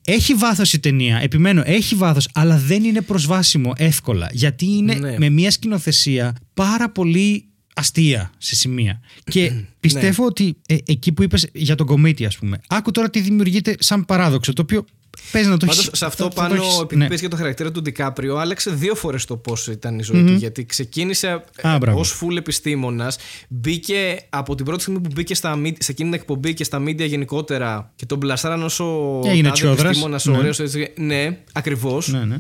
Έχει 0.06 0.34
βάθος 0.34 0.74
η 0.74 0.80
ταινία, 0.80 1.18
επιμένω, 1.18 1.62
έχει 1.66 1.96
βάθος, 1.96 2.28
αλλά 2.34 2.58
δεν 2.58 2.84
είναι 2.84 3.02
προσβάσιμο 3.02 3.74
εύκολα, 3.78 4.30
γιατί 4.34 4.66
είναι 4.66 4.94
Ναι. 4.96 5.18
με 5.18 5.30
μια 5.30 5.52
σκηνοθεσία 5.52 6.36
πάρα 6.54 6.90
πολύ 6.90 7.46
αστεία 7.78 8.32
σε 8.38 8.56
σημεία. 8.56 9.00
Και 9.24 9.52
πιστεύω 9.80 10.26
ότι 10.26 10.58
ε, 10.68 10.76
εκεί 10.86 11.12
που 11.12 11.24
είπες 11.24 11.48
για 11.54 11.76
τον 11.76 11.86
κομίτη, 11.86 12.26
ας 12.26 12.38
πούμε, 12.38 12.60
άκου 12.68 12.92
τώρα 12.92 13.10
τι 13.10 13.20
δημιουργείται 13.20 13.76
σαν 13.80 14.06
παράδοξο, 14.06 14.54
το 14.54 14.62
οποίο 14.62 14.86
παίζει 15.32 15.50
να 15.50 15.58
το 15.58 15.66
Πάντως 15.66 15.86
έχεις- 15.86 15.98
σε 15.98 16.06
αυτό 16.06 16.24
θα- 16.24 16.30
θα 16.30 16.36
το 16.36 16.42
πάνω, 16.56 16.64
έχεις- 16.64 16.80
επειδή 16.82 17.02
ναι. 17.02 17.08
πες 17.08 17.20
για 17.20 17.30
το 17.30 17.36
χαρακτήρα 17.36 17.72
του 17.72 17.82
Ντικάπριο, 17.82 18.38
άλλαξε 18.38 18.72
δύο 18.72 18.96
φορές 18.96 19.26
το 19.26 19.38
πώς 19.38 19.68
ήταν 19.68 20.00
η 20.00 20.04
ζωή 20.04 20.24
του. 20.24 20.34
Γιατί 20.34 20.66
ξεκίνησε 20.66 21.44
Α, 21.62 21.78
μπράβο. 21.78 22.00
ως 22.00 22.20
full 22.22 22.36
επιστήμονας, 22.38 23.18
μπήκε 23.50 24.20
από 24.30 24.56
την 24.56 24.66
πρώτη 24.66 24.82
στιγμή 24.82 25.00
που 25.02 25.10
μπήκε 25.14 25.36
στα, 25.36 25.56
μι- 25.56 25.84
σε 25.84 25.92
εκείνη 25.92 26.10
την 26.10 26.20
εκπομπή 26.20 26.54
και 26.54 26.64
στα 26.64 26.82
media 26.84 27.08
γενικότερα 27.08 27.92
και 27.96 28.06
τον 28.06 28.18
μπλασάραν 28.18 28.64
όσο 28.64 28.86
Έγινε 29.26 29.42
τάδε 29.44 29.52
τσιόδρας. 29.54 29.84
επιστήμονας, 29.86 30.26
Ναι. 30.26 30.38
ωραίος, 30.38 30.60
έτσι. 30.60 30.92
Ναι, 30.98 31.38
ακριβώς. 31.52 32.08
Ναι, 32.08 32.26
ναι. 32.26 32.38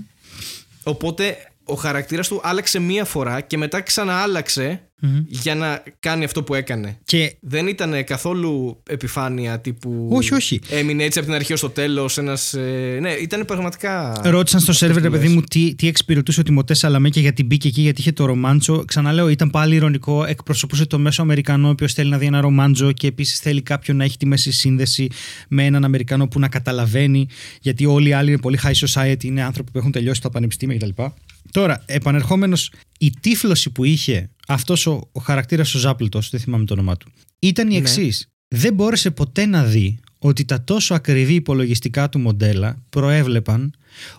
Οπότε 0.83 1.38
ο 1.68 1.74
χαρακτήρας 1.76 2.28
του 2.28 2.39
άλλαξε 2.43 2.80
μία 2.80 3.05
φορά 3.05 3.41
και 3.41 3.57
μετά 3.57 3.82
ξαναάλλαξε 3.82 4.82
για 5.28 5.55
να 5.55 5.84
κάνει 5.99 6.24
αυτό 6.24 6.43
που 6.43 6.53
έκανε. 6.53 6.97
Και 7.05 7.36
Δεν 7.39 7.68
ήταν 7.68 8.03
καθόλου 8.03 8.84
επιφάνεια 8.89 9.59
τύπου. 9.59 10.09
Όχι, 10.11 10.34
όχι. 10.34 10.59
Έμεινε 10.70 11.03
έτσι 11.03 11.20
από 11.20 11.28
την 11.28 11.38
αρχή 11.38 11.53
ως 11.53 11.59
το 11.59 11.70
τέλος. 11.70 12.18
Ένας, 12.18 12.53
ε, 12.53 12.97
ναι, 13.01 13.11
ήταν 13.11 13.45
πραγματικά. 13.45 14.22
Ρώτησαν 14.24 14.59
στο 14.59 14.72
αυτό 14.72 14.86
σερβερ, 14.86 15.03
που 15.03 15.09
ρε 15.09 15.09
παιδί 15.09 15.28
λες. 15.28 15.36
μου, 15.36 15.41
τι, 15.41 15.76
τι 15.76 15.88
εξυπηρετούσε 15.88 16.39
ο 16.39 16.43
Τιμωτές 16.43 16.78
Σαλαμέ 16.78 17.09
και 17.09 17.20
γιατί 17.20 17.43
μπήκε 17.43 17.68
εκεί, 17.68 17.82
γιατί 17.82 18.01
είχε 18.01 18.11
το 18.11 18.26
ρομάντσο. 18.26 18.84
Ξαναλέω, 18.86 19.30
ήταν 19.30 19.49
πάλι 19.49 19.76
ηρωνικό. 19.76 20.26
Εκπροσωπούσε 20.26 20.86
το 20.86 20.99
μέσο 20.99 21.22
Αμερικανό, 21.22 21.68
ο 21.68 21.72
οποίος 21.72 21.93
θέλει 21.93 22.09
να 22.09 22.18
δει 22.18 22.26
ένα 22.26 22.41
ρομάντζο 22.41 22.91
και 22.91 23.07
επίσης 23.07 23.39
θέλει 23.39 23.61
κάποιον 23.61 23.97
να 23.97 24.03
έχει 24.03 24.18
τη 24.18 24.26
μέση 24.26 24.51
σύνδεση 24.51 25.07
με 25.47 25.65
έναν 25.65 25.84
Αμερικανό 25.84 26.28
που 26.28 26.39
να 26.39 26.47
καταλαβαίνει, 26.47 27.28
γιατί 27.61 27.86
όλοι 27.86 28.09
οι 28.09 28.13
άλλοι 28.13 28.30
είναι 28.30 28.39
πολύ 28.39 28.59
high 28.63 28.88
society, 28.88 29.24
είναι 29.24 29.43
άνθρωποι 29.43 29.72
που 29.72 29.78
έχουν 29.78 29.91
τελειώσει 29.91 30.22
τα 30.22 30.30
πανεπιστήμια 30.30 30.78
κτλ. 30.78 31.03
Τώρα, 31.51 31.83
επανερχόμενος, 31.85 32.71
η 32.99 33.11
τύφλωση 33.19 33.69
που 33.69 33.83
είχε 33.83 34.29
αυτός 34.47 34.85
ο, 34.85 35.09
ο 35.11 35.19
χαρακτήρας 35.19 35.73
ο 35.75 35.79
Ζάπλτο, 35.79 36.19
δεν 36.31 36.39
θυμάμαι 36.39 36.65
το 36.65 36.73
όνομά 36.73 36.97
του, 36.97 37.11
ήταν 37.39 37.67
η 37.67 37.71
Ναι. 37.71 37.77
εξής. 37.77 38.27
Δεν 38.47 38.73
μπόρεσε 38.73 39.11
ποτέ 39.11 39.45
να 39.45 39.63
δει 39.63 39.99
ότι 40.19 40.45
τα 40.45 40.63
τόσο 40.63 40.93
ακριβή 40.93 41.33
υπολογιστικά 41.33 42.09
του 42.09 42.19
μοντέλα 42.19 42.83
προέβλεπαν 42.89 43.73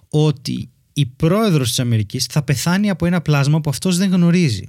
ότι 0.09 0.69
η 0.93 1.07
πρόεδρος 1.07 1.69
της 1.69 1.79
Αμερικής 1.79 2.25
θα 2.25 2.43
πεθάνει 2.43 2.91
από 2.91 3.07
ένα 3.07 3.21
πλάσμα 3.21 3.61
που 3.61 3.71
αυτός 3.71 3.97
δεν 3.97 4.11
γνωρίζει. 4.11 4.69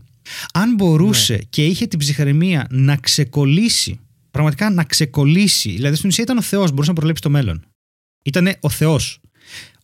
Αν 0.54 0.74
μπορούσε 0.74 1.34
Ναι. 1.34 1.40
και 1.50 1.66
είχε 1.66 1.88
την 1.88 2.00
ψυχραιμία 2.00 2.68
να 2.70 2.96
ξεκολλήσει, 2.96 4.00
πραγματικά 4.32 4.70
να 4.70 4.84
ξεκολλήσει, 4.84 5.70
δηλαδή 5.72 5.96
στην 5.96 6.10
ουσία 6.10 6.24
ήταν 6.24 6.38
ο 6.38 6.42
Θεός, 6.42 6.70
μπορούσε 6.70 6.90
να 6.90 6.96
προλέψει 6.96 7.22
το 7.22 7.30
μέλλον. 7.30 7.62
Ήταν 8.24 8.54
ο 8.60 8.70
Θεός. 8.70 9.20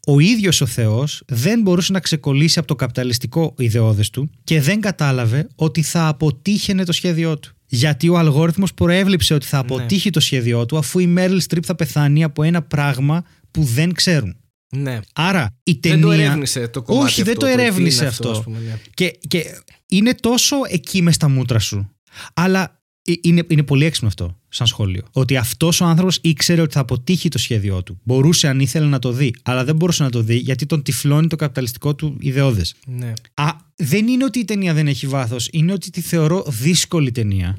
Ο 0.05 0.19
ίδιος 0.19 0.61
ο 0.61 0.65
Θεός 0.65 1.23
δεν 1.27 1.61
μπορούσε 1.61 1.91
να 1.91 1.99
ξεκολλήσει 1.99 2.59
από 2.59 2.67
το 2.67 2.75
καπιταλιστικό 2.75 3.53
ιδεώδες 3.57 4.09
του 4.09 4.29
και 4.43 4.61
δεν 4.61 4.81
κατάλαβε 4.81 5.47
ότι 5.55 5.81
θα 5.81 6.07
αποτύχαινε 6.07 6.85
το 6.85 6.91
σχέδιό 6.91 7.39
του. 7.39 7.49
Γιατί 7.67 8.09
ο 8.09 8.17
αλγόριθμος 8.17 8.73
προέβλεψε 8.73 9.33
ότι 9.33 9.45
θα 9.45 9.57
αποτύχει 9.57 10.09
το 10.09 10.19
σχέδιό 10.19 10.65
του 10.65 10.77
αφού 10.77 10.99
η 10.99 11.07
Μέρλ 11.07 11.37
Streep 11.49 11.63
θα 11.63 11.75
πεθάνει 11.75 12.23
από 12.23 12.43
ένα 12.43 12.61
πράγμα 12.61 13.23
που 13.51 13.63
δεν 13.63 13.93
ξέρουν. 13.93 14.35
Ναι. 14.69 14.99
Άρα 15.13 15.57
η 15.63 15.77
ταινία. 15.77 15.97
Δεν 15.97 16.05
το 16.07 16.11
ερεύνησε 16.11 16.67
το 16.67 16.81
κομμάτι 16.81 17.05
Όχι, 17.05 17.23
δεν 17.23 17.33
αυτό, 17.33 17.39
το 17.39 17.45
τι 17.45 17.53
είναι 17.53 17.61
ερεύνησε 17.61 18.05
αυτό. 18.05 18.29
ας 18.29 18.43
πούμε, 18.43 18.59
ναι. 18.59 18.79
Και, 18.93 19.19
και 19.27 19.43
είναι 19.89 20.13
τόσο 20.13 20.55
εκεί 20.69 21.01
μες 21.01 21.15
στα 21.15 21.29
μούτρα 21.29 21.59
σου. 21.59 21.89
Αλλά 22.33 22.61
Ε, 22.63 22.84
είναι, 23.21 23.43
είναι 23.47 23.63
πολύ 23.63 23.85
έξυπνο 23.85 24.07
αυτό, 24.07 24.37
σαν 24.49 24.67
σχόλιο. 24.67 25.01
Ότι 25.11 25.37
αυτός 25.37 25.81
ο 25.81 25.85
άνθρωπος 25.85 26.19
ήξερε 26.21 26.61
ότι 26.61 26.73
θα 26.73 26.79
αποτύχει 26.79 27.29
το 27.29 27.37
σχέδιό 27.37 27.83
του. 27.83 27.99
Μπορούσε 28.03 28.47
αν 28.47 28.59
ήθελε 28.59 28.85
να 28.85 28.99
το 28.99 29.11
δει, 29.11 29.35
αλλά 29.43 29.63
δεν 29.63 29.75
μπορούσε 29.75 30.03
να 30.03 30.09
το 30.09 30.21
δει 30.21 30.35
γιατί 30.35 30.65
τον 30.65 30.83
τυφλώνει 30.83 31.27
το 31.27 31.35
καπιταλιστικό 31.35 31.95
του 31.95 32.15
ιδεώδες. 32.19 32.75
Ναι. 32.85 33.13
Α, 33.33 33.45
δεν 33.75 34.07
είναι 34.07 34.23
ότι 34.23 34.39
η 34.39 34.45
ταινία 34.45 34.73
δεν 34.73 34.87
έχει 34.87 35.07
βάθος, 35.07 35.47
είναι 35.51 35.73
ότι 35.73 35.89
τη 35.89 36.01
θεωρώ 36.01 36.45
δύσκολη 36.47 37.11
ταινία. 37.11 37.57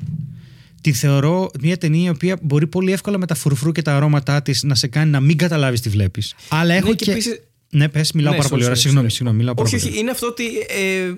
Τη 0.80 0.92
θεωρώ 0.92 1.50
μια 1.60 1.76
ταινία 1.78 2.06
η 2.06 2.08
οποία 2.08 2.38
μπορεί 2.42 2.66
πολύ 2.66 2.92
εύκολα 2.92 3.18
με 3.18 3.26
τα 3.26 3.34
φουρφρού 3.34 3.72
και 3.72 3.82
τα 3.82 3.96
αρώματά 3.96 4.42
της 4.42 4.62
να 4.62 4.74
σε 4.74 4.86
κάνει 4.86 5.10
να 5.10 5.20
μην 5.20 5.36
καταλάβεις 5.36 5.80
τι 5.80 5.88
βλέπεις. 5.88 6.34
Αλλά 6.48 6.74
έχω 6.74 6.88
Ναι, 6.88 6.94
και. 6.94 7.04
και 7.04 7.10
επίσης- 7.10 7.40
Ναι, 7.70 7.88
πες, 7.88 8.12
μιλάω 8.12 8.30
Ναι, 8.32 8.36
πάρα 8.36 8.48
πολύ 8.48 8.62
sorry, 8.62 8.64
ωραία. 8.66 8.76
sorry, 8.78 8.82
Συγγνώμη, 8.82 9.06
sorry. 9.06 9.12
συγγνώμη, 9.12 9.38
μιλάω 9.38 9.54
πάρα 9.54 9.68
Όχι, 9.68 9.78
πολύ. 9.78 9.90
όχι, 9.90 10.00
είναι 10.00 10.10
αυτό 10.10 10.26
ότι 10.26 10.44
ε, 10.68 11.12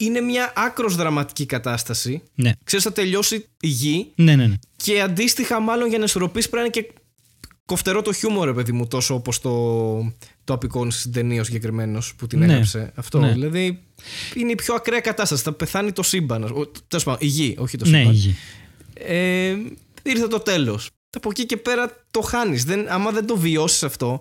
είναι 0.00 0.20
μια 0.20 0.52
άκρος 0.56 0.96
δραματική 0.96 1.46
κατάσταση. 1.46 2.22
Ναι. 2.34 2.52
Ξέρεις 2.64 2.84
θα 2.84 2.92
τελειώσει 2.92 3.46
η 3.60 3.68
γη 3.68 4.12
Ναι, 4.14 4.36
ναι, 4.36 4.46
ναι. 4.46 4.54
και 4.76 5.00
αντίστοιχα 5.00 5.60
μάλλον 5.60 5.88
για 5.88 5.98
να 5.98 6.04
ισορροπήσεις 6.04 6.50
πρέπει 6.50 6.68
να 6.68 6.80
είναι 6.80 6.88
και 6.88 7.00
κοφτερό 7.64 8.02
το 8.02 8.12
χιούμορ, 8.12 8.46
ρε 8.46 8.52
παιδί 8.54 8.72
μου, 8.72 8.86
τόσο 8.86 9.14
όπως 9.14 9.40
το, 9.40 9.50
το 10.44 10.52
απεικόνισες 10.52 11.00
στην 11.00 11.12
ταινία 11.12 11.40
ο 11.40 11.44
συγκεκριμένος 11.44 12.14
που 12.14 12.26
την 12.26 12.38
Ναι. 12.38 12.44
έγραψε. 12.44 12.92
Αυτό. 12.94 13.18
Ναι. 13.18 13.32
Δηλαδή 13.32 13.82
είναι 14.34 14.50
η 14.50 14.54
πιο 14.54 14.74
ακραία 14.74 15.00
κατάσταση. 15.00 15.42
Θα 15.42 15.52
πεθάνει 15.52 15.92
το 15.92 16.02
σύμπαν. 16.02 16.42
Ο- 16.44 16.70
Τέλος 16.88 17.04
πάντων, 17.04 17.18
η 17.22 17.26
γη, 17.26 17.54
όχι 17.58 17.76
το 17.76 17.88
Ναι, 17.88 17.98
σύμπαν. 17.98 18.12
η 18.12 18.16
γη. 18.16 18.36
Ε, 18.94 19.56
ήρθε 20.02 20.26
το 20.28 20.38
τέλος. 20.40 20.88
Από 21.16 21.30
εκεί 21.30 21.46
και 21.46 21.56
πέρα 21.56 22.04
το 22.10 22.20
χάνεις. 22.20 22.64
Άμα 22.88 23.10
δεν 23.10 23.26
το 23.26 23.36
βιώσεις 23.36 23.82
αυτό, 23.82 24.20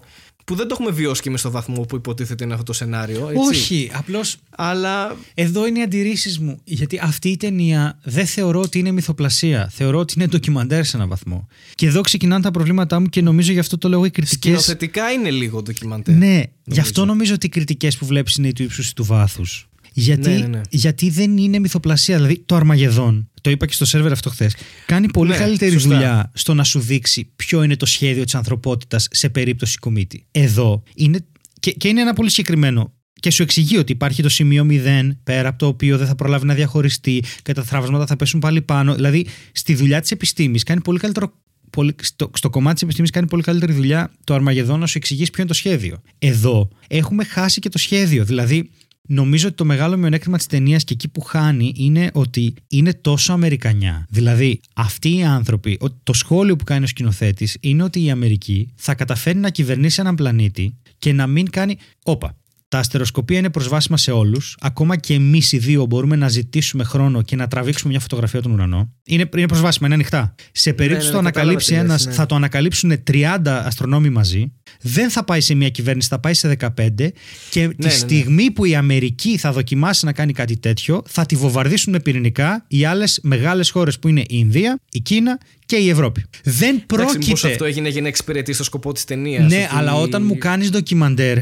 που 0.49 0.55
δεν 0.55 0.67
το 0.67 0.75
έχουμε 0.79 0.91
βιώσει 0.91 1.21
και 1.21 1.29
με 1.29 1.37
στο 1.37 1.51
βαθμό 1.51 1.81
που 1.81 1.95
υποτίθεται 1.95 2.43
είναι 2.43 2.53
αυτό 2.53 2.65
το 2.65 2.73
σενάριο. 2.73 3.29
Έτσι. 3.29 3.49
Όχι, 3.49 3.91
απλώς 3.93 4.37
Αλλά 4.49 5.15
Εδώ 5.33 5.67
είναι 5.67 5.79
οι 5.79 5.81
αντιρρήσεις 5.81 6.39
μου. 6.39 6.59
Γιατί 6.63 6.99
αυτή 7.03 7.29
η 7.29 7.37
ταινία 7.37 7.99
δεν 8.03 8.25
θεωρώ 8.25 8.59
ότι 8.61 8.79
είναι 8.79 8.91
μυθοπλασία. 8.91 9.69
Θεωρώ 9.73 9.99
ότι 9.99 10.13
είναι 10.17 10.27
ντοκιμαντέρ 10.27 10.85
σε 10.85 10.97
έναν 10.97 11.09
βαθμό. 11.09 11.47
Και 11.75 11.85
εδώ 11.85 12.01
ξεκινάνε 12.01 12.43
τα 12.43 12.51
προβλήματά 12.51 12.99
μου 12.99 13.05
και 13.05 13.21
νομίζω 13.21 13.51
γι' 13.51 13.59
αυτό 13.59 13.77
το 13.77 13.89
λόγο 13.89 14.05
οι 14.05 14.09
κριτικές. 14.09 14.37
σκηνοθετικά 14.39 15.11
είναι 15.11 15.31
λίγο 15.31 15.61
ντοκιμαντέρ. 15.61 16.15
Ναι, 16.15 16.41
γι' 16.63 16.79
αυτό 16.79 17.05
νομίζω 17.05 17.33
ότι 17.33 17.45
οι 17.45 17.49
κριτικές 17.49 17.97
που 17.97 18.05
βλέπεις 18.05 18.35
είναι 18.35 18.51
του 18.51 18.63
ύψους 18.63 18.93
του 18.93 19.03
βάθους. 19.03 19.69
Γιατί, 19.93 20.29
Ναι, 20.29 20.37
ναι, 20.37 20.47
ναι. 20.47 20.61
γιατί 20.69 21.09
δεν 21.09 21.37
είναι 21.37 21.59
μυθοπλασία. 21.59 22.15
Δηλαδή 22.15 22.43
το 22.45 22.55
Αρμαγεδόν, 22.55 23.29
το 23.49 23.55
είπα 23.55 23.65
και 23.65 23.73
στο 23.73 23.85
σερβερ 23.85 24.11
αυτό 24.11 24.29
χθες, 24.29 24.55
κάνει 24.85 25.11
πολύ 25.11 25.29
Ναι, 25.29 25.37
καλύτερη 25.37 25.71
σωστά. 25.71 25.89
δουλειά 25.89 26.31
στο 26.33 26.53
να 26.53 26.63
σου 26.63 26.79
δείξει 26.79 27.31
ποιο 27.35 27.63
είναι 27.63 27.75
το 27.75 27.85
σχέδιο 27.85 28.23
της 28.23 28.35
ανθρωπότητας 28.35 29.07
σε 29.11 29.29
περίπτωση 29.29 29.77
κομίτη. 29.77 30.25
Εδώ 30.31 30.83
είναι. 30.95 31.25
Και, 31.59 31.71
και 31.71 31.87
είναι 31.87 32.01
ένα 32.01 32.13
πολύ 32.13 32.29
συγκεκριμένο. 32.29 32.93
Και 33.19 33.31
σου 33.31 33.43
εξηγεί 33.43 33.77
ότι 33.77 33.91
υπάρχει 33.91 34.21
το 34.21 34.29
σημείο 34.29 34.67
0, 34.69 35.09
πέρα 35.23 35.49
από 35.49 35.57
το 35.57 35.67
οποίο 35.67 35.97
δεν 35.97 36.07
θα 36.07 36.15
προλάβει 36.15 36.45
να 36.45 36.53
διαχωριστεί 36.53 37.23
και 37.41 37.53
τα 37.53 37.63
θραύσματα 37.63 38.05
θα 38.05 38.15
πέσουν 38.15 38.39
πάλι 38.39 38.61
πάνω. 38.61 38.95
Δηλαδή, 38.95 39.25
στη 39.51 39.75
δουλειά 39.75 40.01
της 40.01 40.11
επιστήμης 40.11 40.63
κάνει 40.63 40.81
πολύ 40.81 40.99
καλύτερο 40.99 41.33
πολύ, 41.69 41.95
στο, 42.01 42.31
στο 42.35 42.49
κομμάτι 42.49 42.73
της 42.73 42.83
επιστήμης 42.83 43.11
κάνει 43.11 43.27
πολύ 43.27 43.43
καλύτερη 43.43 43.73
δουλειά 43.73 44.11
το 44.23 44.33
Αρμαγεδόν 44.33 44.79
να 44.79 44.85
σου 44.85 44.97
εξηγήσει 44.97 45.31
ποιο 45.31 45.43
είναι 45.43 45.51
το 45.51 45.57
σχέδιο. 45.57 46.01
Εδώ 46.19 46.69
έχουμε 46.87 47.23
χάσει 47.23 47.59
και 47.59 47.69
το 47.69 47.77
σχέδιο. 47.77 48.25
Δηλαδή, 48.25 48.69
νομίζω 49.09 49.47
ότι 49.47 49.55
το 49.55 49.65
μεγάλο 49.65 49.97
μειονέκτημα 49.97 50.37
της 50.37 50.45
ταινίας 50.45 50.83
και 50.83 50.93
εκεί 50.93 51.07
που 51.07 51.21
χάνει 51.21 51.73
είναι 51.75 52.09
ότι 52.13 52.53
είναι 52.67 52.93
τόσο 52.93 53.33
Αμερικανιά. 53.33 54.05
Δηλαδή, 54.09 54.59
αυτοί 54.73 55.15
οι 55.15 55.23
άνθρωποι, 55.23 55.77
ο- 55.81 55.89
το 56.03 56.13
σχόλιο 56.13 56.55
που 56.55 56.63
κάνει 56.63 56.83
ο 56.83 56.87
σκηνοθέτης 56.87 57.57
είναι 57.59 57.83
ότι 57.83 58.03
η 58.03 58.09
Αμερική 58.09 58.69
θα 58.75 58.95
καταφέρει 58.95 59.37
να 59.37 59.49
κυβερνήσει 59.49 60.01
έναν 60.01 60.15
πλανήτη 60.15 60.75
και 60.97 61.13
να 61.13 61.27
μην 61.27 61.49
κάνει. 61.49 61.77
Όπα. 62.03 62.35
Τα 62.69 62.77
αστεροσκοπία 62.77 63.37
είναι 63.37 63.49
προσβάσιμα 63.49 63.97
σε 63.97 64.11
όλους. 64.11 64.57
Ακόμα 64.61 64.95
και 64.95 65.13
εμείς 65.13 65.51
οι 65.51 65.57
δύο 65.57 65.85
μπορούμε 65.85 66.15
να 66.15 66.27
ζητήσουμε 66.27 66.83
χρόνο 66.83 67.21
και 67.21 67.35
να 67.35 67.47
τραβήξουμε 67.47 67.91
μια 67.91 67.99
φωτογραφία 67.99 68.39
από 68.39 68.47
τον 68.47 68.57
ουρανό. 68.57 68.93
Είναι, 69.05 69.29
είναι 69.35 69.47
προσβάσιμα, 69.47 69.85
είναι 69.85 69.95
ανοιχτά. 69.95 70.35
Σε 70.51 70.73
περίπτωση 70.73 71.05
ναι, 71.05 71.13
το 71.13 71.21
ναι, 71.21 71.27
ανακαλύψει 71.27 71.65
κατάλαβα 71.65 71.87
τι 71.87 71.93
ένα, 71.93 72.05
λες, 72.05 72.05
ναι. 72.05 72.21
θα 72.21 72.25
το 72.25 72.35
ανακαλύψουν 72.35 73.03
30 73.11 73.37
αστρονόμοι 73.45 74.09
μαζί. 74.09 74.53
Δεν 74.81 75.09
θα 75.09 75.23
πάει 75.23 75.41
σε 75.41 75.53
μια 75.53 75.69
κυβέρνηση, 75.69 76.07
θα 76.07 76.19
πάει 76.19 76.33
σε 76.33 76.57
15. 76.59 76.67
Και 76.97 77.11
τη 77.49 77.59
ναι, 77.59 77.73
ναι. 77.77 77.89
στιγμή 77.89 78.51
που 78.51 78.65
η 78.65 78.75
Αμερική 78.75 79.37
θα 79.37 79.51
δοκιμάσει 79.51 80.05
να 80.05 80.13
κάνει 80.13 80.33
κάτι 80.33 80.57
τέτοιο, 80.57 81.01
θα 81.07 81.25
τη 81.25 81.35
βομβαρδίσουν 81.35 81.93
με 81.93 81.99
πυρηνικά 81.99 82.65
οι 82.67 82.85
άλλες 82.85 83.19
μεγάλες 83.23 83.69
χώρες 83.69 83.99
που 83.99 84.07
είναι 84.07 84.21
η 84.21 84.25
Ινδία, 84.29 84.79
η 84.91 84.99
Κίνα 84.99 85.37
και 85.65 85.75
η 85.75 85.89
Ευρώπη. 85.89 86.25
Δεν 86.43 86.83
Εντάξει, 86.93 87.17
μήπως 87.17 87.25
πρόκειται. 87.25 87.51
αυτό 87.51 87.65
έγινε 87.65 87.89
για 87.89 88.01
να 88.01 88.07
εξυπηρετήσει 88.07 88.57
το 88.57 88.63
σκοπό 88.63 88.93
της 88.93 89.03
ταινίας. 89.03 89.51
Ναι, 89.51 89.67
αλλά 89.71 89.93
όταν 89.93 90.25
μου 90.25 90.37
κάνεις 90.37 90.69
ντοκιμαντέρ 90.69 91.37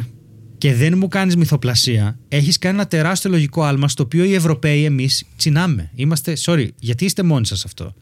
και 0.58 0.74
δεν 0.74 0.98
μου 0.98 1.08
κάνεις 1.08 1.36
μυθοπλασία, 1.36 2.20
έχεις 2.28 2.58
κάνει 2.58 2.76
ένα 2.76 2.88
τεράστιο 2.88 3.30
λογικό 3.30 3.64
άλμα 3.64 3.88
στο 3.88 4.04
οποίο 4.04 4.24
οι 4.24 4.34
Ευρωπαίοι 4.34 4.86
εμείς 4.86 5.24
τσινάμε. 5.38 5.92
Είμαστε, 5.96 6.38
sorry, 6.46 6.68
γιατί 6.80 7.06
είστε 7.06 7.24
μόνοι 7.24 7.46
σας 7.46 7.66
αυτό; 7.66 7.94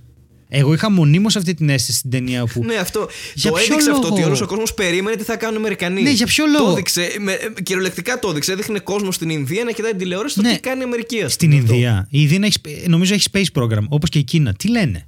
Εγώ 0.48 0.74
είχα 0.74 0.92
μονίμως 0.92 1.36
αυτή 1.36 1.54
την 1.54 1.70
αίσθηση 1.70 1.98
στην 1.98 2.10
ταινία 2.10 2.42
όπου. 2.42 2.64
Ναι, 2.64 2.76
αυτό. 2.76 3.10
Για 3.34 3.52
το 3.52 3.58
ποιο 3.58 3.66
έδειξε 3.74 3.92
αυτό 3.92 4.02
λόγο; 4.02 4.14
ότι 4.14 4.24
όλος 4.24 4.42
ο 4.42 4.46
κόσμος 4.46 4.74
περίμενε 4.74 5.16
τι 5.16 5.24
θα 5.24 5.36
κάνουν 5.38 5.56
οι 5.56 5.58
Αμερικανοί. 5.58 6.02
Ναι, 6.02 6.12
για 6.12 6.26
ποιο 6.26 6.46
Το 6.46 6.52
λόγο; 6.52 6.72
έδειξε, 6.72 7.16
με, 7.20 7.32
ε, 7.32 7.62
κυριολεκτικά 7.64 8.20
το 8.20 8.30
έδειξε. 8.30 8.52
Έδειχνε 8.52 8.80
κόσμο 8.80 9.12
στην 9.12 9.30
Ινδία 9.30 9.64
να 9.64 9.72
κοιτάει 9.72 9.90
την 9.92 10.00
τηλεόραση 10.00 10.36
το 10.36 10.42
Ναι. 10.42 10.54
τι 10.54 10.60
κάνει 10.60 10.82
η 10.82 10.84
Αμερική. 10.84 11.22
ας 11.22 11.34
Στην 11.34 11.50
πούμε, 11.50 11.62
αυτό. 11.62 11.74
Ινδία. 11.74 12.08
Η 12.10 12.20
Ινδία 12.22 12.40
έχει, 12.44 12.88
νομίζω 12.90 13.14
έχει 13.14 13.30
space 13.32 13.62
program, 13.62 13.84
όπως 13.88 14.10
και 14.10 14.20
η 14.20 14.24
Κίνα. 14.24 14.54
Τι 14.54 14.70
λένε; 14.70 15.08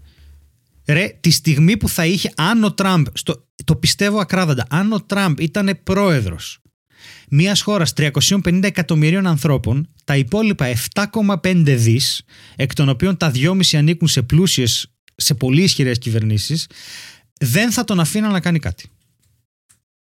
Ρε, 0.88 1.18
τη 1.20 1.32
στιγμή 1.32 1.78
που 1.78 1.89
θα 1.89 2.06
είχε, 2.06 2.32
αν 2.36 2.64
ο 2.64 2.74
Τραμπ, 2.74 3.06
στο, 3.14 3.45
το 3.64 3.76
πιστεύω 3.76 4.20
ακράδαντα, 4.20 4.66
αν 4.70 4.91
ο 4.93 5.02
Τραμπ 5.02 5.39
ήταν 5.39 5.80
πρόεδρος 5.84 6.62
μιας 7.30 7.61
χώρας 7.61 7.93
350 7.97 8.63
εκατομμυρίων 8.63 9.28
ανθρώπων, 9.28 9.89
τα 10.03 10.17
υπόλοιπα 10.17 10.65
7,5 10.65 11.75
δις, 11.75 12.21
εκ 12.55 12.73
των 12.73 12.89
οποίων 12.89 13.17
τα 13.17 13.32
2,5 13.32 13.78
ανήκουν 13.78 14.07
σε 14.07 14.21
πλούσιες, 14.21 14.91
σε 15.15 15.34
πολύ 15.34 15.63
ισχυρές 15.63 15.97
κυβερνήσεις, 15.97 16.67
δεν 17.39 17.71
θα 17.71 17.84
τον 17.84 17.99
αφήναν 17.99 18.32
να 18.32 18.39
κάνει 18.39 18.59
κάτι. 18.59 18.89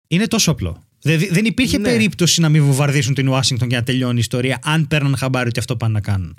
Είναι 0.09 0.27
τόσο 0.27 0.51
απλό. 0.51 0.83
Δηλαδή, 1.01 1.29
δεν 1.29 1.45
υπήρχε 1.45 1.79
Ναι. 1.79 1.89
περίπτωση 1.89 2.41
να 2.41 2.49
μην 2.49 2.65
βομβαρδίσουν 2.65 3.15
την 3.15 3.29
Ουάσιγκτον 3.29 3.69
για 3.69 3.79
να 3.79 3.85
τελειώνει 3.85 4.17
η 4.17 4.19
ιστορία, 4.21 4.59
αν 4.63 4.89
παίρναν 4.89 5.17
χαμπάρι 5.17 5.49
ότι 5.49 5.59
αυτό 5.59 5.77
πάνε 5.77 5.93
να 5.93 6.01
κάνουν. 6.01 6.37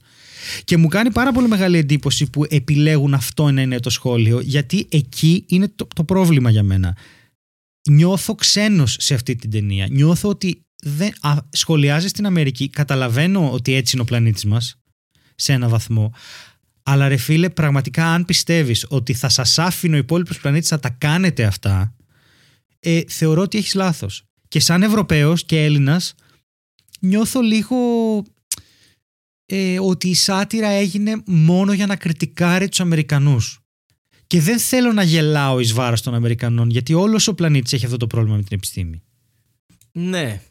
Και 0.64 0.78
μου 0.78 0.88
κάνει 0.88 1.12
πάρα 1.12 1.32
πολύ 1.32 1.48
μεγάλη 1.48 1.78
εντύπωση 1.78 2.30
που 2.30 2.46
επιλέγουν 2.50 3.14
αυτό 3.14 3.52
να 3.52 3.62
είναι 3.62 3.80
το 3.80 3.90
σχόλιο, 3.90 4.40
γιατί 4.40 4.88
εκεί 4.92 5.44
είναι 5.48 5.68
το, 5.76 5.88
το 5.96 6.04
πρόβλημα 6.04 6.50
για 6.50 6.64
μένα. 6.64 6.98
Νιώθω 7.90 8.36
ξένος 8.36 8.96
σε 9.00 9.14
αυτή 9.14 9.36
την 9.36 9.50
ταινία. 9.52 9.88
Νιώθω 9.90 10.30
ότι 10.30 10.62
δεν, 10.84 11.14
α, 11.22 11.38
σχολιάζεις 11.50 12.10
στην 12.10 12.26
Αμερική. 12.26 12.70
Καταλαβαίνω 12.70 13.52
ότι 13.52 13.74
έτσι 13.74 13.92
είναι 13.94 14.02
ο 14.02 14.06
πλανήτης 14.06 14.46
μας, 14.46 14.80
σε 15.36 15.54
ένα 15.54 15.70
βαθμό. 15.70 16.14
Αλλά 16.84 17.08
ρε 17.08 17.18
φίλε, 17.18 17.50
πραγματικά 17.50 18.14
αν 18.14 18.26
πιστεύεις 18.26 18.86
ότι 18.90 19.14
θα 19.14 19.30
σας 19.30 19.60
άφηνε 19.60 19.96
ο 19.96 20.00
υπόλοιπος 20.00 20.40
πλανήτης 20.40 20.72
να 20.72 20.80
τα 20.80 20.90
κάνετε 20.90 21.44
αυτά, 21.44 21.96
ε, 22.80 23.02
θεωρώ 23.08 23.42
ότι 23.42 23.58
έχεις 23.58 23.74
λάθος. 23.74 24.24
Και 24.48 24.60
σαν 24.60 24.84
Ευρωπαίος 24.84 25.46
και 25.46 25.64
Έλληνας, 25.64 26.14
νιώθω 27.00 27.42
λίγο 27.42 27.78
ε, 29.46 29.80
ότι 29.80 30.10
η 30.10 30.14
σάτυρα 30.14 30.68
έγινε 30.68 31.22
μόνο 31.26 31.74
για 31.74 31.86
να 31.86 31.96
κριτικάρει 31.96 32.70
τους 32.70 32.80
Αμερικανούς. 32.80 33.60
Και 34.28 34.42
δεν 34.42 34.60
θέλω 34.60 34.94
να 34.94 35.04
γελάω 35.04 35.60
εις 35.60 35.74
βάρος 35.74 36.02
των 36.02 36.14
Αμερικανών, 36.14 36.70
γιατί 36.70 36.94
όλος 36.94 37.28
ο 37.28 37.34
πλανήτης 37.34 37.74
έχει 37.74 37.86
αυτό 37.86 37.98
το 37.98 38.08
πρόβλημα 38.08 38.36
με 38.36 38.44
την 38.44 38.58
επιστήμη. 38.58 39.02
Ναι. 39.92 40.42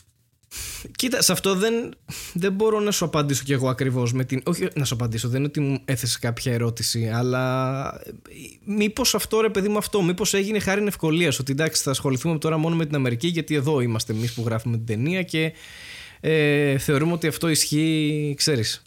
Κοίτα, 0.97 1.23
σε 1.23 1.33
αυτό 1.33 1.55
δεν, 1.55 1.95
δεν 2.33 2.53
μπορώ 2.53 2.81
να 2.81 2.91
σου 2.91 3.05
απαντήσω 3.05 3.43
κι 3.45 3.53
εγώ 3.53 3.69
ακριβώς 3.69 4.13
με 4.13 4.25
την. 4.25 4.43
Όχι 4.45 4.69
να 4.75 4.85
σου 4.85 4.95
απαντήσω, 4.95 5.29
δεν 5.29 5.39
είναι 5.39 5.47
ότι 5.47 5.61
μου 5.61 5.81
έθεσε 5.85 6.19
κάποια 6.21 6.53
ερώτηση, 6.53 7.09
αλλά 7.09 8.01
μήπως 8.65 9.15
αυτό 9.15 9.41
ρε 9.41 9.51
παιδί 9.51 9.69
μου 9.69 9.79
αυτό, 9.79 10.03
μήπως 10.03 10.35
έγινε 10.35 10.59
χάρη 10.59 10.85
ευκολίας. 10.87 11.39
Ότι 11.39 11.53
εντάξει, 11.53 11.83
θα 11.83 11.91
ασχοληθούμε 11.91 12.39
τώρα 12.39 12.57
μόνο 12.57 12.77
με 12.77 12.87
την 12.87 12.95
Αμερική, 12.95 13.27
γιατί 13.27 13.55
εδώ 13.55 13.81
είμαστε 13.81 14.13
εμείς 14.13 14.33
που 14.33 14.43
γράφουμε 14.47 14.77
την 14.77 14.87
ταινία 14.87 15.23
και 15.23 15.53
ε, 16.21 16.79
θεωρούμε 16.79 17.13
ότι 17.13 17.27
αυτό 17.27 17.49
ισχύει, 17.49 18.35
ξέρεις, 18.37 18.83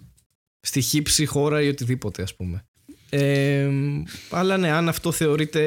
στη 0.60 0.82
χύψη 0.82 1.26
χώρα 1.26 1.62
ή 1.62 1.68
οτιδήποτε, 1.68 2.22
ας 2.22 2.36
πούμε. 2.36 2.69
Ε, 3.10 3.70
αλλά 4.30 4.57
ναι, 4.57 4.72
αν 4.72 4.89
αυτό 4.89 5.12
θεωρείται. 5.12 5.60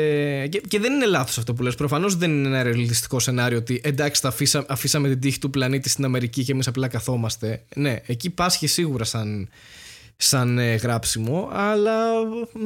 Και, 0.51 0.61
και 0.69 0.79
δεν 0.79 0.93
είναι 0.93 1.07
λάθος 1.07 1.39
αυτό 1.39 1.55
που 1.55 1.63
λες. 1.63 1.75
Προφανώς 1.75 2.17
δεν 2.17 2.31
είναι 2.31 2.49
ένα 2.49 2.63
ρεαλιστικό 2.63 3.19
σενάριο 3.19 3.59
ότι 3.59 3.81
εντάξει, 3.85 4.21
θα 4.21 4.29
αφήσα, 4.29 4.65
αφήσαμε 4.69 5.09
την 5.09 5.21
τύχη 5.21 5.39
του 5.39 5.51
πλανήτη 5.51 5.89
στην 5.89 6.05
Αμερική 6.05 6.45
και 6.45 6.53
εμείς 6.53 6.67
απλά 6.67 6.89
καθόμαστε. 6.89 7.63
Ναι, 7.75 7.97
εκεί 8.07 8.31
πάσχει 8.31 8.67
σίγουρα 8.67 9.05
σαν, 9.05 9.49
σαν 10.17 10.59
ε, 10.59 10.75
γράψιμο, 10.75 11.49
αλλά 11.53 11.97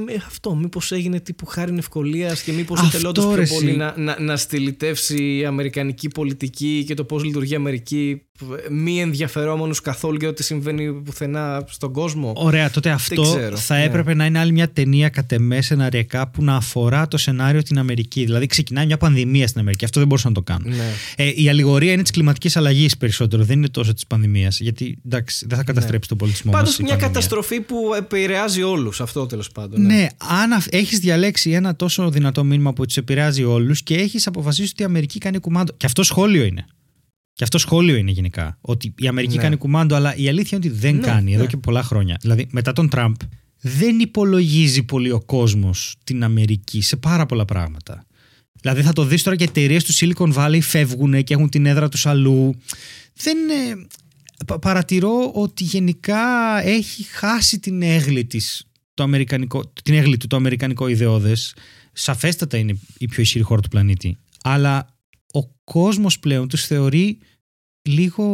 ε, 0.09 0.15
αυτό 0.27 0.55
μήπως 0.55 0.93
έγινε 0.93 1.21
τύπου 1.21 1.47
χάρη 1.47 1.75
ευκολία 1.79 2.37
και 2.45 2.53
μήπως 2.53 2.81
Αυτό, 2.81 2.89
ήθελε 2.97 3.09
όντω 3.09 3.35
ρε, 3.35 3.43
πιο 3.43 3.55
πολύ 3.55 3.69
εσύ. 3.69 3.77
να, 3.77 3.95
να, 3.97 4.21
να 4.21 4.37
στυλιτεύσει 4.37 5.37
η 5.37 5.45
αμερικανική 5.45 6.09
πολιτική 6.09 6.85
και 6.87 6.95
το 6.95 7.05
πώς 7.05 7.25
λειτουργεί 7.25 7.53
η 7.53 7.57
Αμερική 7.57 8.26
μη 8.71 9.01
ενδιαφερόμενους 9.01 9.81
καθόλου 9.81 10.17
για 10.21 10.29
ό,τι 10.29 10.43
συμβαίνει 10.43 10.93
πουθενά 10.93 11.65
στον 11.69 11.93
κόσμο. 11.93 12.33
Ωραία, 12.37 12.71
τότε 12.71 12.91
αυτό 12.91 13.23
ξέρω, 13.23 13.57
θα 13.57 13.77
ναι. 13.77 13.83
έπρεπε 13.85 14.15
να 14.15 14.25
είναι 14.25 14.39
άλλη 14.39 14.53
μια 14.53 14.71
ταινία 14.71 15.09
κατ' 15.09 15.33
εμέ 15.33 15.61
σεναριακά 15.61 16.29
που 16.29 16.43
να 16.43 16.57
αφορά 16.57 17.09
το 17.09 17.17
σενάριο 17.17 17.63
την 17.63 17.79
Αμερική. 17.79 18.25
Δηλαδή 18.25 18.47
ξεκινάει 18.47 18.87
μια 18.87 18.97
πανδημία 18.97 19.47
στην 19.47 19.61
Αμερική. 19.61 19.85
Αυτό 19.85 19.99
δεν 19.99 20.09
μπορούσαν 20.09 20.33
να 20.33 20.43
το 20.43 20.53
κάνουν. 20.53 20.77
Ναι. 20.77 20.93
Ε, 21.17 21.33
η 21.35 21.49
αλληγορία 21.49 21.93
είναι 21.93 22.03
της 22.03 22.11
κλιματικής 22.11 22.57
αλλαγής 22.57 22.97
περισσότερο, 22.97 23.45
δεν 23.45 23.57
είναι 23.59 23.69
τόσο 23.69 23.95
της 23.95 24.07
πανδημίας. 24.07 24.61
Γιατί 24.61 24.99
εντάξει, 25.07 25.47
δεν 25.49 25.59
θα 25.59 25.65
καταστρέψει 25.65 26.09
τον 26.09 26.19
πολιτισμό 26.19 26.53
Πάντως 26.53 26.69
μας 26.69 26.79
η 26.79 26.83
Ναι. 26.83 26.89
μια 26.89 26.97
πανδημία. 26.99 27.21
καταστροφή 27.21 27.61
που 27.61 27.95
επηρεάζει 27.97 28.63
όλους. 28.63 29.01
Αυτό 29.01 29.27
τέλος 29.27 29.51
πάντων. 29.53 29.83
Ναι, 29.83 30.07
αν 30.19 30.63
έχεις 30.71 30.99
διαλέξει 30.99 31.51
ένα 31.51 31.77
τόσο 31.77 32.11
δυνατό 32.11 32.45
μήνυμα 32.45 32.73
που 32.73 32.87
του 32.87 32.93
επηρεάζει 32.97 33.45
όλους 33.45 33.83
και 33.83 33.95
έχεις 33.95 34.27
αποφασίσει 34.27 34.71
ότι 34.73 34.83
η 34.83 34.85
Αμερική 34.85 35.19
κάνει 35.19 35.39
κουμάντο. 35.39 35.73
Και 35.77 35.87
αυτό 35.87 36.03
σχόλιο 36.03 36.45
είναι. 36.45 36.67
Και 37.37 37.45
αυτό 37.45 37.59
σχόλιο 37.59 37.97
είναι 37.97 38.11
γενικά. 38.11 38.59
Ότι 38.61 38.95
η 38.99 39.07
Αμερική 39.07 39.37
Ναι. 39.37 39.43
κάνει 39.43 39.57
κουμάντο, 39.57 39.95
αλλά 39.95 40.17
η 40.17 40.29
αλήθεια 40.29 40.59
είναι 40.59 40.67
ότι 40.69 40.79
δεν 40.79 40.95
Ναι, 40.95 41.01
κάνει 41.07 41.33
εδώ 41.33 41.43
ναι. 41.43 41.49
και 41.49 41.57
πολλά 41.57 41.83
χρόνια. 41.83 42.17
Δηλαδή, 42.21 42.47
μετά 42.51 42.73
τον 42.73 42.89
Τραμπ, 42.89 43.15
δεν 43.61 43.99
υπολογίζει 43.99 44.83
πολύ 44.83 45.11
ο 45.11 45.21
κόσμος 45.21 45.97
την 46.05 46.25
Αμερική 46.25 46.81
σε 46.83 46.97
πάρα 46.97 47.27
πολλά 47.27 47.45
πράγματα. 47.45 48.07
Δηλαδή, 48.61 48.83
θα 48.83 48.93
το 48.93 49.05
δεις 49.05 49.23
τώρα 49.23 49.37
και 49.37 49.45
εταιρείες 49.45 49.85
του 49.85 49.93
Silicon 49.95 50.33
Valley 50.35 50.59
φεύγουν 50.63 51.25
και 51.25 51.35
έχουν 51.35 51.49
την 51.49 51.67
έδρα 51.67 51.89
τους 51.89 52.07
αλλού. 52.07 52.55
Δεν. 53.15 53.37
ε, 53.49 53.87
πα- 54.47 54.59
παρατηρώ 54.59 55.31
ότι 55.35 55.65
γενικά 55.65 56.19
έχει 56.65 57.03
χάσει 57.03 57.59
την 57.59 57.83
έγκλη 57.83 58.25
της 58.25 58.65
το 58.95 59.03
αμερικανικό, 59.03 59.73
την 59.83 59.95
έγκλη 59.95 60.17
του 60.17 60.27
το 60.27 60.37
αμερικανικό 60.37 60.89
ιδεώδες 60.89 61.55
σαφέστατα 61.93 62.57
είναι 62.57 62.79
η 62.99 63.07
πιο 63.09 63.23
ισχυρή 63.23 63.45
χώρα 63.45 63.61
του 63.61 63.69
πλανήτη 63.69 64.17
αλλά 64.43 64.87
ο 64.89 64.96
κόσμος 65.71 66.19
πλέον 66.19 66.49
τους 66.49 66.67
θεωρεί 66.67 67.19
λίγο 67.89 68.27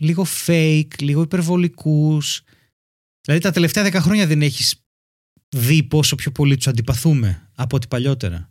λίγο 0.00 0.26
fake, 0.46 1.00
λίγο 1.00 1.22
υπερβολικούς 1.22 2.42
δηλαδή 3.26 3.42
τα 3.42 3.50
τελευταία 3.50 3.82
δέκα 3.84 4.00
χρόνια 4.00 4.26
δεν 4.26 4.42
έχεις 4.42 4.74
δει 5.56 5.82
πόσο 5.82 6.14
πιο 6.16 6.30
πολύ 6.30 6.56
τους 6.56 6.66
αντιπαθούμε 6.66 7.48
από 7.54 7.76
ό,τι 7.76 7.86
παλιότερα 7.86 8.50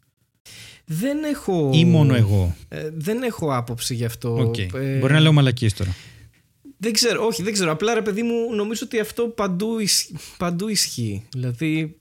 Δεν 0.85 1.23
έχω. 1.23 1.71
ή 1.73 1.85
μόνο 1.85 2.15
εγώ 2.15 2.55
Ε, 2.67 2.89
δεν 2.93 3.23
έχω 3.23 3.55
άποψη 3.55 3.95
γι' 3.95 4.05
αυτό. 4.05 4.35
Οκ. 4.37 4.57
Ε, 4.57 4.97
μπορεί 4.99 5.13
να 5.13 5.19
λέω 5.19 5.31
μαλακίες 5.33 5.73
τώρα 5.73 5.95
Δεν 6.77 6.93
ξέρω, 6.93 7.25
όχι, 7.25 7.43
δεν 7.43 7.53
ξέρω. 7.53 7.71
Απλά 7.71 7.93
ρε 7.93 8.01
παιδί 8.01 8.23
μου, 8.23 8.55
νομίζω 8.55 8.81
ότι 8.85 8.99
αυτό 8.99 9.23
παντού, 9.27 9.79
ισ- 9.79 10.11
παντού 10.37 10.67
ισχύει. 10.67 11.23
Δηλαδή, 11.31 11.99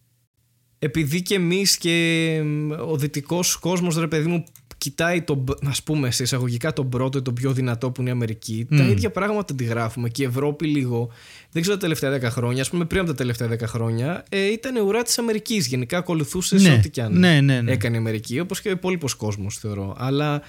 επειδή 0.78 1.22
και 1.22 1.34
εμείς 1.34 1.76
και 1.78 2.40
μ, 2.44 2.70
ο 2.70 2.96
δυτικός 2.96 3.56
κόσμος, 3.56 3.96
ρε 3.96 4.08
παιδί 4.08 4.28
μου, 4.28 4.44
κοιτάει 4.84 5.22
το, 5.22 5.44
ας 5.66 5.82
πούμε, 5.82 6.10
σε 6.10 6.22
εισαγωγικά 6.22 6.72
τον 6.72 6.88
πρώτο 6.88 7.18
ή 7.18 7.22
τον 7.22 7.34
πιο 7.34 7.52
δυνατό 7.52 7.90
που 7.90 8.00
είναι 8.00 8.10
η 8.10 8.12
Αμερική, 8.12 8.66
τα 8.70 8.82
Μμμ. 8.82 8.90
ίδια 8.90 9.10
πράγματα 9.10 9.52
αντιγράφουμε. 9.52 10.08
Και 10.08 10.22
η 10.22 10.26
Ευρώπη 10.26 10.66
λίγο, 10.66 11.10
δεν 11.50 11.62
ξέρω 11.62 11.76
τα 11.76 11.82
τελευταία 11.82 12.30
10 12.30 12.32
χρόνια, 12.32 12.62
ας 12.62 12.70
πούμε 12.70 12.84
πριν 12.84 13.00
από 13.00 13.10
τα 13.10 13.14
τελευταία 13.16 13.48
10 13.48 13.66
χρόνια, 13.66 14.24
ε, 14.28 14.52
ήταν 14.52 14.76
ουρά 14.86 15.02
της 15.02 15.18
Αμερικής. 15.18 15.66
Γενικά 15.66 15.98
ακολουθούσες 15.98 16.62
σε 16.62 16.68
ναι, 16.68 16.74
ό,τι 16.74 16.88
κι 16.90 17.00
αν 17.00 17.18
ναι, 17.18 17.40
ναι, 17.40 17.60
ναι. 17.60 17.72
έκανε 17.72 17.94
η 17.96 17.98
Αμερική, 17.98 18.40
όπως 18.40 18.60
και 18.60 18.68
ο 18.68 18.72
υπόλοιπος 18.72 19.14
κόσμος, 19.14 19.58
θεωρώ. 19.58 19.94
Αλλά 19.98 20.42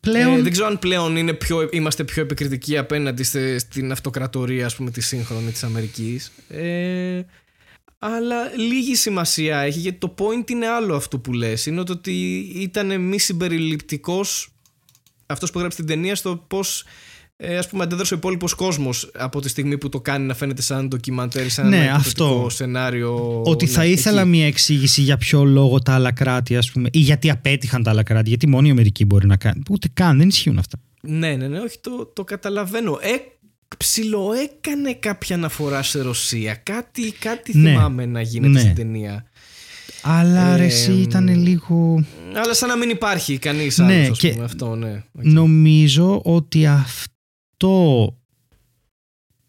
πλέον 0.00 0.38
ε, 0.38 0.42
δεν 0.42 0.52
ξέρω 0.52 0.66
αν 0.66 0.78
πλέον 0.78 1.16
είναι 1.16 1.32
πιο, 1.32 1.68
είμαστε 1.72 2.04
πιο 2.04 2.22
επικριτικοί 2.22 2.78
απέναντι 2.78 3.22
σε- 3.22 3.58
στην 3.58 3.92
αυτοκρατορία 3.92 4.66
ας 4.66 4.76
πούμε, 4.76 4.90
τη 4.90 5.00
σύγχρονη 5.00 5.50
της 5.50 5.62
Αμερικής. 5.64 6.32
Ε, 6.48 7.20
αλλά 8.04 8.36
λίγη 8.56 8.94
σημασία 8.94 9.58
έχει 9.60 9.78
γιατί 9.78 9.98
το 9.98 10.14
point 10.18 10.50
είναι 10.50 10.66
άλλο 10.66 10.94
αυτό 10.94 11.18
που 11.18 11.32
λες. 11.32 11.66
Είναι 11.66 11.82
το 11.84 11.92
ότι 11.92 12.38
ήταν 12.54 13.00
μη 13.00 13.18
συμπεριληπτικός 13.18 14.48
αυτός 15.26 15.50
που 15.50 15.58
έγραψε 15.58 15.78
την 15.78 15.86
ταινία 15.86 16.14
στο 16.14 16.44
πώς 16.48 16.84
ε, 17.36 17.56
ας 17.58 17.68
πούμε 17.68 17.82
αντέδρασε 17.82 18.14
ο 18.14 18.16
υπόλοιπος 18.16 18.54
κόσμος 18.54 19.10
από 19.14 19.40
τη 19.40 19.48
στιγμή 19.48 19.78
που 19.78 19.88
το 19.88 20.00
κάνει 20.00 20.26
να 20.26 20.34
φαίνεται 20.34 20.62
σαν 20.62 20.88
ντοκιμαντέρ, 20.88 21.48
σαν 21.50 21.68
Ναι, 21.68 21.76
ένα 21.84 21.94
αυτό. 21.94 22.24
υποθετικό 22.24 22.48
σενάριο. 22.50 23.42
Ότι 23.44 23.64
ναι, 23.64 23.70
θα 23.70 23.84
ήθελα 23.84 24.20
εκεί. 24.20 24.30
μια 24.30 24.46
εξήγηση 24.46 25.00
για 25.02 25.16
ποιο 25.16 25.44
λόγο 25.44 25.78
τα 25.82 25.94
άλλα 25.94 26.12
κράτη, 26.12 26.56
ας 26.56 26.70
πούμε, 26.70 26.88
ή 26.92 26.98
γιατί 26.98 27.30
απέτυχαν 27.30 27.82
τα 27.82 27.90
άλλα 27.90 28.02
κράτη, 28.02 28.28
γιατί 28.28 28.48
μόνο 28.48 28.66
η 28.66 28.70
Αμερική 28.70 29.04
μπορεί 29.04 29.26
να 29.26 29.36
κάνει. 29.36 29.62
Ούτε 29.70 29.88
καν, 29.94 30.18
δεν 30.18 30.28
ισχύουν 30.28 30.58
αυτά. 30.58 30.78
Ναι, 31.00 31.36
ναι, 31.36 31.48
ναι, 31.48 31.58
όχι, 31.60 31.78
το, 31.80 32.10
το 32.14 32.24
καταλαβαίνω. 32.24 32.98
Ε, 33.00 33.08
ψιλοέκανε 33.76 34.94
κάποια 34.98 35.36
αναφορά 35.36 35.82
σε 35.82 36.00
Ρωσία. 36.02 36.54
Κάτι, 36.54 37.12
κάτι 37.12 37.58
Ναι. 37.58 37.70
θυμάμαι 37.70 38.06
να 38.06 38.20
γίνεται 38.20 38.52
Ναι. 38.52 38.60
στην 38.60 38.74
ταινία. 38.74 39.24
Αλλά 40.02 40.56
ρε, 40.56 40.62
Ε, 40.62 40.66
εσύ 40.66 40.92
ήταν 40.92 41.28
λίγο. 41.28 42.04
Αλλά 42.34 42.54
σαν 42.54 42.68
να 42.68 42.76
μην 42.76 42.90
υπάρχει 42.90 43.38
κανείς 43.38 43.78
Ναι, 43.78 44.04
άλλος. 44.04 44.18
και- 44.18 44.30
πούμε, 44.32 44.44
αυτό, 44.44 44.74
ναι. 44.74 45.02
Οκ. 45.12 45.24
Νομίζω 45.24 46.20
ότι 46.24 46.66
αυτό 46.66 48.16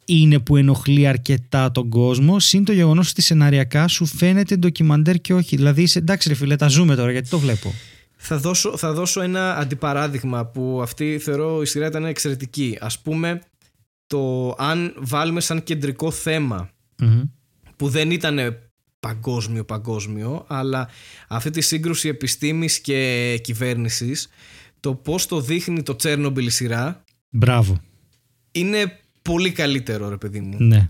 είναι 0.05 0.39
που 0.39 0.57
ενοχλεί 0.57 1.07
αρκετά 1.07 1.71
τον 1.71 1.89
κόσμο. 1.89 2.39
Συν 2.39 2.65
το 2.65 2.71
γεγονός 2.73 3.09
ότι 3.09 3.21
σεναριακά 3.21 3.87
σου 3.87 4.05
φαίνεται 4.05 4.55
ντοκιμαντέρ 4.55 5.15
και 5.21 5.33
όχι. 5.33 5.55
Δηλαδή 5.55 5.81
είσαι 5.81 5.99
εντάξει, 5.99 6.27
ρε 6.29 6.35
φίλε, 6.35 6.55
τα 6.55 6.67
ζούμε 6.67 6.95
τώρα 6.95 7.11
γιατί 7.11 7.29
το 7.29 7.39
βλέπω. 7.39 7.73
Θα, 8.25 8.37
δώσω, 8.37 8.77
θα 8.77 8.93
δώσω 8.93 9.21
ένα 9.21 9.57
αντιπαράδειγμα 9.57 10.45
που 10.45 10.79
αυτή 10.81 11.19
θεωρώ 11.23 11.61
η 11.61 11.65
σειρά 11.65 11.85
ήταν 11.87 12.05
εξαιρετική. 12.05 12.77
Ας 12.81 12.99
πούμε, 12.99 13.41
το 14.13 14.55
αν 14.57 14.93
βάλουμε 14.97 15.39
σαν 15.39 15.63
κεντρικό 15.63 16.11
θέμα 16.11 16.69
Μμμ. 17.01 17.21
που 17.75 17.89
δεν 17.89 18.11
ήταν 18.11 18.39
παγκόσμιο 18.99 19.63
παγκόσμιο 19.65 20.45
αλλά 20.47 20.89
αυτή 21.27 21.49
τη 21.49 21.61
σύγκρουση 21.61 22.07
επιστήμης 22.07 22.79
και 22.79 23.39
κυβέρνησης 23.43 24.27
το 24.79 24.95
πώς 24.95 25.25
το 25.25 25.41
δείχνει 25.41 25.83
το 25.83 25.95
Τσέρνομπιλ 25.95 26.45
η 26.45 26.49
σειρά 26.49 27.03
Μπράβο. 27.29 27.79
είναι 28.51 28.99
πολύ 29.21 29.51
καλύτερο 29.51 30.09
ρε 30.09 30.17
παιδί 30.17 30.39
μου 30.39 30.55
Ναι. 30.59 30.89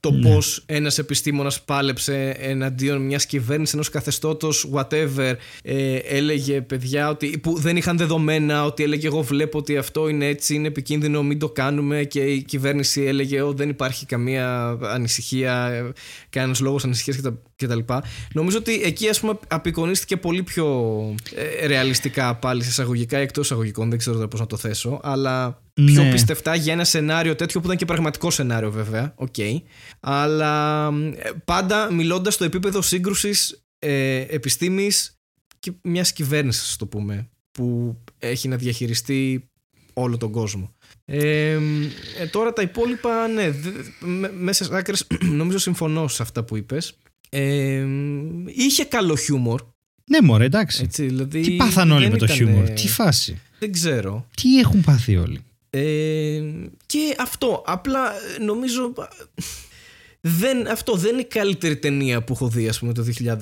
Το 0.00 0.10
Ναι. 0.10 0.30
πώς 0.30 0.62
ένας 0.66 0.98
επιστήμονας 0.98 1.62
πάλεψε 1.62 2.36
εναντίον 2.38 3.02
μιας 3.02 3.26
κυβέρνησης 3.26 3.74
ενός 3.74 3.88
καθεστώτος 3.88 4.68
whatever 4.74 5.34
ε, 5.62 5.94
έλεγε 5.96 6.60
παιδιά 6.60 7.08
ότι, 7.08 7.38
που 7.38 7.58
δεν 7.58 7.76
είχαν 7.76 7.96
δεδομένα 7.96 8.64
ότι 8.64 8.82
έλεγε 8.82 9.06
εγώ 9.06 9.22
βλέπω 9.22 9.58
ότι 9.58 9.76
αυτό 9.76 10.08
είναι 10.08 10.26
έτσι 10.26 10.54
είναι 10.54 10.66
επικίνδυνο 10.66 11.22
μην 11.22 11.38
το 11.38 11.48
κάνουμε 11.48 12.04
και 12.04 12.20
η 12.20 12.42
κυβέρνηση 12.42 13.02
έλεγε 13.02 13.42
«Ω, 13.42 13.52
δεν 13.52 13.68
υπάρχει 13.68 14.06
καμία 14.06 14.78
ανησυχία 14.82 15.66
ε, 15.66 15.92
κανένας 16.30 16.60
λόγος 16.60 16.84
ανησυχίας 16.84 17.20
και 17.58 17.66
τα- 17.66 17.66
και 17.66 17.66
τα 17.66 17.74
λοιπά 17.74 18.04
νομίζω 18.34 18.58
ότι 18.58 18.82
εκεί 18.82 19.08
ας 19.08 19.20
πούμε 19.20 19.38
απεικονίστηκε 19.48 20.16
πολύ 20.16 20.42
πιο 20.42 20.66
ε, 21.60 21.66
ρεαλιστικά 21.66 22.36
πάλι 22.36 22.62
σε 22.62 22.68
εισαγωγικά 22.68 23.18
ή 23.18 23.22
εκτός 23.22 23.44
εισαγωγικών 23.44 23.88
δεν 23.90 23.98
ξέρω 23.98 24.16
τώρα 24.16 24.28
πώς 24.28 24.40
να 24.40 24.46
το 24.46 24.56
θέσω 24.56 25.00
αλλά 25.02 25.62
πιο 25.74 26.02
Ναι. 26.02 26.10
πιστευτά 26.10 26.54
για 26.54 26.72
ένα 26.72 26.84
σενάριο 26.84 27.34
τέτοιο 27.34 27.60
που 27.60 27.66
ήταν 27.66 27.78
και 27.78 27.84
πραγματικό 27.84 28.30
σενάριο 28.30 28.70
βέβαια, 28.70 29.12
οκ. 29.16 29.34
Αλλά 30.00 30.86
ε, 31.16 31.30
πάντα 31.44 31.92
μιλώντας 31.92 32.34
στο 32.34 32.44
επίπεδο 32.44 32.82
σύγκρουσης 32.82 33.62
ε, 33.78 34.16
επιστήμης 34.28 35.12
και 35.58 35.72
μιας 35.82 36.12
κυβέρνησης, 36.12 36.76
ας 36.76 36.86
πούμε, 36.86 37.28
που 37.50 37.98
έχει 38.18 38.48
να 38.48 38.56
διαχειριστεί 38.56 39.48
όλο 39.92 40.16
τον 40.16 40.30
κόσμο. 40.30 40.74
Ε, 41.04 41.50
ε, 42.18 42.26
τώρα 42.30 42.52
τα 42.52 42.62
υπόλοιπα, 42.62 43.28
ναι, 43.28 43.50
δε- 43.50 43.70
με- 44.00 44.32
μέσα 44.32 44.64
στις 44.64 44.76
άκρες 44.76 45.06
νομίζω 45.40 45.58
συμφωνώ 45.58 46.08
σε 46.08 46.22
αυτά 46.22 46.44
που 46.44 46.56
είπες. 46.56 46.96
Ε, 47.28 47.86
είχε 48.46 48.84
καλό 48.84 49.16
χιούμορ, 49.16 49.62
Ναι, 50.04 50.20
μωρέ, 50.20 50.44
εντάξει. 50.44 50.82
έτσι, 50.84 51.04
δηλαδή... 51.04 51.40
Τι 51.40 51.56
πάθαν 51.56 51.90
όλοι 51.90 52.02
δεν 52.02 52.12
με 52.12 52.18
το 52.18 52.24
ήταν, 52.24 52.36
χιούμορ, 52.36 52.64
ε, 52.64 52.72
τι 52.72 52.88
φάση. 52.88 53.40
Δεν 53.58 53.72
ξέρω. 53.72 54.26
Τι 54.34 54.58
έχουν 54.58 54.80
πάθει 54.80 55.16
όλοι. 55.16 55.40
Ε, 55.70 56.42
και 56.86 57.16
αυτό, 57.18 57.62
απλά 57.66 58.12
ε, 58.12 58.42
νομίζω 58.44 58.92
δεν, 60.20 60.68
αυτό 60.68 60.96
δεν 60.96 61.12
είναι 61.12 61.20
η 61.20 61.24
καλύτερη 61.24 61.76
ταινία 61.76 62.22
που 62.22 62.32
έχω 62.32 62.48
δει 62.48 62.68
ας 62.68 62.78
πούμε 62.78 62.92
το 62.92 63.04
2021 63.24 63.36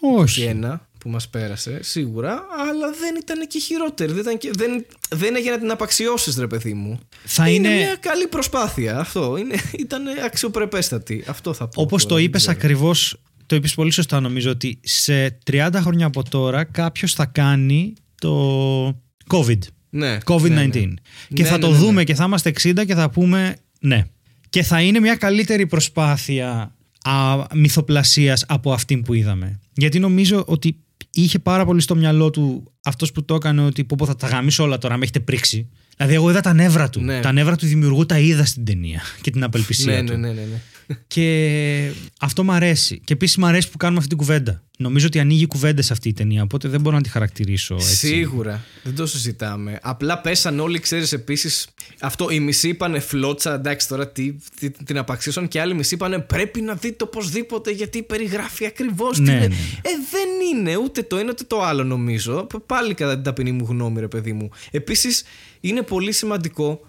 Όχι. 0.00 0.60
Που 0.98 1.08
μας 1.08 1.28
πέρασε 1.28 1.82
σίγουρα 1.82 2.44
αλλά 2.70 2.90
δεν 3.00 3.14
ήταν 3.20 3.46
και 3.46 3.58
χειρότερη 3.58 4.12
δεν, 4.12 4.20
ήταν 4.20 4.38
και, 4.38 4.50
δεν, 4.56 4.86
δεν 5.10 5.36
έγινε 5.36 5.50
να 5.50 5.58
την 5.58 5.70
απαξιώσεις 5.70 6.36
ρε 6.36 6.46
παιδί 6.46 6.74
μου 6.74 6.98
Θα 7.24 7.48
είναι, 7.48 7.68
είναι, 7.68 7.76
μια 7.76 7.96
καλή 8.00 8.26
προσπάθεια 8.26 8.98
αυτό 8.98 9.36
είναι, 9.36 9.54
ήταν 9.78 10.02
αξιοπρεπέστατη 10.24 11.24
αυτό 11.26 11.52
θα 11.52 11.68
πω 11.68 11.82
όπως 11.82 12.02
τώρα, 12.02 12.08
το 12.08 12.20
δεν 12.20 12.24
είπες 12.24 12.40
ξέρω. 12.40 12.56
ακριβώς, 12.56 13.20
το 13.46 13.56
είπες 13.56 13.74
πολύ 13.74 13.90
σωστά 13.90 14.20
νομίζω 14.20 14.50
ότι 14.50 14.78
σε 14.82 15.38
30 15.50 15.68
χρόνια 15.74 16.06
από 16.06 16.22
τώρα 16.28 16.64
κάποιος 16.64 17.14
θα 17.14 17.26
κάνει 17.26 17.94
το 18.20 18.86
COVID. 19.28 19.58
ναι, 19.90 20.18
COVID-19. 20.24 20.48
ναι, 20.48 20.64
ναι. 20.64 20.94
Και 21.34 21.42
Ναι, 21.42 21.44
θα 21.44 21.52
ναι, 21.54 21.58
το 21.58 21.66
ναι, 21.70 21.72
ναι. 21.72 21.78
δούμε 21.78 22.04
και 22.04 22.14
θα 22.14 22.24
είμαστε 22.24 22.52
60 22.62 22.86
και 22.86 22.94
θα 22.94 23.10
πούμε 23.10 23.56
ναι. 23.80 24.04
Και 24.48 24.62
θα 24.62 24.80
είναι 24.80 25.00
μια 25.00 25.14
καλύτερη 25.16 25.66
προσπάθεια 25.66 26.74
α, 27.02 27.44
μυθοπλασίας 27.54 28.44
από 28.48 28.72
αυτή 28.72 28.96
που 28.96 29.14
είδαμε. 29.14 29.60
Γιατί 29.72 29.98
νομίζω 29.98 30.44
ότι 30.46 30.76
είχε 31.22 31.38
πάρα 31.38 31.64
πολύ 31.64 31.80
στο 31.80 31.96
μυαλό 31.96 32.30
του 32.30 32.72
αυτός 32.84 33.12
που 33.12 33.24
το 33.24 33.34
έκανε 33.34 33.64
ότι 33.64 33.84
πω, 33.84 33.94
πω 33.98 34.06
θα 34.06 34.16
τα 34.16 34.26
γαμίσω 34.26 34.62
όλα 34.62 34.78
τώρα, 34.78 34.96
με 34.96 35.02
έχετε 35.02 35.20
πρίξει. 35.20 35.68
Δηλαδή 35.96 36.14
εγώ 36.14 36.30
είδα 36.30 36.40
τα 36.40 36.52
νεύρα 36.52 36.88
του. 36.88 37.00
Ναι. 37.00 37.20
Τα 37.20 37.32
νεύρα 37.32 37.56
του 37.56 37.66
δημιουργού 37.66 38.06
τα 38.06 38.18
είδα 38.18 38.44
στην 38.44 38.64
ταινία 38.64 39.00
και 39.20 39.30
την 39.30 39.42
απελπισία 39.42 40.02
ναι, 40.02 40.10
του. 40.10 40.16
ναι, 40.16 40.28
ναι, 40.28 40.34
ναι, 40.34 40.40
ναι. 40.40 40.60
Και 41.06 41.90
αυτό 42.20 42.44
μου 42.44 42.52
αρέσει. 42.52 43.00
Και 43.04 43.12
επίσης 43.12 43.36
μου 43.36 43.46
αρέσει 43.46 43.70
που 43.70 43.76
κάνουμε 43.76 43.98
αυτή 43.98 44.14
την 44.14 44.18
κουβέντα. 44.18 44.62
Νομίζω 44.78 45.06
ότι 45.06 45.18
ανοίγει 45.18 45.46
κουβέντα 45.46 45.82
σε 45.82 45.92
αυτή 45.92 46.08
η 46.08 46.12
ταινία, 46.12 46.42
οπότε 46.42 46.68
δεν 46.68 46.80
μπορώ 46.80 46.96
να 46.96 47.02
τη 47.02 47.08
χαρακτηρίσω 47.08 47.74
έτσι. 47.74 47.94
Σίγουρα. 47.94 48.64
Δεν 48.82 48.94
το 48.94 49.06
συζητάμε. 49.06 49.78
Απλά 49.82 50.18
πέσαν 50.18 50.60
όλοι, 50.60 50.78
ξέρεις 50.78 51.12
επίσης. 51.12 51.68
Αυτό 52.00 52.30
οι 52.30 52.40
μισοί 52.40 52.68
είπανε 52.68 52.98
φλότσα, 52.98 53.54
εντάξει 53.54 53.88
τώρα 53.88 54.08
τι, 54.08 54.34
τι, 54.60 54.70
την 54.70 54.98
απαξίωσαν 54.98 55.48
και 55.48 55.60
άλλοι 55.60 55.74
μισοί 55.74 55.94
είπανε 55.94 56.18
πρέπει 56.18 56.60
να 56.60 56.74
δείτε 56.74 57.04
οπωσδήποτε 57.04 57.70
γιατί 57.70 58.02
περιγράφει 58.02 58.66
ακριβώς. 58.66 59.18
Ναι, 59.18 59.32
ναι. 59.32 59.44
Ε, 59.44 59.90
δεν 60.10 60.28
είναι 60.52 60.76
ούτε 60.76 61.02
το 61.02 61.16
ένα 61.16 61.30
ούτε 61.30 61.44
το 61.44 61.62
άλλο 61.62 61.84
νομίζω. 61.84 62.46
Πάλι 62.66 62.94
κατά 62.94 63.14
την 63.14 63.22
ταπεινή 63.22 63.52
μου 63.52 63.66
γνώμη, 63.68 64.00
ρε 64.00 64.08
παιδί 64.08 64.32
μου. 64.32 64.50
Επίσης 64.70 65.24
είναι 65.60 65.82
πολύ 65.82 66.12
σημαντικό 66.12 66.80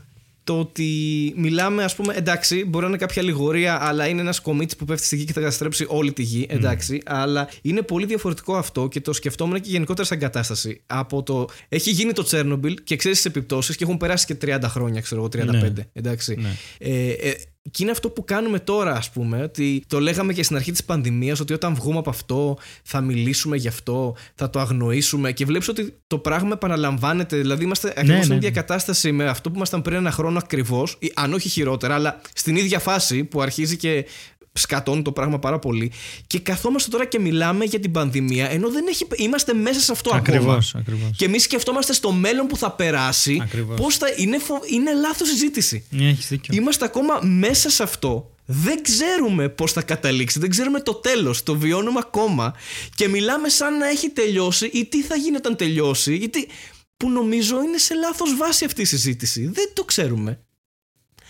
το 0.47 0.59
ότι 0.59 1.33
μιλάμε, 1.35 1.83
ας 1.83 1.95
πούμε, 1.95 2.13
εντάξει, 2.13 2.65
μπορεί 2.65 2.83
να 2.83 2.89
είναι 2.89 2.97
κάποια 2.97 3.23
λιγορία, 3.23 3.87
αλλά 3.87 4.07
είναι 4.07 4.21
ένας 4.21 4.39
κομίτης 4.39 4.75
που 4.75 4.85
πέφτει 4.85 5.05
στη 5.05 5.15
γη 5.15 5.23
και 5.25 5.33
θα 5.33 5.39
καταστρέψει 5.39 5.85
όλη 5.87 6.13
τη 6.13 6.21
γη. 6.23 6.45
Εντάξει, 6.49 7.01
αλλά 7.05 7.49
είναι 7.61 7.81
πολύ 7.81 8.05
διαφορετικό 8.05 8.55
αυτό 8.55 8.87
και 8.87 9.01
το 9.01 9.13
σκεφτόμουν 9.13 9.61
και 9.61 9.69
γενικότερα 9.69 10.07
σαν 10.07 10.19
κατάσταση. 10.19 10.81
Από 10.87 11.23
το. 11.23 11.47
Έχει 11.69 11.91
γίνει 11.91 12.13
το 12.13 12.23
Τσέρνομπιλ 12.23 12.77
και 12.83 12.95
ξέρεις 12.95 13.17
τις 13.17 13.25
επιπτώσεις 13.25 13.75
και 13.75 13.83
έχουν 13.83 13.97
περάσει 13.97 14.25
και 14.25 14.37
30 14.41 14.59
χρόνια, 14.63 15.01
ξέρω 15.01 15.21
εγώ, 15.21 15.29
35. 15.29 15.73
Ναι. 15.73 15.73
Εντάξει. 15.93 16.35
Ναι. 16.35 16.55
Ε, 16.77 17.11
ε, 17.11 17.33
και 17.71 17.83
είναι 17.83 17.91
αυτό 17.91 18.09
που 18.09 18.23
κάνουμε 18.23 18.59
τώρα, 18.59 18.91
ας 18.91 19.09
πούμε, 19.09 19.43
ότι 19.43 19.83
το 19.87 19.99
λέγαμε 19.99 20.33
και 20.33 20.43
στην 20.43 20.55
αρχή 20.55 20.71
της 20.71 20.83
πανδημίας, 20.83 21.39
ότι 21.39 21.53
όταν 21.53 21.75
βγούμε 21.75 21.97
από 21.97 22.09
αυτό 22.09 22.57
θα 22.83 23.01
μιλήσουμε 23.01 23.57
γι' 23.57 23.67
αυτό, 23.67 24.15
θα 24.35 24.49
το 24.49 24.59
αγνοήσουμε. 24.59 25.31
Και 25.31 25.45
βλέπεις 25.45 25.67
ότι 25.67 25.97
το 26.07 26.17
πράγμα 26.17 26.51
επαναλαμβάνεται. 26.53 27.37
Δηλαδή, 27.37 27.63
είμαστε 27.63 27.89
ακριβώς 27.89 28.15
ναι, 28.15 28.17
στην 28.17 28.29
ναι. 28.29 28.35
ίδια 28.35 28.51
κατάσταση 28.51 29.11
με 29.11 29.25
αυτό 29.25 29.49
που 29.49 29.55
ήμασταν 29.55 29.81
πριν 29.81 29.97
ένα 29.97 30.11
χρόνο 30.11 30.37
ακριβώς, 30.37 30.99
αν 31.13 31.33
όχι 31.33 31.49
χειρότερα, 31.49 31.95
αλλά 31.95 32.21
στην 32.33 32.55
ίδια 32.55 32.79
φάση 32.79 33.23
που 33.23 33.41
αρχίζει 33.41 33.77
και 33.77 34.05
σκατώνει 34.57 35.01
το 35.01 35.11
πράγμα 35.11 35.39
πάρα 35.39 35.59
πολύ. 35.59 35.91
Και 36.27 36.39
καθόμαστε 36.39 36.89
τώρα 36.89 37.05
και 37.05 37.19
μιλάμε 37.19 37.65
για 37.65 37.79
την 37.79 37.91
πανδημία, 37.91 38.51
ενώ 38.51 38.69
δεν 38.69 38.85
έχει, 38.87 39.07
είμαστε 39.15 39.53
μέσα 39.53 39.79
σε 39.79 39.91
αυτό 39.91 40.11
Ακριβώς, 40.15 40.43
ακόμα. 40.45 40.83
ακριβώς. 40.87 41.17
Και 41.17 41.25
εμείς 41.25 41.43
σκεφτόμαστε 41.43 41.93
στο 41.93 42.11
μέλλον 42.11 42.47
που 42.47 42.57
θα 42.57 42.71
περάσει. 42.71 43.39
Ακριβώς. 43.41 43.79
Πώς 43.79 43.97
θα. 43.97 44.07
Είναι, 44.15 44.37
φο... 44.37 44.59
είναι 44.69 44.93
λάθος 44.93 45.27
συζήτηση. 45.27 45.85
Ναι, 45.89 46.09
έχεις 46.09 46.27
δίκιο. 46.27 46.55
Είμαστε 46.55 46.85
ακόμα 46.85 47.19
μέσα 47.21 47.69
σε 47.69 47.83
αυτό. 47.83 48.31
Δεν 48.49 48.81
ξέρουμε 48.81 49.49
πώς 49.49 49.71
θα 49.71 49.81
καταλήξει, 49.81 50.39
δεν 50.39 50.49
ξέρουμε 50.49 50.79
το 50.79 50.93
τέλος, 50.93 51.43
το 51.43 51.55
βιώνουμε 51.55 51.99
ακόμα 51.99 52.53
και 52.95 53.07
μιλάμε 53.07 53.49
σαν 53.49 53.77
να 53.77 53.87
έχει 53.87 54.09
τελειώσει 54.09 54.65
ή 54.65 54.85
τι 54.85 55.03
θα 55.03 55.15
γίνει 55.15 55.35
όταν 55.35 55.55
τελειώσει 55.55 56.13
ή 56.13 56.29
τι... 56.29 56.45
που 56.97 57.09
νομίζω 57.09 57.63
είναι 57.63 57.77
σε 57.77 57.93
λάθος 57.93 58.35
βάση 58.35 58.65
αυτή 58.65 58.81
η 58.81 58.85
συζήτηση. 58.85 59.49
Δεν 59.53 59.69
το 59.73 59.83
ξέρουμε. 59.83 60.41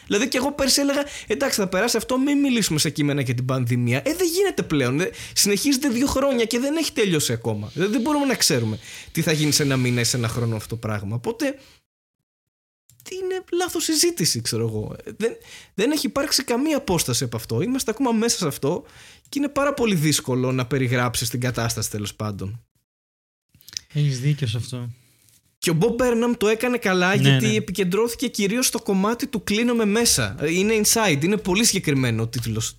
Δηλαδή 0.08 0.28
και 0.28 0.38
εγώ 0.38 0.52
πέρσι 0.52 0.82
έλεγα 0.82 1.04
εντάξει 1.28 1.60
θα 1.60 1.68
περάσει 1.68 1.98
αυτό 1.98 2.20
μην 2.20 2.40
μιλήσουμε 2.40 2.80
σε 2.80 2.90
κείμενα 2.90 3.22
για 3.22 3.34
την 3.34 3.46
πανδημία. 3.46 3.98
Ε 3.98 4.16
δεν 4.16 4.28
γίνεται 4.28 4.64
πλέον. 4.64 5.00
Ε, 5.00 5.10
συνεχίζεται 5.34 5.90
δύο 5.90 6.08
χρόνια 6.08 6.46
και 6.46 6.60
δεν 6.60 6.76
έχει 6.76 6.92
τελειώσει 6.92 7.34
ακόμα. 7.34 7.70
Δηλαδή, 7.74 7.92
δεν 7.92 8.02
μπορούμε 8.02 8.26
να 8.26 8.36
ξέρουμε 8.36 8.80
τι 9.12 9.22
θα 9.22 9.32
γίνει 9.32 9.52
σε 9.52 9.64
ένα 9.64 9.78
μήνα 9.78 10.00
ή 10.00 10.04
σε 10.04 10.18
ένα 10.18 10.28
χρόνο 10.28 10.56
αυτό 10.56 10.70
το 10.70 10.88
πράγμα. 10.88 11.16
Οπότε 11.16 11.60
είναι 13.12 13.44
λάθος 13.52 13.84
συζήτηση, 13.84 14.42
ξέρω 14.42 14.68
εγώ. 14.68 14.96
Δεν, 15.18 15.32
δεν 15.74 15.92
έχει 15.92 16.06
υπάρξει 16.06 16.44
καμία 16.44 16.78
απόσταση 16.78 17.24
από 17.24 17.38
αυτό. 17.38 17.62
Είμαστε 17.62 17.92
ακόμα 17.92 18.12
μέσα 18.12 18.38
σε 18.38 18.48
αυτό 18.48 18.84
και 19.30 19.40
είναι 19.40 19.50
πάρα 19.50 19.74
πολύ 19.74 19.96
δύσκολο 19.96 20.52
να 20.52 20.66
περιγράψεις 20.66 21.30
την 21.30 21.40
κατάσταση 21.40 21.90
τέλος 21.90 22.16
πάντων. 22.16 22.66
Έχεις 23.94 24.20
δίκιο 24.20 24.48
σε 24.48 24.58
αυτό. 24.58 24.90
Και 25.58 25.70
ο 25.70 25.74
Μπομπ 25.74 25.94
Μπέρναμ 25.96 26.34
το 26.38 26.48
έκανε 26.48 26.78
καλά 26.78 27.16
Ναι, 27.16 27.22
γιατί 27.22 27.48
ναι. 27.48 27.54
επικεντρώθηκε 27.56 28.28
κυρίως 28.28 28.68
στο 28.68 28.80
κομμάτι 28.80 29.28
του 29.28 29.44
κλείνομαι 29.44 29.86
μέσα. 29.86 30.36
Είναι 30.50 30.74
inside, 30.84 31.24
είναι 31.24 31.38
πολύ 31.38 31.66
συγκεκριμένο 31.66 32.22
ο 32.24 32.28
τίτλος 32.28 32.78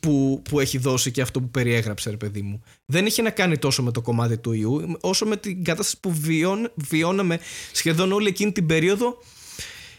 που, 0.00 0.42
που 0.48 0.60
έχει 0.60 0.78
δώσει 0.78 1.10
και 1.10 1.20
αυτό 1.20 1.40
που 1.40 1.50
περιέγραψε 1.50 2.10
ρε 2.10 2.16
παιδί 2.16 2.42
μου. 2.42 2.60
Δεν 2.86 3.06
είχε 3.06 3.22
να 3.22 3.30
κάνει 3.30 3.58
τόσο 3.58 3.82
με 3.82 3.90
το 3.90 4.00
κομμάτι 4.00 4.38
του 4.38 4.52
ιού 4.52 4.96
όσο 5.00 5.26
με 5.26 5.36
την 5.36 5.64
κατάσταση 5.64 6.00
που 6.00 6.12
βιών, 6.12 6.72
βιώναμε 6.74 7.38
σχεδόν 7.72 8.12
όλη 8.12 8.28
εκείνη 8.28 8.52
την 8.52 8.66
περίοδο 8.66 9.18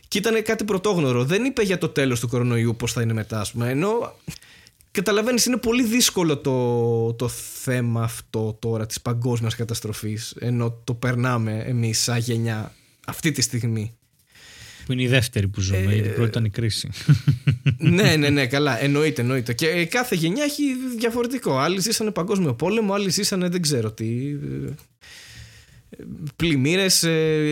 και 0.08 0.18
ήταν 0.18 0.44
κάτι 0.44 0.64
πρωτόγνωρο. 0.64 1.24
Δεν 1.24 1.46
είπε 1.46 1.64
για 1.64 1.78
το 1.78 1.90
τέλος 1.90 2.20
του 2.20 2.28
κορονοϊού 2.28 2.76
πώς 2.76 2.92
θα 2.94 3.02
είναι 3.02 3.14
μετά 3.14 3.40
ας 3.40 3.52
πούμε. 3.52 3.70
Ενώ 3.70 4.16
καταλαβαίνεις 4.96 5.46
είναι 5.46 5.58
πολύ 5.58 5.84
δύσκολο 5.84 6.38
το, 6.38 7.14
το 7.14 7.28
θέμα 7.64 8.04
αυτό 8.04 8.58
τώρα 8.60 8.86
της 8.86 9.02
παγκόσμιας 9.02 9.56
καταστροφής 9.56 10.36
ενώ 10.40 10.82
το 10.84 10.94
περνάμε 10.94 11.64
εμείς 11.68 12.00
σαν 12.02 12.18
γενιά 12.18 12.74
αυτή 13.06 13.32
τη 13.32 13.42
στιγμή. 13.42 13.96
Που 14.86 14.92
είναι 14.92 15.02
η 15.02 15.08
δεύτερη 15.08 15.48
που 15.48 15.62
ζούμε, 15.62 15.94
γιατί 15.94 16.08
η 16.08 16.12
πρώτη 16.12 16.30
ήταν 16.30 16.46
η 16.46 16.50
κρίση. 16.50 16.90
ναι, 17.78 18.16
ναι, 18.16 18.30
ναι, 18.30 18.48
καλά. 18.48 18.84
Εννοείται, 18.84 19.22
εννοείται. 19.22 19.54
Και 19.54 19.68
ε, 19.68 19.86
κάθε 19.86 20.16
γενιά 20.16 20.44
έχει 20.44 20.64
διαφορετικό. 20.98 21.58
Άλλοι 21.58 21.82
ζήσανε 21.82 22.12
παγκόσμιο 22.12 22.54
πόλεμο, 22.54 22.94
άλλοι 22.94 23.10
ζήσανε 23.10 23.50
δεν 23.50 23.62
ξέρω 23.62 23.92
τι. 23.92 24.08
Πλημμύρες, 26.36 27.02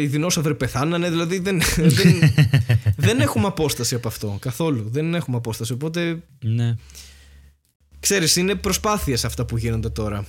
οι 0.02 0.07
δεινόσαυροι 0.07 0.56
πεθάνανε. 0.56 1.10
Δηλαδή 1.10 1.40
δεν, 1.40 1.61
δεν, 1.98 2.34
δεν 2.95 3.20
έχουμε 3.20 3.48
απόσταση 3.48 3.95
από 3.95 4.07
αυτό 4.07 4.38
καθόλου. 4.40 4.90
Δεν 4.91 5.15
έχουμε 5.15 5.38
απόσταση. 5.38 5.74
Οπότε 5.74 6.24
ναι. 6.40 6.76
Ξέρεις, 8.04 8.36
είναι 8.36 8.56
προσπάθειες 8.56 9.26
αυτά 9.26 9.46
που 9.46 9.58
γίνονται 9.58 9.90
τώρα. 9.90 10.26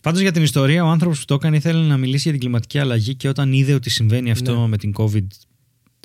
Πάντως 0.00 0.20
για 0.20 0.32
την 0.32 0.42
ιστορία, 0.42 0.84
ο 0.84 0.88
άνθρωπος 0.88 1.18
που 1.18 1.24
το 1.24 1.34
έκανε 1.34 1.56
ήθελε 1.56 1.86
να 1.86 1.96
μιλήσει 1.96 2.22
για 2.22 2.30
την 2.32 2.40
κλιματική 2.40 2.78
αλλαγή 2.78 3.14
και 3.14 3.28
όταν 3.28 3.52
είδε 3.52 3.72
ότι 3.74 3.90
συμβαίνει 3.90 4.30
αυτό 4.30 4.60
Ναι. 4.60 4.66
με 4.68 4.76
την 4.76 4.92
COVID, 4.98 5.26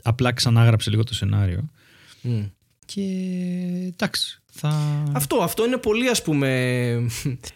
απλά 0.03 0.33
ξανάγραψε 0.33 0.89
λίγο 0.89 1.03
το 1.03 1.13
σενάριο. 1.13 1.69
Μμ. 2.21 2.43
Και 2.85 3.01
εντάξει, 3.87 4.41
θα. 4.51 5.03
Αυτό, 5.11 5.37
αυτό 5.37 5.65
είναι 5.65 5.77
πολύ 5.77 6.09
ας 6.09 6.21
πούμε 6.21 6.49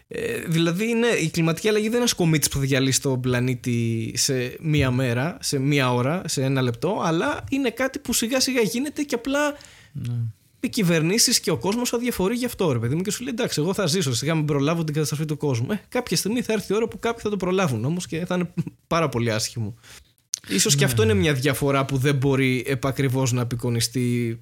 ε, 0.07 0.39
Δηλαδή 0.47 0.89
είναι, 0.89 1.07
η 1.07 1.30
κλιματική 1.30 1.68
αλλαγή 1.68 1.84
δεν 1.84 1.91
είναι 1.91 2.01
ένας 2.01 2.14
κομίτης 2.14 2.47
που 2.49 2.57
θα 2.57 2.61
διαλύσει 2.64 3.01
τον 3.01 3.19
πλανήτη 3.22 4.11
σε 4.15 4.56
μία 4.61 4.91
μέρα, 4.91 5.38
σε 5.41 5.60
μία 5.60 5.93
ώρα, 5.93 6.22
σε 6.26 6.43
ένα 6.43 6.61
λεπτό 6.61 7.01
Αλλά 7.03 7.43
είναι 7.49 7.69
κάτι 7.69 7.99
που 7.99 8.14
σιγά 8.14 8.39
σιγά 8.39 8.61
γίνεται 8.61 9.01
και 9.01 9.15
απλά 9.15 9.39
Ναι. 9.91 10.14
Οι 10.60 10.69
κυβερνήσεις 10.69 11.40
και 11.40 11.52
ο 11.52 11.57
κόσμος 11.57 11.94
αδιαφορεί 11.94 12.36
γι' 12.36 12.45
αυτό, 12.45 12.72
ρε 12.72 12.80
παιδί 12.80 12.95
μου, 12.95 13.02
και 13.02 13.11
σου 13.11 13.23
λέει 13.23 13.34
εντάξει, 13.38 13.61
εγώ 13.61 13.73
θα 13.73 13.86
ζήσω, 13.86 14.14
σιγά 14.14 14.36
μην 14.36 14.45
προλάβω 14.45 14.84
την 14.84 14.94
καταστροφή 14.94 15.26
του 15.26 15.38
κόσμου. 15.38 15.72
Ε, 15.72 15.81
κάποια 15.90 16.18
στιγμή 16.18 16.41
θα 16.41 16.53
έρθει 16.53 16.73
η 16.73 16.76
ώρα 16.76 16.88
που 16.88 16.99
κάποιοι 16.99 17.22
θα 17.22 17.30
το 17.30 17.38
προλάβουν 17.38 17.86
όμως 17.86 18.07
και 18.07 18.26
θα 18.26 18.36
είναι 18.36 18.53
πάρα 18.88 19.10
πολύ 19.10 19.31
άσχημο. 19.31 19.76
Ίσως 20.48 20.76
και 20.76 20.84
αυτό 20.84 21.03
είναι 21.03 21.14
μια 21.14 21.34
διαφορά 21.34 21.86
που 21.86 21.98
δεν 21.98 22.15
μπορεί 22.15 22.64
επακριβώς 22.68 23.31
να 23.31 23.41
απεικονιστεί 23.41 24.40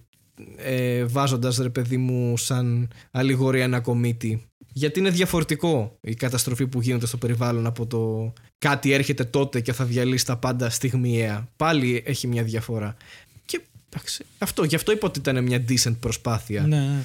ε, 0.56 1.06
βάζοντας 1.06 1.58
ρε 1.58 1.70
παιδί 1.70 1.98
μου 1.98 2.38
σαν 2.38 2.90
αλληγορία 3.12 3.64
ένα 3.64 3.80
κομίτι. 3.80 4.42
Γιατί 4.74 5.00
είναι 5.00 5.10
διαφορετικό 5.10 5.98
η 6.02 6.14
καταστροφή 6.14 6.68
που 6.68 6.82
γίνεται 6.82 7.06
στο 7.06 7.18
περιβάλλον 7.18 7.66
από 7.66 7.88
το 7.88 8.34
κάτι 8.58 8.92
έρχεται 8.92 9.24
τότε 9.24 9.62
και 9.62 9.74
θα 9.74 9.86
διαλύσει 9.86 10.26
τα 10.26 10.38
πάντα 10.38 10.70
στιγμιαία. 10.70 11.48
Πάλι 11.56 12.04
έχει 12.06 12.28
μια 12.28 12.44
διαφορά. 12.44 12.96
Και 13.90 13.96
εντάξει, 13.96 14.24
αυτό, 14.38 14.64
γι' 14.64 14.76
αυτό 14.76 14.92
είπα 14.92 15.08
ότι 15.08 15.20
ήταν 15.20 15.44
μια 15.44 15.64
decent 15.70 15.96
προσπάθεια. 16.00 16.62
Ναι, 16.62 16.78
ναι. 16.78 17.02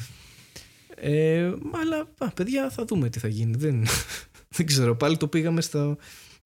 Ε, 1.05 1.53
αλλά 1.83 2.09
α, 2.19 2.31
παιδιά 2.31 2.71
θα 2.71 2.85
δούμε 2.85 3.09
τι 3.09 3.19
θα 3.19 3.29
γίνει. 3.29 3.57
Δεν, 3.57 3.87
δεν 4.57 4.67
ξέρω. 4.67 4.97
Πάλι 4.97 5.17
το 5.17 5.27
πήγαμε 5.27 5.61
στο. 5.61 5.97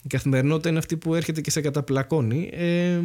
Η 0.03 0.09
καθημερινότητα 0.09 0.69
είναι 0.69 0.79
αυτή 0.79 0.97
που 0.97 1.15
έρχεται 1.15 1.41
και 1.41 1.51
σε 1.51 1.61
καταπλακώνει 1.61 2.51
ε, 2.53 2.99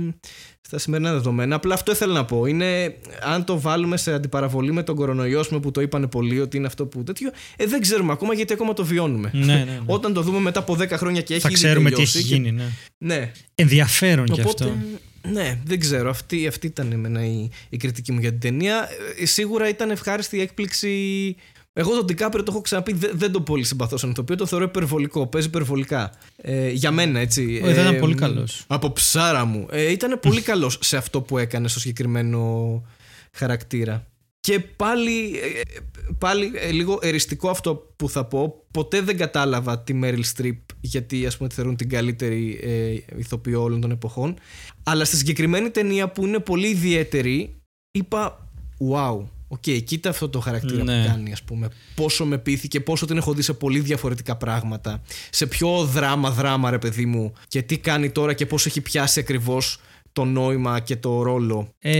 στα 0.62 0.78
σημερινά 0.78 1.12
δεδομένα. 1.12 1.56
Απλά 1.56 1.74
αυτό 1.74 1.92
ήθελα 1.92 2.14
να 2.14 2.26
πω. 2.26 2.46
Είναι, 2.46 2.96
αν 3.24 3.44
το 3.44 3.60
βάλουμε 3.60 3.98
σε 3.98 4.14
αντιπαραβολή 4.14 4.72
με 4.72 4.84
τον 4.84 4.96
κορονοϊό, 4.96 5.40
ας 5.40 5.48
πούμε, 5.48 5.60
που 5.60 5.72
το 5.72 5.82
είπανε 5.82 6.08
πολλοί 6.08 6.40
ότι 6.40 6.58
είναι 6.58 6.68
αυτό 6.68 6.86
που 6.86 7.04
τέτοιο, 7.04 7.32
ε, 7.56 7.66
δεν 7.66 7.82
ξέρουμε 7.82 8.12
ακόμα 8.12 8.34
γιατί 8.34 8.54
ακόμα 8.54 8.74
το 8.74 8.86
βιώνουμε. 8.86 9.30
Ναι, 9.34 9.46
ναι, 9.46 9.64
ναι. 9.64 9.80
Όταν 9.86 10.14
το 10.14 10.22
δούμε 10.22 10.40
μετά 10.40 10.60
από 10.60 10.74
10 10.80 10.90
χρόνια 10.90 11.22
και 11.22 11.34
έχει 11.34 11.42
θα 11.42 11.50
ήδη 11.50 11.58
ξέρουμε 11.58 11.90
τι 11.90 11.96
τελειώσει 11.96 12.18
έχει 12.18 12.28
και- 12.28 12.36
γίνει. 12.36 12.52
Ναι. 12.52 12.66
Ναι, 12.98 13.32
Ενδιαφέρον 13.56 14.26
κι 14.26 14.32
Οπότε, 14.42 14.64
αυτό. 14.64 14.78
Ναι, 15.28 15.60
δεν 15.66 15.80
ξέρω. 15.80 16.10
Αυτή, 16.10 16.48
αυτή 16.48 16.68
ήταν 16.68 16.92
εμένα 16.92 17.26
η, 17.26 17.50
η 17.70 17.78
κριτική 17.78 18.12
μου 18.12 18.20
για 18.20 18.30
την 18.30 18.40
ταινία. 18.40 18.90
Ε, 19.20 19.26
σίγουρα 19.26 19.70
ήταν 19.70 19.90
ευχάριστη 19.90 20.38
η 20.38 20.42
έκπληξη. 20.42 21.36
Εγώ 21.74 21.96
τον 21.96 22.06
Ντικάπριο 22.06 22.44
το 22.44 22.52
έχω 22.52 22.62
ξαναπεί, 22.62 22.94
δεν, 22.94 23.12
δεν 23.14 23.32
τον 23.32 23.44
πολύ 23.44 23.64
συμπαθώ 23.64 23.98
σαν 23.98 24.10
ηθοποιό, 24.10 24.36
το 24.36 24.46
θεωρώ 24.46 24.66
υπερβολικό, 24.66 25.28
παίζει 25.28 25.48
υπερβολικά. 25.48 26.12
Ε, 26.36 26.70
για 26.70 26.92
μένα, 26.92 27.20
έτσι. 27.20 27.42
Όχι, 27.64 27.74
δεν 27.74 27.84
ήταν 27.84 27.96
Ε, 27.96 28.00
πολύ 28.00 28.16
καλός. 28.16 28.64
Από 28.68 28.92
ψάρα 28.92 29.46
μου. 29.46 29.68
Ε, 29.72 29.92
ήταν 29.92 30.20
πολύ 30.20 30.42
καλός 30.42 30.78
σε 30.82 30.98
αυτό 30.98 31.22
που 31.22 31.38
έκανε 31.38 31.68
στο 31.68 31.80
συγκεκριμένο 31.80 32.84
χαρακτήρα. 33.32 34.06
Και 34.40 34.60
πάλι, 34.60 35.40
ε, 35.40 35.80
πάλι 36.18 36.52
ε, 36.56 36.72
λίγο 36.72 37.00
εριστικό 37.02 37.50
αυτό 37.50 37.94
που 37.96 38.10
θα 38.10 38.26
πω. 38.26 38.66
Ποτέ 38.72 39.02
δεν 39.02 39.18
κατάλαβα 39.18 39.80
τη 39.80 40.00
Meryl 40.04 40.22
Streep 40.36 40.58
γιατί 40.82 41.26
ας 41.26 41.38
πούμε 41.38 41.50
τη 41.50 41.56
θεωρούν 41.56 41.76
την 41.76 41.90
καλύτερη 41.90 42.60
ε, 42.64 43.18
ηθοποιό 43.20 43.62
όλων 43.62 43.82
των 43.82 43.92
εποχών. 43.92 44.36
Αλλά 44.84 45.06
στη 45.06 45.16
συγκεκριμένη 45.16 45.70
ταινία 45.70 46.10
που 46.10 46.26
είναι 46.26 46.40
πολύ 46.40 46.68
ιδιαίτερη 46.68 47.56
είπα 47.92 48.48
wow. 48.94 49.18
OK, 49.48 49.62
κοίτα 49.62 50.10
αυτό 50.10 50.30
το 50.30 50.40
χαρακτήρα 50.40 50.84
Ναι. 50.84 51.02
που 51.04 51.08
κάνει, 51.08 51.32
ας 51.32 51.44
πούμε. 51.44 51.70
Πόσο 51.96 52.26
με 52.26 52.38
πείθηκε, 52.38 52.80
πόσο 52.80 53.06
την 53.06 53.18
έχω 53.18 53.34
δει 53.34 53.42
σε 53.42 53.54
πολύ 53.54 53.80
διαφορετικά 53.80 54.36
πράγματα. 54.36 55.02
Σε 55.30 55.48
πιο 55.48 55.84
δράμα, 55.86 56.32
δράμα, 56.32 56.70
ρε 56.70 56.78
παιδί 56.78 57.06
μου. 57.06 57.34
Και 57.48 57.62
τι 57.62 57.78
κάνει 57.78 58.10
τώρα 58.10 58.34
και 58.34 58.46
πώς 58.46 58.66
έχει 58.66 58.82
πιάσει 58.82 59.20
ακριβώς 59.20 59.80
το 60.14 60.26
νόημα 60.26 60.80
και 60.80 60.96
το 60.96 61.22
ρόλο. 61.22 61.74
Ε, 61.80 61.92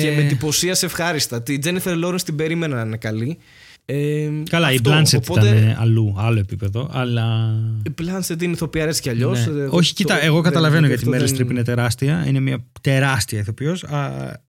Και 0.00 0.10
με 0.16 0.22
εντυπωσίασε 0.22 0.86
ευχάριστα. 0.86 1.42
Τη 1.42 1.58
Jennifer 1.64 2.04
Lawrence 2.04 2.22
την 2.24 2.36
περίμενα 2.36 2.76
να 2.76 2.82
είναι 2.82 2.96
καλή. 2.96 3.38
Ε, 3.90 4.28
Καλά, 4.50 4.72
η 4.72 4.74
αυτό. 4.74 4.90
Blanchett 4.90 5.16
Οπότε, 5.16 5.48
ήταν 5.48 5.76
αλλού, 5.78 6.14
άλλο 6.18 6.38
επίπεδο, 6.38 6.90
αλλά. 6.92 7.54
Η 7.82 7.94
Blanchett 8.00 8.42
είναι 8.42 8.52
ηθοποιάρα 8.52 8.82
έτσι 8.82 9.00
κι 9.00 9.08
αλλιώς. 9.08 9.46
Ναι. 9.46 9.66
Όχι, 9.70 9.94
κοίτα, 9.94 10.22
εγώ 10.22 10.40
καταλαβαίνω 10.40 10.86
γιατί 10.86 11.04
η 11.04 11.08
Meryl 11.12 11.28
Streep 11.28 11.50
είναι 11.50 11.62
τεράστια. 11.62 12.24
Είναι 12.26 12.40
μια 12.40 12.64
τεράστια 12.80 13.38
ηθοποιός. 13.38 13.84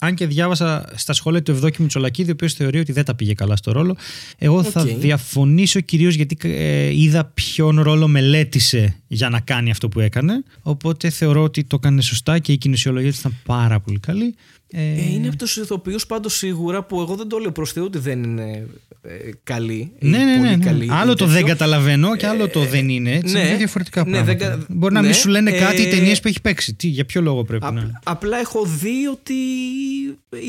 Αν 0.00 0.14
και 0.14 0.26
διάβασα 0.26 0.92
στα 0.94 1.12
σχόλια 1.12 1.42
του 1.42 1.50
Ευδόκη 1.50 1.82
Μητσολακίδη, 1.82 2.30
ο 2.30 2.32
οποίος 2.32 2.52
θεωρεί 2.52 2.78
ότι 2.78 2.92
δεν 2.92 3.04
τα 3.04 3.14
πήγε 3.14 3.34
καλά 3.34 3.56
στο 3.56 3.72
ρόλο. 3.72 3.96
Εγώ 4.38 4.62
θα 4.62 4.80
Οκ. 4.80 4.88
διαφωνήσω 4.88 5.80
κυρίως 5.80 6.14
γιατί 6.14 6.36
ε, 6.42 7.02
είδα 7.02 7.24
ποιον 7.24 7.80
ρόλο 7.80 8.08
μελέτησε 8.08 8.96
για 9.06 9.28
να 9.28 9.40
κάνει 9.40 9.70
αυτό 9.70 9.88
που 9.88 10.00
έκανε. 10.00 10.42
Οπότε 10.62 11.10
θεωρώ 11.10 11.42
ότι 11.42 11.64
το 11.64 11.76
έκανε 11.80 12.02
σωστά 12.02 12.38
και 12.38 12.52
η 12.52 12.56
κινησιολογία 12.58 13.10
της 13.10 13.18
ήταν 13.18 13.36
πάρα 13.44 13.80
πολύ 13.80 13.98
καλή. 13.98 14.34
Ε, 14.70 14.80
Ε, 14.80 15.10
είναι 15.12 15.28
από 15.28 15.36
τους 15.36 15.56
ηθοποιούς 15.56 16.06
πάντως 16.06 16.34
σίγουρα 16.36 16.82
που 16.84 17.00
εγώ 17.00 17.14
δεν 17.14 17.28
το 17.28 17.38
λέω 17.38 17.52
προς 17.52 17.72
Θεού 17.72 17.84
ότι 17.84 17.98
δεν 17.98 18.22
είναι 18.22 18.66
ε, 19.02 19.30
καλή. 19.42 19.92
ή 19.98 20.08
ναι, 20.08 20.18
ναι, 20.18 20.36
πολύ 20.36 20.48
ναι, 20.48 20.56
ναι. 20.56 20.64
καλή 20.64 20.84
ή 20.86 20.88
Άλλο 20.92 21.14
το 21.14 21.24
τέτοιο. 21.24 21.32
δεν 21.34 21.44
καταλαβαίνω 21.44 22.16
και 22.16 22.26
άλλο 22.26 22.48
το 22.48 22.60
δεν 22.64 22.88
είναι. 22.88 23.12
Έτσι, 23.12 23.32
ναι. 23.32 23.38
είναι 23.38 23.48
δύο 23.48 23.56
διαφορετικά 23.56 24.04
Ναι, 24.04 24.10
πράγματα. 24.10 24.38
δεν 24.38 24.48
κα- 24.58 24.66
Μπορεί 24.68 24.94
να 24.94 25.00
ναι, 25.00 25.06
μην 25.06 25.16
σου 25.16 25.28
λένε 25.28 25.50
κάτι 25.50 25.82
οι 25.82 25.86
ε, 25.86 25.90
ταινίες 25.90 26.20
που 26.20 26.28
έχει 26.28 26.40
παίξει. 26.40 26.74
Τι, 26.74 26.88
για 26.88 27.04
ποιο 27.04 27.20
λόγο 27.20 27.44
πρέπει 27.44 27.64
Απ- 27.66 27.74
να. 27.74 28.00
Απλά 28.04 28.38
έχω 28.38 28.64
δει 28.64 29.06
ότι 29.12 29.34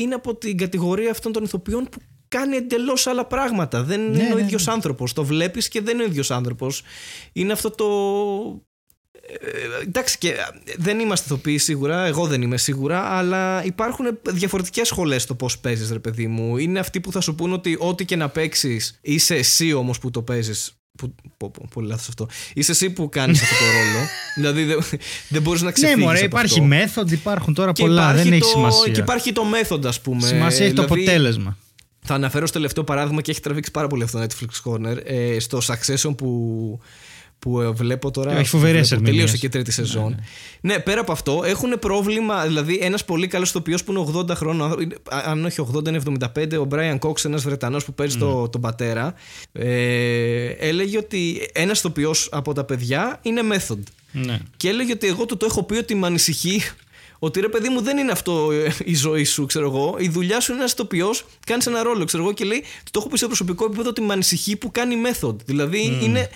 είναι 0.00 0.14
από 0.14 0.34
την 0.34 0.56
κατηγορία 0.56 1.10
αυτών 1.10 1.32
των 1.32 1.44
ηθοποιών 1.44 1.88
που 1.90 1.98
κάνει 2.28 2.56
εντελώς 2.56 3.06
άλλα 3.06 3.24
πράγματα. 3.26 3.82
Δεν 3.82 4.00
Ναι, 4.00 4.06
είναι 4.22 4.32
ο 4.32 4.36
ναι, 4.36 4.40
ίδιος 4.42 4.66
ναι. 4.66 4.72
άνθρωπος. 4.72 5.12
Το 5.12 5.24
βλέπεις 5.24 5.68
και 5.68 5.80
δεν 5.80 5.94
είναι 5.94 6.02
ο 6.02 6.06
ίδιος 6.06 6.30
άνθρωπος. 6.30 6.82
Είναι 7.32 7.52
αυτό 7.52 7.70
το. 7.70 7.86
Ε, 9.40 9.82
εντάξει, 9.82 10.18
και 10.18 10.34
δεν 10.76 10.98
είμαστε 10.98 11.24
ηθοποιοί 11.34 11.58
σίγουρα, 11.58 12.04
εγώ 12.04 12.26
δεν 12.26 12.42
είμαι 12.42 12.56
σίγουρα, 12.56 13.00
αλλά 13.00 13.64
υπάρχουν 13.64 14.06
διαφορετικές 14.30 14.86
σχολές 14.88 15.22
στο 15.22 15.34
πώς 15.34 15.58
παίζεις, 15.58 15.90
ρε 15.90 15.98
παιδί 15.98 16.26
μου. 16.26 16.56
Είναι 16.56 16.78
αυτοί 16.78 17.00
που 17.00 17.12
θα 17.12 17.20
σου 17.20 17.34
πούν 17.34 17.52
ότι 17.52 17.76
ό,τι 17.80 18.04
και 18.04 18.16
να 18.16 18.28
παίξεις, 18.28 18.98
είσαι 19.00 19.34
εσύ 19.34 19.72
όμως 19.72 19.98
που 19.98 20.10
το 20.10 20.22
παίζεις. 20.22 20.74
Που, 20.98 21.14
πω, 21.36 21.50
πω, 21.50 21.68
πολύ 21.74 21.88
λάθος 21.88 22.08
αυτό. 22.08 22.28
Είσαι 22.54 22.70
εσύ 22.70 22.90
που 22.90 23.08
κάνεις 23.08 23.42
αυτό 23.42 23.54
το 23.54 23.64
ρόλο. 23.76 24.06
δηλαδή 24.36 24.64
δεν, 24.64 24.78
δεν 25.28 25.42
μπορείς 25.42 25.60
να 25.60 25.66
Ναι, 25.66 25.72
ξεφύγεις. 25.72 26.04
μωρέ, 26.04 26.20
υπάρχει 26.20 26.60
μέθοδ, 26.60 27.12
υπάρχουν 27.12 27.54
τώρα 27.54 27.72
Και 27.72 27.82
πολλά. 27.82 28.02
υπάρχει 28.02 28.22
Δεν 28.22 28.32
έχει 28.32 28.40
το, 28.42 28.46
σημασία. 28.48 28.92
Και 28.92 29.00
υπάρχει 29.00 29.32
το 29.32 29.44
μέθοντα, 29.44 29.88
ας 29.88 30.00
πούμε. 30.00 30.26
Σημασία 30.26 30.64
έχει 30.66 30.74
το 30.74 30.82
Δηλαδή, 30.84 31.02
αποτέλεσμα. 31.02 31.56
Θα 32.04 32.14
αναφέρω 32.14 32.46
στο 32.46 32.56
τελευταίο 32.56 32.84
παράδειγμα 32.84 33.20
και 33.20 33.30
έχει 33.30 33.40
τραβήξει 33.40 33.70
πάρα 33.70 33.86
πολύ 33.86 34.02
αυτό 34.02 34.18
το 34.18 34.26
Netflix 34.26 34.70
Corner. 34.70 34.96
Ε, 35.04 35.38
στο 35.38 35.58
Succession 35.66 36.16
που, 36.16 36.80
που 37.40 37.60
ε, 37.60 37.70
βλέπω 37.70 38.10
τώρα. 38.10 38.32
Έχει 38.36 38.48
φοβερές 38.48 38.88
που 38.88 38.94
ερμηνείες. 38.94 39.14
Τελείωσε 39.16 39.36
και 39.38 39.46
η 39.46 39.48
τρίτη 39.48 39.72
σεζόν. 39.72 40.20
Ναι, 40.60 40.78
πέρα 40.78 41.00
από 41.00 41.12
αυτό 41.12 41.42
έχουν 41.44 41.78
πρόβλημα. 41.78 42.46
Δηλαδή, 42.46 42.78
ένας 42.82 43.04
πολύ 43.04 43.26
καλός 43.26 43.48
ηθοποιός 43.48 43.84
που 43.84 43.92
είναι 43.92 44.00
80 44.00 44.34
χρόνων. 44.34 44.66
άνθρω- 44.66 44.82
είναι- 44.82 44.94
α- 45.10 45.22
Αν 45.24 45.44
όχι 45.44 45.60
80, 45.60 45.88
είναι 45.88 45.96
75. 45.96 46.58
Ο 46.58 46.66
Brian 46.70 46.98
Cox, 46.98 47.24
ένας 47.24 47.42
Βρετανός 47.42 47.84
που 47.84 47.94
παίζει 47.94 48.16
το, 48.18 48.48
τον 48.48 48.60
πατέρα, 48.60 49.14
ε, 49.52 50.44
έλεγε 50.46 50.98
ότι 50.98 51.48
ένας 51.52 51.78
ηθοποιός 51.78 52.28
από 52.32 52.52
τα 52.52 52.64
παιδιά 52.64 53.18
είναι 53.22 53.40
method. 53.52 53.78
Ναι. 54.12 54.38
Και 54.56 54.68
έλεγε 54.68 54.92
ότι 54.92 55.06
εγώ 55.06 55.24
του 55.26 55.36
το 55.36 55.46
έχω 55.46 55.62
πει 55.62 55.74
ότι 55.76 55.94
με 55.94 56.06
ανησυχεί 56.06 56.60
ότι 57.22 57.40
ρε 57.40 57.48
παιδί 57.48 57.68
μου 57.68 57.80
δεν 57.82 57.96
είναι 57.98 58.12
αυτό 58.12 58.48
ε, 58.52 58.72
η 58.84 58.94
ζωή 58.94 59.24
σου, 59.24 59.46
ξέρω 59.46 59.66
εγώ. 59.66 59.96
Η 59.98 60.08
δουλειά 60.08 60.40
σου 60.40 60.50
είναι 60.52 60.60
ένας 60.60 60.72
ηθοποιός, 60.72 61.24
κάνεις 61.46 61.66
ένα 61.66 61.82
ρόλο, 61.82 62.04
ξέρω 62.04 62.22
εγώ. 62.22 62.32
Και 62.32 62.44
λέει, 62.44 62.60
του 62.60 62.90
το 62.90 62.98
έχω 62.98 63.08
πει 63.08 63.18
σε 63.18 63.26
προσωπικό 63.26 63.64
επίπεδο 63.64 63.88
ότι 63.88 64.00
με 64.00 64.12
ανησυχεί 64.12 64.56
που 64.56 64.70
κάνει 64.70 64.94
method. 65.06 65.36
Δηλαδή 65.44 65.98
είναι 66.02 66.28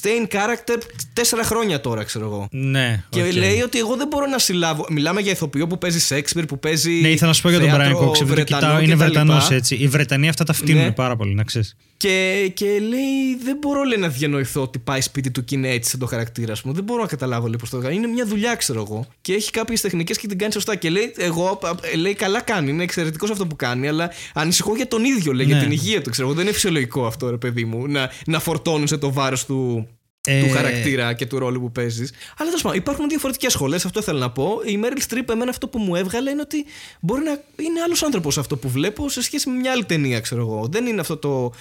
stay 0.00 0.06
in 0.06 0.36
character 0.36 0.78
τέσσερα 1.12 1.42
χρόνια 1.44 1.80
τώρα, 1.80 2.02
ξέρω 2.04 2.24
εγώ. 2.24 2.48
Ναι, 2.50 3.04
Και 3.08 3.22
οκ. 3.22 3.32
λέει 3.32 3.60
ότι 3.60 3.78
εγώ 3.78 3.96
δεν 3.96 4.06
μπορώ 4.06 4.26
να 4.26 4.38
συλλάβω. 4.38 4.86
Μιλάμε 4.90 5.20
για 5.20 5.32
ηθοποιό 5.32 5.66
που 5.66 5.78
παίζει 5.78 6.06
Shakespeare, 6.08 6.44
που 6.48 6.58
παίζει. 6.58 6.90
Ναι, 6.92 7.08
ήθελα 7.08 7.26
να 7.28 7.32
σου 7.32 7.42
πω 7.42 7.48
για 7.50 7.58
τον 7.60 7.68
Brian 7.68 7.72
θέατρο 7.72 7.98
Cox. 7.98 8.04
Επειδή 8.06 8.18
το 8.18 8.26
Βρετανό 8.26 8.60
κοιτάω, 8.60 8.80
είναι 8.80 8.94
κτλ. 8.94 9.04
Βρετανός 9.04 9.50
έτσι. 9.50 9.74
Οι 9.74 9.88
Βρετανοί 9.88 10.28
αυτά 10.28 10.44
τα 10.44 10.52
φτύνουν 10.52 10.82
Ναι. 10.84 10.92
πάρα 10.92 11.16
πολύ, 11.16 11.34
να 11.34 11.42
ξέρεις. 11.44 11.76
Και, 12.00 12.50
και 12.54 12.66
λέει, 12.66 13.36
δεν 13.44 13.56
μπορώ 13.60 13.82
λέει, 13.82 13.98
να 13.98 14.08
διανοηθώ 14.08 14.62
ότι 14.62 14.78
πάει 14.78 15.00
σπίτι 15.00 15.30
του 15.30 15.44
και 15.44 15.54
είναι 15.54 15.68
έτσι 15.70 15.90
σαν 15.90 15.98
το 15.98 16.06
χαρακτήρα 16.06 16.54
μου. 16.64 16.72
Δεν 16.72 16.84
μπορώ 16.84 17.00
να 17.02 17.06
καταλάβω 17.08 17.46
λέει, 17.46 17.56
πώς 17.60 17.70
το 17.70 17.78
κάνει. 17.78 17.94
Είναι 17.94 18.06
μια 18.06 18.26
δουλειά, 18.26 18.54
ξέρω 18.54 18.80
εγώ. 18.80 19.06
Και 19.20 19.32
έχει 19.32 19.50
κάποιες 19.50 19.80
τεχνικές 19.80 20.18
και 20.18 20.26
την 20.26 20.38
κάνει 20.38 20.52
σωστά. 20.52 20.76
Και 20.76 20.90
λέει, 20.90 21.14
εγώ, 21.16 21.60
α, 21.62 21.96
λέει, 21.96 22.14
καλά 22.14 22.40
κάνει. 22.40 22.70
Είναι 22.70 22.82
εξαιρετικός 22.82 23.30
αυτό 23.30 23.46
που 23.46 23.56
κάνει. 23.56 23.88
Αλλά 23.88 24.10
ανησυχώ 24.34 24.76
για 24.76 24.88
τον 24.88 25.04
ίδιο, 25.04 25.32
λέει, 25.32 25.46
για 25.46 25.56
Ναι. 25.56 25.62
την 25.62 25.70
υγεία 25.70 26.02
του. 26.02 26.10
Ξέρω 26.10 26.26
εγώ. 26.26 26.36
Δεν 26.36 26.44
είναι 26.44 26.54
φυσιολογικό 26.54 27.06
αυτό, 27.06 27.30
ρε 27.30 27.36
παιδί 27.36 27.64
μου, 27.64 27.86
να, 27.86 28.10
να 28.26 28.40
φορτώνει 28.40 28.86
το 28.86 29.12
βάρος 29.12 29.44
του, 29.46 29.88
Ε, 30.26 30.42
του 30.42 30.50
χαρακτήρα 30.50 31.12
και 31.12 31.26
του 31.26 31.38
ρόλου 31.38 31.60
που 31.60 31.72
παίζεις. 31.72 32.10
Αλλά 32.36 32.48
τέλος 32.48 32.62
πάντων, 32.62 32.78
υπάρχουν 32.78 33.08
διαφορετικές 33.08 33.52
σχολές, 33.52 33.84
αυτό 33.84 34.02
θέλω 34.02 34.18
να 34.18 34.30
πω. 34.30 34.60
Η 34.66 34.80
Meryl 34.82 35.12
Streep, 35.14 35.28
εμένα 35.30 35.50
αυτό 35.50 35.68
που 35.68 35.78
μου 35.78 35.94
έβγαλε 35.94 36.30
είναι 36.30 36.40
ότι 36.40 36.64
μπορεί 37.00 37.22
να 37.22 37.30
είναι 37.64 37.80
άλλος 37.84 38.02
άνθρωπος 38.02 38.38
αυτό 38.38 38.56
που 38.56 38.68
βλέπω 38.68 39.08
σε 39.08 39.22
σχέση 39.22 39.50
με 39.50 39.56
μια 39.56 39.72
άλλη 39.72 39.84
ταινία, 39.84 40.20
ξέρω 40.20 40.40
εγώ. 40.40 40.68
Δεν 40.70 40.86
είναι 40.86 41.00
αυτό 41.00 41.16
το. 41.16 41.52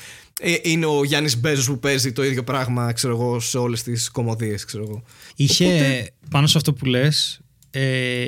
Ε, 0.41 0.55
είναι 0.61 0.85
ο 0.85 1.03
Γιάννης 1.03 1.39
Μπέζο 1.39 1.71
που 1.71 1.79
παίζει 1.79 2.11
το 2.11 2.23
ίδιο 2.23 2.43
πράγμα, 2.43 2.91
ξέρω 2.91 3.13
εγώ, 3.13 3.39
σε 3.39 3.57
όλες 3.57 3.83
τις 3.83 4.09
κομμωδίες, 4.09 4.65
ξέρω 4.65 4.83
εγώ. 4.87 5.03
Είχε 5.35 5.65
Οπότε- 5.65 6.11
πάνω 6.29 6.47
σε 6.47 6.57
αυτό 6.57 6.73
που 6.73 6.85
λες. 6.85 7.39
Ε, 7.71 8.27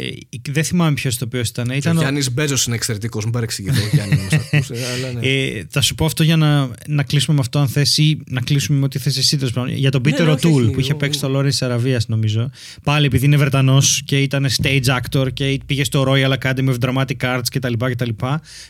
δεν 0.51 0.63
θυμάμαι 0.63 0.93
ποιος 0.93 1.17
το 1.17 1.25
οποίος 1.25 1.49
ήταν. 1.49 1.69
ήταν 1.69 1.95
ο 1.95 1.99
ο- 1.99 2.01
Γιάννης 2.01 2.31
Μπέζος 2.33 2.65
είναι 2.65 2.75
εξαιρετικός, 2.75 3.23
μην 3.23 3.33
παρεξηγηθώ, 3.33 3.81
Γιάννη, 3.93 4.15
να 4.15 4.21
μας 4.21 4.33
ακούσει, 4.33 4.73
αλλά 4.73 5.11
ναι. 5.19 5.27
Ε, 5.27 5.63
θα 5.69 5.81
σου 5.81 5.95
πω 5.95 6.05
αυτό 6.05 6.23
για 6.23 6.35
να, 6.35 6.69
να 6.87 7.03
κλείσουμε 7.03 7.35
με 7.35 7.41
αυτό, 7.41 7.59
αν 7.59 7.67
θες 7.67 7.97
ή 7.97 8.19
να 8.29 8.41
κλείσουμε 8.41 8.79
με 8.79 8.85
ό,τι 8.85 8.99
θες 8.99 9.17
εσύ. 9.17 9.37
τέλος 9.37 9.53
πάντων. 9.53 9.73
Για 9.73 9.91
τον 9.91 10.01
Peter 10.05 10.23
ναι, 10.23 10.31
όχι, 10.31 10.47
O'Toole 10.47 10.61
όχι, 10.63 10.71
που 10.71 10.79
είχε 10.79 10.89
εγώ- 10.89 10.99
παίξει 10.99 11.19
το 11.19 11.37
Lawrence 11.39 11.43
της 11.47 11.61
Αραβίας 11.61 12.07
νομίζω. 12.07 12.49
Πάλι 12.83 13.05
επειδή 13.05 13.25
είναι 13.25 13.37
Βρετανός 13.37 14.01
και 14.05 14.21
ήταν 14.21 14.47
stage 14.61 14.99
actor 14.99 15.33
και 15.33 15.59
πήγε 15.65 15.83
στο 15.83 16.05
Royal 16.07 16.33
Academy 16.41 16.69
of 16.69 16.75
Dramatic 16.79 17.17
Arts 17.21 17.41
κτλ. 17.51 17.73
κτλ. 17.77 18.09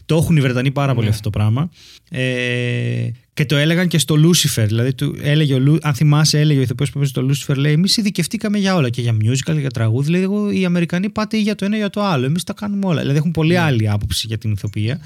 Το 0.05 0.15
έχουν 0.15 0.37
οι 0.37 0.41
Βρετανοί 0.41 0.71
πάρα 0.71 0.93
πολύ 0.93 1.05
Ναι. 1.07 1.11
αυτό 1.11 1.29
το 1.29 1.37
πράγμα. 1.37 1.71
Ε, 2.09 3.11
και 3.41 3.47
το 3.47 3.55
έλεγαν 3.55 3.87
και 3.87 3.97
στο 3.97 4.15
Lucifer. 4.15 4.65
Δηλαδή, 4.67 4.93
του 4.93 5.15
έλεγε 5.21 5.53
ο, 5.53 5.63
Lu- 5.67 5.77
αν 5.81 5.93
θυμάσαι, 5.93 6.39
έλεγε 6.39 6.59
ο 6.59 6.61
ηθοποιός 6.61 6.91
που 6.91 6.99
παίζει 6.99 7.11
στο 7.11 7.53
Lucifer, 7.53 7.57
λέει: 7.57 7.71
Εμείς 7.71 7.97
ειδικευτήκαμε 7.97 8.57
για 8.57 8.75
όλα. 8.75 8.89
Και 8.89 9.01
για 9.01 9.17
musical, 9.21 9.59
για 9.59 9.69
τραγούδι. 9.69 10.05
Δηλαδή, 10.05 10.23
εγώ, 10.23 10.51
οι 10.51 10.65
Αμερικανοί 10.65 11.09
πάτε 11.09 11.37
ή 11.37 11.41
για 11.41 11.55
το 11.55 11.65
ένα 11.65 11.75
ή 11.75 11.79
για 11.79 11.89
το 11.89 12.03
άλλο. 12.03 12.25
Εμείς 12.25 12.43
τα 12.43 12.53
κάνουμε 12.53 12.85
όλα. 12.85 12.99
Δηλαδή, 13.01 13.17
έχουν 13.17 13.31
πολύ 13.31 13.57
άλλη 13.57 13.89
άποψη 13.89 14.27
για 14.27 14.37
την 14.37 14.51
ηθοποιία. 14.51 14.99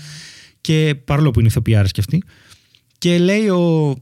Και 0.61 0.95
παρόλο 1.05 1.31
που 1.31 1.39
είναι 1.39 1.47
ηθοποιάρα 1.47 1.87
και 1.87 1.99
αυτή. 1.99 2.23
Και 2.97 3.17
λέει 3.17 3.47
ο. 3.47 3.95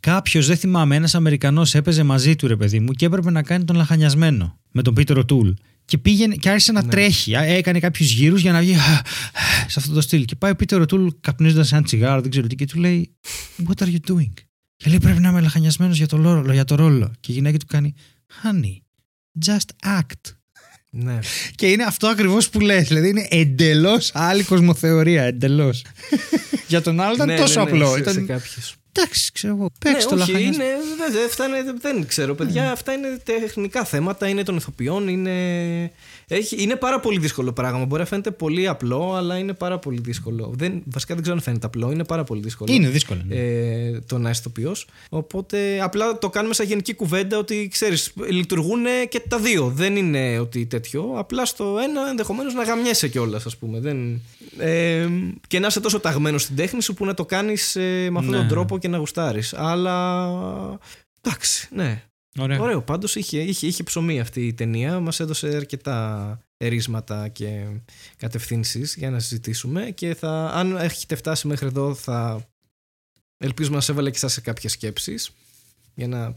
Κάποιος, 0.00 0.46
δεν 0.46 0.56
θυμάμαι, 0.56 0.96
ένας 0.96 1.14
Αμερικανός 1.14 1.74
έπαιζε 1.74 2.02
μαζί 2.02 2.36
του 2.36 2.46
ρε 2.46 2.56
παιδί 2.56 2.80
μου 2.80 2.92
και 2.92 3.06
έπρεπε 3.06 3.30
να 3.30 3.42
κάνει 3.42 3.64
τον 3.64 3.76
λαχανιασμένο 3.76 4.58
με 4.72 4.82
τον 4.82 4.94
Πίτερ 4.94 5.18
O'Toole. 5.18 5.54
Και 5.88 5.98
πήγαινε 5.98 6.34
και 6.34 6.48
άρχισε 6.50 6.72
να 6.72 6.84
τρέχει. 6.88 7.36
Α, 7.36 7.42
Έκανε 7.42 7.78
κάποιους 7.80 8.10
γύρους 8.12 8.40
για 8.40 8.52
να 8.52 8.60
βγει 8.60 8.74
σε 9.66 9.74
αυτό 9.78 9.92
το 9.92 10.00
στυλ. 10.00 10.24
Και 10.24 10.36
πάει 10.36 10.50
ο 10.50 10.56
Πίτερ 10.56 10.82
O'Toole 10.82 11.06
καπνίζοντας 11.20 11.72
ένα 11.72 11.82
τσιγάρο, 11.82 12.20
δεν 12.20 12.30
ξέρω 12.30 12.46
τι, 12.46 12.54
και 12.54 12.64
του 12.66 12.78
λέει 12.78 13.14
What 13.68 13.82
are 13.84 13.86
you 13.86 14.12
doing? 14.12 14.32
Και 14.76 14.88
λέει 14.88 14.98
Πρέπει 14.98 15.20
να 15.20 15.28
είμαι 15.28 15.40
λαχανιασμένος 15.40 15.96
για, 15.96 16.06
το 16.06 16.16
ρόλο- 16.16 16.52
για 16.52 16.64
το 16.64 16.74
ρόλο. 16.74 17.12
Και 17.20 17.32
η 17.32 17.34
γυναίκα 17.34 17.58
του 17.58 17.66
κάνει 17.66 17.94
Honey, 18.42 18.76
just 19.46 19.98
act. 19.98 20.32
ναι. 20.90 21.18
Και 21.54 21.66
είναι 21.70 21.82
αυτό 21.84 22.06
ακριβώς 22.06 22.48
που 22.48 22.60
λες. 22.60 22.88
Δηλαδή 22.88 23.08
είναι 23.08 23.26
εντελώς 23.30 24.10
άλλη 24.14 24.42
κοσμοθεωρία. 24.42 25.22
Εντελώς. 25.22 25.84
για 26.68 26.80
τον 26.82 27.00
άλλο 27.00 27.14
ήταν 27.14 27.26
Ναι, 27.26 27.36
τόσο 27.36 27.58
ναι, 27.64 27.70
ναι, 27.70 27.76
απλό. 27.76 27.92
σε- 27.92 27.98
ήταν... 27.98 28.14
σε 28.14 28.20
κάποιους. 28.20 28.74
Εντάξει, 28.98 29.32
ξέρω 29.32 29.54
εγώ. 29.54 29.70
Παίξει 29.78 30.06
ναι, 30.06 30.10
το 30.14 30.20
όχι, 30.22 30.32
λαχανιασμένο. 30.32 30.70
είναι, 30.70 30.80
δεν, 30.98 31.12
δεν, 31.12 31.24
αυτά 31.26 31.46
είναι- 31.46 31.74
δεν 31.80 32.06
ξέρω, 32.06 32.34
παιδιά. 32.34 32.72
Αυτά 32.72 32.92
είναι 32.92 33.20
τεχνικά 33.24 33.84
θέματα, 33.84 34.28
είναι 34.28 34.42
των 34.42 34.56
ηθοποιών. 34.56 35.08
Είναι, 35.08 35.32
έχει, 36.28 36.62
είναι 36.62 36.76
πάρα 36.76 37.00
πολύ 37.00 37.18
δύσκολο 37.18 37.52
πράγμα. 37.52 37.84
Μπορεί 37.84 38.00
να 38.00 38.06
φαίνεται 38.06 38.30
πολύ 38.30 38.68
απλό, 38.68 39.14
αλλά 39.14 39.36
είναι 39.38 39.52
πάρα 39.52 39.78
πολύ 39.78 40.00
δύσκολο. 40.02 40.52
Δεν, 40.56 40.82
βασικά 40.84 41.14
δεν 41.14 41.22
ξέρω 41.22 41.36
αν 41.36 41.42
φαίνεται 41.42 41.66
απλό, 41.66 41.90
είναι 41.90 42.04
πάρα 42.04 42.24
πολύ 42.24 42.40
δύσκολο. 42.40 42.72
Είναι 42.72 42.88
δύσκολο. 42.88 43.20
ναι. 43.26 43.34
Ε, 43.34 44.00
το 44.06 44.18
να 44.18 44.30
είσαι 44.30 44.40
ηθοποιός. 44.40 44.86
Οπότε 45.08 45.80
απλά 45.82 46.18
το 46.18 46.28
κάνουμε 46.28 46.54
σαν 46.54 46.66
γενική 46.66 46.94
κουβέντα 46.94 47.38
ότι 47.38 47.68
ξέρεις, 47.72 48.12
λειτουργούν 48.30 48.84
και 49.08 49.22
τα 49.28 49.38
δύο. 49.38 49.72
Δεν 49.74 49.96
είναι 49.96 50.38
ότι 50.38 50.66
τέτοιο. 50.66 51.12
Απλά 51.16 51.44
στο 51.44 51.76
ένα 51.82 52.08
ενδεχομένως 52.08 52.54
να 52.54 52.62
γαμιέσαι 52.62 53.08
κιόλας, 53.08 53.46
ας 53.46 53.56
πούμε. 53.56 53.80
Δεν, 53.80 54.20
ε, 54.58 55.08
και 55.46 55.58
να 55.58 55.66
είσαι 55.66 55.80
τόσο 55.80 56.00
ταγμένος 56.00 56.42
στην 56.42 56.56
τέχνη 56.56 56.82
σου 56.82 56.94
που 56.94 57.04
να 57.04 57.14
το 57.14 57.24
κάνεις 57.24 57.76
ε, 57.76 58.08
με 58.10 58.18
αυτόν 58.18 58.32
τον 58.34 58.42
Ναι. 58.42 58.48
τρόπο 58.48 58.78
και 58.78 58.88
να 58.88 58.98
γουστάρεις. 58.98 59.54
Αλλά. 59.54 60.78
Εντάξει, 61.20 61.68
ναι. 61.74 62.02
Ωραία. 62.38 62.60
Ωραίο. 62.60 62.82
Πάντως 62.82 63.16
είχε, 63.16 63.40
είχε, 63.40 63.66
είχε 63.66 63.82
ψωμί 63.82 64.20
αυτή 64.20 64.46
η 64.46 64.54
ταινία. 64.54 65.00
Μας 65.00 65.20
έδωσε 65.20 65.46
αρκετά 65.48 66.38
ερίσματα 66.56 67.28
και 67.28 67.66
κατευθύνσεις 68.16 68.94
για 68.96 69.10
να 69.10 69.18
συζητήσουμε. 69.18 69.90
Και 69.90 70.14
θα, 70.14 70.50
αν 70.54 70.76
έχετε 70.76 71.14
φτάσει 71.14 71.46
μέχρι 71.46 71.66
εδώ, 71.66 71.94
θα 71.94 72.46
ελπίζω 73.38 73.70
να 73.70 73.80
σε 73.80 73.92
έβαλε 73.92 74.10
και 74.10 74.16
εσάς 74.16 74.32
σε 74.32 74.40
κάποιες 74.40 74.72
σκέψεις. 74.72 75.30
Για 75.94 76.08
να. 76.08 76.34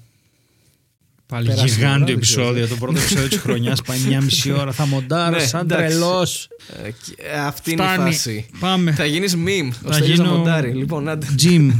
Πάλι 1.31 1.47
Περάσει 1.47 1.65
η 1.67 1.71
ώρα, 1.71 1.75
γιγάντιο 1.95 2.05
δεν 2.05 2.19
ξέρω. 2.19 2.41
επεισόδιο. 2.41 2.67
Το 2.67 2.75
πρώτο 2.75 2.99
επεισόδιο 2.99 3.27
της 3.27 3.37
χρονιάς 3.37 3.81
πάει 3.87 3.99
μια 4.07 4.21
μισή 4.21 4.51
ώρα. 4.51 4.71
Θα 4.71 4.85
μοντάρω 4.85 5.35
Ναι, 5.37 5.43
σαν 5.45 5.61
εντάξει. 5.61 5.85
τρελός. 5.87 6.49
ε, 6.83 6.89
και- 6.89 7.15
ε, 7.33 7.39
αυτή 7.39 7.71
είναι 7.71 7.83
η 7.83 7.85
Φτάνει. 7.85 8.11
φάση. 8.11 8.45
Πάμε. 8.59 8.91
Θα 8.91 9.05
γίνεις 9.05 9.35
meme. 9.35 9.69
Ο 9.85 9.87
Θα 9.87 9.93
Στέλιος 9.93 10.17
να 10.17 10.23
γίνω- 10.23 10.37
μοντάρει. 10.37 10.71
Λοιπόν, 10.71 11.07
άντε. 11.09 11.27
Jim. 11.43 11.71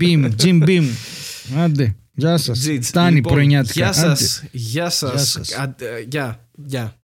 Beam. 0.00 0.30
Jim 0.42 0.62
Beam. 0.68 0.84
Άντε. 1.58 1.96
Γεια 2.14 2.36
σας. 2.36 2.58
Τζιτς. 2.58 2.88
Φτάνει 2.88 3.14
Λοιπόν, 3.14 3.32
πρωινιάτικα. 3.32 3.72
Γεια 3.90 4.02
Άντε. 4.04 4.14
σας. 4.16 4.42
Γεια 4.50 4.90
σας. 4.90 5.12
Γεια 5.12 5.24
σας. 5.24 5.48
Γεια. 6.08 6.40
Γεια. 6.66 6.97